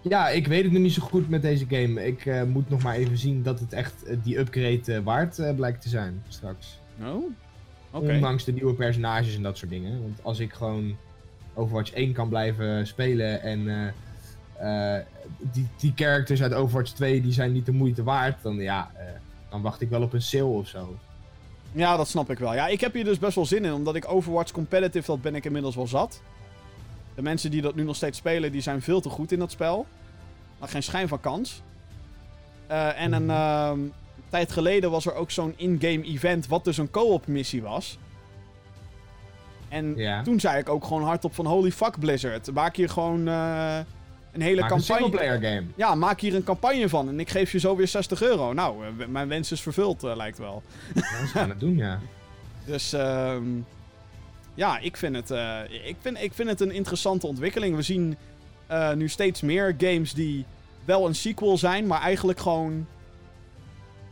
ja, 0.00 0.28
ik 0.28 0.46
weet 0.46 0.62
het 0.62 0.72
nog 0.72 0.82
niet 0.82 0.92
zo 0.92 1.02
goed 1.02 1.28
met 1.28 1.42
deze 1.42 1.66
game. 1.68 2.06
Ik 2.06 2.26
eh, 2.26 2.42
moet 2.42 2.70
nog 2.70 2.82
maar 2.82 2.94
even 2.94 3.18
zien 3.18 3.42
dat 3.42 3.60
het 3.60 3.72
echt 3.72 4.04
die 4.22 4.38
upgrade 4.38 5.02
waard 5.02 5.54
blijkt 5.56 5.82
te 5.82 5.88
zijn 5.88 6.22
straks. 6.28 6.80
Oh, 7.02 7.24
oké. 7.90 8.12
Ondanks 8.12 8.44
de 8.44 8.52
nieuwe 8.52 8.74
personages 8.74 9.36
en 9.36 9.42
dat 9.42 9.58
soort 9.58 9.70
dingen. 9.70 10.02
Want 10.02 10.18
als 10.22 10.38
ik 10.38 10.52
gewoon 10.52 10.96
Overwatch 11.54 11.92
1 11.92 12.12
kan 12.12 12.28
blijven 12.28 12.86
spelen 12.86 13.42
en 13.42 13.92
die, 15.52 15.68
die 15.78 15.92
characters 15.94 16.42
uit 16.42 16.54
Overwatch 16.54 16.92
2 16.92 17.20
die 17.22 17.32
zijn 17.32 17.52
niet 17.52 17.66
de 17.66 17.72
moeite 17.72 18.02
waard, 18.02 18.42
dan 18.42 18.54
ja, 18.56 18.90
dan 19.52 19.62
wacht 19.62 19.80
ik 19.80 19.88
wel 19.88 20.02
op 20.02 20.12
een 20.12 20.22
sale 20.22 20.44
of 20.44 20.68
zo. 20.68 20.96
Ja, 21.72 21.96
dat 21.96 22.08
snap 22.08 22.30
ik 22.30 22.38
wel. 22.38 22.54
Ja, 22.54 22.66
ik 22.68 22.80
heb 22.80 22.92
hier 22.94 23.04
dus 23.04 23.18
best 23.18 23.34
wel 23.34 23.46
zin 23.46 23.64
in, 23.64 23.72
omdat 23.72 23.94
ik 23.94 24.08
Overwatch 24.12 24.52
Competitive, 24.52 25.06
dat 25.06 25.22
ben 25.22 25.34
ik 25.34 25.44
inmiddels 25.44 25.74
wel 25.74 25.86
zat. 25.86 26.22
De 27.14 27.22
mensen 27.22 27.50
die 27.50 27.62
dat 27.62 27.74
nu 27.74 27.82
nog 27.82 27.96
steeds 27.96 28.18
spelen, 28.18 28.52
die 28.52 28.60
zijn 28.60 28.82
veel 28.82 29.00
te 29.00 29.08
goed 29.08 29.32
in 29.32 29.38
dat 29.38 29.50
spel. 29.50 29.86
Maar 30.58 30.68
geen 30.68 30.82
schijn 30.82 31.08
van 31.08 31.20
kans. 31.20 31.62
Eh, 32.66 33.00
en 33.00 33.12
een 33.12 33.30
ehm, 33.30 33.78
tijd 34.28 34.52
geleden 34.52 34.90
was 34.90 35.06
er 35.06 35.14
ook 35.14 35.30
zo'n 35.30 35.54
in-game 35.56 36.02
event, 36.02 36.46
wat 36.46 36.64
dus 36.64 36.78
een 36.78 36.90
co-op 36.90 37.26
missie 37.26 37.62
was. 37.62 37.98
En 39.68 39.96
Ja. 39.96 40.22
toen 40.22 40.40
zei 40.40 40.58
ik 40.58 40.68
ook 40.68 40.84
gewoon 40.84 41.02
hardop 41.02 41.34
van 41.34 41.46
holy 41.46 41.72
fuck 41.72 41.98
Blizzard. 41.98 42.52
Maak 42.52 42.76
hier 42.76 42.88
gewoon 42.88 43.28
eh, 43.28 43.78
een 44.32 44.40
hele 44.40 44.60
Maak 44.60 44.70
een 44.70 44.76
campagne. 44.76 45.02
singleplayer 45.02 45.40
game. 45.40 45.66
Ja, 45.74 45.94
maak 45.94 46.20
hier 46.20 46.34
een 46.34 46.44
campagne 46.44 46.88
van 46.88 47.08
en 47.08 47.20
ik 47.20 47.28
geef 47.30 47.52
je 47.52 47.58
zo 47.58 47.76
weer 47.76 47.88
60 47.88 48.22
euro. 48.22 48.52
Nou, 48.52 48.84
eh, 48.86 49.06
mijn 49.06 49.28
wens 49.28 49.52
is 49.52 49.60
vervuld, 49.60 50.04
eh, 50.04 50.16
lijkt 50.16 50.38
wel. 50.38 50.62
Ja, 50.94 51.02
ze 51.02 51.26
gaan 51.26 51.48
het 51.48 51.60
doen, 51.60 51.76
ja. 51.76 51.98
Dus 52.64 52.92
ehm, 52.92 53.44
ja, 54.54 54.78
ik 54.78 54.96
vind, 54.96 55.16
het, 55.16 55.30
eh, 55.30 55.58
ik, 55.84 55.96
vind, 56.00 56.22
ik 56.22 56.32
vind 56.32 56.48
het 56.48 56.60
een 56.60 56.70
interessante 56.70 57.26
ontwikkeling. 57.26 57.76
We 57.76 57.82
zien 57.82 58.16
nu 58.94 59.08
steeds 59.08 59.40
meer 59.40 59.74
games 59.78 60.12
die 60.12 60.44
wel 60.84 61.06
een 61.06 61.14
sequel 61.14 61.58
zijn, 61.58 61.86
maar 61.86 62.00
eigenlijk 62.00 62.40
gewoon 62.40 62.86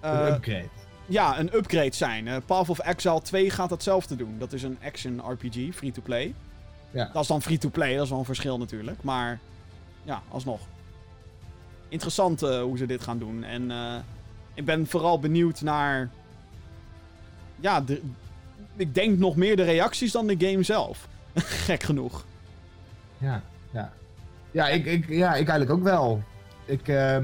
een 0.01 0.33
upgrade. 0.33 0.69
ja, 1.07 1.39
een 1.39 1.55
upgrade 1.55 1.95
zijn. 1.95 2.43
Path 2.47 2.69
of 2.69 2.79
Exile 2.79 3.23
2 3.23 3.51
gaat 3.51 3.71
hetzelfde 3.71 4.17
doen. 4.17 4.37
Dat 4.39 4.53
is 4.53 4.63
een 4.63 4.79
action 4.85 5.23
RPG, 5.29 5.75
free-to-play. 5.75 6.35
Ja. 6.91 7.11
Dat 7.13 7.23
is 7.23 7.29
dan 7.29 7.43
free-to-play, 7.43 7.95
dat 7.95 8.05
is 8.05 8.11
wel 8.11 8.19
een 8.19 8.25
verschil 8.25 8.59
natuurlijk. 8.59 9.03
Maar 9.03 9.39
ja, 10.03 10.23
alsnog. 10.29 10.61
interessant 11.89 12.43
eh, 12.43 12.63
hoe 12.63 12.79
ze 12.79 12.87
dit 12.87 13.03
gaan 13.03 13.19
doen. 13.19 13.45
En 13.45 13.71
eh, 13.71 13.97
ik 14.55 14.65
ben 14.65 14.87
vooral 14.87 15.19
benieuwd 15.19 15.61
naar. 15.61 16.11
Ja, 17.61 17.81
de, 17.81 18.01
ik 18.77 18.95
denk 18.95 19.19
nog 19.19 19.37
meer 19.37 19.57
de 19.57 19.63
reacties 19.63 20.13
dan 20.13 20.27
de 20.27 20.47
game 20.49 20.63
zelf. 20.63 21.09
Gek 21.67 21.83
genoeg. 21.83 22.25
Ja, 23.19 23.43
ja. 23.71 23.93
Ja, 24.51 24.69
ik, 24.69 24.85
ik, 24.85 25.09
ja, 25.09 25.29
ik 25.29 25.49
eigenlijk 25.49 25.71
ook 25.71 25.83
wel. 25.83 26.23
Ik 26.65 26.89
eh, 26.89 27.19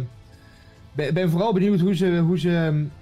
ben, 0.92 1.14
ben 1.14 1.30
vooral 1.30 1.52
benieuwd 1.52 1.80
hoe 1.80 1.94
ze, 1.94 2.18
hoe 2.18 2.38
ze 2.38 2.50
um, 2.50 2.92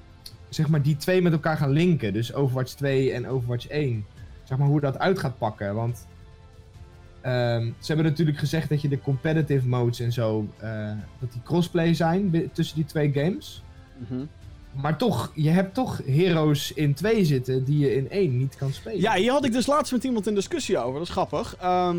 zeg 0.48 0.68
maar, 0.68 0.82
die 0.82 0.96
twee 0.96 1.22
met 1.22 1.32
elkaar 1.32 1.56
gaan 1.56 1.70
linken. 1.70 2.12
Dus 2.12 2.34
Overwatch 2.34 2.72
2 2.72 3.12
en 3.12 3.28
Overwatch 3.28 3.68
1. 3.68 4.06
Zeg 4.44 4.58
maar 4.58 4.68
hoe 4.68 4.80
dat 4.80 4.98
uit 4.98 5.18
gaat 5.18 5.38
pakken. 5.38 5.74
Want 5.74 6.06
ehm, 7.24 7.64
ze 7.78 7.86
hebben 7.92 8.04
natuurlijk 8.04 8.38
gezegd 8.38 8.68
dat 8.68 8.80
je 8.82 8.88
de 8.88 9.00
competitive 9.00 9.68
modes 9.68 10.00
en 10.00 10.12
zo, 10.12 10.48
eh, 10.58 10.90
dat 11.18 11.32
die 11.32 11.42
crossplay 11.44 11.94
zijn 11.94 12.50
tussen 12.52 12.76
die 12.76 12.84
twee 12.84 13.12
games. 13.12 13.62
Mhm. 13.96 14.24
Maar 14.72 14.96
toch, 14.96 15.32
je 15.34 15.50
hebt 15.50 15.74
toch 15.74 16.00
heroes 16.06 16.72
in 16.72 16.94
2 16.94 17.24
zitten 17.24 17.64
die 17.64 17.78
je 17.78 17.94
in 17.94 18.06
1 18.10 18.36
niet 18.38 18.56
kan 18.56 18.72
spelen. 18.72 19.00
Ja, 19.00 19.14
hier 19.14 19.32
had 19.32 19.44
ik 19.44 19.52
dus 19.52 19.66
laatst 19.66 19.92
met 19.92 20.04
iemand 20.04 20.26
een 20.26 20.34
discussie 20.34 20.78
over. 20.78 20.92
Dat 20.98 21.02
is 21.08 21.12
grappig. 21.12 21.56
Ehm, 21.60 21.96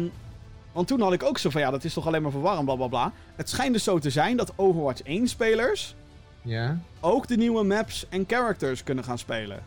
want 0.71 0.87
toen 0.87 1.01
had 1.01 1.13
ik 1.13 1.23
ook 1.23 1.37
zo 1.37 1.49
van 1.49 1.61
ja, 1.61 1.71
dat 1.71 1.83
is 1.83 1.93
toch 1.93 2.07
alleen 2.07 2.21
maar 2.21 2.31
verwarrend, 2.31 2.65
bla 2.65 2.75
bla 2.75 2.87
bla. 2.87 3.11
Het 3.35 3.49
schijnt 3.49 3.73
dus 3.73 3.83
zo 3.83 3.99
te 3.99 4.09
zijn 4.09 4.37
dat 4.37 4.53
Overwatch 4.55 5.01
1 5.03 5.27
spelers 5.27 5.95
Ja? 6.41 6.79
ook 6.99 7.27
de 7.27 7.35
nieuwe 7.37 7.63
maps 7.63 8.05
en 8.09 8.23
characters 8.27 8.83
kunnen 8.83 9.03
gaan 9.03 9.17
spelen. 9.17 9.59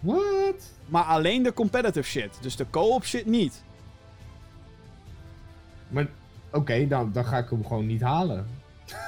What? 0.00 0.72
Maar 0.86 1.04
alleen 1.04 1.42
de 1.42 1.52
competitive 1.52 2.06
shit. 2.08 2.30
Dus 2.40 2.56
de 2.56 2.66
co-op 2.70 3.04
shit 3.04 3.26
niet. 3.26 3.62
Maar 5.90 6.06
oké, 6.52 6.86
dan, 6.86 7.12
dan 7.12 7.24
ga 7.24 7.38
ik 7.38 7.50
hem 7.50 7.66
gewoon 7.66 7.86
niet 7.86 8.00
halen. 8.00 8.46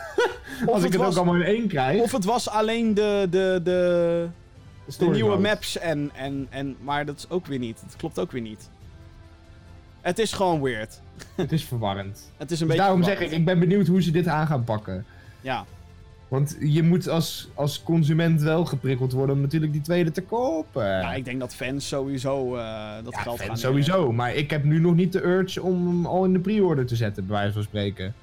Als 0.66 0.82
ik 0.82 0.92
het 0.92 1.00
was- 1.00 1.10
ook 1.10 1.16
allemaal 1.16 1.34
in 1.40 1.46
één 1.56 1.68
krijg. 1.68 2.00
Of 2.02 2.12
het 2.12 2.24
was 2.24 2.48
alleen 2.48 2.94
de, 2.94 3.26
de, 3.30 3.60
de, 3.64 4.28
de 4.98 5.04
nieuwe 5.06 5.30
mode. 5.30 5.42
maps 5.42 5.78
en, 5.78 6.10
en, 6.14 6.46
en... 6.50 6.76
Maar 6.80 7.04
dat 7.06 7.16
is 7.18 7.30
ook 7.30 7.46
weer 7.46 7.58
niet. 7.58 7.80
Dat 7.84 7.96
klopt 7.96 8.18
ook 8.18 8.32
weer 8.32 8.42
niet. 8.42 8.70
Het 10.00 10.18
is 10.18 10.32
gewoon 10.32 10.62
weird. 10.62 11.00
Het 11.36 11.52
is 11.52 11.64
verwarrend. 11.64 12.30
Het 12.36 12.50
is 12.50 12.60
een 12.60 12.66
Dus 12.66 12.76
beetje... 12.76 12.76
daarom 12.76 13.02
zeg 13.02 13.20
ik, 13.20 13.30
ik 13.30 13.44
ben 13.44 13.58
benieuwd 13.58 13.86
hoe 13.86 14.02
ze 14.02 14.10
dit 14.10 14.26
aan 14.28 14.46
gaan 14.46 14.64
pakken. 14.64 15.04
Ja. 15.40 15.64
Want 16.32 16.56
je 16.60 16.82
moet 16.82 17.08
als, 17.08 17.48
als 17.54 17.82
consument 17.82 18.42
wel 18.42 18.64
geprikkeld 18.64 19.12
worden 19.12 19.34
om 19.34 19.40
natuurlijk 19.40 19.72
die 19.72 19.80
tweede 19.80 20.10
te 20.10 20.22
kopen. 20.22 20.84
ja, 20.84 21.14
ik 21.14 21.24
denk 21.24 21.40
dat 21.40 21.54
fans 21.54 21.88
sowieso 21.88 22.56
eh, 22.56 22.94
dat 23.04 23.12
Ja, 23.12 23.20
geld 23.20 23.36
fans 23.36 23.48
gaan 23.48 23.58
sowieso. 23.58 24.12
Maar 24.12 24.34
ik 24.34 24.50
heb 24.50 24.64
nu 24.64 24.78
nog 24.78 24.94
niet 24.94 25.12
de 25.12 25.24
urge 25.24 25.62
om 25.62 25.86
hem 25.86 26.06
al 26.06 26.24
in 26.24 26.32
de 26.32 26.38
pre-order 26.38 26.86
te 26.86 26.96
zetten, 26.96 27.26
bij 27.26 27.36
wijze 27.36 27.52
van 27.52 27.62
spreken. 27.62 28.14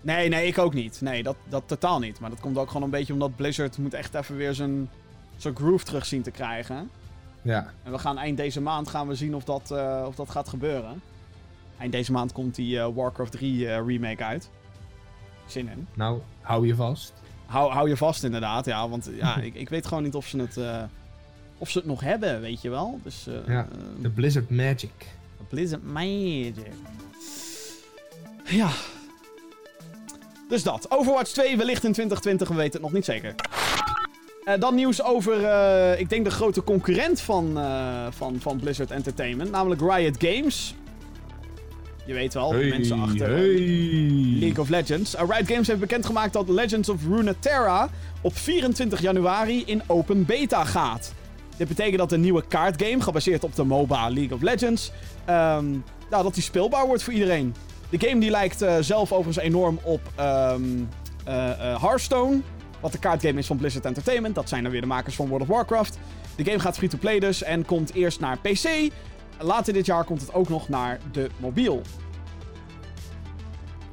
Nee, 0.00 0.28
nee, 0.28 0.46
ik 0.46 0.58
ook 0.58 0.74
niet. 0.74 1.00
Nee, 1.00 1.22
dat, 1.22 1.36
dat 1.48 1.62
totaal 1.66 1.98
niet. 1.98 2.20
Maar 2.20 2.30
dat 2.30 2.40
komt 2.40 2.58
ook 2.58 2.66
gewoon 2.66 2.82
een 2.82 2.90
beetje 2.90 3.12
omdat 3.12 3.36
Blizzard 3.36 3.78
moet 3.78 3.94
echt 3.94 4.14
even 4.14 4.36
weer 4.36 4.54
zijn, 4.54 4.88
zijn 5.36 5.56
groove 5.56 5.84
terug 5.84 6.06
zien 6.06 6.22
te 6.22 6.30
krijgen. 6.30 6.90
Ja. 7.42 7.70
En 7.82 7.92
we 7.92 7.98
gaan 7.98 8.18
eind 8.18 8.36
deze 8.36 8.60
maand 8.60 8.88
gaan 8.88 9.08
we 9.08 9.14
zien 9.14 9.34
of 9.34 9.44
dat, 9.44 9.70
eh, 9.70 10.04
of 10.06 10.14
dat 10.14 10.30
gaat 10.30 10.48
gebeuren. 10.48 11.02
Eind 11.78 11.92
deze 11.92 12.12
maand 12.12 12.32
komt 12.32 12.54
die 12.54 12.78
eh, 12.78 12.88
Warcraft 12.94 13.32
3 13.32 13.68
eh, 13.68 13.86
remake 13.86 14.24
uit. 14.24 14.50
Zin 15.50 15.68
in. 15.68 15.86
Nou, 15.94 16.20
hou 16.40 16.66
je 16.66 16.74
vast. 16.74 17.12
Hou, 17.46 17.72
hou 17.72 17.88
je 17.88 17.96
vast 17.96 18.24
inderdaad, 18.24 18.64
ja. 18.64 18.88
Want 18.88 19.10
ja, 19.16 19.36
ik, 19.40 19.54
ik 19.54 19.68
weet 19.68 19.86
gewoon 19.86 20.02
niet 20.02 20.14
of 20.14 20.26
ze 20.26 20.38
het, 20.38 20.56
eh, 20.56 20.82
of 21.58 21.70
ze 21.70 21.78
het 21.78 21.86
nog 21.86 22.00
hebben, 22.00 22.40
weet 22.40 22.62
je 22.62 22.70
wel. 22.70 23.00
Dus 23.02 23.26
eh, 23.26 23.34
Ja, 23.46 23.60
eh, 23.60 24.02
De 24.02 24.10
Blizzard 24.10 24.50
Magic. 24.50 25.06
Blizzard 25.48 25.92
Magic. 25.92 26.72
Ja. 28.44 28.70
Dus 30.48 30.62
dat. 30.62 30.90
Overwatch 30.90 31.30
2 31.30 31.56
wellicht 31.56 31.84
in 31.84 31.92
2020, 31.92 32.48
we 32.48 32.54
weten 32.54 32.72
het 32.72 32.82
nog 32.82 32.92
niet 32.92 33.04
zeker. 33.04 33.34
Dan 34.58 34.74
nieuws 34.74 35.02
over, 35.02 35.34
ik 35.98 36.08
denk 36.08 36.24
de 36.24 36.30
grote 36.30 36.64
concurrent 36.64 37.20
van, 37.20 37.58
van, 38.10 38.40
van 38.40 38.58
Blizzard 38.58 38.90
Entertainment, 38.90 39.50
namelijk 39.50 39.80
Riot 39.80 40.16
Games. 40.18 40.74
Je 42.08 42.14
weet 42.14 42.34
wel, 42.34 42.50
de 42.50 42.56
mensen 42.56 43.00
achter 43.00 43.28
League 44.38 44.58
of 44.58 44.68
Legends. 44.68 45.14
Uh, 45.14 45.20
Riot 45.28 45.48
Games 45.48 45.66
heeft 45.66 45.80
bekendgemaakt 45.80 46.32
dat 46.32 46.48
Legends 46.48 46.88
of 46.88 47.02
Runeterra 47.06 47.88
op 48.20 48.36
24 48.36 49.00
januari 49.00 49.62
in 49.66 49.82
open 49.86 50.24
beta 50.24 50.64
gaat. 50.64 51.14
Dit 51.56 51.68
betekent 51.68 51.98
dat 51.98 52.12
een 52.12 52.20
nieuwe 52.20 52.44
kaartgame, 52.48 53.00
gebaseerd 53.00 53.44
op 53.44 53.54
de 53.54 53.64
MOBA 53.64 54.08
League 54.10 54.34
of 54.34 54.42
Legends, 54.42 54.92
nou, 55.26 55.82
dat 56.22 56.34
die 56.34 56.42
speelbaar 56.42 56.86
wordt 56.86 57.02
voor 57.02 57.12
iedereen. 57.12 57.54
De 57.90 58.08
game 58.08 58.20
die 58.20 58.30
lijkt 58.30 58.62
eh, 58.62 58.76
zelf 58.80 59.12
overigens 59.12 59.44
enorm 59.44 59.78
op 59.82 60.00
ehm, 60.14 60.62
eh, 61.24 61.50
eh, 61.50 61.82
Hearthstone, 61.82 62.40
wat 62.80 62.92
de 62.92 62.98
kaartgame 62.98 63.38
is 63.38 63.46
van 63.46 63.56
Blizzard 63.56 63.84
Entertainment. 63.84 64.34
Dat 64.34 64.48
zijn 64.48 64.62
dan 64.62 64.72
weer 64.72 64.80
de 64.80 64.86
makers 64.86 65.14
van 65.14 65.28
World 65.28 65.42
of 65.42 65.48
Warcraft. 65.48 65.98
De 66.36 66.44
game 66.44 66.58
gaat 66.58 66.76
free-to-play 66.76 67.18
dus 67.18 67.42
en 67.42 67.64
komt 67.64 67.94
eerst 67.94 68.20
naar 68.20 68.38
PC. 68.38 68.90
Later 69.40 69.72
dit 69.72 69.86
jaar 69.86 70.04
komt 70.04 70.20
het 70.20 70.34
ook 70.34 70.48
nog 70.48 70.68
naar 70.68 70.98
de 71.12 71.30
mobiel. 71.36 71.82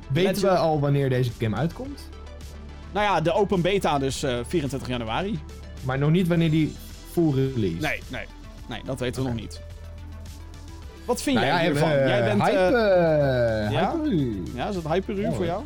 Weten 0.08 0.42
we 0.42 0.50
al 0.58 0.80
wanneer 0.80 1.10
deze 1.10 1.32
game 1.40 1.56
uitkomt? 1.56 2.10
Nou 2.94 3.06
ja, 3.06 3.22
de 3.22 3.32
open 3.34 3.62
beta 3.62 4.00
dus 4.00 4.24
eh, 4.24 4.38
24 4.48 4.90
januari. 4.90 5.40
Maar 5.84 5.98
nog 5.98 6.10
niet 6.12 6.28
wanneer 6.28 6.52
die 6.52 6.74
full 7.12 7.32
release. 7.34 7.78
Nee, 7.88 8.02
nee. 8.08 8.26
Nee, 8.70 8.82
dat 8.86 9.00
weten 9.00 9.22
we 9.22 9.28
nog 9.28 9.38
niet. 9.40 9.62
Wat 11.06 11.22
vind 11.22 11.36
Nou 11.36 11.48
jij 11.48 11.58
ja, 11.64 11.72
hiervan? 11.72 11.90
eh, 11.90 12.08
jij 12.08 12.24
bent... 12.24 12.42
hype, 12.42 12.58
eh, 12.58 13.72
ja? 13.72 13.92
hype 13.92 14.10
u. 14.10 14.44
ja, 14.54 14.68
is 14.68 14.76
het 14.76 14.88
hyper 14.88 15.20
Ja, 15.22 15.32
voor 15.32 15.46
jou? 15.46 15.64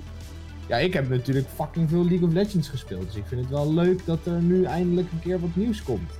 Ja, 0.67 0.77
ik 0.77 0.93
heb 0.93 1.09
natuurlijk 1.09 1.47
fucking 1.55 1.89
veel 1.89 2.05
League 2.05 2.27
of 2.27 2.33
Legends 2.33 2.69
gespeeld. 2.69 3.05
Dus 3.05 3.15
ik 3.15 3.23
vind 3.27 3.41
het 3.41 3.49
wel 3.49 3.73
leuk 3.73 4.05
dat 4.05 4.19
er 4.25 4.41
nu 4.41 4.63
eindelijk 4.63 5.11
een 5.11 5.19
keer 5.19 5.39
wat 5.39 5.49
nieuws 5.53 5.83
komt. 5.83 6.11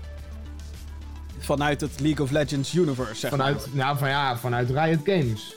Vanuit 1.39 1.81
het 1.81 1.99
League 1.99 2.25
of 2.25 2.31
Legends 2.31 2.73
universe, 2.73 3.15
zeg 3.15 3.31
maar. 3.31 3.39
Vanuit, 3.39 3.73
nou, 3.73 3.97
van, 3.97 4.09
ja, 4.09 4.37
vanuit 4.37 4.69
Riot 4.69 4.99
Games. 5.03 5.55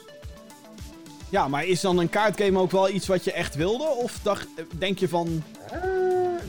Ja, 1.29 1.47
maar 1.47 1.65
is 1.65 1.81
dan 1.81 1.97
een 1.97 2.09
kaartgame 2.09 2.59
ook 2.59 2.71
wel 2.71 2.89
iets 2.89 3.07
wat 3.07 3.23
je 3.23 3.31
echt 3.31 3.55
wilde? 3.55 3.83
Of 3.83 4.19
dacht, 4.21 4.47
denk 4.77 4.97
je 4.97 5.07
van... 5.07 5.43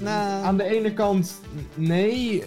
Nou. 0.00 0.44
Aan 0.44 0.56
de 0.56 0.64
ene 0.64 0.92
kant, 0.92 1.40
nee. 1.74 2.44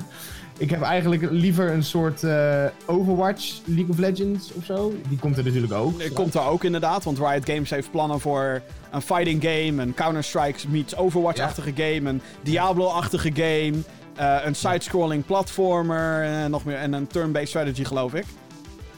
ik 0.58 0.70
heb 0.70 0.82
eigenlijk 0.82 1.30
liever 1.30 1.72
een 1.72 1.84
soort 1.84 2.24
eh, 2.24 2.64
Overwatch 2.86 3.52
League 3.64 3.88
of 3.88 3.98
Legends 3.98 4.52
of 4.52 4.64
zo. 4.64 4.94
Die 5.08 5.18
komt 5.18 5.38
er 5.38 5.44
natuurlijk 5.44 5.72
ook. 5.72 6.00
Er 6.00 6.12
komt 6.12 6.34
er 6.34 6.46
ook 6.46 6.64
inderdaad, 6.64 7.04
want 7.04 7.18
Riot 7.18 7.50
Games 7.50 7.70
heeft 7.70 7.90
plannen 7.90 8.20
voor 8.20 8.62
een 8.90 9.02
fighting 9.02 9.42
game, 9.42 9.82
een 9.82 9.94
Counter-Strike 9.94 10.68
meets 10.68 10.96
Overwatch-achtige 10.96 11.72
game, 11.74 12.10
een 12.10 12.20
Diablo-achtige 12.42 13.30
game, 13.34 13.74
eh, 14.16 14.36
een 14.44 14.54
side-scrolling 14.54 15.26
platformer 15.26 16.22
eh, 16.24 16.44
nog 16.46 16.64
meer, 16.64 16.76
en 16.76 16.92
een 16.92 17.06
turn-based 17.06 17.48
strategy, 17.48 17.84
geloof 17.84 18.14
ik. 18.14 18.24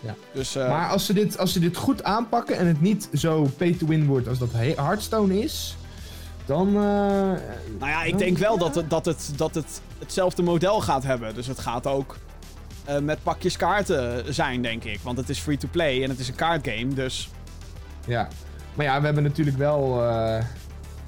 Ja. 0.01 0.15
Dus, 0.33 0.57
eh, 0.57 0.69
Maar 0.69 0.89
als 0.91 1.07
ze, 1.07 1.13
dit, 1.13 1.39
als 1.39 1.53
ze 1.53 1.59
dit 1.61 1.77
goed 1.77 2.03
aanpakken 2.03 2.57
en 2.57 2.67
het 2.67 2.81
niet 2.81 3.09
zo 3.13 3.51
pay-to-win 3.57 4.07
wordt 4.07 4.29
als 4.29 4.39
dat 4.39 4.53
He- 4.53 4.75
Hearthstone 4.77 5.39
is, 5.39 5.77
dan... 6.47 6.67
eh, 6.69 6.73
nou 7.79 7.91
ja, 7.91 8.03
ik 8.03 8.19
denk 8.19 8.39
wel 8.39 8.59
dat 8.59 8.75
het, 8.75 8.91
dat, 8.91 9.05
het, 9.05 9.31
dat 9.37 9.55
het 9.55 9.81
hetzelfde 9.99 10.43
model 10.43 10.81
gaat 10.81 11.03
hebben. 11.05 11.35
Dus 11.35 11.47
het 11.47 11.59
gaat 11.59 11.87
ook 11.87 12.17
met 13.03 13.23
pakjes 13.23 13.57
kaarten 13.57 14.35
zijn, 14.35 14.63
denk 14.63 14.85
ik. 14.85 15.01
Want 15.03 15.17
het 15.17 15.29
is 15.29 15.39
free-to-play 15.39 16.03
en 16.03 16.09
het 16.11 16.19
is 16.19 16.29
een 16.29 16.35
kaartgame, 16.35 16.95
dus... 16.95 17.29
Ja. 18.07 18.29
Maar 18.75 18.87
ja, 18.87 18.99
we 18.99 19.05
hebben 19.05 19.23
natuurlijk 19.23 19.57
wel 19.57 20.01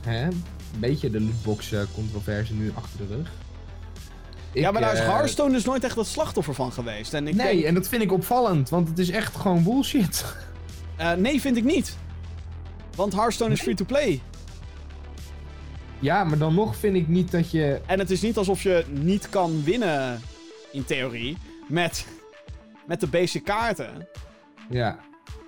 hè, 0.03 0.25
een 0.25 0.43
beetje 0.79 1.11
de 1.11 1.21
lootbox-controverse 1.21 2.55
nu 2.55 2.73
achter 2.75 2.99
de 2.99 3.15
rug. 3.15 3.31
Ja, 4.53 4.71
maar 4.71 4.81
daar 4.83 4.93
is 4.93 4.99
eh, 5.01 5.09
Hearthstone 5.09 5.53
dus 5.53 5.65
nooit 5.65 5.85
echt 5.85 5.97
het 5.97 6.07
slachtoffer 6.07 6.55
van 6.55 6.73
geweest. 6.73 7.15
En 7.15 7.29
ik 7.29 7.35
Nee, 7.35 7.55
denk- 7.55 7.65
en 7.67 7.75
dat 7.75 7.89
vind 7.89 8.03
ik 8.03 8.13
opvallend, 8.13 8.69
want 8.69 8.89
het 8.89 8.99
is 8.99 9.11
echt 9.11 9.37
gewoon 9.37 9.63
bullshit. 9.65 10.25
Eh, 10.97 11.13
nee, 11.13 11.41
vind 11.41 11.57
ik 11.57 11.65
niet. 11.65 11.97
Want 12.97 13.13
Hearthstone 13.13 13.53
is 13.53 13.61
free-to-play. 13.61 14.21
Ja, 15.99 16.25
maar 16.25 16.39
dan 16.39 16.55
nog 16.55 16.77
vind 16.77 16.97
ik 16.97 17.09
niet 17.09 17.31
dat 17.31 17.51
je... 17.51 17.81
En 17.87 17.99
het 17.99 18.11
is 18.11 18.21
niet 18.21 18.37
alsof 18.37 18.63
je 18.63 18.85
niet 18.91 19.29
kan 19.29 19.65
winnen, 19.65 20.21
in 20.73 20.85
theorie, 20.85 21.37
met, 21.69 22.07
met 22.87 23.01
de 23.01 23.07
basic 23.07 23.45
kaarten. 23.45 24.09
Ja, 24.71 24.99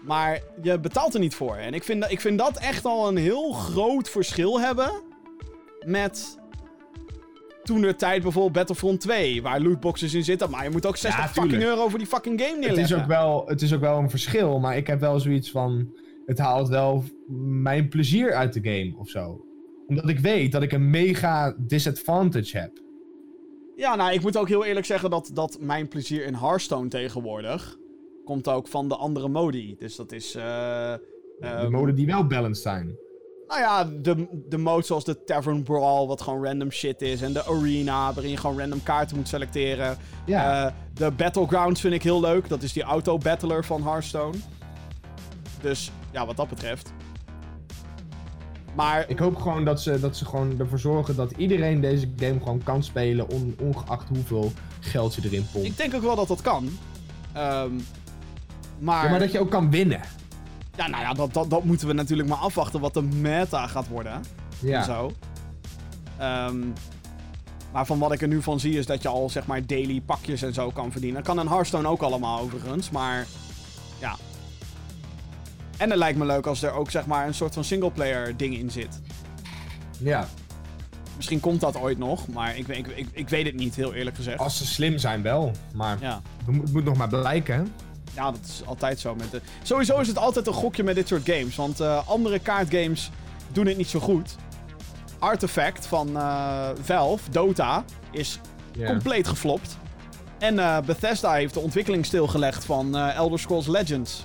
Maar 0.04 0.40
je 0.62 0.78
betaalt 0.78 1.14
er 1.14 1.20
niet 1.20 1.34
voor. 1.34 1.56
En 1.56 1.74
ik 1.74 1.84
vind, 1.84 2.00
dat- 2.00 2.10
ik 2.10 2.20
vind 2.20 2.38
dat 2.38 2.56
echt 2.58 2.84
al 2.84 3.08
een 3.08 3.16
heel 3.16 3.52
groot 3.52 4.08
verschil 4.10 4.60
hebben 4.60 4.92
met 5.84 6.38
toen 7.62 7.80
de 7.80 7.94
tijd 7.94 8.22
bijvoorbeeld 8.22 8.52
Battlefront 8.54 9.00
2, 9.00 9.42
waar 9.42 9.60
lootboxes 9.60 10.14
in 10.14 10.24
zitten. 10.24 10.50
Maar 10.50 10.64
je 10.64 10.70
moet 10.70 10.86
ook 10.86 10.96
60 10.96 11.20
Ja, 11.22 11.28
fucking 11.28 11.62
euro 11.62 11.88
voor 11.88 11.98
die 11.98 12.08
fucking 12.08 12.40
game 12.40 12.50
het 12.52 12.60
neerleggen. 12.60 12.96
is, 12.96 13.02
ook 13.02 13.08
wel, 13.08 13.42
het 13.46 13.62
is 13.62 13.74
ook 13.74 13.80
wel 13.80 13.98
een 13.98 14.10
verschil, 14.10 14.58
maar 14.60 14.76
ik 14.76 14.86
heb 14.86 15.00
wel 15.00 15.20
zoiets 15.20 15.50
van... 15.50 15.92
Het 16.26 16.38
haalt 16.38 16.68
wel 16.68 17.04
mijn 17.62 17.88
plezier 17.88 18.32
uit 18.32 18.52
de 18.52 18.60
game 18.62 18.94
of 18.98 19.08
zo. 19.08 19.44
Omdat 19.86 20.08
ik 20.08 20.18
weet 20.18 20.52
dat 20.52 20.62
ik 20.62 20.72
een 20.72 20.90
mega 20.90 21.54
disadvantage 21.58 22.58
heb. 22.58 22.80
Ja, 23.76 23.94
nou, 23.94 24.12
ik 24.12 24.22
moet 24.22 24.36
ook 24.36 24.48
heel 24.48 24.64
eerlijk 24.64 24.86
zeggen 24.86 25.10
dat, 25.10 25.30
dat 25.34 25.56
mijn 25.60 25.88
plezier 25.88 26.24
in 26.24 26.34
Hearthstone 26.34 26.88
tegenwoordig 26.88 27.76
komt 28.24 28.48
ook 28.48 28.68
van 28.68 28.88
de 28.88 28.96
andere 28.96 29.28
modi. 29.28 29.76
Dus 29.78 29.96
dat 29.96 30.12
is... 30.12 30.34
eh, 30.34 30.42
De 30.42 31.00
ehm, 31.40 31.70
moden 31.70 31.94
die 31.94 32.06
wel 32.06 32.26
balanced 32.26 32.62
zijn. 32.62 32.96
Nou 33.52 33.64
ja, 33.64 33.84
de, 33.84 34.26
de 34.48 34.58
mode 34.58 34.84
zoals 34.86 35.04
de 35.04 35.24
Tavern 35.24 35.62
Brawl, 35.62 36.06
wat 36.06 36.22
gewoon 36.22 36.44
random 36.44 36.70
shit 36.70 37.02
is. 37.02 37.22
En 37.22 37.32
de 37.32 37.46
Arena, 37.46 38.12
waarin 38.12 38.30
je 38.30 38.36
gewoon 38.36 38.58
random 38.58 38.82
kaarten 38.82 39.16
moet 39.16 39.28
selecteren. 39.28 39.96
Ja. 40.26 40.66
Eh, 40.66 40.72
de 40.94 41.10
Battlegrounds 41.10 41.80
vind 41.80 41.94
ik 41.94 42.02
heel 42.02 42.20
leuk. 42.20 42.48
Dat 42.48 42.62
is 42.62 42.72
die 42.72 42.82
auto-battler 42.82 43.64
van 43.64 43.82
Hearthstone. 43.82 44.36
Dus 45.60 45.90
ja, 46.10 46.26
wat 46.26 46.36
dat 46.36 46.48
betreft. 46.48 46.92
Maar 48.74 49.04
Ik 49.08 49.18
hoop 49.18 49.36
gewoon 49.36 49.64
dat 49.64 49.80
ze, 49.82 50.00
dat 50.00 50.16
ze 50.16 50.24
gewoon 50.24 50.54
ervoor 50.58 50.78
zorgen 50.78 51.16
dat 51.16 51.30
iedereen 51.36 51.80
deze 51.80 52.08
game 52.16 52.38
gewoon 52.38 52.62
kan 52.62 52.82
spelen, 52.82 53.28
on- 53.30 53.56
ongeacht 53.60 54.08
hoeveel 54.08 54.52
geld 54.80 55.14
je 55.14 55.20
erin 55.24 55.46
pompt. 55.52 55.66
ik 55.68 55.76
denk 55.76 55.94
ook 55.94 56.02
wel 56.02 56.16
dat 56.16 56.28
dat 56.28 56.40
kan. 56.40 56.68
Ehm, 57.32 57.70
maar, 58.78 59.04
Ja, 59.04 59.10
maar 59.10 59.18
dat 59.20 59.32
je 59.32 59.40
ook 59.40 59.50
kan 59.50 59.70
winnen. 59.70 60.00
Ja, 60.76 60.88
nou 60.88 61.02
ja, 61.02 61.12
dat, 61.12 61.34
dat, 61.34 61.50
dat 61.50 61.64
moeten 61.64 61.86
we 61.86 61.92
natuurlijk 61.92 62.28
maar 62.28 62.38
afwachten 62.38 62.80
wat 62.80 62.94
de 62.94 63.02
meta 63.02 63.66
gaat 63.66 63.88
worden. 63.88 64.12
En 64.12 64.22
Ja. 64.60 64.82
zo. 64.82 65.12
Ehm, 66.18 66.58
maar 67.72 67.86
van 67.86 67.98
wat 67.98 68.12
ik 68.12 68.22
er 68.22 68.28
nu 68.28 68.42
van 68.42 68.60
zie 68.60 68.78
is 68.78 68.86
dat 68.86 69.02
je 69.02 69.08
al 69.08 69.30
zeg 69.30 69.46
maar 69.46 69.66
daily 69.66 70.00
pakjes 70.00 70.42
en 70.42 70.54
zo 70.54 70.70
kan 70.70 70.92
verdienen. 70.92 71.22
Dat 71.24 71.34
kan 71.34 71.44
een 71.44 71.48
Hearthstone 71.52 71.88
ook 71.88 72.02
allemaal 72.02 72.40
overigens, 72.40 72.90
maar 72.90 73.26
ja. 74.00 74.16
En 75.76 75.90
het 75.90 75.98
lijkt 75.98 76.18
me 76.18 76.24
leuk 76.26 76.46
als 76.46 76.62
er 76.62 76.72
ook 76.72 76.90
zeg 76.90 77.06
maar 77.06 77.26
een 77.26 77.34
soort 77.34 77.54
van 77.54 77.64
singleplayer 77.64 78.36
ding 78.36 78.56
in 78.58 78.70
zit. 78.70 79.00
ja. 79.98 80.28
Misschien 81.16 81.40
komt 81.40 81.60
dat 81.60 81.76
ooit 81.76 81.98
nog, 81.98 82.28
maar 82.28 82.56
ik, 82.56 82.66
weet- 82.66 82.78
ik, 82.78 82.86
ik, 82.86 83.08
ik 83.12 83.28
weet 83.28 83.46
het 83.46 83.54
niet, 83.54 83.74
heel 83.74 83.94
eerlijk 83.94 84.16
gezegd. 84.16 84.38
Als 84.38 84.56
ze 84.56 84.66
slim 84.66 84.98
zijn 84.98 85.22
wel, 85.22 85.52
maar 85.74 85.96
Ja. 86.00 86.20
het 86.46 86.72
moet 86.72 86.84
nog 86.84 86.96
maar 86.96 87.08
blijken. 87.08 87.72
Ja, 88.14 88.30
dat 88.30 88.40
is 88.44 88.62
altijd 88.66 89.00
zo. 89.00 89.14
Met 89.14 89.30
de... 89.30 89.40
Sowieso 89.62 89.98
is 89.98 90.08
het 90.08 90.18
altijd 90.18 90.46
een 90.46 90.52
gokje 90.52 90.82
met 90.82 90.94
dit 90.94 91.08
soort 91.08 91.24
games, 91.28 91.56
want 91.56 91.80
eh, 91.80 92.08
andere 92.08 92.38
kaartgames 92.38 93.10
doen 93.52 93.66
het 93.66 93.76
niet 93.76 93.88
zo 93.88 94.00
goed. 94.00 94.34
Artifact 95.18 95.86
van 95.86 96.16
eh, 96.16 96.68
Valve, 96.82 97.30
Dota, 97.30 97.84
is 98.10 98.38
compleet 98.86 99.28
geflopt. 99.28 99.76
En 100.38 100.58
eh, 100.58 100.78
Bethesda 100.80 101.32
heeft 101.32 101.54
de 101.54 101.60
ontwikkeling 101.60 102.06
stilgelegd 102.06 102.64
van 102.64 102.96
Elder 102.96 103.38
Scrolls 103.38 103.66
Legends. 103.66 104.24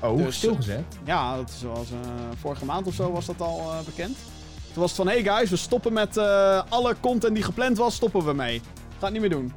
Oh, 0.00 0.16
Dus- 0.16 0.36
stilgezet. 0.36 0.82
Ja, 1.04 1.36
dat 1.36 1.48
is 1.48 1.62
eh, 1.62 1.98
vorige 2.40 2.64
maand 2.64 2.86
of 2.86 2.94
zo 2.94 3.12
was 3.12 3.26
dat 3.26 3.40
al 3.40 3.72
bekend. 3.84 4.16
Toen 4.72 4.82
was 4.82 4.90
het 4.90 4.96
van, 5.00 5.08
hey 5.08 5.22
guys, 5.22 5.50
we 5.50 5.56
stoppen 5.56 5.92
met 5.92 6.18
alle 6.68 6.96
content 7.00 7.34
die 7.34 7.44
gepland 7.44 7.76
was, 7.76 7.94
stoppen 7.94 8.24
we 8.24 8.32
mee. 8.32 8.60
Ga 8.98 9.04
het 9.04 9.12
niet 9.12 9.20
meer 9.20 9.30
doen, 9.30 9.52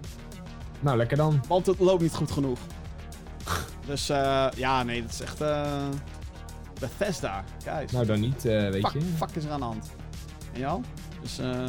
Nou, 0.80 0.98
lekker 0.98 1.18
dan. 1.18 1.41
want 1.48 1.65
het 1.65 1.80
loopt 1.80 2.02
niet 2.02 2.14
goed 2.15 2.31
genoeg. 2.31 2.60
Dus 3.88 4.10
eh, 4.10 4.46
ja, 4.56 4.84
nee, 4.84 5.02
dat 5.02 5.12
is 5.12 5.22
echt 5.22 5.42
eh, 5.42 5.66
Bethesda, 6.80 7.44
guys. 7.66 7.92
Nou, 7.92 8.06
dan 8.06 8.20
niet, 8.20 8.46
eh, 8.46 8.70
weet 8.70 8.88
fuck, 8.88 8.94
je. 8.94 9.02
fuck 9.18 9.30
is 9.34 9.44
er 9.46 9.52
aan 9.52 9.60
de 9.60 9.66
hand. 9.66 9.92
En 10.54 10.60
jou? 10.60 10.82
Dus, 11.22 11.40
eh... 11.40 11.64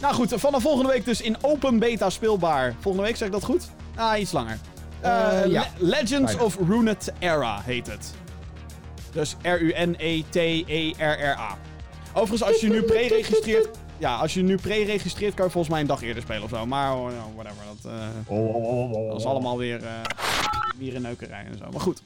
Nou 0.00 0.14
goed, 0.14 0.32
vanaf 0.36 0.62
volgende 0.62 0.92
week 0.92 1.04
dus 1.04 1.20
in 1.20 1.36
open 1.40 1.78
beta 1.78 2.10
speelbaar. 2.10 2.74
Volgende 2.80 3.06
week 3.06 3.16
zeg 3.16 3.26
ik 3.26 3.32
dat 3.34 3.44
goed? 3.44 3.70
Ah, 3.96 4.20
iets 4.20 4.32
langer. 4.32 4.58
Ja. 5.02 5.44
Le- 5.46 5.66
Legends 5.78 6.36
of 6.36 6.58
Runet 6.68 7.12
Era 7.18 7.60
heet 7.64 7.86
het. 7.86 8.14
Dus 9.12 9.36
R-U-N-E-T-E-R-R-A. 10.22 11.56
Overigens, 12.14 12.42
als 12.42 12.60
je 12.60 12.68
nu 12.68 12.82
pre-registreert... 12.82 13.68
Ja, 13.98 14.16
als 14.16 14.34
je 14.34 14.42
nu 14.42 14.56
pre-registreert, 14.56 15.34
kan 15.34 15.44
je 15.44 15.50
volgens 15.50 15.72
mij 15.72 15.80
een 15.82 15.86
dag 15.86 16.02
eerder 16.02 16.22
spelen 16.22 16.42
of 16.42 16.50
zo. 16.50 16.66
Maar, 16.66 16.96
oh, 16.96 17.10
whatever. 17.34 17.62
Dat, 17.82 17.92
eh, 17.92 17.98
dat 19.10 19.18
is 19.18 19.24
allemaal 19.24 19.58
weer 19.58 19.80
uh, 20.80 20.86
mierenneukerij 20.86 21.44
en 21.44 21.58
zo. 21.58 21.64
Maar 21.70 21.80
goed. 21.80 22.02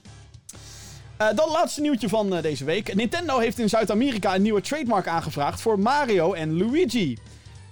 Eh, 1.16 1.28
dan 1.34 1.50
laatste 1.50 1.80
nieuwtje 1.80 2.08
van 2.08 2.34
eh, 2.34 2.42
deze 2.42 2.64
week. 2.64 2.94
Nintendo 2.94 3.38
heeft 3.38 3.58
in 3.58 3.68
Zuid-Amerika 3.68 4.34
een 4.34 4.42
nieuwe 4.42 4.60
trademark 4.60 5.06
aangevraagd 5.06 5.60
voor 5.60 5.78
Mario 5.78 6.32
en 6.32 6.58
Luigi. 6.58 7.18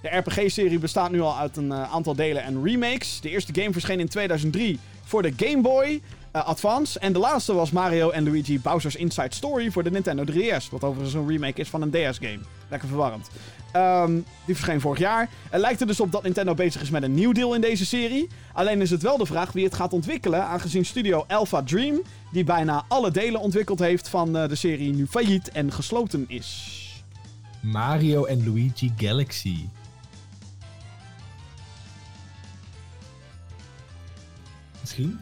De 0.01 0.09
RPG-serie 0.09 0.79
bestaat 0.79 1.11
nu 1.11 1.21
al 1.21 1.37
uit 1.37 1.57
een 1.57 1.71
eh, 1.71 1.93
aantal 1.93 2.15
delen 2.15 2.43
en 2.43 2.63
remakes. 2.63 3.21
De 3.21 3.29
eerste 3.29 3.53
game 3.61 3.71
verscheen 3.71 3.99
in 3.99 4.07
2003 4.07 4.79
voor 5.03 5.21
de 5.21 5.33
Game 5.37 5.61
Boy 5.61 6.01
eh, 6.33 6.47
Advance. 6.47 6.99
En 6.99 7.13
de 7.13 7.19
laatste 7.19 7.53
was 7.53 7.71
Mario 7.71 8.09
en 8.09 8.23
Luigi 8.23 8.59
Bowser's 8.59 8.95
Inside 8.95 9.35
Story 9.35 9.71
voor 9.71 9.83
de 9.83 9.91
Nintendo 9.91 10.23
3DS. 10.31 10.69
Wat 10.71 10.83
overigens 10.83 11.13
een 11.13 11.27
remake 11.27 11.61
is 11.61 11.69
van 11.69 11.81
een 11.81 11.91
DS-game. 11.91 12.39
Lekker 12.69 12.87
verwarrend. 12.87 13.29
Ehm, 13.71 14.13
die 14.45 14.55
verscheen 14.55 14.81
vorig 14.81 14.99
jaar. 14.99 15.29
Het 15.49 15.61
lijkt 15.61 15.81
er 15.81 15.87
dus 15.87 15.99
op 15.99 16.11
dat 16.11 16.23
Nintendo 16.23 16.53
bezig 16.53 16.81
is 16.81 16.89
met 16.89 17.03
een 17.03 17.13
nieuw 17.13 17.31
deel 17.31 17.55
in 17.55 17.61
deze 17.61 17.85
serie. 17.85 18.27
Alleen 18.53 18.81
is 18.81 18.89
het 18.89 19.01
wel 19.01 19.17
de 19.17 19.25
vraag 19.25 19.51
wie 19.51 19.63
het 19.63 19.73
gaat 19.73 19.93
ontwikkelen, 19.93 20.43
aangezien 20.43 20.85
studio 20.85 21.25
Alpha 21.27 21.63
Dream, 21.63 22.01
die 22.31 22.43
bijna 22.43 22.85
alle 22.87 23.11
delen 23.11 23.41
ontwikkeld 23.41 23.79
heeft 23.79 24.09
van 24.09 24.37
eh, 24.37 24.47
de 24.47 24.55
serie, 24.55 24.93
nu 24.93 25.07
failliet 25.07 25.51
en 25.51 25.71
gesloten 25.71 26.25
is. 26.27 26.79
Mario 27.61 28.25
en 28.25 28.45
Luigi 28.45 28.93
Galaxy. 28.97 29.57
Misschien? 34.81 35.19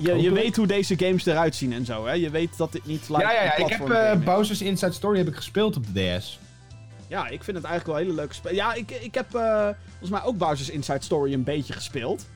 Je, 0.00 0.16
je 0.16 0.32
weet 0.32 0.56
hoe 0.56 0.66
deze 0.66 0.98
games 0.98 1.26
eruit 1.26 1.54
zien 1.54 1.72
en 1.72 1.84
zo, 1.84 2.06
hè? 2.06 2.12
Je 2.12 2.30
weet 2.30 2.56
dat 2.56 2.72
dit 2.72 2.86
niet 2.86 3.08
live 3.08 3.20
Ja, 3.20 3.32
ja, 3.32 3.42
ja. 3.42 3.56
Ik 3.56 3.68
heb 3.68 3.90
eh. 3.90 4.24
Bowser's 4.24 4.60
Inside 4.60 4.92
Story 4.92 5.18
heb 5.18 5.28
ik 5.28 5.34
gespeeld 5.36 5.76
op 5.76 5.84
de 5.94 6.16
DS. 6.18 6.38
Ja, 7.08 7.28
ik 7.28 7.44
vind 7.44 7.56
het 7.56 7.66
eigenlijk 7.66 7.86
wel 7.86 7.96
een 7.96 8.02
hele 8.02 8.14
leuke 8.14 8.34
spel. 8.34 8.54
Ja, 8.54 8.74
ik, 8.74 8.90
ik 8.90 9.14
heb 9.14 9.34
eh, 9.34 9.68
volgens 9.88 10.10
mij 10.10 10.22
ook 10.22 10.38
Bowser's 10.38 10.70
Inside 10.70 11.02
Story 11.02 11.32
een 11.32 11.44
beetje 11.44 11.72
gespeeld. 11.72 12.26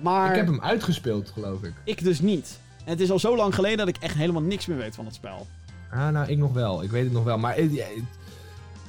Maar 0.00 0.30
Ik 0.30 0.36
heb 0.36 0.46
hem 0.46 0.60
uitgespeeld, 0.60 1.30
geloof 1.30 1.62
ik. 1.62 1.72
ik 1.84 2.04
dus 2.04 2.20
niet. 2.20 2.58
En 2.84 2.90
het 2.90 3.00
is 3.00 3.10
al 3.10 3.18
zo 3.18 3.36
lang 3.36 3.54
geleden 3.54 3.78
dat 3.78 3.88
ik 3.88 3.96
echt 3.96 4.14
helemaal 4.14 4.42
niks 4.42 4.66
meer 4.66 4.76
weet 4.76 4.94
van 4.94 5.04
het 5.04 5.14
spel. 5.14 5.46
Ah, 5.90 6.08
nou, 6.08 6.28
ik 6.28 6.38
nog 6.38 6.52
wel. 6.52 6.82
Ik 6.82 6.90
weet 6.90 7.04
het 7.04 7.12
nog 7.12 7.24
wel. 7.24 7.38
Maar, 7.38 7.54
eh, 7.56 7.70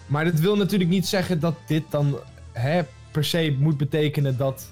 maar 0.05 0.25
dat 0.25 0.39
wil 0.39 0.55
natuurlijk 0.55 0.89
niet 0.89 1.07
zeggen 1.07 1.39
dat 1.39 1.55
dit 1.67 1.83
dan 1.89 2.19
hè, 2.51 2.81
per 3.11 3.25
se 3.25 3.55
moet 3.59 3.77
betekenen 3.77 4.37
dat 4.37 4.69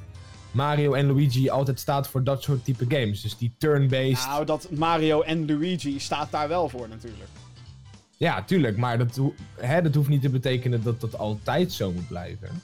Mario 0.56 0.94
en 0.94 1.06
Luigi 1.08 1.50
altijd 1.50 1.80
staat 1.80 2.08
voor 2.08 2.24
dat 2.24 2.44
soort 2.44 2.66
type 2.66 2.86
games. 2.88 3.22
Dus 3.22 3.38
die 3.38 3.56
turn-based. 3.58 4.26
Nou, 4.26 4.46
dat 4.46 4.68
Mario 4.72 5.22
en 5.22 5.46
Luigi 5.48 6.00
staat 6.00 6.32
daar 6.32 6.48
wel 6.48 6.70
voor 6.70 6.90
natuurlijk. 6.90 7.30
Ja, 8.18 8.44
tuurlijk. 8.44 8.78
Maar 8.78 8.98
dat, 8.98 9.20
hè, 9.56 9.82
dat 9.82 9.96
hoeft 9.96 10.10
niet 10.10 10.22
te 10.22 10.30
betekenen 10.30 10.84
dat 10.84 11.02
dat 11.02 11.18
altijd 11.18 11.72
zo 11.74 11.92
moet 11.92 12.08
blijven. 12.08 12.62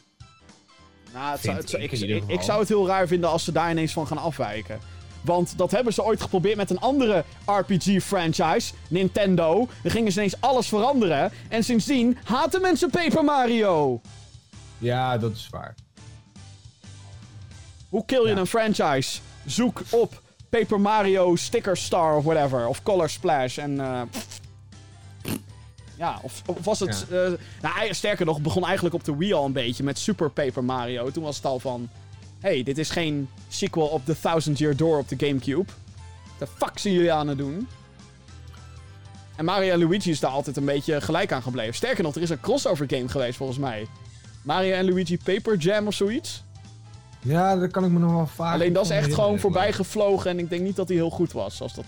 Nou, 1.14 1.32
het 1.32 1.40
Vind 1.40 1.44
zou, 1.44 1.58
het 1.58 1.70
zou- 1.70 1.84
ik 1.84 1.92
ik, 1.92 2.24
ik, 2.28 2.42
zou 2.42 2.60
het 2.60 2.68
heel 2.70 2.88
raar 2.88 3.08
vinden 3.08 3.30
als 3.30 3.44
ze 3.44 3.52
daar 3.52 3.72
ineens 3.72 3.94
van 3.94 4.08
gaan 4.08 4.18
afwijken. 4.18 4.80
Want 5.22 5.58
dat 5.58 5.72
hebben 5.72 5.94
ze 5.94 6.04
ooit 6.04 6.22
geprobeerd 6.22 6.58
met 6.58 6.70
een 6.70 6.80
andere 6.80 7.24
RPG-franchise, 7.46 8.74
Nintendo. 8.88 9.68
Dan 9.84 9.92
gingen 9.92 10.12
ze 10.12 10.18
ineens 10.20 10.36
alles 10.42 10.68
veranderen. 10.68 11.32
En 11.50 11.64
sindsdien 11.64 12.18
haten 12.24 12.62
mensen 12.62 12.90
Paper 12.90 13.24
Mario. 13.24 14.02
Ja, 14.78 15.18
dat 15.18 15.32
is 15.36 15.48
waar. 15.50 15.76
Hoe 17.92 18.06
kill 18.06 18.22
je 18.22 18.28
Ja. 18.34 18.38
een 18.38 18.48
franchise? 18.48 19.20
Zoek 19.46 19.82
op 19.90 20.22
Paper 20.50 20.80
Mario 20.82 21.36
Sticker 21.36 21.78
Star 21.78 22.16
of 22.18 22.24
whatever. 22.24 22.68
Of 22.68 22.84
Color 22.84 23.10
Splash 23.10 23.58
en... 23.58 23.80
eh, 23.80 24.02
ja, 25.98 26.20
of, 26.22 26.42
of 26.46 26.66
was 26.66 26.80
het... 26.80 27.06
eh, 27.12 27.18
nou, 27.62 27.94
sterker 27.94 28.26
nog, 28.26 28.36
het 28.36 28.44
begon 28.44 28.66
eigenlijk 28.66 28.96
op 28.96 29.04
de 29.04 29.16
Wii 29.18 29.34
al 29.34 29.46
een 29.46 29.52
beetje 29.54 29.84
met 29.84 30.00
Super 30.00 30.30
Paper 30.30 30.64
Mario. 30.64 31.12
Toen 31.12 31.24
was 31.24 31.36
het 31.36 31.46
al 31.46 31.60
van... 31.60 31.90
hey, 32.40 32.64
dit 32.64 32.78
is 32.78 32.90
geen 32.90 33.30
sequel 33.50 33.88
op 33.88 34.06
The 34.06 34.20
Thousand 34.20 34.58
Year 34.58 34.76
Door 34.76 34.98
op 34.98 35.08
de 35.10 35.28
Gamecube. 35.28 35.72
De 36.38 36.48
fuck 36.58 36.78
zijn 36.80 36.94
jullie 36.94 37.12
aan 37.12 37.28
het 37.28 37.38
doen? 37.38 37.68
En 39.36 39.46
Mario 39.46 39.72
en 39.72 39.80
Luigi 39.80 40.10
is 40.10 40.20
daar 40.20 40.32
altijd 40.32 40.58
een 40.58 40.66
beetje 40.66 41.02
gelijk 41.02 41.32
aan 41.32 41.42
gebleven. 41.42 41.74
Sterker 41.74 42.04
nog, 42.04 42.16
er 42.16 42.22
is 42.22 42.30
een 42.30 42.40
crossover 42.40 42.86
game 42.90 43.10
geweest 43.10 43.38
volgens 43.38 43.60
mij. 43.60 43.88
Mario 44.42 44.74
en 44.74 44.86
Luigi 44.90 45.18
Paper 45.18 45.58
Jam 45.58 45.88
of 45.88 45.94
zoiets. 45.94 46.44
Ja, 47.22 47.56
daar 47.56 47.70
kan 47.70 47.86
ik 47.86 47.92
me 47.92 48.00
nog 48.00 48.12
wel 48.12 48.28
vaak. 48.28 48.54
Alleen 48.54 48.74
dat 48.74 48.84
is 48.86 48.90
echt 48.92 49.14
gewoon 49.14 49.40
voorbij 49.40 49.74
gevlogen 49.74 50.30
en 50.32 50.40
ik 50.40 50.50
denk 50.50 50.62
niet 50.62 50.76
dat 50.76 50.88
hij 50.88 50.98
heel 50.98 51.10
goed 51.10 51.32
was. 51.32 51.62
Als 51.62 51.74
dat... 51.74 51.86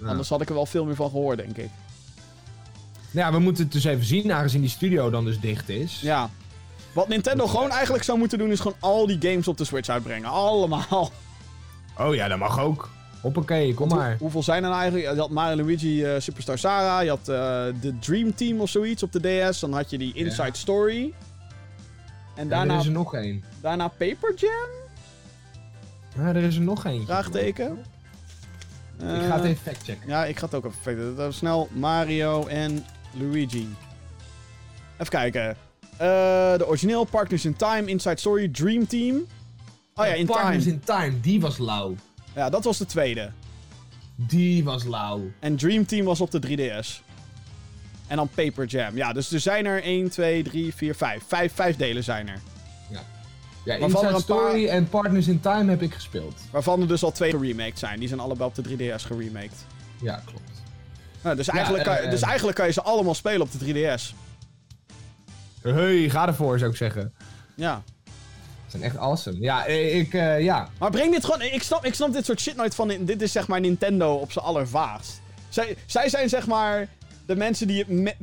Ja. 0.00 0.06
Anders 0.08 0.28
had 0.28 0.40
ik 0.40 0.48
er 0.48 0.54
wel 0.54 0.66
veel 0.66 0.84
meer 0.84 0.94
van 0.94 1.10
gehoord, 1.10 1.38
denk 1.38 1.56
ik. 1.56 1.68
Ja, 3.10 3.32
we 3.32 3.38
moeten 3.38 3.64
het 3.64 3.72
dus 3.72 3.84
even 3.84 4.04
zien, 4.04 4.32
aangezien 4.32 4.60
die 4.60 4.70
studio 4.70 5.10
dan 5.10 5.24
dus 5.24 5.40
dicht 5.40 5.68
is. 5.68 6.00
Ja. 6.00 6.30
Wat 6.92 7.08
Nintendo 7.08 7.46
gewoon 7.46 7.70
eigenlijk 7.70 8.04
zou 8.04 8.18
moeten 8.18 8.38
doen, 8.38 8.50
is 8.50 8.60
gewoon 8.60 8.76
al 8.80 9.06
die 9.06 9.18
games 9.20 9.48
op 9.48 9.56
de 9.58 9.64
Switch 9.64 9.88
uitbrengen. 9.88 10.28
Allemaal. 10.30 11.10
Oh 11.98 12.14
ja, 12.14 12.28
dat 12.28 12.38
mag 12.38 12.60
ook. 12.60 12.90
Hoppakee, 13.20 13.74
kom 13.74 13.88
Hoe- 13.88 13.96
maar. 13.98 14.16
hoeveel 14.20 14.42
zijn 14.42 14.62
er 14.62 14.68
nou 14.68 14.80
eigenlijk? 14.80 15.12
Je 15.14 15.20
had 15.20 15.30
Mario 15.30 15.56
Luigi 15.56 16.04
eh, 16.04 16.20
Superstar 16.20 16.58
Saga. 16.58 17.00
Je 17.00 17.08
had 17.08 17.18
eh, 17.28 17.34
de 17.80 17.98
Dream 18.00 18.34
Team 18.34 18.60
of 18.60 18.68
zoiets 18.70 19.02
op 19.02 19.12
de 19.12 19.48
DS. 19.50 19.60
Dan 19.60 19.72
had 19.72 19.90
je 19.90 19.98
die 19.98 20.12
Inside 20.14 20.42
Ja. 20.46 20.52
Story. 20.52 21.12
En 22.34 22.44
Ja, 22.44 22.50
daarna, 22.50 22.72
er 22.74 22.80
is 22.80 22.86
er 22.86 22.92
nog 22.92 23.14
één. 23.14 23.44
Daarna 23.66 23.88
Paper 23.88 24.34
Jam? 24.34 24.68
Ja, 26.16 26.28
er 26.28 26.36
is 26.42 26.56
er 26.56 26.62
nog 26.62 26.84
één. 26.84 27.04
Vraagteken. 27.04 27.78
Ik 28.98 29.04
ga 29.04 29.34
het 29.34 29.44
Eh, 29.44 29.50
even 29.50 29.62
factchecken. 29.62 30.08
Ja, 30.08 30.24
ik 30.24 30.38
ga 30.38 30.44
het 30.44 30.54
ook 30.54 30.64
even. 30.64 31.16
Dat 31.16 31.30
is 31.32 31.36
Snel 31.36 31.68
Mario 31.72 32.46
en 32.46 32.84
Luigi. 33.12 33.68
Even 34.92 35.08
kijken. 35.08 35.48
Eh, 35.92 35.98
de 36.56 36.64
origineel 36.66 37.04
Partners 37.04 37.44
in 37.44 37.56
Time, 37.56 37.84
Inside 37.84 38.16
Story, 38.18 38.48
Dream 38.48 38.86
Team. 38.86 39.16
Oh 39.94 40.06
ja, 40.06 40.12
in 40.12 40.26
Partners 40.26 40.64
Time. 40.64 40.74
in 40.76 40.80
Time, 40.84 41.20
die 41.20 41.40
was 41.40 41.58
lauw. 41.58 41.94
Ja, 42.34 42.50
dat 42.50 42.64
was 42.64 42.78
de 42.78 42.86
tweede. 42.86 43.30
Die 44.16 44.64
was 44.64 44.84
lauw. 44.84 45.20
En 45.40 45.56
Dream 45.56 45.86
Team 45.86 46.04
was 46.04 46.20
op 46.20 46.30
de 46.30 46.38
3DS. 46.40 47.02
En 48.06 48.16
dan 48.16 48.28
Paper 48.34 48.66
Jam. 48.66 48.96
Ja, 48.96 49.12
dus 49.12 49.32
er 49.32 49.40
zijn 49.40 49.66
er 49.66 49.82
1, 49.82 50.10
2, 50.10 50.42
3, 50.42 50.74
4, 50.74 50.94
5. 50.94 51.22
Vijf, 51.26 51.52
vijf 51.54 51.76
delen 51.76 52.04
zijn 52.04 52.28
er. 52.28 52.40
Ja, 52.90 53.00
Waarvan 53.66 54.04
Inside 54.04 54.20
Story 54.20 54.68
en 54.68 54.88
Partners 54.88 55.26
in 55.28 55.40
Time 55.40 55.70
heb 55.70 55.82
ik 55.82 55.94
gespeeld. 55.94 56.34
Waarvan 56.50 56.80
er 56.80 56.88
dus 56.88 57.02
al 57.02 57.12
twee 57.12 57.30
geremaked 57.30 57.78
zijn. 57.78 57.98
Die 57.98 58.08
zijn 58.08 58.20
allebei 58.20 58.48
op 58.48 58.54
de 58.54 58.62
3DS 58.62 59.02
geremaked. 59.06 59.64
Ja, 60.02 60.22
klopt. 60.24 60.42
Nou, 61.22 61.36
dus, 61.36 61.46
Ja, 61.46 61.52
eigenlijk 61.52 61.84
kan, 61.84 61.94
je- 61.94 62.00
eh, 62.00 62.10
dus 62.10 62.20
eigenlijk 62.22 62.56
kan 62.56 62.66
je 62.66 62.72
ze 62.72 62.82
allemaal 62.82 63.14
spelen 63.14 63.40
op 63.40 63.48
de 63.52 63.58
3DS. 63.58 64.14
Hey, 65.62 66.08
ga 66.10 66.26
ervoor 66.26 66.58
zou 66.58 66.70
ik 66.70 66.76
zeggen. 66.76 67.12
Ja. 67.54 67.82
Ze 68.04 68.12
zijn 68.72 68.82
echt 68.82 68.96
awesome. 68.96 69.40
Ja, 69.40 69.66
eh, 69.66 69.98
ik, 69.98 70.14
eh, 70.14 70.40
ja. 70.40 70.68
Maar 70.78 70.90
breng 70.90 71.12
dit 71.12 71.24
gewoon... 71.24 71.42
Ik 71.42 71.62
snap, 71.62 71.84
ik 71.84 71.94
snap 71.94 72.12
dit 72.12 72.24
soort 72.24 72.40
shit 72.40 72.56
nooit 72.56 72.74
van... 72.74 72.88
Dit 73.00 73.22
is 73.22 73.32
zeg 73.32 73.48
maar 73.48 73.60
Nintendo 73.60 74.14
op 74.14 74.32
zijn 74.32 74.44
allervaagst. 74.44 75.20
Zij, 75.48 75.76
zij 75.86 76.08
zijn 76.08 76.28
zeg 76.28 76.46
maar 76.46 76.88
de 77.26 77.36
mensen 77.36 77.66
die 77.66 77.84
het 77.88 78.16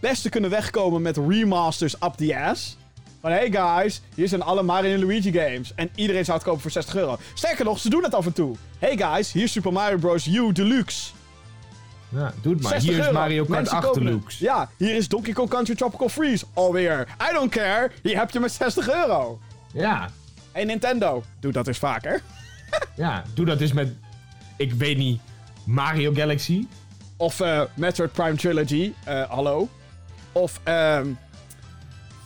beste 0.00 0.28
kunnen 0.28 0.50
wegkomen 0.50 1.02
met 1.02 1.16
remasters 1.16 1.94
up 1.94 2.12
the 2.16 2.36
ass. 2.38 2.76
Van 3.20 3.30
hey 3.30 3.50
guys, 3.50 4.00
hier 4.14 4.28
zijn 4.28 4.42
alle 4.42 4.62
Mario 4.62 4.94
en 4.94 5.04
Luigi 5.04 5.32
games. 5.32 5.74
En 5.74 5.90
iedereen 5.94 6.24
zou 6.24 6.36
het 6.36 6.46
kopen 6.46 6.60
voor 6.62 6.70
60 6.70 6.94
euro. 6.94 7.18
Sterker 7.34 7.64
nog, 7.64 7.78
ze 7.78 7.90
doen 7.90 8.02
het 8.02 8.14
af 8.14 8.26
en 8.26 8.32
toe. 8.32 8.56
Hey 8.78 8.96
guys, 8.96 9.32
hier 9.32 9.42
is 9.42 9.52
Super 9.52 9.72
Mario 9.72 9.98
Bros. 9.98 10.26
U 10.26 10.52
Deluxe. 10.52 11.10
ja, 12.08 12.32
doe 12.42 12.52
het 12.52 12.62
maar. 12.62 12.72
60 12.72 12.94
Hier 12.94 13.06
is. 13.06 13.12
Mario 13.12 13.36
Kart 13.44 13.48
Mensen 13.48 13.76
8 13.76 13.86
kopen 13.86 14.02
het. 14.04 14.12
Deluxe. 14.12 14.44
Ja, 14.44 14.70
hier 14.76 14.94
is 14.94 15.08
Donkey 15.08 15.32
Kong 15.32 15.48
Country 15.48 15.74
Tropical 15.74 16.08
Freeze. 16.08 16.44
Alweer. 16.54 17.08
I 17.30 17.32
don't 17.32 17.50
care. 17.50 17.90
Hier 18.02 18.18
heb 18.18 18.30
je 18.30 18.40
met 18.40 18.52
60 18.52 18.88
euro. 18.90 19.38
Ja, 19.72 20.08
Hey 20.52 20.64
Nintendo, 20.64 21.22
doe 21.40 21.52
dat 21.52 21.66
eens 21.68 21.78
vaker. 21.78 22.22
ja. 22.96 23.22
Doe 23.34 23.46
dat 23.46 23.60
eens 23.60 23.72
met, 23.72 23.92
ik 24.56 24.72
weet 24.72 24.96
niet, 24.96 25.20
Mario 25.64 26.12
Galaxy. 26.14 26.66
Of 27.16 27.40
eh 27.40 27.62
Metroid 27.74 28.12
Prime 28.12 28.34
Trilogy. 28.36 28.92
eh, 29.04 29.22
hallo. 29.30 29.68
Of, 30.32 30.60
ehm 30.62 31.06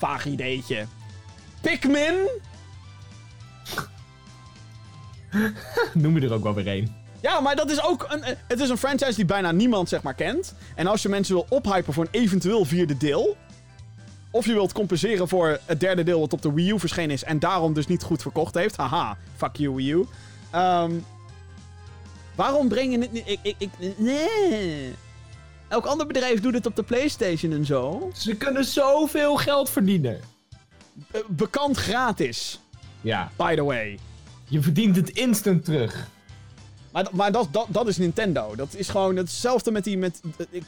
vaag 0.04 0.26
ideetje. 0.26 0.86
Pikmin? 1.60 2.14
Noem 6.02 6.18
je 6.18 6.26
er 6.26 6.32
ook 6.32 6.42
wel 6.42 6.54
weer 6.54 6.66
één. 6.66 6.96
Ja, 7.20 7.40
maar 7.40 7.56
dat 7.56 7.70
is 7.70 7.82
ook 7.82 8.06
een, 8.08 8.22
eh, 8.22 8.36
het 8.48 8.60
is 8.60 8.68
een 8.68 8.78
franchise 8.78 9.14
die 9.14 9.24
bijna 9.24 9.52
niemand 9.52 9.88
zeg 9.88 10.02
maar 10.02 10.14
kent. 10.14 10.54
En 10.74 10.86
als 10.86 11.02
je 11.02 11.08
mensen 11.08 11.34
wil 11.34 11.46
ophypen 11.48 11.92
voor 11.92 12.04
een 12.04 12.20
eventueel 12.20 12.64
vierde 12.64 12.96
deel... 12.96 13.36
Of 14.30 14.46
je 14.46 14.52
wilt 14.52 14.72
compenseren 14.72 15.28
voor 15.28 15.58
het 15.64 15.80
derde 15.80 16.02
deel 16.02 16.20
wat 16.20 16.32
op 16.32 16.42
de 16.42 16.52
Wii 16.52 16.70
U 16.70 16.78
verschenen 16.78 17.10
is... 17.10 17.24
en 17.24 17.38
daarom 17.38 17.74
dus 17.74 17.86
niet 17.86 18.02
goed 18.02 18.22
verkocht 18.22 18.54
heeft. 18.54 18.76
Haha, 18.76 19.16
fuck 19.36 19.56
you 19.56 19.74
Wii 19.74 19.92
U. 19.92 20.06
Ehm, 20.50 20.92
waarom 22.34 22.68
breng 22.68 22.92
je 22.92 22.98
het 22.98 23.12
niet... 23.12 23.28
Ik, 23.28 23.38
ik, 23.42 23.56
ik, 23.58 23.98
nee. 23.98 24.94
Elk 25.74 25.86
ander 25.86 26.06
bedrijf 26.06 26.40
doet 26.40 26.54
het 26.54 26.66
op 26.66 26.76
de 26.76 26.82
Playstation 26.82 27.52
en 27.52 27.64
zo. 27.64 28.10
Ze 28.16 28.34
kunnen 28.34 28.64
zoveel 28.64 29.36
geld 29.36 29.70
verdienen. 29.70 30.20
Eh, 31.10 31.20
bekend 31.28 31.76
gratis, 31.76 32.60
Ja, 33.00 33.30
by 33.36 33.54
the 33.54 33.64
way. 33.64 33.98
je 34.44 34.62
verdient 34.62 34.96
het 34.96 35.10
instant 35.10 35.64
terug. 35.64 36.08
Maar, 36.92 37.06
maar 37.12 37.32
dat, 37.32 37.48
dat, 37.50 37.66
dat 37.68 37.88
is 37.88 37.96
Nintendo. 37.96 38.54
Dat 38.54 38.74
is 38.74 38.88
gewoon 38.88 39.16
hetzelfde 39.16 39.70
met 39.70 39.84
die... 39.84 39.98
Met, 39.98 40.20
ik, 40.50 40.62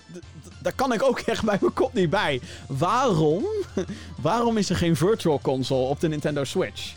daar 0.63 0.73
kan 0.75 0.93
ik 0.93 1.03
ook 1.03 1.21
echt 1.33 1.45
bij 1.45 1.59
mijn 1.61 1.73
kop 1.73 1.95
niet 1.95 2.11
bij. 2.11 2.41
Waarom? 2.67 3.45
Waarom 4.17 4.57
is 4.57 4.71
er 4.71 4.77
geen 4.77 4.97
Virtual 4.97 5.41
Console 5.43 5.89
op 5.89 6.01
de 6.01 6.09
Nintendo 6.09 6.45
Switch? 6.45 6.95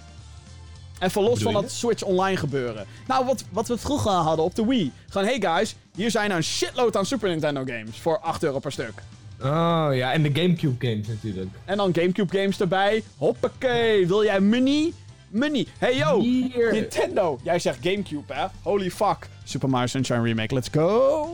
Even 1.00 1.22
los 1.22 1.42
van 1.42 1.54
dat 1.54 1.72
Switch 1.72 2.04
Online 2.04 2.38
gebeuren. 2.38 2.86
Nou, 3.08 3.26
wat, 3.26 3.44
wat 3.52 3.68
we 3.68 3.78
vroeger 3.78 4.12
hadden 4.12 4.46
op 4.46 4.56
de 4.56 4.66
Wii. 4.66 4.92
Gewoon, 5.10 5.28
hey 5.28 5.42
guys, 5.42 5.76
hier 6.00 6.12
zijn 6.12 6.32
een 6.32 6.44
shitload 6.44 6.96
aan 6.96 7.06
Super 7.06 7.30
Nintendo 7.30 7.64
games. 7.66 7.98
Voor 7.98 8.20
8 8.20 8.44
euro 8.44 8.60
per 8.60 8.72
stuk. 8.72 8.94
Oh 9.42 9.90
ja, 9.92 10.14
en 10.14 10.22
de 10.24 10.30
Gamecube 10.34 10.88
games 10.88 11.08
natuurlijk. 11.08 11.50
En 11.66 11.78
dan 11.78 11.96
Gamecube 11.96 12.38
games 12.38 12.60
erbij. 12.60 13.04
Hoppakee, 13.18 14.08
wil 14.08 14.24
jij 14.24 14.40
money? 14.40 14.94
Money. 15.30 15.66
Hey 15.78 15.96
yo, 15.96 16.20
Hier. 16.20 16.72
Nintendo. 16.72 17.40
Jij 17.44 17.60
zegt 17.60 17.78
Gamecube, 17.82 18.34
hè? 18.34 18.46
Holy 18.62 18.92
fuck. 18.92 19.28
Super 19.44 19.70
Mario 19.70 19.88
Sunshine 19.88 20.22
Remake, 20.22 20.54
let's 20.54 20.70
go. 20.72 21.30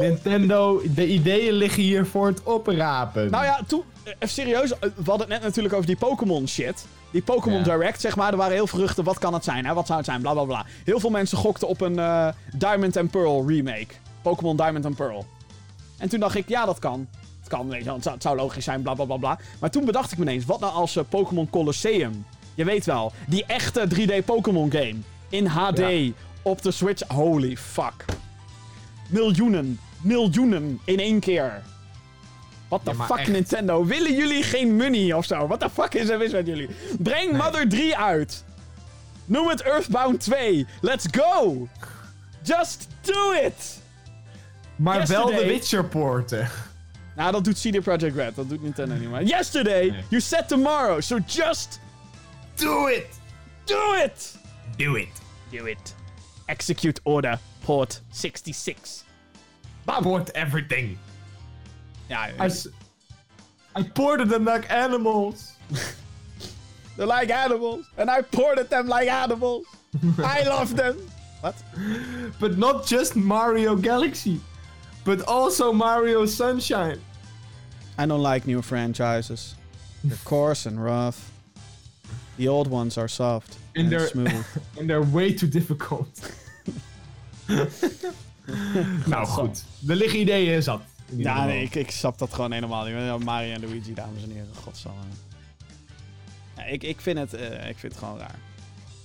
Nintendo, 0.00 0.82
de 0.94 1.06
ideeën 1.06 1.52
liggen 1.52 1.82
hier 1.82 2.06
voor 2.06 2.26
het 2.26 2.42
oprapen. 2.42 3.30
Nou 3.30 3.44
ja, 3.44 3.60
toen, 3.66 3.82
even 4.06 4.28
serieus, 4.28 4.72
eh, 4.72 4.80
we 4.80 4.90
hadden 5.10 5.18
het 5.20 5.28
net 5.28 5.42
natuurlijk 5.42 5.74
over 5.74 5.86
die 5.86 5.96
Pokémon 5.96 6.48
shit. 6.48 6.86
Die 7.10 7.22
Pokémon 7.22 7.58
Ja. 7.58 7.64
Direct, 7.64 8.00
zeg 8.00 8.16
maar. 8.16 8.30
Er 8.30 8.36
waren 8.36 8.52
heel 8.54 8.66
veel 8.66 8.78
geruchten, 8.78 9.04
wat 9.04 9.18
kan 9.18 9.34
het 9.34 9.44
zijn, 9.44 9.66
hè? 9.66 9.74
Wat 9.74 9.86
zou 9.86 9.98
het 9.98 10.06
zijn, 10.06 10.20
bla 10.20 10.32
bla 10.32 10.44
bla. 10.44 10.66
Heel 10.84 11.00
veel 11.00 11.10
mensen 11.10 11.38
gokten 11.38 11.68
op 11.68 11.80
een 11.80 11.98
eh, 11.98 12.28
Diamond 12.54 12.96
and 12.96 13.10
Pearl 13.10 13.44
remake. 13.48 13.86
Pokémon 14.22 14.56
Diamond 14.56 14.84
and 14.84 14.96
Pearl. 14.96 15.26
En 15.98 16.08
toen 16.08 16.20
dacht 16.20 16.34
ik, 16.34 16.48
ja, 16.48 16.64
dat 16.64 16.78
kan. 16.78 17.08
Het 17.38 17.48
kan, 17.48 17.68
weet 17.68 17.84
je 17.84 17.92
het 17.92 18.02
zou, 18.02 18.14
het 18.14 18.22
zou 18.24 18.36
logisch 18.36 18.64
zijn, 18.64 18.82
bla 18.82 18.94
bla 18.94 19.04
bla 19.04 19.16
bla. 19.16 19.38
Maar 19.60 19.70
toen 19.70 19.84
bedacht 19.84 20.12
ik 20.12 20.18
me 20.18 20.24
ineens, 20.24 20.44
wat 20.44 20.60
nou 20.60 20.72
als 20.72 20.96
eh, 20.96 21.04
Pokémon 21.08 21.50
Colosseum? 21.50 22.24
Je 22.54 22.64
weet 22.64 22.84
wel, 22.86 23.12
die 23.26 23.44
echte 23.46 23.86
3D 23.94 24.24
Pokémon 24.24 24.70
game. 24.72 24.94
In 25.28 25.46
HD, 25.46 25.78
Ja. 25.78 26.10
op 26.42 26.62
de 26.62 26.70
Switch. 26.70 27.08
Holy 27.08 27.56
fuck. 27.56 28.04
Miljoenen, 29.08 29.78
miljoenen 30.00 30.80
in 30.84 30.98
één 30.98 31.20
keer. 31.20 31.62
What 32.68 32.84
the 32.84 32.90
Ja, 32.96 33.04
fuck, 33.06 33.16
echt. 33.18 33.28
Nintendo? 33.28 33.84
Willen 33.84 34.14
jullie 34.14 34.42
geen 34.42 34.76
money 34.76 35.12
of 35.12 35.24
zo? 35.24 35.46
What 35.46 35.60
the 35.60 35.70
fuck 35.70 35.94
is 35.94 36.08
er 36.08 36.18
mis 36.18 36.32
met 36.32 36.46
jullie? 36.46 36.68
Breng 36.98 37.32
Mother 37.36 37.68
3 37.68 37.96
uit. 37.96 38.44
Noem 39.24 39.48
het 39.48 39.62
Earthbound 39.62 40.20
2. 40.20 40.66
Let's 40.80 41.06
go. 41.10 41.68
Just 42.42 42.86
do 43.00 43.32
it. 43.32 43.78
maar 44.76 45.06
wel 45.06 45.26
de 45.26 45.44
Witcher 45.46 45.84
poorten. 45.84 46.48
Nou, 47.16 47.32
dat 47.32 47.44
doet 47.44 47.58
CD 47.60 47.80
Projekt 47.82 48.16
Red. 48.16 48.34
Dat 48.36 48.48
doet 48.48 48.62
Nintendo 48.62 48.94
niet 48.94 49.08
meer. 49.10 49.22
Yesterday, 49.22 49.88
Nee. 49.90 50.04
you 50.08 50.20
said 50.20 50.48
tomorrow. 50.48 51.00
So 51.00 51.18
just 51.26 51.80
Do 52.54 52.86
it! 52.88 53.06
do 53.64 53.94
it. 54.04 54.34
Do 54.76 54.94
it! 54.96 55.08
Do 55.50 55.64
it. 55.66 55.94
Execute 56.46 57.00
order 57.02 57.38
port 57.64 58.02
66. 58.10 58.78
Bam. 59.84 60.02
Port 60.02 60.30
everything. 60.30 60.98
Ja, 62.08 62.26
I, 62.38 62.46
s- 62.46 62.68
I 63.74 63.82
ported 63.82 64.28
them 64.28 64.44
like 64.44 64.70
animals. 64.70 65.52
they're 66.96 67.06
like 67.20 67.30
animals. 67.34 67.86
And 67.96 68.10
I 68.10 68.22
ported 68.22 68.68
them 68.68 68.86
like 68.88 69.08
animals. 69.10 69.66
I 70.18 70.42
love 70.48 70.74
them. 70.76 70.96
Wat? 71.42 71.54
But 72.40 72.58
not 72.58 72.86
just 72.86 73.16
Mario 73.16 73.76
Galaxy. 73.76 74.40
But 75.04 75.20
also 75.28 75.72
Mario 75.72 76.26
Sunshine. 76.26 76.98
I 77.98 78.06
don't 78.06 78.22
like 78.22 78.46
new 78.46 78.62
franchises. 78.62 79.54
They're 80.04 80.18
coarse 80.24 80.66
and 80.68 80.82
rough. 80.84 81.30
The 82.36 82.48
old 82.48 82.68
ones 82.70 82.98
are 82.98 83.08
soft 83.08 83.56
And 83.74 83.84
and, 83.84 83.92
they're- 83.92 84.08
smooth. 84.08 84.46
And 84.78 84.88
they're 84.88 85.02
way 85.02 85.32
too 85.34 85.48
difficult. 85.48 86.08
nou 89.06 89.26
goed, 89.26 89.64
er 89.88 89.94
liggen 89.94 90.18
ideeën 90.20 90.62
zat. 90.62 90.80
Ja, 91.08 91.44
nee, 91.44 91.62
ik, 91.62 91.74
ik 91.74 91.90
snap 91.90 92.18
dat 92.18 92.34
gewoon 92.34 92.52
helemaal 92.52 92.84
niet. 92.84 93.24
Mario 93.24 93.52
en 93.54 93.60
Luigi, 93.60 93.94
dames 93.94 94.22
en 94.22 94.30
heren. 94.30 94.48
Godsamme. 94.62 95.00
Ja, 96.56 96.64
ik, 96.64 96.82
ik, 96.82 97.00
vind 97.00 97.18
het, 97.18 97.34
eh, 97.34 97.68
ik 97.68 97.78
vind 97.78 97.92
het 97.92 98.02
gewoon 98.02 98.18
raar. 98.18 98.38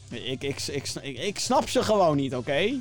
Ik, 0.09 0.43
ik, 0.43 0.61
ik, 0.67 0.93
ik, 1.01 1.17
ik 1.17 1.39
snap 1.39 1.69
ze 1.69 1.83
gewoon 1.83 2.15
niet, 2.15 2.35
oké? 2.35 2.79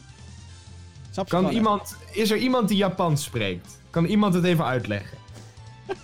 Snap 1.10 1.28
ze 1.28 1.34
Kan 1.34 1.40
gewoon 1.40 1.52
iemand, 1.55 1.97
is 2.12 2.30
er 2.30 2.36
iemand 2.36 2.68
die 2.68 2.76
Japans 2.76 3.24
spreekt? 3.24 3.78
Kan 3.90 4.05
iemand 4.05 4.34
het 4.34 4.44
even 4.44 4.64
uitleggen? 4.64 5.18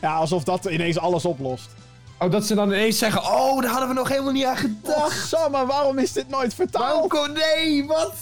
Ja, 0.00 0.14
alsof 0.14 0.44
dat 0.44 0.64
ineens 0.64 0.98
alles 0.98 1.24
oplost. 1.24 1.70
Oh, 2.18 2.30
dat 2.30 2.46
ze 2.46 2.54
dan 2.54 2.68
ineens 2.68 2.98
zeggen, 2.98 3.22
oh, 3.22 3.62
daar 3.62 3.70
hadden 3.70 3.88
we 3.88 3.94
nog 3.94 4.08
helemaal 4.08 4.32
niet 4.32 4.44
aan 4.44 4.56
gedacht. 4.56 5.18
Godsamme, 5.18 5.66
waarom 5.66 5.98
is 5.98 6.12
dit 6.12 6.28
nooit 6.28 6.56
Waarom 6.56 6.70
vertaald? 6.70 7.08
kon, 7.08 7.32
nee, 7.32 7.86
wat? 7.86 8.14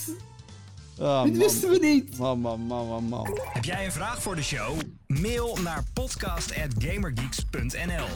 Oh, 1.00 1.22
Dit 1.22 1.36
wisten 1.36 1.70
we 1.70 1.78
niet. 1.78 2.18
Man, 2.18 2.40
man, 2.40 2.60
man, 2.60 2.88
man, 2.88 3.04
man. 3.04 3.38
Heb 3.52 3.64
jij 3.64 3.84
een 3.84 3.92
vraag 3.92 4.22
voor 4.22 4.36
de 4.36 4.42
show? 4.42 4.78
Mail 5.06 5.56
naar 5.62 5.84
podcast.gamergeeks.nl 5.92 8.06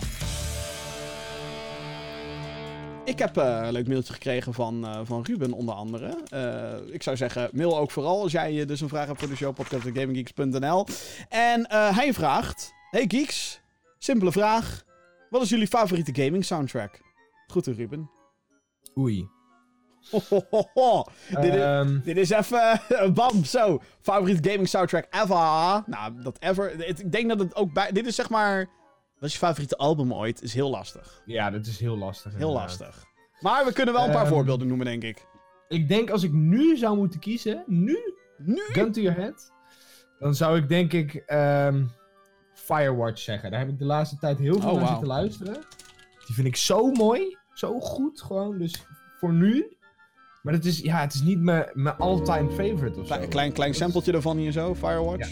Ik 3.05 3.19
heb 3.19 3.37
eh, 3.37 3.61
een 3.63 3.73
leuk 3.73 3.89
mailtje 3.89 4.13
gekregen 4.13 4.55
van, 4.55 4.87
eh, 4.87 5.01
van 5.05 5.23
Ruben 5.23 5.53
onder 5.53 5.75
andere. 5.75 6.19
Eh, 6.29 6.95
ik 6.95 7.03
zou 7.03 7.17
zeggen, 7.17 7.49
mail 7.53 7.79
ook 7.79 7.91
vooral 7.91 8.23
als 8.23 8.33
jij 8.33 8.67
dus 8.67 8.81
een 8.81 8.89
vraag 8.89 9.07
hebt 9.07 9.19
voor 9.19 9.29
de 9.29 9.37
show, 9.37 9.55
podcast.gaminggeeks.nl. 9.55 10.87
En 11.29 11.67
eh, 11.67 11.97
hij 11.97 12.15
vraagt, 12.15 12.73
hey 12.91 13.05
geeks, 13.09 13.61
simpele 13.99 14.33
vraag. 14.33 14.85
Wat 15.31 15.43
is 15.43 15.49
jullie 15.49 15.67
favoriete 15.67 16.23
gaming 16.23 16.45
soundtrack? 16.45 17.01
Goed, 17.47 17.67
Ruben. 17.67 18.11
Oei. 18.99 19.34
Ho, 20.11 20.21
ho, 20.29 20.41
ho, 20.51 20.65
ho. 20.75 21.05
Dit, 21.41 21.55
is, 21.55 21.61
Ehm, 21.61 22.01
dit 22.01 22.17
is 22.17 22.31
even, 22.31 22.81
eh, 22.89 23.11
bam, 23.13 23.45
zo. 23.45 23.81
Favoriete 24.01 24.49
gaming 24.51 24.69
soundtrack 24.69 25.07
ever. 25.11 25.83
Nou, 25.87 26.23
dat 26.23 26.37
ever. 26.41 26.89
Ik 26.89 27.13
denk 27.13 27.29
dat 27.29 27.39
het 27.39 27.55
ook 27.57 27.73
bij, 27.73 27.93
dit 27.93 28.07
is 28.07 28.15
zeg 28.15 28.31
maar, 28.31 28.59
wat 29.19 29.29
is 29.29 29.33
je 29.33 29.39
favoriete 29.39 29.77
album 29.77 30.15
ooit? 30.15 30.43
Is 30.43 30.55
heel 30.55 30.71
lastig. 30.71 31.23
ja, 31.27 31.51
dat 31.51 31.67
is 31.67 31.79
heel 31.81 31.99
lastig. 31.99 32.33
Heel 32.33 32.41
inderdaad. 32.49 32.79
lastig. 32.81 33.05
Maar 33.41 33.65
we 33.65 33.73
kunnen 33.73 33.95
wel 33.95 34.05
een 34.05 34.11
paar 34.11 34.23
Ehm, 34.25 34.33
voorbeelden 34.33 34.67
noemen, 34.67 34.87
denk 34.87 35.03
ik. 35.03 35.27
Ik 35.69 35.89
denk 35.89 36.11
als 36.11 36.23
ik 36.23 36.33
nu 36.33 36.77
zou 36.77 36.97
moeten 36.97 37.21
kiezen, 37.21 37.65
nu 37.67 37.99
Nu? 38.39 38.61
Gun 38.67 38.93
to 38.93 39.01
your 39.01 39.19
head. 39.21 39.53
Dan 40.19 40.35
zou 40.35 40.57
ik 40.59 40.69
denk 40.69 40.93
ik 40.93 41.15
ehm, 41.15 41.85
Firewatch 42.55 43.19
zeggen. 43.21 43.51
Daar 43.51 43.61
heb 43.61 43.69
ik 43.69 43.79
de 43.79 43.85
laatste 43.85 44.17
tijd 44.19 44.39
heel 44.39 44.61
veel 44.61 44.71
Oh, 44.71 44.77
naar 44.79 44.87
zitten 44.89 45.07
luisteren. 45.07 45.55
Die 46.27 46.35
vind 46.35 46.47
ik 46.47 46.57
zo 46.57 46.91
mooi. 46.91 47.37
Zo 47.53 47.81
goed 47.81 48.23
gewoon. 48.23 48.59
Dus 48.59 48.87
voor 49.19 49.33
nu. 49.33 49.77
Maar 50.45 50.55
het 50.55 50.65
is, 50.65 50.79
ja, 50.79 51.01
het 51.01 51.15
is 51.15 51.23
niet 51.23 51.41
mijn, 51.41 51.67
mijn 51.73 51.97
all-time 51.97 52.51
favorite 52.51 53.01
of 53.01 53.07
zo. 53.07 53.15
Klein, 53.15 53.29
klein, 53.29 53.53
klein 53.53 53.75
sampletje 53.75 54.13
ervan 54.13 54.37
hier 54.37 54.53
zo, 54.53 54.75
Firewatch. 54.75 55.31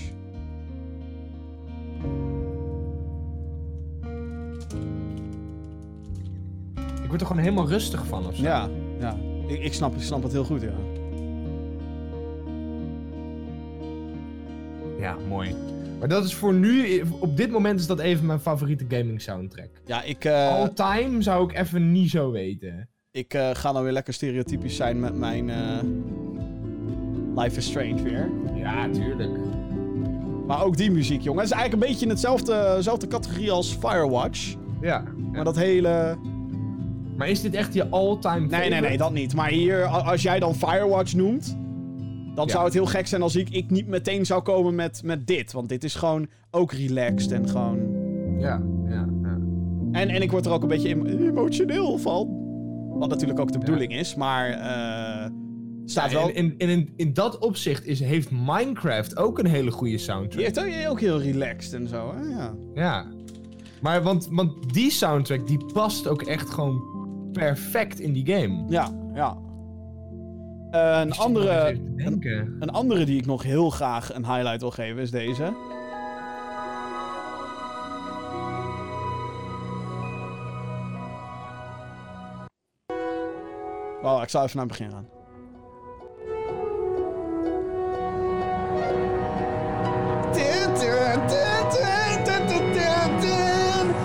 Ik 7.03 7.09
word 7.09 7.21
er 7.21 7.27
gewoon 7.27 7.43
helemaal 7.43 7.69
rustig 7.69 8.07
van 8.07 8.27
of 8.27 8.37
zo. 8.37 8.43
Ja, 8.43 8.69
ja. 8.99 9.17
Ik, 9.47 9.63
ik, 9.63 9.73
snap, 9.73 9.95
ik 9.95 10.03
snap 10.03 10.23
het 10.23 10.33
heel 10.33 10.45
goed, 10.45 10.63
ja. 10.63 10.73
Ja, 14.99 15.17
mooi. 15.29 15.55
Maar 15.99 16.09
dat 16.09 16.25
is 16.25 16.35
voor 16.35 16.55
nu, 16.55 17.03
op 17.19 17.37
dit 17.37 17.51
moment 17.51 17.81
is 17.81 17.87
dat 17.87 18.01
even 18.01 18.27
mijn 18.27 18.41
favoriete 18.41 18.85
gaming 18.89 19.23
soundtrack. 19.23 19.71
Ja, 19.85 20.03
ik, 20.03 20.25
eh, 20.25 20.49
All 20.49 20.73
time 20.73 21.23
zou 21.23 21.51
ik 21.51 21.59
even 21.59 21.93
niet 21.93 22.11
zo 22.11 22.31
weten. 22.31 22.89
Ik 23.13 23.35
eh, 23.35 23.51
ga 23.53 23.73
dan 23.73 23.83
weer 23.83 23.93
lekker 23.93 24.13
stereotypisch 24.15 24.77
zijn 24.77 25.01
met 25.01 25.19
mijn 25.19 25.51
eh, 25.51 25.79
Life 27.37 27.57
is 27.57 27.67
Strange 27.67 28.03
weer. 28.03 28.31
Ja, 28.55 28.89
tuurlijk. 28.91 29.31
Maar 30.47 30.65
ook 30.65 30.77
die 30.77 30.91
muziek, 30.91 31.21
jongen. 31.23 31.41
Het 31.43 31.51
is 31.51 31.57
eigenlijk 31.57 31.83
een 31.85 31.89
beetje 31.89 32.05
in 32.05 32.11
hetzelfde 32.13 32.73
dezelfde 32.77 33.07
categorie 33.07 33.51
als 33.51 33.73
Firewatch. 33.81 34.55
Ja. 34.81 35.03
Maar 35.33 35.45
dat 35.45 35.57
hele... 35.57 36.17
Maar 37.17 37.29
is 37.29 37.41
dit 37.41 37.55
echt 37.55 37.75
je 37.75 37.89
all-time 37.89 38.41
Nee, 38.41 38.49
nee, 38.49 38.61
nee, 38.61 38.71
favorite? 38.71 38.97
dat 39.03 39.13
niet. 39.13 39.35
Maar 39.35 39.49
hier, 39.49 39.85
als 39.87 40.23
jij 40.23 40.39
dan 40.39 40.55
Firewatch 40.55 41.15
noemt... 41.15 41.57
Dan 42.35 42.47
Ja. 42.47 42.53
zou 42.53 42.65
het 42.65 42.75
heel 42.75 42.87
gek 42.87 43.07
zijn 43.07 43.23
als 43.23 43.37
ik, 43.37 43.51
ik 43.51 43.71
niet 43.71 43.87
meteen 43.87 44.27
zou 44.27 44.43
komen 44.43 44.75
met, 44.75 45.03
met 45.05 45.27
dit. 45.27 45.53
Want 45.53 45.69
dit 45.69 45.85
is 45.85 45.95
gewoon 45.95 46.27
ook 46.51 46.73
relaxed 46.73 47.33
en 47.33 47.49
gewoon... 47.49 47.79
Ja, 48.39 48.63
ja, 48.89 49.07
ja. 49.23 49.39
En, 49.93 50.09
en 50.09 50.23
ik 50.23 50.31
word 50.31 50.47
er 50.47 50.53
ook 50.53 50.63
een 50.63 50.69
beetje 50.69 50.89
emo- 50.89 51.05
emotioneel 51.05 51.99
van. 51.99 52.42
Wat 53.03 53.11
natuurlijk 53.11 53.41
ook 53.41 53.53
de 53.53 53.59
bedoeling 53.59 53.93
is, 53.93 54.15
maar... 54.15 54.49
eh 54.51 55.31
staat 55.85 56.11
Ja, 56.11 56.17
wel... 56.19 56.29
en 56.29 56.35
in, 56.35 56.55
in, 56.59 56.69
in, 56.69 56.93
in 56.97 57.13
dat 57.13 57.39
opzicht 57.39 57.87
is, 57.87 58.01
heeft 58.01 58.31
Minecraft 58.31 59.17
ook 59.17 59.39
een 59.39 59.47
hele 59.47 59.71
goede 59.71 59.99
soundtrack. 59.99 60.33
Die 60.33 60.43
heeft 60.45 60.85
ook- 60.87 60.91
ook 60.91 61.01
heel 61.01 61.21
relaxed 61.21 61.73
en 61.81 61.89
zo, 61.89 62.15
hè? 62.15 62.21
Ja. 62.29 62.55
Ja. 62.75 63.07
Maar 63.81 64.03
want, 64.03 64.29
want 64.31 64.73
die 64.75 64.91
soundtrack 64.91 65.47
die 65.47 65.65
past 65.73 66.07
ook 66.09 66.23
echt 66.23 66.51
gewoon 66.51 66.83
perfect 67.33 68.01
in 68.01 68.13
die 68.13 68.27
game. 68.35 68.65
Ja, 68.69 68.89
ja. 69.15 69.37
Eh, 70.71 71.01
een, 71.01 71.13
andere, 71.13 71.77
een 72.61 72.71
andere 72.71 73.05
die 73.05 73.17
ik 73.19 73.27
nog 73.27 73.43
heel 73.43 73.71
graag 73.71 74.15
een 74.15 74.27
highlight 74.27 74.61
wil 74.61 74.71
geven 74.71 75.03
is 75.03 75.11
deze. 75.11 75.53
Wow, 84.03 84.23
ik 84.23 84.29
zal 84.29 84.43
even 84.45 84.57
naar 84.57 84.67
het 84.67 84.77
begin 84.79 84.91
gaan. 84.93 85.09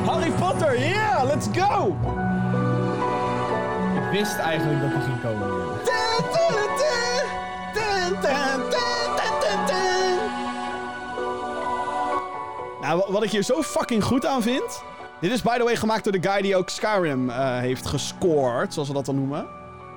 Harry 0.06 0.32
Potter, 0.32 0.80
yeah, 0.80 1.24
let's 1.24 1.48
go! 1.54 1.96
Ik 3.96 4.12
wist 4.20 4.38
eigenlijk 4.38 4.82
dat 4.82 4.90
hij 4.92 5.02
ging 5.02 5.22
komen. 5.22 5.48
Nou, 12.82 12.98
wa- 13.00 13.12
wat 13.12 13.24
ik 13.24 13.30
hier 13.32 13.44
zo 13.44 13.62
fucking 13.62 14.04
goed 14.04 14.26
aan 14.26 14.42
vind. 14.42 14.84
Dit 15.22 15.32
is 15.32 15.42
by 15.42 15.58
the 15.58 15.64
way 15.64 15.76
gemaakt 15.76 16.04
door 16.04 16.14
de 16.22 16.30
guy 16.30 16.42
die 16.42 16.56
ook 16.56 16.70
Skyrim 16.70 17.30
eh, 17.30 17.58
heeft 17.58 17.86
gescoord, 17.86 18.74
zoals 18.74 18.88
we 18.88 18.94
dat 18.94 19.06
dan 19.06 19.16
noemen. 19.16 19.48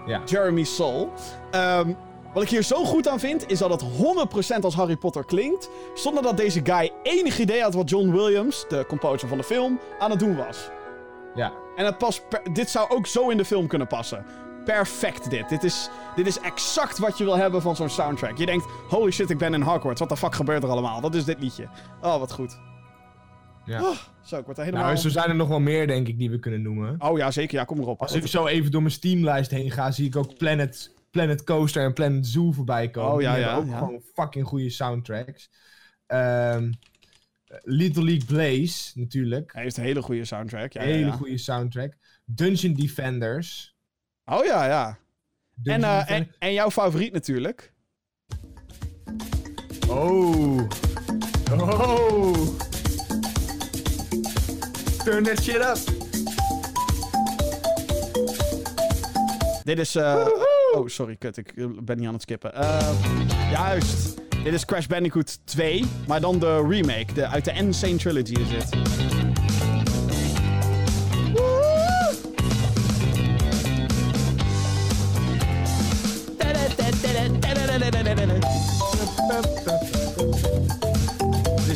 Ja. 0.07 0.23
Jeremy 0.25 0.65
Soul. 0.65 1.11
Ehm, 1.51 1.93
wat 2.35 2.43
ik 2.43 2.49
hier 2.49 2.63
zo 2.63 2.85
goed 2.85 3.09
aan 3.09 3.21
vind, 3.21 3.51
is 3.51 3.59
dat 3.59 3.71
het 3.71 3.83
100% 3.83 4.65
als 4.65 4.75
Harry 4.75 4.97
Potter 4.97 5.25
klinkt. 5.25 5.71
Zonder 5.95 6.23
dat 6.23 6.37
deze 6.37 6.61
guy 6.65 6.93
enig 7.03 7.39
idee 7.39 7.63
had 7.63 7.75
wat 7.75 7.91
John 7.91 8.11
Williams, 8.11 8.65
de 8.69 8.85
composer 8.89 9.29
van 9.29 9.39
de 9.39 9.45
film, 9.45 9.81
aan 9.99 10.11
het 10.11 10.19
doen 10.19 10.37
was. 10.37 10.71
Ja. 11.35 11.53
En 11.77 11.85
het 11.85 11.99
past 11.99 12.23
dit 12.53 12.71
zou 12.71 12.91
ook 12.91 13.07
zo 13.07 13.29
in 13.29 13.37
de 13.37 13.45
film 13.45 13.67
kunnen 13.67 13.87
passen. 13.87 14.27
Perfect 14.65 15.31
dit. 15.31 15.49
Dit 15.49 15.65
is, 15.65 15.91
dit 16.17 16.27
is 16.27 16.41
exact 16.41 16.99
wat 16.99 17.19
je 17.19 17.25
wil 17.25 17.37
hebben 17.37 17.63
van 17.63 17.77
zo'n 17.77 17.89
soundtrack. 17.89 18.39
Je 18.39 18.47
denkt, 18.47 18.67
holy 18.89 19.11
shit, 19.11 19.31
ik 19.31 19.39
ben 19.39 19.55
in 19.55 19.63
Hogwarts. 19.63 20.01
Wat 20.01 20.09
de 20.09 20.17
fuck 20.17 20.35
gebeurt 20.35 20.63
er 20.63 20.69
allemaal? 20.69 21.01
Dat 21.01 21.15
is 21.15 21.25
dit 21.25 21.41
liedje. 21.41 21.69
Oh, 22.03 22.19
wat 22.19 22.33
goed. 22.33 22.59
Ja. 23.71 23.83
Oh, 23.83 23.97
zo, 24.23 24.39
ik 24.39 24.45
word 24.45 24.59
er 24.59 24.65
helemaal... 24.65 24.87
Nou, 24.87 24.97
zo 24.97 25.09
zijn 25.09 25.29
er 25.29 25.35
nog 25.35 25.49
wel 25.49 25.61
meer, 25.61 25.87
denk 25.87 26.09
ik, 26.09 26.19
die 26.19 26.31
we 26.31 26.39
kunnen 26.39 26.63
noemen. 26.63 26.95
Oh 26.99 27.19
ja, 27.19 27.31
zeker. 27.31 27.59
Ja, 27.59 27.65
kom 27.65 27.79
erop. 27.79 28.01
Als 28.01 28.13
ik 28.13 28.27
zo 28.27 28.47
even 28.47 28.71
door 28.71 28.83
mijn 28.83 28.95
Steamlijst 28.95 29.51
heen 29.51 29.71
ga, 29.71 29.91
zie 29.91 30.07
ik 30.07 30.17
ook 30.17 30.37
Planet, 30.37 30.95
Planet 31.11 31.45
Coaster 31.45 31.85
en 31.85 31.93
Planet 31.93 32.27
Zoo 32.27 32.53
voorbij 32.53 32.91
komen. 32.91 33.13
Oh, 33.13 33.21
ja, 33.21 33.35
die 33.35 33.43
ja, 33.43 33.57
ook 33.57 33.67
ja. 33.67 33.79
gewoon 33.79 34.03
fucking 34.15 34.47
goede 34.47 34.71
soundtracks. 34.71 35.51
Ehm, 36.07 36.73
Little 37.63 38.05
League 38.05 38.25
Blaze, 38.25 38.99
natuurlijk. 38.99 39.53
Hij 39.53 39.63
heeft 39.63 39.77
een 39.77 39.85
hele 39.85 40.03
goede 40.03 40.25
soundtrack. 40.25 40.73
Ja, 40.73 40.81
Hele 40.81 41.07
ja. 41.07 41.13
goede 41.13 41.39
soundtrack. 41.39 41.97
Dungeon 42.25 42.75
Defenders. 42.75 43.77
Oh 44.25 44.45
ja, 44.45 44.67
ja. 44.67 44.99
En, 45.63 45.85
eh, 45.85 46.11
en, 46.11 46.35
en 46.39 46.53
jouw 46.53 46.71
favoriet 46.71 47.13
natuurlijk. 47.13 47.73
Oh. 49.89 50.69
Oh. 51.51 52.69
Turn 55.05 55.25
that 55.25 55.43
shit 55.43 55.61
up. 55.61 55.79
Dit 59.65 59.79
is... 59.79 59.95
eh, 59.95 60.27
oh, 60.75 60.87
sorry, 60.89 61.17
kut. 61.17 61.37
Ik 61.37 61.53
ben 61.85 61.99
niet 61.99 62.07
aan 62.07 62.13
het 62.13 62.23
skippen. 62.23 62.55
Eh, 62.55 62.91
juist. 63.51 64.15
Dit 64.45 64.53
is 64.53 64.65
Crash 64.65 64.87
Bandicoot 64.87 65.39
2, 65.47 65.85
maar 66.07 66.21
dan 66.21 66.39
de 66.39 66.67
remake. 66.69 67.13
De, 67.13 67.27
uit 67.27 67.45
de 67.45 67.53
Insane 67.53 67.97
Trilogy 67.97 68.33
is 68.33 68.49
dit. 68.49 68.69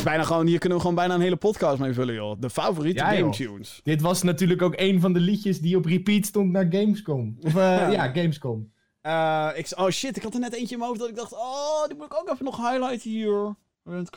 Bijna 0.05 0.23
gewoon, 0.23 0.47
hier 0.47 0.59
kunnen 0.59 0.79
we 0.79 0.85
gewoon 0.85 0.99
bijna 0.99 1.15
een 1.15 1.21
hele 1.21 1.37
podcast 1.37 1.79
mee 1.79 1.93
vullen, 1.93 2.15
joh. 2.15 2.37
De 2.41 2.51
favoriete 2.51 3.05
Ja, 3.05 3.15
game 3.15 3.31
tunes. 3.31 3.81
Dit 3.83 4.01
was 4.01 4.23
natuurlijk 4.23 4.63
ook 4.63 4.73
een 4.77 5.01
van 5.01 5.13
de 5.13 5.21
liedjes 5.21 5.61
die 5.61 5.77
op 5.77 5.85
repeat 5.85 6.27
stond 6.27 6.51
naar 6.53 6.67
Gamescom. 6.71 7.37
Of, 7.41 7.57
eh, 7.57 7.93
ja, 7.93 8.07
Gamescom. 8.13 8.73
Eh, 9.01 9.49
ik, 9.55 9.73
oh 9.77 9.89
shit, 9.89 10.17
ik 10.17 10.23
had 10.23 10.35
er 10.35 10.41
net 10.41 10.53
eentje 10.55 10.73
in 10.73 10.79
mijn 10.79 10.89
hoofd 10.91 11.01
dat 11.01 11.09
ik 11.11 11.17
dacht, 11.17 11.33
oh, 11.33 11.87
die 11.87 11.97
moet 11.97 12.07
ik 12.07 12.15
ook 12.15 12.31
even 12.31 12.45
nog 12.45 12.57
highlighten 12.71 13.11
hier. 13.11 13.55
Rent. 13.85 14.11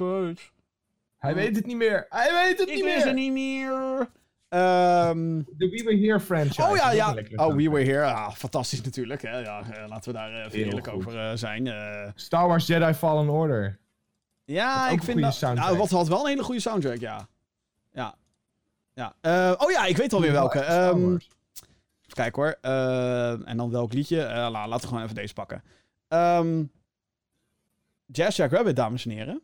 Hij 1.18 1.36
weet 1.36 1.56
het 1.56 1.66
niet 1.66 1.78
meer. 1.78 2.06
Hij 2.10 2.32
weet 2.34 2.60
het 2.60 2.70
Ik 2.70 2.76
niet 2.76 2.84
weet 2.84 2.96
meer. 2.96 3.06
het 3.06 3.16
niet 3.16 3.32
meer. 3.32 4.10
Ehm, 4.50 5.42
De 5.58 5.70
We 5.70 5.84
Were 5.84 5.98
Here 5.98 6.20
franchise. 6.20 6.62
oh 6.70 6.76
ja, 6.76 6.92
ja. 6.92 7.16
Oh, 7.36 7.56
We. 7.56 7.70
Were 7.70 7.84
Here. 7.84 8.04
Ah, 8.04 8.32
fantastisch 8.32 8.82
natuurlijk. 8.82 9.22
Hè. 9.22 9.38
Ja, 9.40 9.62
eh, 9.62 9.88
laten 9.88 10.12
we 10.12 10.18
daar 10.18 10.52
eerlijk 10.52 10.88
goed. 10.88 10.96
over 10.96 11.38
zijn. 11.38 11.74
Star 12.16 12.48
Wars 12.48 12.68
Jedi 12.68 12.94
Fallen 12.94 13.30
Order. 13.30 13.80
Ja, 14.48 14.86
ook 14.86 14.92
ik 14.94 15.00
een 15.00 15.06
vind 15.06 15.22
dat... 15.22 15.34
soundtrack. 15.34 15.66
Nou, 15.68 15.78
wat 15.80 15.90
had 15.90 16.08
wel 16.08 16.20
een 16.22 16.28
hele 16.28 16.44
goede 16.44 16.62
soundtrack, 16.62 16.98
ja. 17.00 17.28
Ja. 17.92 18.16
ja. 18.94 19.14
Eh, 19.22 19.54
oh 19.58 19.72
ja, 19.72 19.86
ik 19.86 19.98
weet 19.98 20.14
alweer 20.14 20.32
welke. 20.32 20.60
Ehm, 20.60 21.02
Wars. 21.02 21.30
Even 22.02 22.14
kijken 22.14 22.42
hoor. 22.44 22.58
Eh, 22.62 23.50
en 23.50 23.58
dan 23.58 23.72
welk 23.72 23.94
liedje? 23.94 24.22
Eh, 24.24 24.36
la- 24.36 24.68
laten 24.68 24.80
we 24.82 24.88
gewoon 24.88 25.04
even 25.04 25.16
deze 25.16 25.34
pakken. 25.34 25.64
Ehm 26.08 26.64
Jazz 28.06 28.38
Jack 28.38 28.52
Rabbit, 28.52 28.76
dames 28.76 29.06
en 29.06 29.12
heren. 29.12 29.42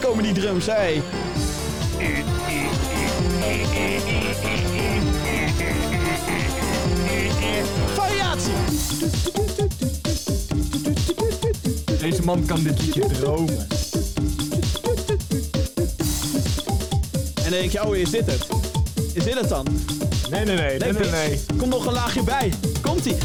Komen 0.00 0.22
die 0.22 0.32
drums, 0.32 0.66
hé. 0.66 1.02
Variatie! 7.94 8.52
Deze 11.98 12.22
man 12.22 12.44
kan 12.46 12.62
dit 12.62 12.82
liedje 12.82 13.06
dromen. 13.06 13.58
En 17.34 17.42
dan 17.42 17.50
denk 17.50 17.72
je, 17.72 17.86
oh, 17.86 17.96
is 17.96 18.10
dit 18.10 18.26
het? 18.26 18.46
Is 19.12 19.24
dit 19.24 19.34
het 19.34 19.48
dan? 19.48 19.66
Nee, 20.30 20.44
nee, 20.44 20.56
nee. 20.56 20.78
Nee, 20.78 20.92
nee, 20.92 21.10
nee. 21.10 21.40
Kom 21.56 21.68
nog 21.68 21.86
een 21.86 21.92
laagje 21.92 22.22
bij. 22.22 22.52
Komt-ie. 22.80 23.16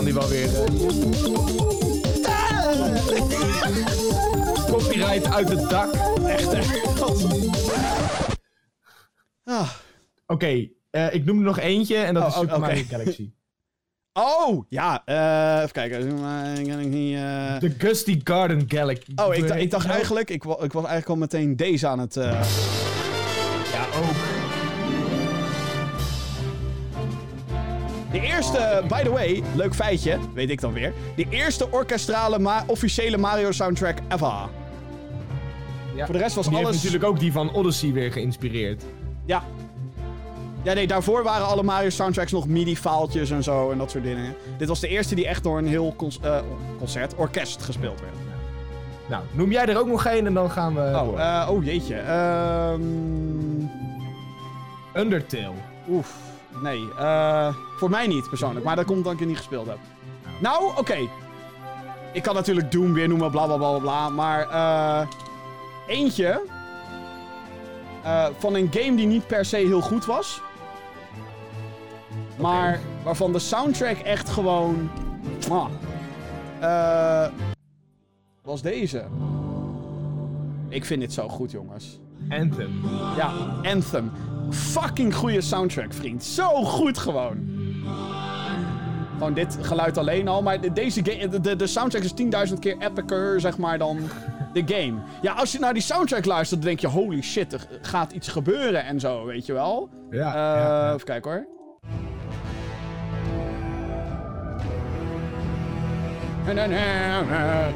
Kan 0.00 0.08
die 0.08 0.18
wel 0.20 0.28
weer. 0.28 0.48
eh. 0.54 0.70
Copyright 4.70 5.32
uit 5.32 5.48
het 5.48 5.70
dak. 5.70 5.92
Echt, 6.26 6.52
hè? 6.52 6.60
Ah. 9.44 9.70
Oké, 10.26 10.68
eh, 10.90 11.14
ik 11.14 11.24
noem 11.24 11.38
er 11.38 11.44
nog 11.44 11.58
eentje 11.58 11.96
en 11.96 12.14
dat 12.14 12.22
Oh, 12.22 12.28
is 12.28 12.34
oh, 12.34 12.40
Super 12.40 12.56
oké. 12.56 12.66
Mario 12.66 12.84
Galaxy. 12.88 13.30
Oh, 14.12 14.64
ja. 14.68 15.02
eh, 15.04 15.56
even 15.56 15.72
kijken. 15.72 15.98
Eh, 15.98 17.58
De 17.60 17.74
Gusty 17.78 18.20
Garden 18.24 18.64
Galaxy. 18.68 19.12
Oh, 19.16 19.34
ik, 19.34 19.48
dacht- 19.48 19.60
ik 19.60 19.70
dacht 19.70 19.86
eigenlijk... 19.86 20.30
Ik, 20.30 20.44
wa- 20.44 20.62
ik 20.62 20.72
was 20.72 20.84
eigenlijk 20.84 21.08
al 21.08 21.16
meteen 21.16 21.56
deze 21.56 21.86
aan 21.86 21.98
het... 21.98 22.16
eh, 22.16 22.24
Ja, 23.72 23.86
ook. 23.98 24.29
Eerste, 28.58 28.82
by 28.88 29.02
the 29.02 29.10
way, 29.10 29.42
leuk 29.54 29.74
feitje, 29.74 30.18
weet 30.34 30.50
ik 30.50 30.60
dan 30.60 30.72
weer. 30.72 30.92
De 31.16 31.26
eerste 31.28 31.70
orkestrale 31.70 32.38
ma- 32.38 32.64
officiële 32.66 33.16
Mario 33.16 33.52
soundtrack 33.52 33.98
ever. 34.08 34.32
Ja. 35.94 36.04
Voor 36.04 36.14
de 36.14 36.20
rest 36.20 36.34
was 36.34 36.46
Die 36.48 36.56
alles... 36.56 36.68
heeft 36.70 36.82
natuurlijk 36.84 37.12
ook 37.12 37.20
die 37.20 37.32
van 37.32 37.52
Odyssey 37.52 37.92
weer 37.92 38.12
geïnspireerd. 38.12 38.82
Ja. 39.24 39.42
Ja, 40.62 40.72
nee, 40.72 40.86
daarvoor 40.86 41.22
waren 41.22 41.46
alle 41.46 41.62
Mario 41.62 41.88
soundtracks 41.90 42.32
nog 42.32 42.46
MIDI-faaltjes 42.46 43.30
en 43.30 43.42
zo 43.42 43.70
en 43.70 43.78
dat 43.78 43.90
soort 43.90 44.04
dingen. 44.04 44.34
Dit 44.58 44.68
was 44.68 44.80
de 44.80 44.88
eerste 44.88 45.14
die 45.14 45.26
echt 45.26 45.42
door 45.42 45.58
een 45.58 45.66
heel 45.66 45.94
eh, 46.22 46.38
concert, 46.78 47.14
orkest 47.14 47.62
gespeeld 47.62 48.00
werd. 48.00 48.12
Nou, 49.08 49.22
noem 49.32 49.50
jij 49.52 49.66
er 49.66 49.78
ook 49.78 49.86
nog 49.86 50.06
één 50.06 50.26
en 50.26 50.34
dan 50.34 50.50
gaan 50.50 50.74
we 50.74 50.80
Oh, 50.80 51.20
eh, 51.20 51.48
oh 51.50 51.64
jeetje. 51.64 51.94
Ehm 51.96 52.80
Undertale. 54.96 55.52
oef. 55.88 56.14
Nee, 56.62 56.88
eh, 56.98 57.54
voor 57.76 57.90
mij 57.90 58.06
niet 58.06 58.28
persoonlijk, 58.28 58.64
maar 58.64 58.76
dat 58.76 58.84
komt 58.84 58.98
omdat 58.98 59.12
ik 59.12 59.18
het 59.18 59.28
niet 59.28 59.36
gespeeld 59.36 59.66
heb. 59.66 59.78
Nou, 60.40 60.76
oké. 60.76 61.08
Ik 62.12 62.22
kan 62.22 62.34
natuurlijk 62.34 62.72
Doom 62.72 62.92
weer 62.92 63.08
noemen, 63.08 63.30
bla 63.30 63.46
bla 63.46 63.56
bla 63.56 63.78
bla, 63.78 64.08
maar 64.08 64.48
eh 64.48 65.06
eentje 65.90 66.42
eh, 68.02 68.26
van 68.38 68.54
een 68.54 68.68
game 68.70 68.96
die 68.96 69.06
niet 69.06 69.26
per 69.26 69.44
se 69.44 69.56
heel 69.56 69.80
goed 69.80 70.04
was. 70.04 70.40
Maar 72.38 72.80
waarvan 73.04 73.32
de 73.32 73.38
soundtrack 73.38 73.96
echt 73.98 74.28
gewoon. 74.28 74.90
was 78.42 78.62
deze. 78.62 79.04
Ik 80.68 80.84
vind 80.84 81.00
dit 81.00 81.12
zo 81.12 81.28
goed, 81.28 81.50
jongens. 81.50 82.00
Anthem. 82.28 82.80
Ja, 83.16 83.30
Anthem. 83.62 84.12
Fucking 84.50 85.14
goede 85.14 85.40
soundtrack, 85.40 85.92
vriend. 85.94 86.24
Zo 86.24 86.48
goed 86.64 86.98
gewoon. 86.98 87.36
Gewoon 89.12 89.34
dit 89.34 89.58
geluid 89.60 89.98
alleen 89.98 90.28
al. 90.28 90.42
Maar 90.42 90.60
de- 90.60 90.72
deze 90.72 91.00
game, 91.04 91.40
de, 91.40 91.56
de, 91.56 91.66
soundtrack 91.66 92.02
is 92.02 92.12
10.000 92.48 92.58
keer 92.58 92.76
epicer, 92.78 93.40
zeg 93.40 93.58
maar, 93.58 93.78
dan 93.78 93.98
de 94.52 94.62
game. 94.66 94.94
Ja, 95.22 95.32
als 95.32 95.52
je 95.52 95.58
naar 95.58 95.72
die 95.72 95.82
soundtrack 95.82 96.24
luistert, 96.24 96.60
dan 96.60 96.68
denk 96.68 96.80
je... 96.80 96.86
Holy 96.86 97.22
shit, 97.22 97.52
er 97.52 97.66
gaat 97.82 98.12
iets 98.12 98.28
gebeuren 98.28 98.84
en 98.84 99.00
zo, 99.00 99.24
weet 99.24 99.46
je 99.46 99.52
wel. 99.52 99.88
Ja, 100.10 100.26
Eh, 100.28 100.34
ja, 100.34 100.56
ja. 100.56 100.92
Even 100.94 101.04
kijken 101.06 101.30
hoor. 101.30 101.46
En 106.46 106.56
dan 106.56 106.70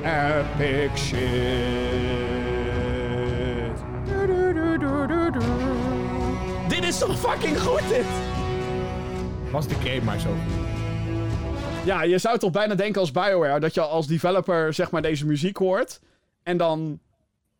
epic 0.05 0.97
shit. 0.97 1.23
Is 6.95 7.01
toch 7.01 7.19
fucking 7.19 7.61
goed, 7.61 7.89
dit? 7.89 8.05
Was 9.51 9.69
de 9.69 9.75
game 9.75 10.01
maar 10.01 10.21
zo 10.21 10.31
goed. 10.31 11.87
Ja, 11.87 12.03
je 12.03 12.19
zou 12.19 12.39
toch 12.39 12.51
bijna 12.51 12.75
denken 12.75 13.01
als 13.01 13.11
BioWare 13.11 13.61
dat 13.61 13.75
je 13.75 13.81
als 13.81 14.07
developer 14.07 14.75
zeg 14.75 14.91
maar 14.91 15.03
deze 15.03 15.27
muziek 15.27 15.57
hoort. 15.57 16.01
En 16.43 16.57
dan 16.57 17.01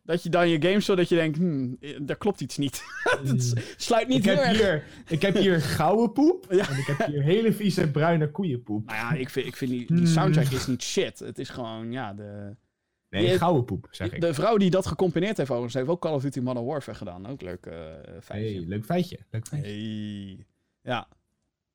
dat 0.03 0.23
je 0.23 0.29
dan 0.29 0.49
je 0.49 0.61
game 0.61 0.79
zo 0.79 0.95
dat 0.95 1.09
je 1.09 1.15
denkt, 1.15 1.37
hmm, 1.37 1.77
daar 2.01 2.15
klopt 2.15 2.41
iets 2.41 2.57
niet. 2.57 2.83
Het 3.23 3.53
sluit 3.77 4.07
niet 4.07 4.17
Ik 4.17 4.23
heel 4.25 4.35
heb, 4.35 4.45
erg. 4.45 4.57
hier, 4.57 4.83
ik 5.07 5.21
heb 5.21 5.35
hier 5.35 5.61
gouden 5.77 6.11
poep. 6.11 6.45
Ja. 6.49 6.69
En 6.69 6.77
ik 6.77 6.85
heb 6.85 7.07
hier 7.07 7.23
hele 7.23 7.53
vieze 7.53 7.91
bruine 7.91 8.31
koeienpoep. 8.31 8.85
Nou 8.85 8.97
ja, 8.97 9.19
ik 9.19 9.29
vind, 9.29 9.45
ik 9.47 9.55
vind 9.55 9.71
die, 9.71 9.95
die 9.95 10.07
soundtrack 10.07 10.47
is 10.47 10.67
niet 10.67 10.83
shit. 10.83 11.19
Het 11.19 11.39
is 11.39 11.49
gewoon, 11.49 11.91
ja, 11.91 12.13
de, 12.13 12.55
Nee, 13.21 13.37
gouden 13.37 13.65
poep, 13.65 13.87
zeg 13.91 14.11
ik. 14.11 14.21
de 14.21 14.33
vrouw 14.33 14.57
die 14.57 14.69
dat 14.69 14.85
gecomponeerd 14.85 15.37
heeft 15.37 15.49
overigens, 15.49 15.73
heeft 15.73 15.89
ook 15.89 16.01
Call 16.01 16.13
of 16.13 16.21
Duty 16.21 16.39
Modern 16.39 16.65
Warfare 16.65 16.97
gedaan. 16.97 17.27
Ook 17.27 17.41
leuk 17.41 17.65
eh 17.65 17.75
feitje. 18.21 18.55
Hey, 18.55 18.65
leuk 18.67 18.85
feitje. 18.85 19.19
Leuk 19.29 19.47
feitje. 19.47 19.69
Hey. 19.71 20.45
Ja. 20.81 21.07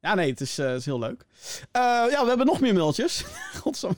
Ja, 0.01 0.15
nee, 0.15 0.31
het 0.31 0.41
is, 0.41 0.59
eh, 0.59 0.67
het 0.67 0.79
is 0.79 0.85
heel 0.85 0.99
leuk. 0.99 1.27
Eh, 1.73 1.83
ja, 2.11 2.23
we 2.23 2.29
hebben 2.29 2.47
nog 2.47 2.61
meer 2.61 2.75
mailtjes. 2.75 3.23
Godsam. 3.61 3.95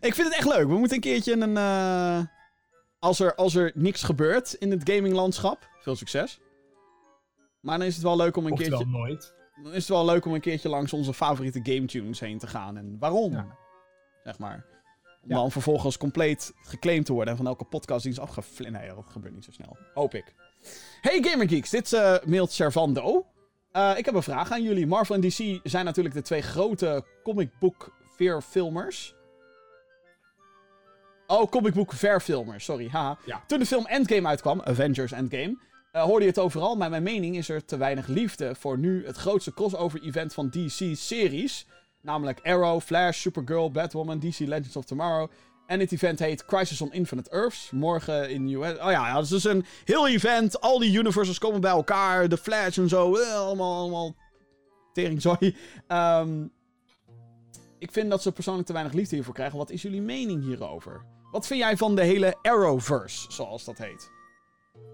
Ik 0.00 0.14
vind 0.14 0.28
het 0.28 0.34
echt 0.36 0.48
leuk. 0.48 0.66
We 0.66 0.78
moeten 0.78 0.96
een 0.96 1.02
keertje 1.02 1.32
een... 1.40 1.56
als, 2.98 3.20
er, 3.20 3.34
als 3.34 3.54
er 3.54 3.72
niks 3.74 4.02
gebeurt 4.02 4.52
in 4.52 4.70
het 4.70 4.90
gaminglandschap, 4.90 5.68
veel 5.80 5.96
succes. 5.96 6.40
Maar 7.60 7.78
dan 7.78 7.86
is 7.86 7.94
het 7.94 8.02
wel 8.02 8.16
leuk 8.16 8.36
om 8.36 8.46
een 8.46 8.52
Oftewel 8.52 8.78
keertje... 8.78 8.98
nooit. 8.98 9.34
Dan 9.62 9.72
is 9.72 9.78
het 9.78 9.88
wel 9.88 10.04
leuk 10.04 10.24
om 10.24 10.34
een 10.34 10.40
keertje 10.40 10.68
langs 10.68 10.92
onze 10.92 11.14
favoriete 11.14 11.60
game 11.62 11.86
tunes 11.86 12.20
heen 12.20 12.38
te 12.38 12.46
gaan. 12.46 12.76
En 12.76 12.96
waarom? 12.98 13.32
Ja. 13.32 13.56
Zeg 14.24 14.38
maar. 14.38 14.66
Om 15.22 15.28
Ja. 15.28 15.34
dan 15.36 15.50
vervolgens 15.50 15.96
compleet 15.98 16.52
geclaimd 16.62 17.06
te 17.06 17.12
worden 17.12 17.30
en 17.30 17.36
van 17.36 17.46
elke 17.46 17.64
podcast 17.64 18.02
die 18.02 18.12
is 18.12 18.18
afgeflind. 18.18 18.72
Nee, 18.72 18.88
dat 18.88 19.04
gebeurt 19.10 19.34
niet 19.34 19.44
zo 19.44 19.50
snel. 19.52 19.76
Hoop 19.94 20.14
ik. 20.14 20.34
Hey 21.00 21.22
Gamergeeks, 21.22 21.70
dit 21.70 21.92
eh 21.92 22.16
mailt 22.24 22.52
Servando. 22.52 23.26
Eh, 23.72 23.92
ik 23.96 24.04
heb 24.04 24.14
een 24.14 24.22
vraag 24.22 24.50
aan 24.52 24.62
jullie. 24.62 24.86
Marvel 24.86 25.14
en 25.14 25.20
DC 25.20 25.60
zijn 25.62 25.84
natuurlijk 25.84 26.14
de 26.14 26.22
twee 26.22 26.42
grote 26.42 27.04
comic 27.22 27.50
book 27.58 27.92
verfilmers. 28.16 29.14
Oh, 31.26 31.50
comic 31.50 31.74
book 31.74 31.92
verfilmers, 31.92 32.64
sorry. 32.64 32.88
Haha. 32.88 33.18
Ja. 33.26 33.42
Toen 33.46 33.58
de 33.58 33.66
film 33.66 33.86
Endgame 33.86 34.28
uitkwam, 34.28 34.60
Avengers 34.62 35.12
Endgame, 35.12 35.58
eh, 35.92 36.02
hoorde 36.02 36.24
je 36.24 36.30
het 36.30 36.38
overal. 36.38 36.76
Maar 36.76 36.90
mijn 36.90 37.02
mening 37.02 37.36
is 37.36 37.48
er 37.48 37.64
te 37.64 37.76
weinig 37.76 38.06
liefde 38.06 38.54
voor 38.54 38.78
nu 38.78 39.06
het 39.06 39.16
grootste 39.16 39.54
crossover-event 39.54 40.34
van 40.34 40.50
DC-series. 40.50 41.66
Namelijk 42.02 42.40
Arrow, 42.42 42.80
Flash, 42.80 43.20
Supergirl, 43.20 43.70
Batwoman, 43.70 44.18
DC 44.18 44.38
Legends 44.38 44.76
of 44.76 44.84
Tomorrow. 44.84 45.30
En 45.66 45.80
het 45.80 45.92
event 45.92 46.18
heet 46.18 46.44
Crisis 46.44 46.80
on 46.80 46.92
Infinite 46.92 47.30
Earths. 47.30 47.70
Morgen 47.70 48.30
in 48.30 48.48
US. 48.48 48.78
Oh 48.78 48.90
ja, 48.90 49.14
het 49.14 49.24
is 49.24 49.30
dus 49.30 49.44
een 49.44 49.64
heel 49.84 50.08
event. 50.08 50.60
Al 50.60 50.78
die 50.78 50.98
universes 50.98 51.38
komen 51.38 51.60
bij 51.60 51.70
elkaar. 51.70 52.28
De 52.28 52.36
Flash 52.36 52.78
en 52.78 52.88
zo. 52.88 53.16
eh, 53.16 53.34
allemaal, 53.34 53.74
allemaal 53.80 54.14
teringzooi. 54.92 55.56
Ehm 55.86 56.44
ik 57.78 57.92
vind 57.92 58.10
dat 58.10 58.22
ze 58.22 58.32
persoonlijk 58.32 58.66
te 58.66 58.72
weinig 58.72 58.94
liefde 58.94 59.14
hiervoor 59.14 59.34
krijgen. 59.34 59.58
Wat 59.58 59.70
is 59.70 59.82
jullie 59.82 60.00
mening 60.00 60.42
hierover? 60.44 61.04
Wat 61.30 61.46
vind 61.46 61.60
jij 61.60 61.76
van 61.76 61.94
de 61.94 62.02
hele 62.04 62.36
Arrowverse, 62.42 63.32
zoals 63.32 63.64
dat 63.64 63.78
heet? 63.78 64.10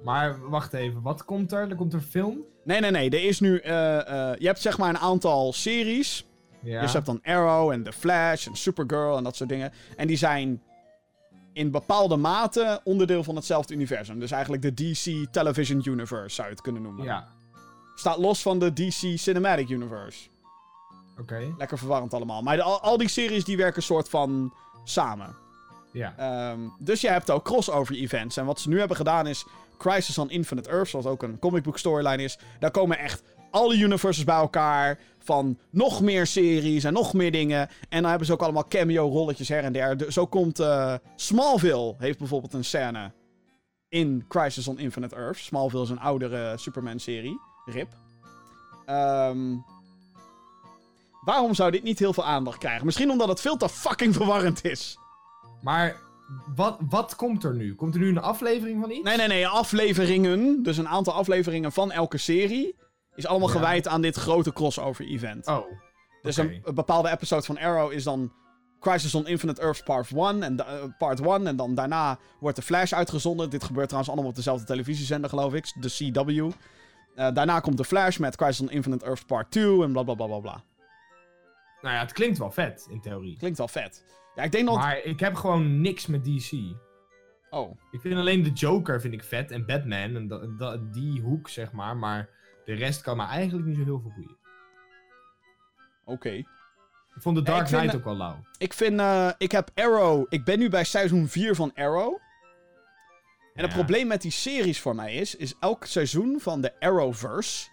Maar 0.03 0.49
wacht 0.49 0.73
even, 0.73 1.03
wat 1.03 1.25
komt 1.25 1.53
er? 1.53 1.71
Er 1.71 1.77
komt 1.77 1.93
er 1.93 2.01
film? 2.01 2.45
Nee, 2.65 2.81
nee, 2.81 2.91
nee. 2.91 3.11
Er 3.11 3.25
is 3.25 3.41
nu... 3.41 3.59
eh, 3.59 3.99
eh, 4.31 4.39
je 4.39 4.47
hebt 4.47 4.61
zeg 4.61 4.79
maar 4.79 4.89
een 4.89 4.99
aantal 4.99 5.53
series. 5.53 6.26
Ja. 6.67 6.81
Dus 6.81 6.91
je 6.91 6.97
hebt 6.97 7.07
dan 7.07 7.21
Arrow 7.23 7.71
en 7.71 7.83
The 7.83 7.93
Flash 7.93 8.47
en 8.47 8.57
Supergirl 8.57 9.17
en 9.17 9.25
dat 9.25 9.37
soort 9.37 9.49
dingen. 9.49 9.73
En 9.97 10.07
die 10.07 10.17
zijn 10.17 10.63
in 11.53 11.71
bepaalde 11.71 12.17
mate 12.17 12.81
onderdeel 12.85 13.25
van 13.25 13.37
hetzelfde 13.37 13.75
universum. 13.75 14.19
Dus 14.19 14.31
eigenlijk 14.31 14.63
de 14.63 14.75
DC 14.75 15.33
Television 15.33 15.83
Universe 15.85 16.35
zou 16.35 16.47
je 16.49 16.53
het 16.53 16.63
kunnen 16.63 16.83
noemen. 16.83 17.05
Ja, 17.05 17.29
Staat 17.95 18.19
los 18.19 18.43
van 18.43 18.59
de 18.59 18.73
DC 18.73 19.19
Cinematic 19.19 19.69
Universe. 19.69 20.29
oké. 21.21 21.55
Lekker 21.59 21.79
verwarrend 21.79 22.15
allemaal. 22.15 22.43
Maar 22.43 22.57
de- 22.57 22.63
al, 22.63 22.81
al 22.81 22.97
die 22.97 23.09
series 23.09 23.45
die 23.45 23.57
werken 23.57 23.83
soort 23.83 24.09
van 24.09 24.53
samen. 24.85 25.37
Ja. 25.93 26.15
Ehm, 26.17 26.61
dus 26.79 27.01
je 27.01 27.09
hebt 27.09 27.31
ook 27.31 27.45
crossover 27.45 27.95
events. 27.95 28.37
En 28.37 28.45
wat 28.45 28.61
ze 28.61 28.69
nu 28.69 28.79
hebben 28.79 28.97
gedaan 28.97 29.27
is 29.27 29.47
Crisis 29.79 30.19
on 30.19 30.31
Infinite 30.31 30.71
Earths, 30.71 30.93
wat 30.93 31.07
ook 31.07 31.23
een 31.23 31.39
comic 31.39 31.63
book 31.63 31.79
storyline 31.79 32.23
is. 32.23 32.39
Daar 32.59 32.71
komen 32.71 32.99
echt 32.99 33.23
alle 33.51 33.77
universes 33.77 34.25
bij 34.25 34.37
elkaar. 34.37 34.99
Van 35.27 35.59
nog 35.71 36.01
meer 36.01 36.27
series 36.27 36.85
en 36.85 36.93
nog 36.93 37.13
meer 37.13 37.31
dingen. 37.33 37.69
En 37.89 38.01
dan 38.01 38.09
hebben 38.11 38.27
ze 38.27 38.33
ook 38.33 38.43
allemaal 38.43 38.69
cameo-rolletjes 38.69 39.49
her 39.49 39.63
en 39.65 39.73
der. 39.73 39.97
De- 39.97 40.13
zo 40.13 40.27
komt 40.27 40.59
eh, 40.61 40.95
Smallville, 41.17 41.95
heeft 41.99 42.19
bijvoorbeeld 42.19 42.53
een 42.53 42.65
scène 42.65 43.13
in 43.89 44.25
Crisis 44.29 44.69
on 44.69 44.79
Infinite 44.79 45.17
Earths. 45.17 45.45
Smallville 45.45 45.83
is 45.83 45.89
een 45.91 46.01
oudere 46.01 46.57
Superman-serie. 46.57 47.41
RIP. 47.65 47.89
Ehm, 48.87 49.39
waarom 51.25 51.55
zou 51.55 51.71
dit 51.71 51.83
niet 51.83 51.99
heel 51.99 52.13
veel 52.13 52.25
aandacht 52.25 52.59
krijgen? 52.59 52.85
Misschien 52.87 53.11
omdat 53.11 53.29
het 53.29 53.41
veel 53.41 53.57
te 53.57 53.69
fucking 53.69 54.15
verwarrend 54.15 54.65
is. 54.65 54.99
Maar 55.63 55.97
wat, 56.55 56.77
wat 56.89 57.17
komt 57.17 57.45
er 57.45 57.55
nu? 57.55 57.75
Komt 57.75 57.95
er 57.95 58.01
nu 58.01 58.09
een 58.09 58.19
aflevering 58.19 58.81
van 58.81 58.91
iets? 58.91 59.03
Nee, 59.05 59.17
nee, 59.17 59.27
nee. 59.27 59.47
Afleveringen. 59.47 60.63
Dus 60.63 60.77
een 60.77 60.89
aantal 60.89 61.13
afleveringen 61.13 61.73
van 61.73 61.93
elke 61.93 62.19
serie. 62.19 62.75
Is 63.17 63.27
allemaal 63.27 63.49
Ja. 63.49 63.55
gewijd 63.55 63.89
aan 63.89 64.01
dit 64.03 64.17
grote 64.17 64.53
crossover-event. 64.53 65.47
Oh. 65.47 65.65
dus 66.23 66.37
een, 66.37 66.61
een 66.65 66.75
bepaalde 66.75 67.11
episode 67.11 67.43
van 67.43 67.59
Arrow 67.59 67.93
is 67.93 68.05
dan. 68.05 68.33
Crisis 68.81 69.15
on 69.15 69.27
Infinite 69.27 69.61
Earths 69.61 69.83
Part 69.83 70.11
1 70.13 70.43
en, 70.43 70.67
eh, 70.67 70.83
part 70.99 71.21
1 71.21 71.47
en 71.47 71.57
dan 71.57 71.75
daarna 71.75 72.19
wordt 72.41 72.57
de 72.57 72.63
Flash 72.63 72.93
uitgezonden. 72.93 73.51
Dit 73.51 73.65
gebeurt 73.65 73.87
trouwens 73.87 74.13
allemaal 74.13 74.31
op 74.31 74.37
dezelfde 74.37 74.67
televisiezender, 74.67 75.31
geloof 75.31 75.55
ik, 75.55 75.73
de 75.81 75.89
CW. 76.13 76.31
Eh, 77.15 77.33
daarna 77.35 77.61
komt 77.61 77.77
de 77.77 77.85
Flash 77.85 78.17
met 78.17 78.37
Crisis 78.37 78.61
on 78.61 78.71
Infinite 78.71 79.05
Earths 79.05 79.25
Part 79.25 79.51
2 79.51 79.83
en 79.83 79.93
bla 79.93 80.03
bla 80.03 80.15
bla 80.15 80.27
bla 80.27 80.39
bla. 80.39 80.63
Nou 81.83 81.95
ja, 81.95 82.01
het 82.01 82.13
klinkt 82.13 82.39
wel 82.39 82.51
vet, 82.51 82.87
in 82.91 83.01
theorie. 83.01 83.37
Klinkt 83.37 83.59
wel 83.59 83.69
vet. 83.69 84.05
Ja, 84.35 84.43
ik 84.43 84.53
denk 84.53 84.67
dat. 84.67 84.77
Maar 84.77 84.99
ik 85.05 85.21
heb 85.21 85.35
gewoon 85.35 85.81
niks 85.81 86.07
met 86.07 86.25
DC. 86.25 86.53
Oh, 87.51 87.79
Ik 87.91 88.01
vind 88.01 88.15
alleen 88.15 88.43
de 88.43 88.51
Joker 88.53 89.01
vind 89.01 89.15
ik 89.15 89.25
vet 89.25 89.51
en 89.51 89.67
Batman 89.67 90.17
en 90.17 90.89
die 90.93 91.21
hoek, 91.21 91.49
zeg 91.49 91.73
maar. 91.73 91.97
Maar 91.97 92.29
de 92.67 92.75
rest 92.75 93.03
kan 93.03 93.17
me 93.17 93.25
eigenlijk 93.25 93.67
niet 93.67 93.77
zo 93.77 93.85
heel 93.85 94.01
veel 94.01 94.13
boeien. 94.15 94.37
oké. 96.05 96.31
Ik 96.31 97.23
vond 97.23 97.37
de 97.37 97.43
Dark 97.43 97.67
Knight 97.67 97.95
ook 97.95 98.05
wel 98.05 98.17
lauw. 98.17 98.45
Ik 98.59 98.73
vind, 98.73 99.01
eh, 99.01 99.31
ik 99.39 99.53
heb 99.53 99.71
Arrow. 99.75 100.27
Ik 100.29 100.45
ben 100.45 100.59
nu 100.59 100.69
bij 100.69 100.85
seizoen 100.85 101.29
4 101.29 101.55
van 101.55 101.73
Arrow. 101.75 102.19
En 103.55 103.65
het 103.65 103.73
probleem 103.73 104.07
met 104.07 104.23
die 104.23 104.31
series 104.31 104.81
voor 104.81 104.95
mij 104.95 105.15
is, 105.15 105.35
is 105.35 105.55
elk 105.61 105.85
seizoen 105.85 106.41
van 106.41 106.61
de 106.61 106.81
Arrowverse, 106.81 107.69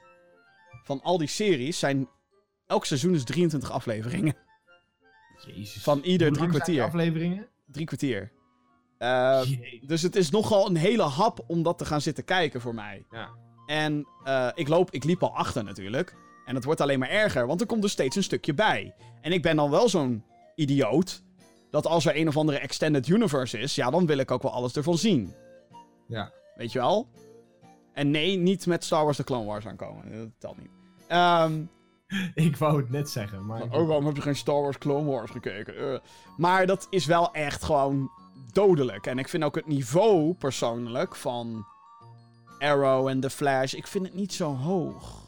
van 0.84 1.02
al 1.02 1.18
die 1.18 1.28
series, 1.28 1.80
zijn, 1.80 2.10
elk 2.68 2.86
seizoen 2.86 3.14
is 3.14 3.24
23 3.24 3.72
afleveringen. 3.72 4.36
Jezus. 5.45 5.84
Van 5.84 5.99
ieder 5.99 6.32
drie 6.32 6.48
kwartier. 6.48 6.84
afleveringen? 6.84 7.48
Drie 7.65 7.86
kwartier. 7.86 8.32
Eh, 8.98 9.41
dus 9.82 10.02
het 10.02 10.15
is 10.15 10.30
nogal 10.30 10.70
een 10.70 10.76
hele 10.76 11.03
hap 11.03 11.44
om 11.48 11.64
dat 11.64 11.78
te 11.78 11.86
gaan 11.86 12.02
zitten 12.02 12.24
kijken 12.24 12.61
voor 12.61 12.74
mij. 12.74 13.06
Ja. 13.10 13.30
En 13.74 14.08
eh, 14.24 14.50
ik, 14.54 14.68
loop, 14.68 14.91
ik 14.91 15.04
liep 15.04 15.24
al 15.24 15.36
achter 15.36 15.64
natuurlijk. 15.64 16.16
En 16.45 16.56
het 16.56 16.64
wordt 16.64 16.82
alleen 16.82 17.00
maar 17.00 17.10
erger, 17.10 17.48
want 17.48 17.62
er 17.62 17.68
komt 17.68 17.84
er 17.84 17.90
steeds 17.90 18.16
een 18.16 18.24
stukje 18.24 18.54
bij. 18.54 18.95
En 19.22 19.32
ik 19.32 19.41
ben 19.41 19.56
dan 19.56 19.70
wel 19.70 19.90
zo'n 19.90 20.24
idioot. 20.56 21.24
Dat 21.70 21.88
als 21.88 22.06
er 22.06 22.18
een 22.18 22.28
of 22.28 22.38
andere 22.38 22.58
extended 22.58 23.08
universe 23.08 23.60
is, 23.60 23.76
ja, 23.76 23.90
dan 23.90 24.06
wil 24.06 24.18
ik 24.18 24.32
ook 24.32 24.41
wel 24.41 24.52
alles 24.52 24.76
ervan 24.76 24.98
zien. 24.98 25.34
Ja. 26.08 26.32
Weet 26.56 26.72
je 26.72 26.80
wel? 26.80 27.08
En 27.94 28.12
nee, 28.12 28.38
niet 28.38 28.66
met 28.66 28.84
Star 28.84 29.04
Wars 29.04 29.18
The 29.18 29.24
Clone 29.24 29.45
Wars 29.45 29.68
aankomen. 29.68 30.18
Dat 30.18 30.30
telt 30.38 30.58
niet. 30.58 30.72
Ehm 31.08 31.62
Ik 32.48 32.58
wou 32.58 32.78
het 32.78 32.90
net 32.90 33.10
zeggen, 33.10 33.45
maar... 33.45 33.62
oh, 33.62 33.88
waarom 33.88 34.06
heb 34.06 34.16
je 34.16 34.22
geen 34.22 34.36
Star 34.36 34.62
Wars 34.62 34.78
Clone 34.78 35.12
Wars 35.12 35.32
gekeken? 35.32 35.94
Eh. 35.94 36.00
Maar 36.38 36.66
dat 36.66 36.88
is 36.90 37.06
wel 37.06 37.34
echt 37.34 37.64
gewoon 37.64 38.12
dodelijk. 38.52 39.06
En 39.06 39.20
ik 39.20 39.30
vind 39.30 39.44
ook 39.44 39.56
het 39.56 39.68
niveau 39.68 40.34
persoonlijk 40.34 41.16
van 41.16 41.66
Arrow 42.59 43.07
en 43.07 43.19
The 43.19 43.30
Flash, 43.30 43.73
ik 43.73 43.88
vind 43.88 44.05
het 44.05 44.13
niet 44.15 44.34
zo 44.34 44.55
hoog. 44.55 45.21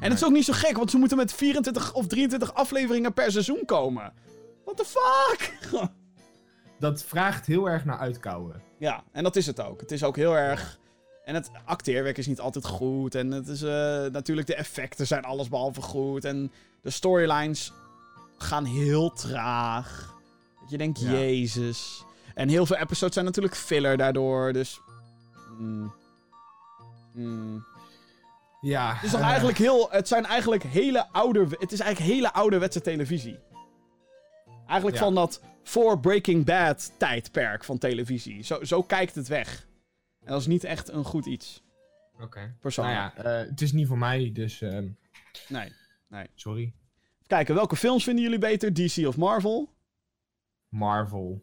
En 0.00 0.08
het 0.10 0.12
is 0.12 0.24
ook 0.24 0.32
niet 0.32 0.44
zo 0.44 0.52
gek, 0.52 0.76
want 0.76 0.90
ze 0.90 0.96
moeten 0.96 1.16
met 1.16 1.32
24 1.32 1.92
of 1.94 2.06
23 2.06 2.54
afleveringen 2.54 3.12
per 3.12 3.30
seizoen 3.32 3.62
komen. 3.64 4.12
What 4.64 4.76
the 4.76 4.84
fuck? 4.84 5.52
Dat 6.80 7.02
vraagt 7.02 7.46
heel 7.46 7.66
erg 7.70 7.84
naar 7.84 7.98
uitkouwen. 7.98 8.62
Ja, 8.78 9.04
en 9.12 9.22
dat 9.22 9.36
is 9.36 9.46
het 9.46 9.60
ook. 9.60 9.80
Het 9.80 9.90
is 9.92 10.04
ook 10.04 10.16
heel 10.16 10.36
erg. 10.36 10.78
En 11.24 11.34
het 11.34 11.50
acteerwerk 11.64 12.18
is 12.18 12.26
niet 12.26 12.40
altijd 12.40 12.66
goed. 12.66 13.14
En 13.14 13.30
het 13.30 13.48
is 13.48 13.62
eh, 13.62 14.04
natuurlijk 14.12 14.46
de 14.46 14.54
effecten 14.54 15.06
zijn 15.06 15.24
allesbehalve 15.24 15.80
goed. 15.82 16.24
En 16.24 16.52
de 16.80 16.90
storylines 16.90 17.72
gaan 18.38 18.64
heel 18.64 19.12
traag. 19.12 20.14
Dat 20.60 20.70
je 20.70 20.78
denkt, 20.78 21.00
Ja. 21.00 21.10
jezus. 21.10 22.04
En 22.34 22.48
heel 22.48 22.66
veel 22.66 22.76
episodes 22.76 23.14
zijn 23.14 23.26
natuurlijk 23.26 23.56
filler 23.56 23.96
daardoor. 23.96 24.52
Dus. 24.52 24.80
mm. 25.58 25.92
Mm. 27.14 27.64
Ja. 28.60 28.94
Het, 28.94 29.02
is 29.02 29.10
toch 29.10 29.20
eh, 29.20 29.26
eigenlijk 29.26 29.58
heel, 29.58 29.90
het 29.90 30.08
zijn 30.08 30.24
eigenlijk 30.26 30.62
hele 30.62 31.08
oude. 31.08 31.46
Het 31.58 31.72
is 31.72 31.80
eigenlijk 31.80 32.14
hele 32.14 32.32
ouderwetse 32.32 32.80
televisie. 32.80 33.38
Eigenlijk 34.66 34.96
Ja. 34.96 35.02
van 35.04 35.14
dat 35.14 35.42
voor 35.62 36.00
Breaking 36.00 36.44
Bad 36.44 36.92
tijdperk 36.98 37.64
van 37.64 37.78
televisie. 37.78 38.42
Zo, 38.42 38.64
zo 38.64 38.82
kijkt 38.82 39.14
het 39.14 39.28
weg. 39.28 39.66
En 40.20 40.26
dat 40.32 40.40
is 40.40 40.46
niet 40.46 40.64
echt 40.64 40.88
een 40.88 41.04
goed 41.04 41.26
iets. 41.26 41.62
Oké. 42.20 42.38
Nou 42.38 42.50
Persoonlijk. 42.60 42.96
ja, 42.96 43.14
eh, 43.40 43.48
het 43.48 43.60
is 43.60 43.72
niet 43.72 43.86
voor 43.86 43.98
mij, 43.98 44.30
dus... 44.32 44.60
ehm, 44.60 44.88
Nee. 45.48 45.72
sorry. 46.34 46.62
Even 46.62 47.26
kijken, 47.26 47.54
welke 47.54 47.76
films 47.76 48.04
vinden 48.04 48.22
jullie 48.24 48.38
beter? 48.38 48.74
DC 48.74 49.06
of 49.06 49.16
Marvel? 49.16 49.74
Marvel. 50.68 51.42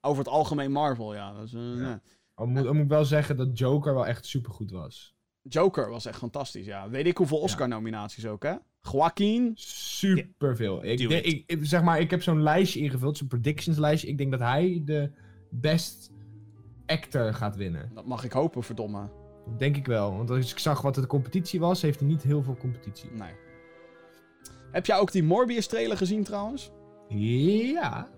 Over 0.00 0.18
het 0.24 0.32
algemeen 0.32 0.72
Marvel, 0.72 1.14
ja. 1.14 1.32
Dat 1.32 1.44
is, 1.44 1.52
eh, 1.52 1.78
Ja. 1.78 2.00
Al 2.36 2.46
moet, 2.46 2.66
al 2.66 2.72
moet 2.74 2.82
ik 2.82 2.88
wel 2.88 3.04
zeggen 3.04 3.36
dat 3.36 3.58
Joker 3.58 3.94
wel 3.94 4.06
echt 4.06 4.26
supergoed 4.26 4.70
was. 4.70 5.14
Joker 5.42 5.90
was 5.90 6.06
echt 6.06 6.18
fantastisch, 6.18 6.66
ja. 6.66 6.88
Weet 6.88 7.06
ik 7.06 7.16
hoeveel 7.16 7.38
Oscar-nominaties 7.38 8.26
ook, 8.26 8.42
hè? 8.42 8.54
Joaquin. 8.80 9.52
Superveel. 9.54 10.84
Ik, 10.84 11.46
zeg 11.60 11.82
maar, 11.82 12.00
ik 12.00 12.10
heb 12.10 12.22
zo'n 12.22 12.42
lijstje 12.42 12.80
ingevuld, 12.80 13.16
zo'n 13.16 13.28
predictions 13.28 13.78
lijstje. 13.78 14.08
Ik 14.08 14.18
denk 14.18 14.30
dat 14.30 14.40
hij 14.40 14.82
de 14.84 15.10
best 15.50 16.10
actor 16.86 17.34
gaat 17.34 17.56
winnen. 17.56 17.90
Dat 17.94 18.06
mag 18.06 18.24
ik 18.24 18.32
hopen, 18.32 18.62
verdomme. 18.62 19.10
Denk 19.56 19.76
ik 19.76 19.86
wel. 19.86 20.16
Want 20.16 20.30
als 20.30 20.52
ik 20.52 20.58
zag 20.58 20.82
wat 20.82 20.94
de 20.94 21.06
competitie 21.06 21.60
was, 21.60 21.82
heeft 21.82 22.00
hij 22.00 22.08
niet 22.08 22.22
heel 22.22 22.42
veel 22.42 22.56
competitie. 22.56 23.10
Nee. 23.10 23.32
Heb 24.72 24.86
jij 24.86 24.98
ook 24.98 25.12
die 25.12 25.22
Morbius-trailer 25.22 25.96
gezien, 25.96 26.24
trouwens? 26.24 26.70
Ja. 27.08 28.08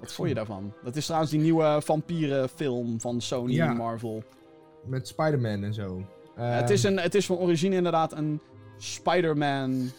Wat 0.00 0.12
vond 0.12 0.28
je 0.28 0.34
daarvan? 0.34 0.72
Dat 0.82 0.96
is 0.96 1.04
trouwens 1.04 1.30
die 1.32 1.40
nieuwe 1.40 1.78
vampierenfilm 1.82 3.00
van 3.00 3.20
Sony 3.20 3.52
Ja. 3.52 3.70
en 3.70 3.76
Marvel. 3.76 4.22
Met 4.84 5.08
Spider-Man 5.08 5.62
en 5.62 5.74
zo. 5.74 5.98
het, 6.34 6.62
Ehm, 6.64 6.72
is 6.72 6.82
een, 6.82 6.98
het 6.98 7.14
is 7.14 7.26
van 7.26 7.36
origine 7.36 7.74
inderdaad 7.76 8.12
een 8.12 8.40
Spider-Man 8.76 9.90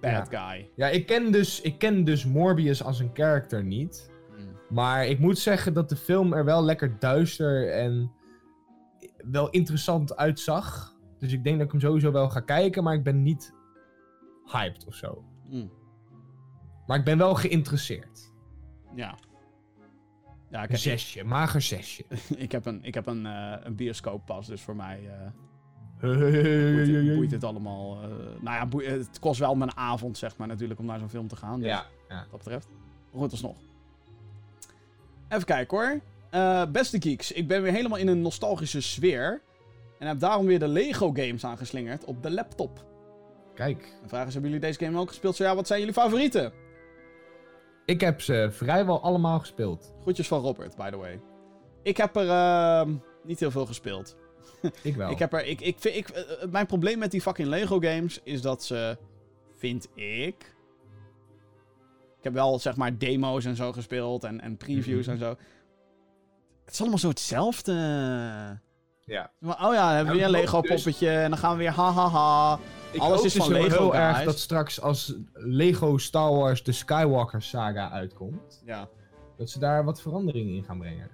bad 0.00 0.30
Ja. 0.30 0.50
guy. 0.50 0.70
Ja, 0.74 0.86
ik 0.88 1.06
ken, 1.06 1.32
dus, 1.32 1.60
ik 1.60 1.78
ken 1.78 2.04
dus 2.04 2.24
Morbius 2.26 2.84
als 2.84 2.98
een 3.00 3.10
character 3.14 3.64
niet. 3.64 4.10
Hmm. 4.36 4.48
Maar 4.68 5.06
ik 5.06 5.18
moet 5.18 5.38
zeggen 5.38 5.72
dat 5.74 5.88
de 5.88 5.96
film 5.96 6.32
er 6.32 6.44
wel 6.44 6.64
lekker 6.64 6.96
duister 6.98 7.72
en 7.72 8.12
wel 9.30 9.50
interessant 9.50 10.16
uitzag. 10.16 10.94
Dus 11.18 11.32
ik 11.32 11.44
denk 11.44 11.56
dat 11.56 11.66
ik 11.66 11.72
hem 11.72 11.80
sowieso 11.80 12.12
wel 12.12 12.28
ga 12.30 12.40
kijken, 12.40 12.82
maar 12.84 12.94
ik 12.94 13.02
ben 13.04 13.22
niet 13.22 13.52
hyped 14.44 14.86
of 14.86 14.94
zo. 14.94 15.24
Mm. 15.48 15.70
Maar 16.86 16.98
ik 16.98 17.04
ben 17.04 17.18
wel 17.18 17.34
geïnteresseerd. 17.34 18.32
Ja. 18.94 19.18
Ja, 20.50 20.62
ik, 20.62 20.70
Een 20.70 20.78
zesje, 20.78 21.24
mager 21.24 21.60
zesje. 21.62 22.04
ik 22.36 22.52
heb 22.52 22.66
een, 22.66 22.78
ik 22.84 22.94
heb 22.94 23.06
een, 23.06 23.26
eh, 23.26 23.52
een 23.62 23.74
bioscooppas, 23.74 24.46
dus 24.46 24.60
voor 24.60 24.76
mij 24.76 25.00
eh 25.08 25.30
boeit, 26.00 26.88
het, 26.88 27.14
boeit 27.16 27.30
het 27.30 27.44
allemaal. 27.44 28.02
eh, 28.02 28.08
nou 28.40 28.56
ja, 28.56 28.66
boeit- 28.66 28.86
het 28.86 29.18
kost 29.18 29.40
wel 29.40 29.54
mijn 29.54 29.76
avond, 29.76 30.18
zeg 30.18 30.36
maar, 30.36 30.46
natuurlijk, 30.48 30.80
om 30.80 30.86
naar 30.86 30.98
zo'n 30.98 31.08
film 31.08 31.28
te 31.28 31.36
gaan. 31.36 31.58
Dus 31.60 31.68
Ja, 31.68 31.86
ja. 32.08 32.16
wat 32.16 32.30
dat 32.30 32.38
betreft. 32.38 32.68
Goed, 33.14 33.30
alsnog. 33.30 33.56
Even 35.28 35.44
kijken 35.44 35.78
hoor. 35.78 36.00
Beste 36.72 37.00
geeks, 37.02 37.32
ik 37.32 37.48
ben 37.48 37.62
weer 37.62 37.72
helemaal 37.72 37.98
in 37.98 38.08
een 38.08 38.20
nostalgische 38.22 38.80
sfeer. 38.80 39.40
En 39.98 40.06
heb 40.06 40.20
daarom 40.20 40.46
weer 40.46 40.58
de 40.58 40.68
Lego 40.68 41.06
games 41.12 41.44
aangeslingerd 41.44 42.04
op 42.04 42.22
de 42.22 42.30
laptop. 42.30 42.84
Kijk, 43.54 43.78
De 44.02 44.08
vraag 44.08 44.26
is, 44.26 44.32
hebben 44.32 44.50
jullie 44.50 44.66
deze 44.66 44.84
game 44.84 44.98
ook 44.98 45.08
gespeeld? 45.08 45.36
Zo 45.36 45.44
ja, 45.44 45.54
wat 45.54 45.66
zijn 45.66 45.78
jullie 45.78 45.94
favorieten? 45.94 46.52
Ik 47.84 48.00
heb 48.00 48.20
ze 48.20 48.48
vrijwel 48.50 49.02
allemaal 49.02 49.38
gespeeld. 49.38 49.94
Groetjes 50.02 50.28
van 50.28 50.40
Robert, 50.40 50.76
by 50.76 50.90
the 50.90 50.96
way. 50.96 51.20
Ik 51.82 51.96
heb 51.96 52.16
er 52.16 52.28
ehm, 52.28 52.94
niet 53.24 53.40
heel 53.40 53.50
veel 53.50 53.66
gespeeld. 53.66 54.16
Ik 54.82 54.96
wel. 54.96 55.10
Ik 55.10 55.18
heb 55.18 55.32
er, 55.32 55.46
ik, 55.46 55.60
ik, 55.60 55.76
vind- 55.78 55.96
ik, 55.96 56.08
eh, 56.08 56.42
eh, 56.42 56.50
mijn 56.50 56.66
probleem 56.66 56.98
met 56.98 57.10
die 57.10 57.20
fucking 57.20 57.48
Lego 57.48 57.78
games 57.80 58.20
is 58.22 58.42
dat 58.42 58.64
ze, 58.64 58.98
vind 59.56 59.88
ik... 59.94 60.54
Ik 62.18 62.26
heb 62.26 62.32
wel, 62.32 62.58
zeg 62.58 62.76
maar, 62.76 62.98
demo's 62.98 63.44
en 63.44 63.56
zo 63.56 63.72
gespeeld 63.72 64.24
en, 64.24 64.40
en 64.40 64.56
previews 64.56 65.06
Mhm. 65.06 65.10
en 65.14 65.18
zo. 65.18 65.28
Het 66.64 66.72
is 66.74 66.80
allemaal 66.80 66.98
zo 66.98 67.08
hetzelfde. 67.08 67.72
Ja. 69.10 69.30
Maar, 69.38 69.66
oh 69.66 69.74
ja, 69.74 69.86
dan 69.86 69.94
hebben 69.94 70.12
we 70.12 70.18
weer 70.18 70.24
een 70.24 70.30
Lego 70.40 70.60
dus- 70.60 70.70
poppetje 70.70 71.10
en 71.10 71.30
dan 71.30 71.38
gaan 71.38 71.52
we 71.52 71.58
weer 71.58 71.70
ha 71.72 71.90
ha 71.92 72.08
ha. 72.08 72.58
Ik 72.90 73.00
Alles 73.00 73.22
is 73.22 73.32
dus 73.32 73.42
van 73.44 73.52
heel- 73.54 73.62
Lego, 73.62 73.76
heel 73.82 73.94
erg 73.94 74.22
dat 74.22 74.38
straks 74.38 74.80
als 74.80 75.14
Lego 75.32 75.98
Star 75.98 76.34
Wars 76.34 76.62
de 76.62 76.72
Skywalker 76.72 77.42
saga 77.42 77.90
uitkomt, 77.90 78.62
Ja. 78.64 78.88
dat 79.36 79.50
ze 79.50 79.58
daar 79.58 79.84
wat 79.84 80.00
veranderingen 80.00 80.54
in 80.54 80.64
gaan 80.64 80.78
brengen. 80.78 81.10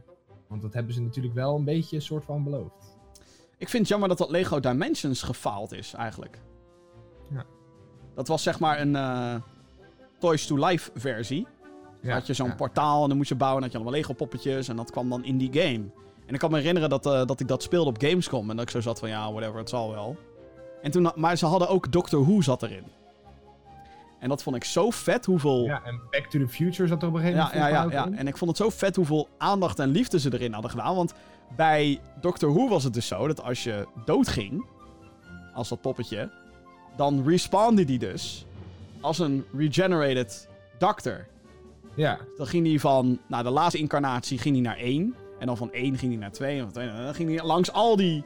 Want 0.49 0.63
dat 0.63 0.73
hebben 0.73 0.95
ze 0.95 1.03
natuurlijk 1.03 1.35
wel 1.35 1.57
een 1.57 1.65
beetje 1.65 1.97
een 1.97 2.03
soort 2.03 2.25
van 2.25 2.45
beloofd. 2.45 2.97
Ik 3.59 3.69
vind 3.69 3.83
het 3.83 3.89
jammer 3.89 4.09
dat 4.09 4.19
dat 4.19 4.31
Lego 4.31 4.61
Dimensions 4.61 5.23
gefaald 5.23 5.73
is, 5.73 5.95
eigenlijk. 5.95 6.41
Ja. 7.31 7.45
Dat 8.15 8.29
was 8.29 8.43
zeg 8.43 8.59
maar 8.61 8.81
een 8.81 8.97
eh, 8.97 9.35
Toys 10.19 10.47
to 10.47 10.67
Life 10.67 10.91
versie. 10.95 11.47
Dan 12.03 12.13
had 12.13 12.27
je 12.27 12.35
zo'n 12.35 12.49
ja. 12.49 12.55
portaal 12.55 13.03
en 13.03 13.09
dan 13.09 13.17
moest 13.17 13.29
je 13.29 13.35
bouwen 13.35 13.57
en 13.59 13.63
had 13.65 13.73
je 13.73 13.79
allemaal 13.79 13.99
Lego 14.01 14.13
poppetjes 14.13 14.69
en 14.69 14.77
dat 14.77 14.91
kwam 14.91 15.09
dan 15.09 15.25
in 15.25 15.39
die 15.39 15.53
game. 15.53 15.85
En 16.27 16.35
ik 16.35 16.39
kan 16.41 16.51
me 16.51 16.57
herinneren 16.57 16.89
dat, 16.89 17.07
eh, 17.07 17.25
dat 17.27 17.41
ik 17.41 17.49
dat 17.49 17.63
speelde 17.63 17.91
op 17.91 18.01
Gamescom 18.01 18.51
en 18.51 18.57
dat 18.57 18.65
ik 18.65 18.71
zo 18.71 18.81
zat 18.81 18.99
van 18.99 19.09
ja, 19.09 19.33
whatever, 19.33 19.59
het 19.59 19.69
zal 19.69 19.91
wel. 19.91 20.17
En 20.83 20.91
toen, 20.91 21.13
maar 21.15 21.37
ze 21.37 21.47
hadden 21.47 21.69
ook 21.69 21.93
Doctor 21.93 22.25
Who 22.25 22.41
zat 22.41 22.63
erin. 22.63 22.85
En 24.21 24.29
dat 24.29 24.43
vond 24.43 24.57
ik 24.57 24.65
zo 24.65 24.91
vet 24.91 25.25
hoeveel... 25.27 25.65
Ja, 25.65 25.83
en 25.85 26.01
Back 26.11 26.27
to 26.27 26.39
the 26.39 26.49
Future 26.49 26.89
zat 26.89 27.03
er 27.03 27.09
op 27.09 27.15
een 27.15 27.21
gegeven 27.21 27.41
Ja, 27.41 27.47
moment 27.53 27.73
ja, 27.73 27.83
ja, 27.83 27.91
ja. 27.91 28.07
in. 28.07 28.17
En 28.19 28.27
ik 28.27 28.37
vond 28.37 28.51
het 28.51 28.61
zo 28.61 28.71
vet 28.71 28.97
hoeveel 28.97 29.29
aandacht 29.39 29.79
en 29.79 29.89
liefde 29.89 30.19
ze 30.19 30.33
erin 30.33 30.53
hadden 30.53 30.71
gedaan. 30.71 30.95
Want 30.97 31.15
bij 31.57 32.01
Doctor 32.21 32.53
Who 32.53 32.69
was 32.69 32.85
het 32.85 32.95
dus 32.95 33.07
zo 33.07 33.27
dat 33.27 33.43
als 33.43 33.65
je 33.65 33.87
doodging, 34.05 34.67
als 35.55 35.69
dat 35.69 35.81
poppetje, 35.81 36.31
dan 36.97 37.29
respawnde 37.29 37.85
die 37.85 37.99
dus 37.99 38.47
als 39.01 39.19
een 39.19 39.45
regenerated 39.57 40.49
doctor. 40.79 41.27
Ja, 41.95 42.19
Dan 42.37 42.47
ging 42.47 42.67
hij 42.67 42.79
van, 42.79 43.19
nou 43.27 43.43
de 43.43 43.51
laatste 43.51 43.79
incarnatie 43.79 44.39
ging 44.39 44.55
hij 44.55 44.65
naar 44.65 44.77
1. 44.77 45.15
En 45.39 45.47
dan 45.47 45.57
van 45.57 45.73
1 45.73 45.99
ging 45.99 46.13
hij 46.13 46.21
naar 46.21 46.33
2. 46.33 46.57
En 46.57 46.63
van 46.63 46.73
2 46.73 46.89
en 46.89 47.05
dan 47.05 47.15
ging 47.15 47.35
hij 47.37 47.45
langs 47.47 47.73
al 47.73 47.97
die, 47.97 48.25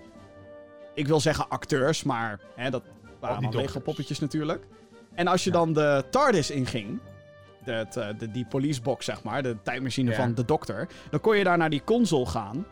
ik 0.95 1.07
wil 1.07 1.21
zeggen 1.21 1.49
acteurs, 1.49 2.03
maar 2.03 2.41
hè, 2.57 2.71
dat 2.71 2.83
waren 3.21 3.37
allemaal 3.37 3.53
dokters. 3.53 3.83
poppetjes 3.85 4.19
natuurlijk. 4.19 4.67
En 5.15 5.27
als 5.27 5.45
je 5.45 5.51
dan 5.51 5.73
de 5.73 6.05
TARDIS 6.11 6.51
inging, 6.51 6.99
de, 7.65 7.73
het, 7.73 7.97
eh, 7.97 8.09
de, 8.19 8.31
die 8.31 8.47
policebox 8.47 9.05
zeg 9.05 9.23
maar, 9.23 9.43
de 9.43 9.57
tijdmachine 9.63 10.11
Ja. 10.11 10.17
van 10.17 10.35
de 10.35 10.45
dokter. 10.45 10.89
Dan 11.11 11.21
kon 11.21 11.37
je 11.37 11.45
daar 11.45 11.59
naar 11.59 11.71
die 11.71 11.85
console 11.85 12.27
gaan. 12.27 12.67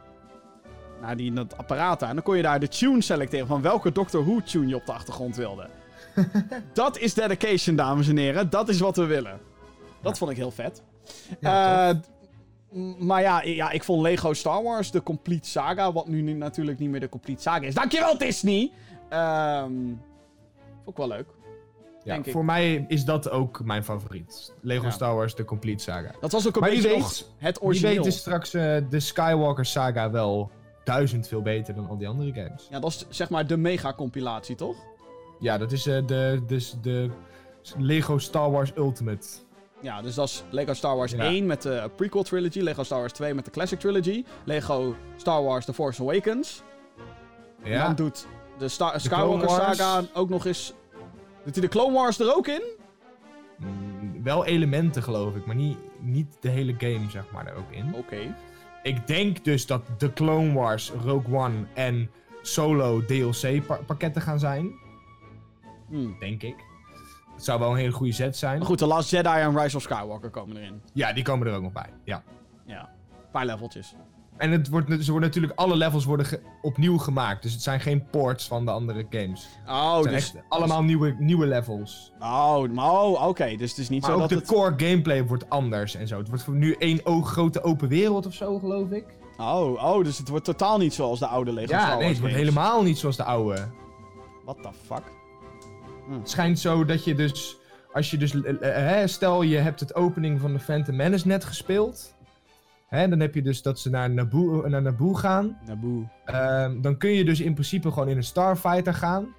Naar 1.01 1.17
die, 1.17 1.33
dat 1.33 1.57
apparaat 1.57 2.01
daar. 2.01 2.09
En 2.09 2.15
dan 2.15 2.25
kon 2.25 2.37
je 2.37 2.43
daar 2.43 2.61
de 2.61 2.69
tune 2.69 3.03
selecteren 3.03 3.47
van 3.47 3.63
welke 3.63 3.93
Doctor 3.93 4.25
Who 4.25 4.41
tune 4.41 4.67
je 4.69 4.75
op 4.77 4.87
de 4.87 4.93
achtergrond 4.93 5.37
wilde. 5.37 5.69
dat 6.73 6.99
is 6.99 7.15
dedication, 7.15 7.77
dames 7.77 8.09
en 8.09 8.17
heren. 8.17 8.51
Dat 8.51 8.69
is 8.69 8.81
wat 8.81 8.97
we 8.97 9.05
willen. 9.05 9.41
Dat 10.03 10.19
vond 10.19 10.31
ik 10.31 10.37
heel 10.37 10.51
vet. 10.51 10.83
Ja, 11.41 11.89
Eh, 11.89 11.97
maar 12.99 13.21
ja, 13.23 13.43
ja, 13.43 13.71
ik 13.71 13.85
vond 13.85 14.03
Lego 14.03 14.33
Star 14.33 14.63
Wars 14.63 14.91
de 14.91 15.03
Complete 15.03 15.49
Saga, 15.49 15.93
wat 15.93 16.07
nu, 16.09 16.23
natuurlijk 16.33 16.79
niet 16.79 16.91
meer 16.91 17.01
de 17.01 17.09
Complete 17.09 17.43
Saga 17.43 17.67
is. 17.67 17.75
Dankjewel 17.75 18.19
Disney! 18.19 18.73
Ehm 19.09 19.73
vond 20.85 20.99
ik 21.01 21.07
wel 21.09 21.09
leuk. 21.09 21.27
ja, 22.05 22.15
ik. 22.15 22.31
voor 22.31 22.45
mij 22.45 22.85
is 22.89 23.05
dat 23.05 23.31
ook 23.31 23.65
mijn 23.65 23.85
favoriet. 23.85 24.55
Lego 24.61 24.85
Ja. 24.85 24.91
Star 24.91 25.15
Wars, 25.15 25.35
de 25.35 25.45
Complete 25.45 25.83
Saga. 25.83 26.11
Dat 26.21 26.33
was 26.33 26.47
ook 26.49 26.55
een 26.55 26.61
Maar 26.61 26.71
beetje 26.71 26.89
weet- 26.89 26.99
nog 26.99 27.23
het 27.37 27.63
origineel. 27.63 27.97
weet 27.97 28.07
is 28.07 28.19
straks 28.19 28.55
eh, 28.55 28.77
de 28.91 29.01
Skywalker 29.01 29.65
Saga 29.67 30.11
wel 30.11 30.51
duizend 30.85 31.29
veel 31.29 31.43
beter 31.43 31.75
dan 31.75 31.89
al 31.89 31.97
die 31.99 32.09
andere 32.09 32.33
games. 32.33 32.67
Ja, 32.71 32.81
dat 32.81 32.91
is 32.91 33.07
zeg 33.09 33.31
maar 33.31 33.47
de 33.47 33.57
mega-compilatie, 33.57 34.55
toch? 34.57 34.77
Ja, 35.41 35.59
dat 35.59 35.73
is 35.73 35.87
eh, 35.87 36.07
de, 36.07 36.43
dus 36.47 36.77
de 36.83 37.11
Lego 37.77 38.19
Star 38.19 38.51
Wars 38.51 38.73
Ultimate. 38.77 39.27
Ja, 39.81 40.03
dus 40.03 40.15
dat 40.15 40.29
is 40.29 40.45
Lego 40.51 40.73
Star 40.75 40.97
Wars 40.97 41.13
Ja. 41.13 41.25
1 41.25 41.47
met 41.47 41.63
de 41.63 41.91
prequel 41.97 42.23
trilogy, 42.23 42.61
Lego 42.61 42.83
Star 42.83 42.99
Wars 42.99 43.13
2 43.13 43.35
met 43.35 43.45
de 43.45 43.51
classic 43.51 43.79
trilogy, 43.81 44.25
Lego 44.45 44.95
Star 45.17 45.43
Wars 45.43 45.65
The 45.65 45.75
Force 45.75 46.03
Awakens. 46.03 46.63
En 47.63 47.71
Ja, 47.71 47.87
dan 47.87 47.95
doet 47.95 48.27
de 48.59 48.69
Star 48.69 49.01
Skywalker. 49.01 49.49
Saga 49.51 50.03
ook 50.15 50.29
nog 50.29 50.47
eens... 50.47 50.75
Doet 51.45 51.55
hij 51.55 51.65
de 51.65 51.71
Clone 51.71 51.93
Wars 51.95 52.19
er 52.21 52.37
ook 52.37 52.47
in? 52.47 52.63
Mm, 53.57 54.23
wel 54.23 54.45
elementen 54.45 55.03
geloof 55.03 55.35
ik, 55.37 55.47
maar 55.47 55.55
niet, 55.57 55.77
niet 56.01 56.37
de 56.41 56.49
hele 56.49 56.75
game 56.79 57.11
zeg 57.11 57.31
maar 57.33 57.47
er 57.47 57.55
ook 57.55 57.71
in. 57.71 57.95
Oké. 57.95 58.35
Ik 58.83 59.07
denk 59.07 59.45
dus 59.45 59.67
dat 59.67 59.83
de 59.99 60.13
Clone 60.13 60.53
Wars, 60.53 60.91
Rogue 61.05 61.37
One 61.37 61.55
en 61.75 62.11
Solo 62.43 63.05
DLC 63.05 63.67
pa- 63.67 63.81
pakketten 63.87 64.23
gaan 64.23 64.39
zijn. 64.39 64.73
Hmm. 65.89 66.17
Denk 66.19 66.43
ik. 66.43 66.55
Het 67.39 67.47
zou 67.47 67.61
wel 67.61 67.71
een 67.71 67.77
hele 67.77 67.93
goede 67.93 68.13
set 68.13 68.37
zijn. 68.37 68.59
Maar 68.59 68.67
goed, 68.67 68.79
The 68.79 68.87
Last 68.87 69.11
Jedi 69.11 69.29
en 69.29 69.59
Rise 69.59 69.77
of 69.77 69.83
Skywalker 69.83 70.31
komen 70.31 70.57
erin. 70.57 70.83
Ja, 70.93 71.13
die 71.13 71.25
komen 71.25 71.47
er 71.47 71.55
ook 71.55 71.63
nog 71.63 71.73
bij. 71.73 71.91
Ja. 72.05 72.23
Ja, 72.67 72.81
een 72.81 73.31
paar 73.33 73.47
leveltjes. 73.47 73.95
En 74.37 74.51
het 74.51 74.69
wordt, 74.69 74.87
ze 75.05 75.11
worden 75.11 75.29
natuurlijk, 75.29 75.59
alle 75.59 75.77
levels 75.77 76.05
worden 76.05 76.27
ge- 76.27 76.41
opnieuw 76.63 76.99
gemaakt. 76.99 77.43
Dus 77.43 77.53
het 77.53 77.63
zijn 77.63 77.81
geen 77.81 78.07
ports 78.11 78.47
van 78.49 78.65
de 78.65 78.71
andere 78.71 79.07
games. 79.11 79.49
Oh, 79.67 79.95
het 79.95 80.03
zijn 80.03 80.15
dus... 80.15 80.35
echt 80.35 80.45
allemaal 80.49 80.83
nieuwe, 80.83 81.17
nieuwe 81.19 81.47
levels. 81.47 82.13
Oh, 82.21 82.69
maar- 82.69 82.91
oh 82.91 83.27
oké. 83.29 83.57
Dus 83.57 83.71
het 83.71 83.79
is 83.79 83.89
niet 83.89 84.01
Maar 84.01 84.11
zo 84.11 84.15
ook 84.17 84.21
dat 84.23 84.29
de 84.29 84.35
het... 84.35 84.47
core 84.47 84.73
gameplay 84.77 85.25
wordt 85.27 85.51
anders 85.51 85.95
en 85.95 86.09
zo. 86.09 86.19
Het 86.19 86.29
wordt 86.29 86.43
voor 86.43 86.55
nu 86.55 86.73
één 86.79 87.01
grote 87.25 87.63
open 87.63 87.89
wereld 87.89 88.27
of 88.27 88.35
zo, 88.35 88.59
geloof 88.59 88.91
ik. 88.91 89.05
Oh, 89.37 89.85
oh, 89.85 90.05
dus 90.05 90.19
het 90.19 90.29
wordt 90.29 90.45
totaal 90.45 90.79
niet 90.79 90.95
zoals 90.95 91.19
de 91.19 91.27
oude 91.27 91.53
Lego 91.53 91.73
Ja, 91.73 91.97
nee, 91.97 92.09
het 92.09 92.21
wordt 92.21 92.35
helemaal 92.35 92.83
niet 92.83 92.99
zoals 92.99 93.17
de 93.17 93.25
oude. 93.25 93.69
What 94.45 94.63
the 94.63 94.69
fuck? 94.87 95.03
Het 96.11 96.31
schijnt 96.31 96.59
zo 96.59 96.85
dat 96.85 97.05
je 97.05 97.15
dus, 97.15 97.57
als 97.93 98.11
je 98.11 98.17
dus, 98.17 98.43
eh, 98.43 98.51
eh, 98.51 98.89
hè, 98.89 99.07
stel 99.07 99.43
je 99.43 99.57
hebt 99.57 99.81
het 99.81 99.95
opening 99.95 100.41
van 100.41 100.53
de 100.53 100.59
Phantom 100.59 100.97
Menace 100.97 101.27
net 101.27 101.45
gespeeld. 101.45 102.15
Hè, 102.89 103.09
dan 103.09 103.21
heb 103.21 103.35
je 103.35 103.43
dus 103.43 103.63
dat 103.63 103.79
ze 103.79 103.91
naar 103.91 104.11
Naboo, 104.11 104.69
naar 104.69 104.83
Naboo 104.83 105.15
gaan. 105.15 105.59
Naboo. 105.67 106.09
Ehm, 106.25 106.81
dan 106.81 106.97
kun 106.97 107.11
je 107.11 107.25
dus 107.25 107.41
in 107.41 107.53
principe 107.53 107.93
gewoon 107.93 108.09
in 108.09 108.17
een 108.17 108.25
Starfighter 108.25 108.95
gaan. 108.95 109.35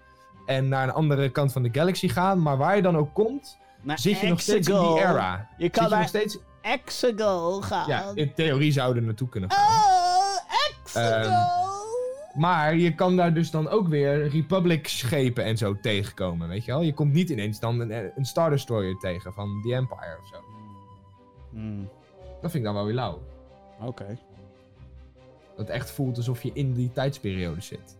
En 0.45 0.67
naar 0.67 0.83
een 0.83 0.93
andere 0.93 1.29
kant 1.29 1.51
van 1.51 1.63
de 1.63 1.69
galaxy 1.71 2.07
gaan. 2.07 2.41
Maar 2.41 2.57
waar 2.57 2.75
je 2.75 2.81
dan 2.81 2.97
ook 2.97 3.13
komt, 3.13 3.57
zit 3.95 4.19
je 4.19 4.27
nog 4.27 4.41
steeds 4.41 4.67
in 4.67 4.79
die 4.79 4.99
era. 4.99 5.47
Je 5.57 5.69
kan 5.69 5.83
Zit 5.83 5.91
je 5.91 5.99
nog 5.99 6.07
steeds... 6.07 6.37
Exegol 6.61 7.61
gaan. 7.61 7.87
Ja, 7.87 8.11
in 8.13 8.33
theorie 8.33 8.71
zouden 8.71 9.05
naartoe 9.05 9.29
kunnen 9.29 9.51
gaan. 9.51 9.67
Oh, 9.67 10.35
Exegol. 10.81 11.68
Maar 12.35 12.75
je 12.75 12.95
kan 12.95 13.15
daar 13.15 13.33
dus 13.33 13.51
dan 13.51 13.67
ook 13.69 13.87
weer 13.87 14.27
Republic 14.27 14.87
schepen 14.87 15.43
en 15.43 15.57
zo 15.57 15.79
tegenkomen, 15.81 16.47
weet 16.47 16.65
je 16.65 16.71
wel? 16.71 16.81
Je 16.81 16.93
komt 16.93 17.13
niet 17.13 17.29
ineens 17.29 17.59
dan 17.59 17.79
een, 17.79 18.11
een 18.15 18.25
Star 18.25 18.49
Destroyer 18.49 18.95
tegen 18.97 19.33
van 19.33 19.61
The 19.63 19.73
Empire 19.75 20.17
of 20.21 20.27
zo. 20.27 20.35
Hmm, 21.51 21.89
Dat 22.41 22.51
vind 22.51 22.53
ik 22.53 22.63
dan 22.63 22.73
wel 22.73 22.85
weer 22.85 22.93
lauw. 22.93 23.21
Oké. 23.81 24.17
Dat 25.57 25.67
echt 25.69 25.91
voelt 25.91 26.17
alsof 26.17 26.43
je 26.43 26.51
in 26.53 26.73
die 26.73 26.91
tijdsperiode 26.91 27.61
zit. 27.61 27.97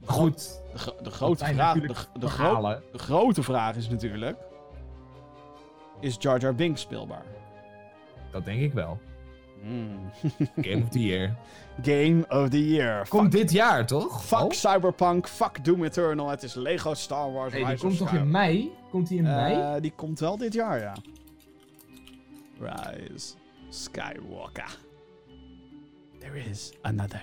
Maar 0.00 0.10
goed, 0.10 0.60
De, 1.02 1.10
grote 1.10 1.44
vraag... 1.44 1.74
De, 1.74 1.94
de, 2.18 2.28
gro- 2.28 2.80
de 2.92 2.98
grote 2.98 3.42
vraag 3.42 3.76
is 3.76 3.88
natuurlijk... 3.88 4.36
Is 6.00 6.16
Jar 6.18 6.40
Jar 6.40 6.54
Binks 6.54 6.80
speelbaar? 6.80 7.24
Dat 8.30 8.44
denk 8.44 8.60
ik 8.60 8.72
wel. 8.72 8.98
Hmm. 9.62 10.10
Game 10.62 10.82
of 10.82 10.88
the 10.88 11.00
Year. 11.00 11.36
Game 11.82 12.24
of 12.28 12.48
the 12.48 12.68
Year. 12.68 13.08
Komt 13.08 13.32
dit 13.32 13.50
jaar, 13.50 13.86
toch? 13.86 14.24
Fuck 14.24 14.40
Oh? 14.40 14.50
Cyberpunk, 14.50 15.28
fuck 15.28 15.64
Doom 15.64 15.84
Eternal. 15.84 16.28
Het 16.28 16.42
is 16.42 16.54
Lego 16.54 16.94
Star 16.94 17.32
Wars 17.32 17.52
Hey, 17.52 17.64
die 17.64 17.78
komt 17.78 17.96
toch 17.98 18.12
in 18.12 18.30
mei? 18.30 18.72
Komt 18.90 19.08
die 19.08 19.18
in 19.18 19.24
mei? 19.24 19.54
Eh, 19.54 19.80
die 19.80 19.92
komt 19.96 20.20
wel 20.20 20.36
dit 20.36 20.52
jaar, 20.52 20.80
ja. 20.80 20.94
Rise 22.60 23.34
Skywalker. 23.68 24.78
There 26.18 26.38
is 26.38 26.72
another. 26.82 27.22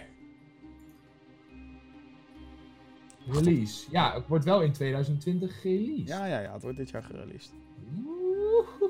Release. 3.27 3.85
Ja, 3.91 4.13
het 4.13 4.27
wordt 4.27 4.45
wel 4.45 4.61
in 4.61 4.71
2020 4.71 5.61
gereleased. 5.61 6.07
Ja, 6.07 6.25
ja, 6.25 6.39
ja. 6.39 6.53
Het 6.53 6.61
wordt 6.61 6.77
dit 6.77 6.89
jaar 6.89 7.03
gereleased. 7.03 7.53
Oeh. 8.05 8.84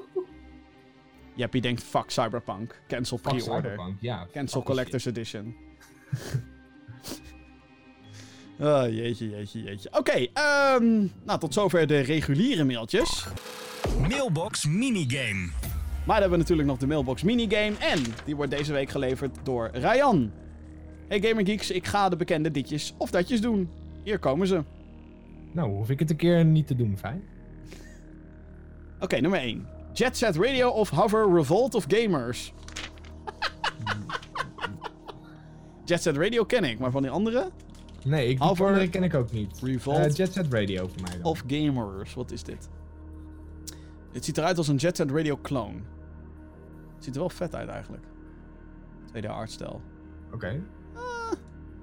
Jeppie 1.35 1.61
denkt 1.61 1.83
fuck 1.83 2.09
Cyberpunk. 2.11 2.81
Cancel 2.87 3.17
pre-order. 3.17 3.71
Cyberpunk, 3.71 3.97
ja. 4.01 4.27
Cancel 4.31 4.63
Collector's 4.63 5.05
Edition. 5.05 5.55
oh, 8.59 8.83
jeetje, 8.87 9.29
jeetje, 9.29 9.63
jeetje. 9.63 9.89
Oké, 9.91 10.27
ehm, 10.33 11.07
nou 11.23 11.39
tot 11.39 11.53
zover 11.53 11.87
de 11.87 11.99
reguliere 11.99 12.63
mailtjes. 12.63 13.27
Mailbox 14.07 14.65
Minigame. 14.65 15.49
Maar 16.05 16.19
dan 16.19 16.21
hebben 16.21 16.31
we 16.31 16.37
natuurlijk 16.37 16.67
nog 16.67 16.77
de 16.77 16.87
Mailbox 16.87 17.23
Minigame. 17.23 17.75
En 17.79 18.03
die 18.25 18.35
wordt 18.35 18.51
deze 18.51 18.73
week 18.73 18.89
geleverd 18.89 19.37
door 19.43 19.69
Ryan. 19.73 20.31
Hey 21.07 21.21
Gamer 21.21 21.45
Geeks, 21.45 21.71
ik 21.71 21.87
ga 21.87 22.09
de 22.09 22.15
bekende 22.15 22.51
ditjes 22.51 22.93
of 22.97 23.09
datjes 23.09 23.41
doen. 23.41 23.69
Hier 24.03 24.19
komen 24.19 24.47
ze. 24.47 24.63
Nou, 25.51 25.71
hoef 25.71 25.89
ik 25.89 25.99
het 25.99 26.09
een 26.09 26.15
keer 26.15 26.45
niet 26.45 26.67
te 26.67 26.75
doen, 26.75 26.97
fijn. 26.97 27.23
Oké, 28.99 29.19
nummer 29.19 29.39
1. 29.39 29.74
Jet 29.95 30.17
Set 30.17 30.35
Radio 30.35 30.69
of 30.69 30.89
Hover 30.89 31.33
Revolt 31.33 31.75
of 31.75 31.85
Gamers. 31.87 32.53
Jet 35.85 36.01
Set 36.01 36.17
Radio 36.17 36.43
ken 36.43 36.63
ik, 36.63 36.79
maar 36.79 36.91
van 36.91 37.01
die 37.01 37.11
andere? 37.11 37.49
Nee, 38.03 38.27
ik, 38.29 38.37
die 38.39 38.47
Hover- 38.47 38.67
andere 38.67 38.89
ken 38.89 39.03
ik 39.03 39.13
ook 39.13 39.31
niet. 39.31 39.59
Revolt 39.61 39.97
Eh, 39.97 40.13
Jet 40.13 40.33
Set 40.33 40.53
Radio 40.53 40.87
voor 40.87 41.01
mij 41.01 41.11
dan. 41.11 41.23
of 41.23 41.43
Gamers. 41.47 42.13
Wat 42.13 42.31
is 42.31 42.43
dit? 42.43 42.69
Het 44.11 44.25
ziet 44.25 44.37
eruit 44.37 44.57
als 44.57 44.67
een 44.67 44.75
Jet 44.75 44.95
Set 44.97 45.11
Radio 45.11 45.37
clone. 45.41 45.77
Het 46.95 47.03
ziet 47.03 47.13
er 47.13 47.19
wel 47.19 47.29
vet 47.29 47.55
uit 47.55 47.69
eigenlijk. 47.69 48.03
Tweede 49.05 49.27
artstijl. 49.27 49.81
Oké. 50.33 50.61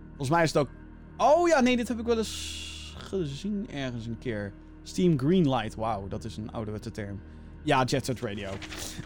Volgens 0.08 0.30
mij 0.30 0.42
is 0.42 0.52
het 0.52 0.62
ook... 0.62 0.68
Oh 1.16 1.48
ja, 1.48 1.60
nee, 1.60 1.76
dit 1.76 1.88
heb 1.88 1.98
ik 1.98 2.06
wel 2.06 2.18
eens 2.18 2.94
gezien 2.98 3.70
ergens 3.70 4.06
een 4.06 4.18
keer. 4.18 4.52
Steam 4.82 5.18
Greenlight. 5.18 5.74
Wauw, 5.74 6.08
dat 6.08 6.24
is 6.24 6.36
een 6.36 6.52
ouderwetse 6.52 6.90
term. 6.90 7.20
Ja, 7.62 7.84
Jet 7.84 8.04
Set 8.04 8.20
Radio. 8.20 8.50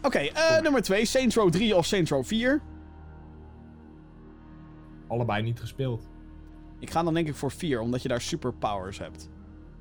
Oké, 0.03 0.19
eh, 0.19 0.61
nummer 0.61 0.83
2. 0.83 1.05
Saints 1.05 1.35
Row 1.35 1.51
3 1.51 1.77
of 1.77 1.87
Saints 1.87 2.11
Row 2.11 2.25
4. 2.25 2.63
Allebei 5.09 5.43
niet 5.43 5.61
gespeeld. 5.61 6.09
Ik 6.79 6.91
ga 6.91 7.03
dan 7.03 7.15
denk 7.15 7.29
ik 7.29 7.35
voor 7.35 7.51
4, 7.51 7.81
omdat 7.81 8.03
je 8.03 8.09
daar 8.09 8.21
superpowers 8.21 8.99
hebt. 8.99 9.29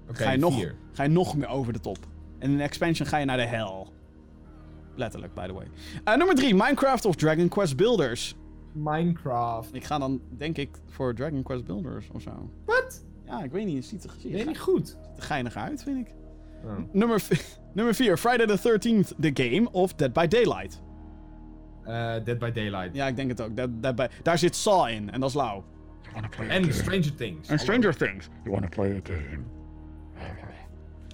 Oké, 0.09 0.23
ga, 0.23 0.31
je 0.31 0.37
nog, 0.37 0.53
vier. 0.53 0.75
ga 0.91 1.03
je 1.03 1.09
nog 1.09 1.37
meer 1.37 1.47
over 1.47 1.73
de 1.73 1.79
top. 1.79 1.97
En 2.39 2.51
in 2.51 2.57
de 2.57 2.63
expansion 2.63 3.07
ga 3.07 3.17
je 3.17 3.25
naar 3.25 3.37
de 3.37 3.45
hel. 3.45 3.93
Letterlijk, 4.95 5.33
by 5.33 5.47
the 5.47 5.53
way. 5.53 5.67
Eh, 6.03 6.15
nummer 6.15 6.35
3. 6.35 6.53
Minecraft 6.55 7.05
of 7.05 7.15
Dragon 7.15 7.47
Quest 7.47 7.75
Builders. 7.77 8.35
Minecraft. 8.71 9.73
Ik 9.75 9.83
ga 9.83 9.97
dan, 9.97 10.21
denk 10.29 10.57
ik, 10.57 10.69
voor 10.85 11.15
Dragon 11.15 11.43
Quest 11.43 11.65
Builders 11.65 12.09
of 12.13 12.21
zo. 12.21 12.49
Wat? 12.65 13.05
Ja, 13.25 13.43
ik 13.43 13.51
weet 13.51 13.65
niet. 13.65 13.75
Het 13.75 13.85
ziet 13.85 14.03
er, 14.03 14.09
ziet 14.17 14.39
er, 14.39 14.45
niet 14.45 14.59
goed. 14.59 14.87
ziet 14.87 15.17
er 15.17 15.23
geinig 15.23 15.55
uit, 15.55 15.83
vind 15.83 16.07
ik. 16.07 16.13
Oh. 16.65 16.71
Nummer, 16.91 17.21
nummer 17.73 17.93
4, 17.93 18.17
Friday 18.17 18.45
the 18.45 18.57
13th, 18.57 19.13
The 19.19 19.31
Game 19.33 19.67
of 19.71 19.95
Dead 19.95 20.13
by 20.13 20.27
Daylight. 20.27 20.81
Eh, 21.83 22.23
Dead 22.23 22.39
by 22.39 22.51
Daylight. 22.51 22.95
Ja, 22.95 23.07
ik 23.07 23.15
denk 23.15 23.29
het 23.29 23.41
ook. 23.41 23.55
Dead, 23.55 23.69
Dead 23.81 23.95
by, 23.95 24.07
daar 24.23 24.37
zit 24.37 24.55
Saw 24.55 24.87
in, 24.87 25.11
en 25.11 25.19
dat 25.19 25.29
is 25.29 25.35
lauw. 25.35 25.63
En 26.47 26.73
Stranger 26.73 27.15
Things. 27.15 27.49
En 27.49 27.59
Stranger 27.59 27.95
Things. 27.95 28.27
You 28.43 28.51
wanna 28.51 28.67
play 28.67 28.95
a 28.95 28.99
game? 29.03 29.43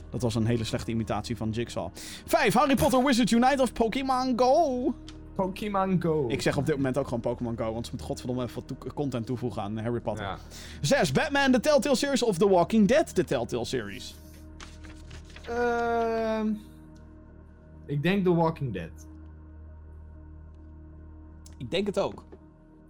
Dat 0.09 0.21
was 0.21 0.35
een 0.35 0.45
hele 0.45 0.63
slechte 0.63 0.91
imitatie 0.91 1.37
van 1.37 1.49
Jigsaw. 1.49 1.89
5, 2.25 2.53
Harry 2.53 2.75
Potter 2.75 3.03
Wizards 3.03 3.31
Unite 3.31 3.61
of 3.61 3.73
Pokémon 3.73 4.33
Go. 4.35 4.95
Pokémon 5.35 6.01
Go. 6.01 6.27
Ik 6.27 6.41
zeg 6.41 6.57
op 6.57 6.65
dit 6.65 6.75
moment 6.75 6.97
ook 6.97 7.05
gewoon 7.05 7.19
Pokémon 7.19 7.57
Go, 7.57 7.73
want 7.73 7.85
ze 7.85 7.91
moeten 7.91 8.07
godverdomme 8.07 8.43
even 8.43 8.63
wat 8.67 8.93
content 8.93 9.25
toevoegen 9.25 9.61
aan 9.61 9.77
Harry 9.77 9.99
Potter. 9.99 10.25
Ja. 10.25 10.37
6, 10.81 11.11
Batman 11.11 11.51
The 11.51 11.59
Telltale 11.59 11.95
Series 11.95 12.23
of 12.23 12.37
The 12.37 12.49
Walking 12.49 12.87
Dead 12.87 13.15
The 13.15 13.23
Telltale 13.23 13.65
Series. 13.65 14.15
Ehm, 15.47 16.53
ik 17.85 18.03
denk 18.03 18.23
The 18.23 18.33
Walking 18.33 18.73
Dead. 18.73 19.07
Ik 21.57 21.71
denk 21.71 21.85
het 21.85 21.99
ook. 21.99 22.25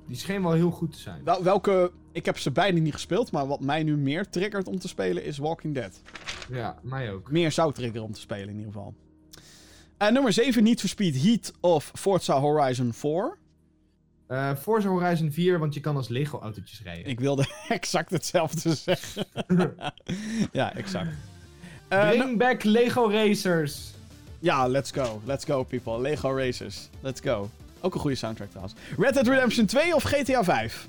Die 0.07 0.15
scheen 0.15 0.41
wel 0.43 0.51
heel 0.51 0.71
goed 0.71 0.91
te 0.91 0.99
zijn. 0.99 1.23
Wel, 1.23 1.43
welke... 1.43 1.91
Ik 2.11 2.25
heb 2.25 2.37
ze 2.37 2.51
beide 2.51 2.79
niet 2.79 2.93
gespeeld, 2.93 3.31
maar 3.31 3.47
wat 3.47 3.59
mij 3.59 3.83
nu 3.83 3.97
meer 3.97 4.29
triggert 4.29 4.67
om 4.67 4.79
te 4.79 4.87
spelen 4.87 5.23
is 5.23 5.37
Walking 5.37 5.73
Dead. 5.73 6.01
Ja, 6.49 6.79
mij 6.81 7.11
ook. 7.11 7.31
Meer 7.31 7.51
zou 7.51 7.73
triggeren 7.73 8.03
om 8.03 8.11
te 8.11 8.19
spelen 8.19 8.49
in 8.49 8.57
ieder 8.57 8.71
geval. 8.71 8.93
En 9.97 10.13
nummer 10.13 10.33
7, 10.33 10.63
Need 10.63 10.79
for 10.79 10.89
Speed 10.89 11.21
Heat 11.21 11.53
of 11.59 11.91
Forza 11.95 12.39
Horizon 12.39 12.93
4. 12.93 13.37
Eh 14.27 14.55
Forza 14.55 14.89
Horizon 14.89 15.31
4, 15.31 15.59
want 15.59 15.73
je 15.73 15.79
kan 15.79 15.95
als 15.95 16.07
Lego-autootjes 16.07 16.81
rijden. 16.81 17.05
Ik 17.05 17.19
wilde 17.19 17.45
exact 17.67 18.11
hetzelfde 18.11 18.75
zeggen. 18.75 19.25
ja, 20.51 20.75
exact. 20.75 21.15
Eh, 21.91 22.09
Bring 22.09 22.37
back 22.37 22.63
Lego 22.63 23.09
Racers. 23.09 23.91
ja, 24.39 24.67
let's 24.67 24.91
go. 24.91 25.21
Let's 25.25 25.45
go, 25.45 25.63
people. 25.63 25.99
Lego 26.01 26.29
Racers. 26.35 26.89
Let's 27.01 27.21
go. 27.21 27.49
Ook 27.81 27.93
een 27.93 27.99
goede 27.99 28.15
soundtrack 28.15 28.49
trouwens. 28.49 28.75
Red 28.97 29.13
Dead 29.13 29.27
Redemption 29.27 29.65
2 29.65 29.95
of 29.95 30.03
GTA 30.03 30.43
5? 30.43 30.87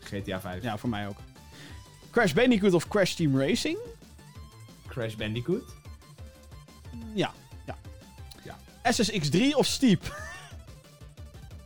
GTA 0.00 0.40
5. 0.40 0.62
Ja, 0.62 0.78
voor 0.78 0.88
mij 0.88 1.08
ook. 1.08 1.16
Crash 2.10 2.32
Bandicoot 2.32 2.72
of 2.74 2.88
Crash 2.88 3.12
Team 3.14 3.40
Racing? 3.40 3.78
Crash 4.86 5.14
Bandicoot. 5.14 5.62
Ja, 7.14 7.32
ja. 7.66 7.76
Ja. 8.44 8.56
SSX3 8.92 9.54
of 9.56 9.66
Steep? 9.66 10.02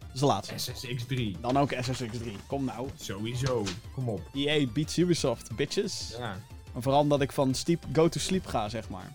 Dat 0.00 0.14
is 0.14 0.20
de 0.20 0.26
laatste. 0.26 0.54
SSX3. 0.72 1.40
Dan 1.40 1.56
ook 1.56 1.72
SSX3. 1.72 2.28
Kom 2.46 2.64
nou. 2.64 2.88
Sowieso. 2.96 3.64
Kom 3.94 4.08
op. 4.08 4.20
EA 4.34 4.66
beats 4.66 4.98
Ubisoft, 4.98 5.56
bitches. 5.56 6.14
Ja. 6.18 6.36
Maar 6.72 6.82
vooral 6.82 7.00
omdat 7.00 7.20
ik 7.20 7.32
van 7.32 7.54
Steep 7.54 7.84
go 7.92 8.08
to 8.08 8.20
sleep 8.20 8.46
ga, 8.46 8.68
zeg 8.68 8.88
maar. 8.88 9.10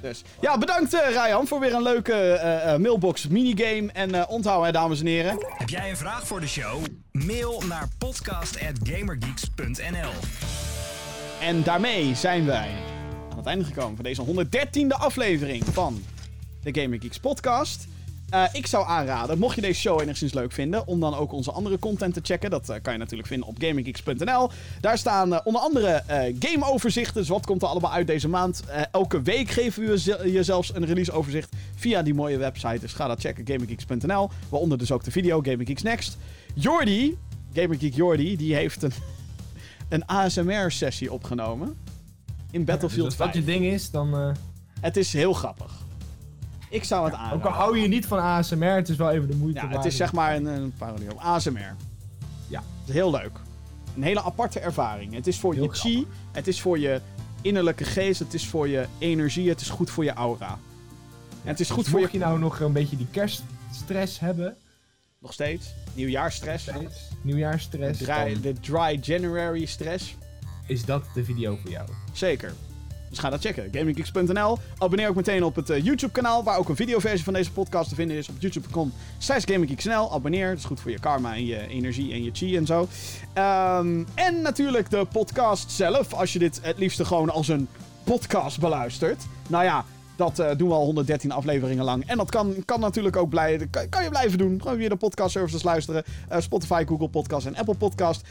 Dus. 0.00 0.22
Ja, 0.40 0.58
bedankt 0.58 0.94
eh 0.94 1.08
Ryan 1.08 1.46
voor 1.46 1.60
weer 1.60 1.74
een 1.74 1.82
leuke 1.82 2.12
eh, 2.12 2.72
eh, 2.72 2.80
mailbox 2.80 3.26
minigame. 3.26 3.92
En 3.92 4.14
eh 4.14 4.24
onthouden, 4.28 4.66
hè, 4.66 4.72
dames 4.72 5.00
en 5.00 5.06
heren. 5.06 5.46
Heb 5.48 5.68
jij 5.68 5.90
een 5.90 5.96
vraag 5.96 6.26
voor 6.26 6.40
de 6.40 6.48
show? 6.48 6.84
Mail 7.12 7.62
naar 7.68 7.88
podcast.gamergeeks.nl 7.98 10.10
En 11.40 11.62
daarmee 11.62 12.14
zijn 12.14 12.46
wij 12.46 12.70
aan 13.30 13.36
het 13.36 13.46
einde 13.46 13.64
gekomen 13.64 13.96
van 13.96 14.04
deze 14.04 14.24
113e 14.24 14.88
aflevering 14.88 15.64
van 15.64 16.02
de 16.62 16.80
Gamer 16.80 17.00
Geeks 17.00 17.18
podcast. 17.18 17.86
Eh, 18.30 18.44
ik 18.52 18.66
zou 18.66 18.86
aanraden, 18.86 19.38
mocht 19.38 19.54
je 19.54 19.60
deze 19.60 19.80
show 19.80 20.00
enigszins 20.00 20.32
leuk 20.32 20.52
vinden, 20.52 20.86
om 20.86 21.00
dan 21.00 21.14
ook 21.14 21.32
onze 21.32 21.52
andere 21.52 21.78
content 21.78 22.14
te 22.14 22.20
checken. 22.22 22.50
Dat 22.50 22.68
eh, 22.68 22.76
kan 22.82 22.92
je 22.92 22.98
natuurlijk 22.98 23.28
vinden 23.28 23.48
op 23.48 23.56
gamergeeks.nl. 23.58 24.50
Daar 24.80 24.98
staan 24.98 25.34
eh, 25.34 25.40
onder 25.44 25.62
andere 25.62 26.02
gameoverzichten. 26.38 27.14
Dus 27.14 27.28
wat 27.28 27.46
komt 27.46 27.62
er 27.62 27.68
allemaal 27.68 27.92
uit 27.92 28.06
deze 28.06 28.28
maand? 28.28 28.62
Elke 28.92 29.22
week 29.22 29.50
geven 29.50 29.82
we 29.86 30.00
je, 30.04 30.32
je 30.32 30.42
zelfs 30.42 30.74
een 30.74 30.84
releaseoverzicht 30.84 31.52
via 31.74 32.02
die 32.02 32.14
mooie 32.14 32.36
website. 32.36 32.80
Dus 32.80 32.92
ga 32.92 33.06
dat 33.06 33.20
checken, 33.20 33.46
gamergeeks.nl. 33.46 34.30
Waaronder 34.48 34.78
dus 34.78 34.92
ook 34.92 35.04
de 35.04 35.10
video 35.10 35.40
Gamer 35.40 35.66
Geeks 35.66 35.82
Next. 35.82 36.18
Jordi, 36.54 37.18
Gamergeek 37.52 37.94
Jordi, 37.94 38.36
die 38.36 38.54
heeft 38.54 38.82
een, 38.82 38.92
een 39.88 40.06
ASMR-sessie 40.06 41.12
opgenomen. 41.12 41.76
In 42.50 42.64
Battlefield 42.64 43.10
Dus 43.10 43.18
als 43.18 43.32
dat 43.32 43.42
5. 43.42 43.46
je 43.46 43.52
ding 43.52 43.72
is, 43.72 43.90
dan... 43.90 44.36
Het 44.80 44.96
is 44.96 45.12
heel 45.12 45.32
grappig. 45.32 45.79
Ik 46.70 46.84
zou 46.84 47.04
het 47.04 47.14
ook 47.14 47.18
al 47.20 47.24
aanraden. 47.26 47.52
hou 47.52 47.78
je 47.78 47.88
niet 47.88 48.06
van 48.06 48.18
ASMR, 48.18 48.64
het 48.74 48.88
is 48.88 48.96
wel 48.96 49.10
even 49.10 49.28
de 49.28 49.36
moeite 49.36 49.58
Ja, 49.60 49.64
het 49.66 49.74
waard. 49.74 49.86
is 49.86 49.96
zeg 49.96 50.12
maar 50.12 50.36
een, 50.36 50.44
een 50.46 50.72
parodie 50.78 51.10
op 51.12 51.18
ASMR. 51.18 51.76
Ja. 52.48 52.62
Het 52.80 52.88
is 52.88 52.94
heel 52.94 53.10
leuk. 53.10 53.38
Een 53.96 54.02
hele 54.02 54.22
aparte 54.22 54.60
ervaring. 54.60 55.14
Het 55.14 55.26
is 55.26 55.38
voor 55.38 55.54
Heel 55.54 55.62
je 55.62 55.70
chi, 55.70 56.06
het 56.32 56.46
is 56.48 56.60
voor 56.60 56.78
je 56.78 57.00
innerlijke 57.42 57.84
geest, 57.84 58.18
het 58.18 58.34
is 58.34 58.46
voor 58.46 58.68
je 58.68 58.86
energie, 58.98 59.48
het 59.48 59.60
is 59.60 59.68
goed 59.70 59.90
voor 59.90 60.04
je 60.04 60.12
aura. 60.12 60.58
En 61.42 61.48
het 61.48 61.60
is 61.60 61.70
goed 61.70 61.78
Dus 61.82 61.88
voor 61.88 61.98
je... 62.00 62.04
mocht 62.04 62.12
je 62.18 62.24
nou 62.24 62.38
nog 62.38 62.60
een 62.60 62.72
beetje 62.72 62.96
die 62.96 63.06
kerststress 63.10 64.18
hebben, 64.20 64.56
Nog 65.18 65.32
steeds. 65.32 65.74
Nieuwjaarstress. 65.94 66.62
steeds, 66.68 67.08
nieuwjaarsstress, 67.22 67.98
Dry, 67.98 68.32
dan 68.32 68.40
de 68.42 68.52
dry 68.60 68.98
January 69.02 69.64
stress. 69.64 70.16
is 70.66 70.84
dat 70.84 71.04
de 71.14 71.24
video 71.24 71.56
voor 71.62 71.70
jou. 71.70 71.88
Zeker. 72.12 72.52
Dus 73.10 73.18
ga 73.18 73.30
dat 73.30 73.40
checken. 73.40 73.68
GamingGeeks.nl. 73.72 74.58
Abonneer 74.78 75.08
ook 75.08 75.14
meteen 75.14 75.44
op 75.44 75.56
het 75.56 75.70
eh, 75.70 75.84
YouTube-kanaal, 75.84 76.44
waar 76.44 76.58
ook 76.58 76.68
een 76.68 76.76
videoversie 76.76 77.24
van 77.24 77.32
deze 77.32 77.52
podcast 77.52 77.88
te 77.88 77.94
vinden 77.94 78.16
is. 78.16 78.28
Op 78.28 78.34
youtube.com 78.38 78.92
slash 79.18 79.44
GamingGeeksNL. 79.44 80.12
Abonneer. 80.12 80.48
Dat 80.48 80.58
is 80.58 80.64
goed 80.64 80.80
voor 80.80 80.90
je 80.90 80.98
karma 80.98 81.34
en 81.34 81.46
je 81.46 81.68
energie 81.68 82.12
en 82.12 82.24
je 82.24 82.30
chi 82.32 82.56
en 82.56 82.66
zo. 82.66 82.88
Ehm, 83.32 84.04
en 84.14 84.42
natuurlijk 84.42 84.90
de 84.90 85.06
podcast 85.12 85.70
zelf. 85.70 86.12
Als 86.14 86.32
je 86.32 86.38
dit 86.38 86.58
het 86.62 86.78
liefste 86.78 87.04
gewoon 87.04 87.30
als 87.30 87.48
een 87.48 87.68
podcast 88.04 88.60
beluistert. 88.60 89.24
Nou 89.48 89.64
ja, 89.64 89.84
dat 90.16 90.38
eh, 90.38 90.56
doen 90.56 90.68
we 90.68 90.74
al 90.74 90.84
113 90.84 91.32
afleveringen 91.32 91.84
lang. 91.84 92.06
En 92.06 92.16
dat 92.16 92.30
kan, 92.30 92.54
kan 92.64 92.80
natuurlijk 92.80 93.16
ook 93.16 93.28
blij, 93.28 93.58
dat 93.58 93.68
kan, 93.70 93.88
kan 93.88 94.02
je 94.02 94.08
blijven 94.08 94.38
doen. 94.38 94.60
Gewoon 94.62 94.76
via 94.76 94.88
de 94.88 94.96
podcast 94.96 95.30
services 95.30 95.62
luisteren. 95.62 96.04
Eh, 96.28 96.40
Spotify, 96.40 96.84
Google 96.86 97.08
Podcast 97.08 97.46
en 97.46 97.56
Apple 97.56 97.74
Podcast. 97.74 98.22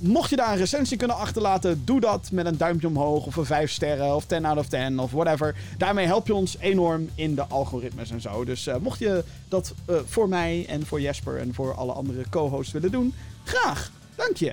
Mocht 0.00 0.30
je 0.30 0.36
daar 0.36 0.52
een 0.52 0.58
recensie 0.58 0.96
kunnen 0.96 1.16
achterlaten, 1.16 1.82
doe 1.84 2.00
dat 2.00 2.28
met 2.32 2.46
een 2.46 2.56
duimpje 2.56 2.86
omhoog 2.86 3.26
of 3.26 3.36
een 3.36 3.44
5 3.44 3.70
sterren 3.70 4.14
of 4.14 4.24
10 4.24 4.44
out 4.44 4.58
of 4.58 4.66
10 4.66 4.98
of 4.98 5.10
whatever. 5.10 5.54
Daarmee 5.78 6.06
help 6.06 6.26
je 6.26 6.34
ons 6.34 6.56
enorm 6.58 7.08
in 7.14 7.34
de 7.34 7.46
algoritmes 7.46 8.10
en 8.10 8.20
zo. 8.20 8.44
Dus 8.44 8.66
eh, 8.66 8.76
mocht 8.76 8.98
je 8.98 9.24
dat 9.48 9.74
eh, 9.86 9.96
voor 10.06 10.28
mij 10.28 10.66
en 10.68 10.86
voor 10.86 11.00
Jesper 11.00 11.38
en 11.38 11.54
voor 11.54 11.74
alle 11.74 11.92
andere 11.92 12.24
co-hosts 12.30 12.72
willen 12.72 12.90
doen, 12.90 13.14
graag. 13.44 13.90
Dank 14.14 14.36
je. 14.36 14.52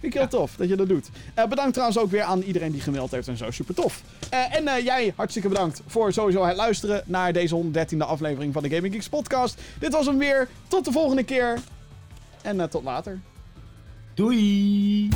Vind 0.00 0.14
ik 0.14 0.20
heel 0.20 0.28
tof 0.28 0.56
dat 0.56 0.68
je 0.68 0.76
dat 0.76 0.88
doet. 0.88 1.08
Eh, 1.34 1.46
bedankt 1.46 1.72
trouwens 1.72 1.98
ook 1.98 2.10
weer 2.10 2.22
aan 2.22 2.42
iedereen 2.42 2.72
die 2.72 2.80
gemaild 2.80 3.10
heeft 3.10 3.28
en 3.28 3.36
zo. 3.36 3.50
Super 3.50 3.74
tof. 3.74 4.02
En 4.30 4.64
jij, 4.84 5.12
hartstikke 5.16 5.48
bedankt 5.48 5.80
voor 5.86 6.12
sowieso 6.12 6.44
het 6.44 6.56
luisteren 6.56 7.02
naar 7.06 7.32
deze 7.32 7.54
113e 7.54 7.98
aflevering 7.98 8.52
van 8.52 8.62
de 8.62 8.70
Gaming 8.70 8.94
Geeks 8.94 9.08
podcast. 9.08 9.60
Dit 9.78 9.92
was 9.92 10.06
hem 10.06 10.18
weer. 10.18 10.48
Tot 10.68 10.84
de 10.84 10.92
volgende 10.92 11.22
keer. 11.22 11.58
En 12.42 12.70
tot 12.70 12.82
later. 12.82 13.20
Doei! 14.16 15.10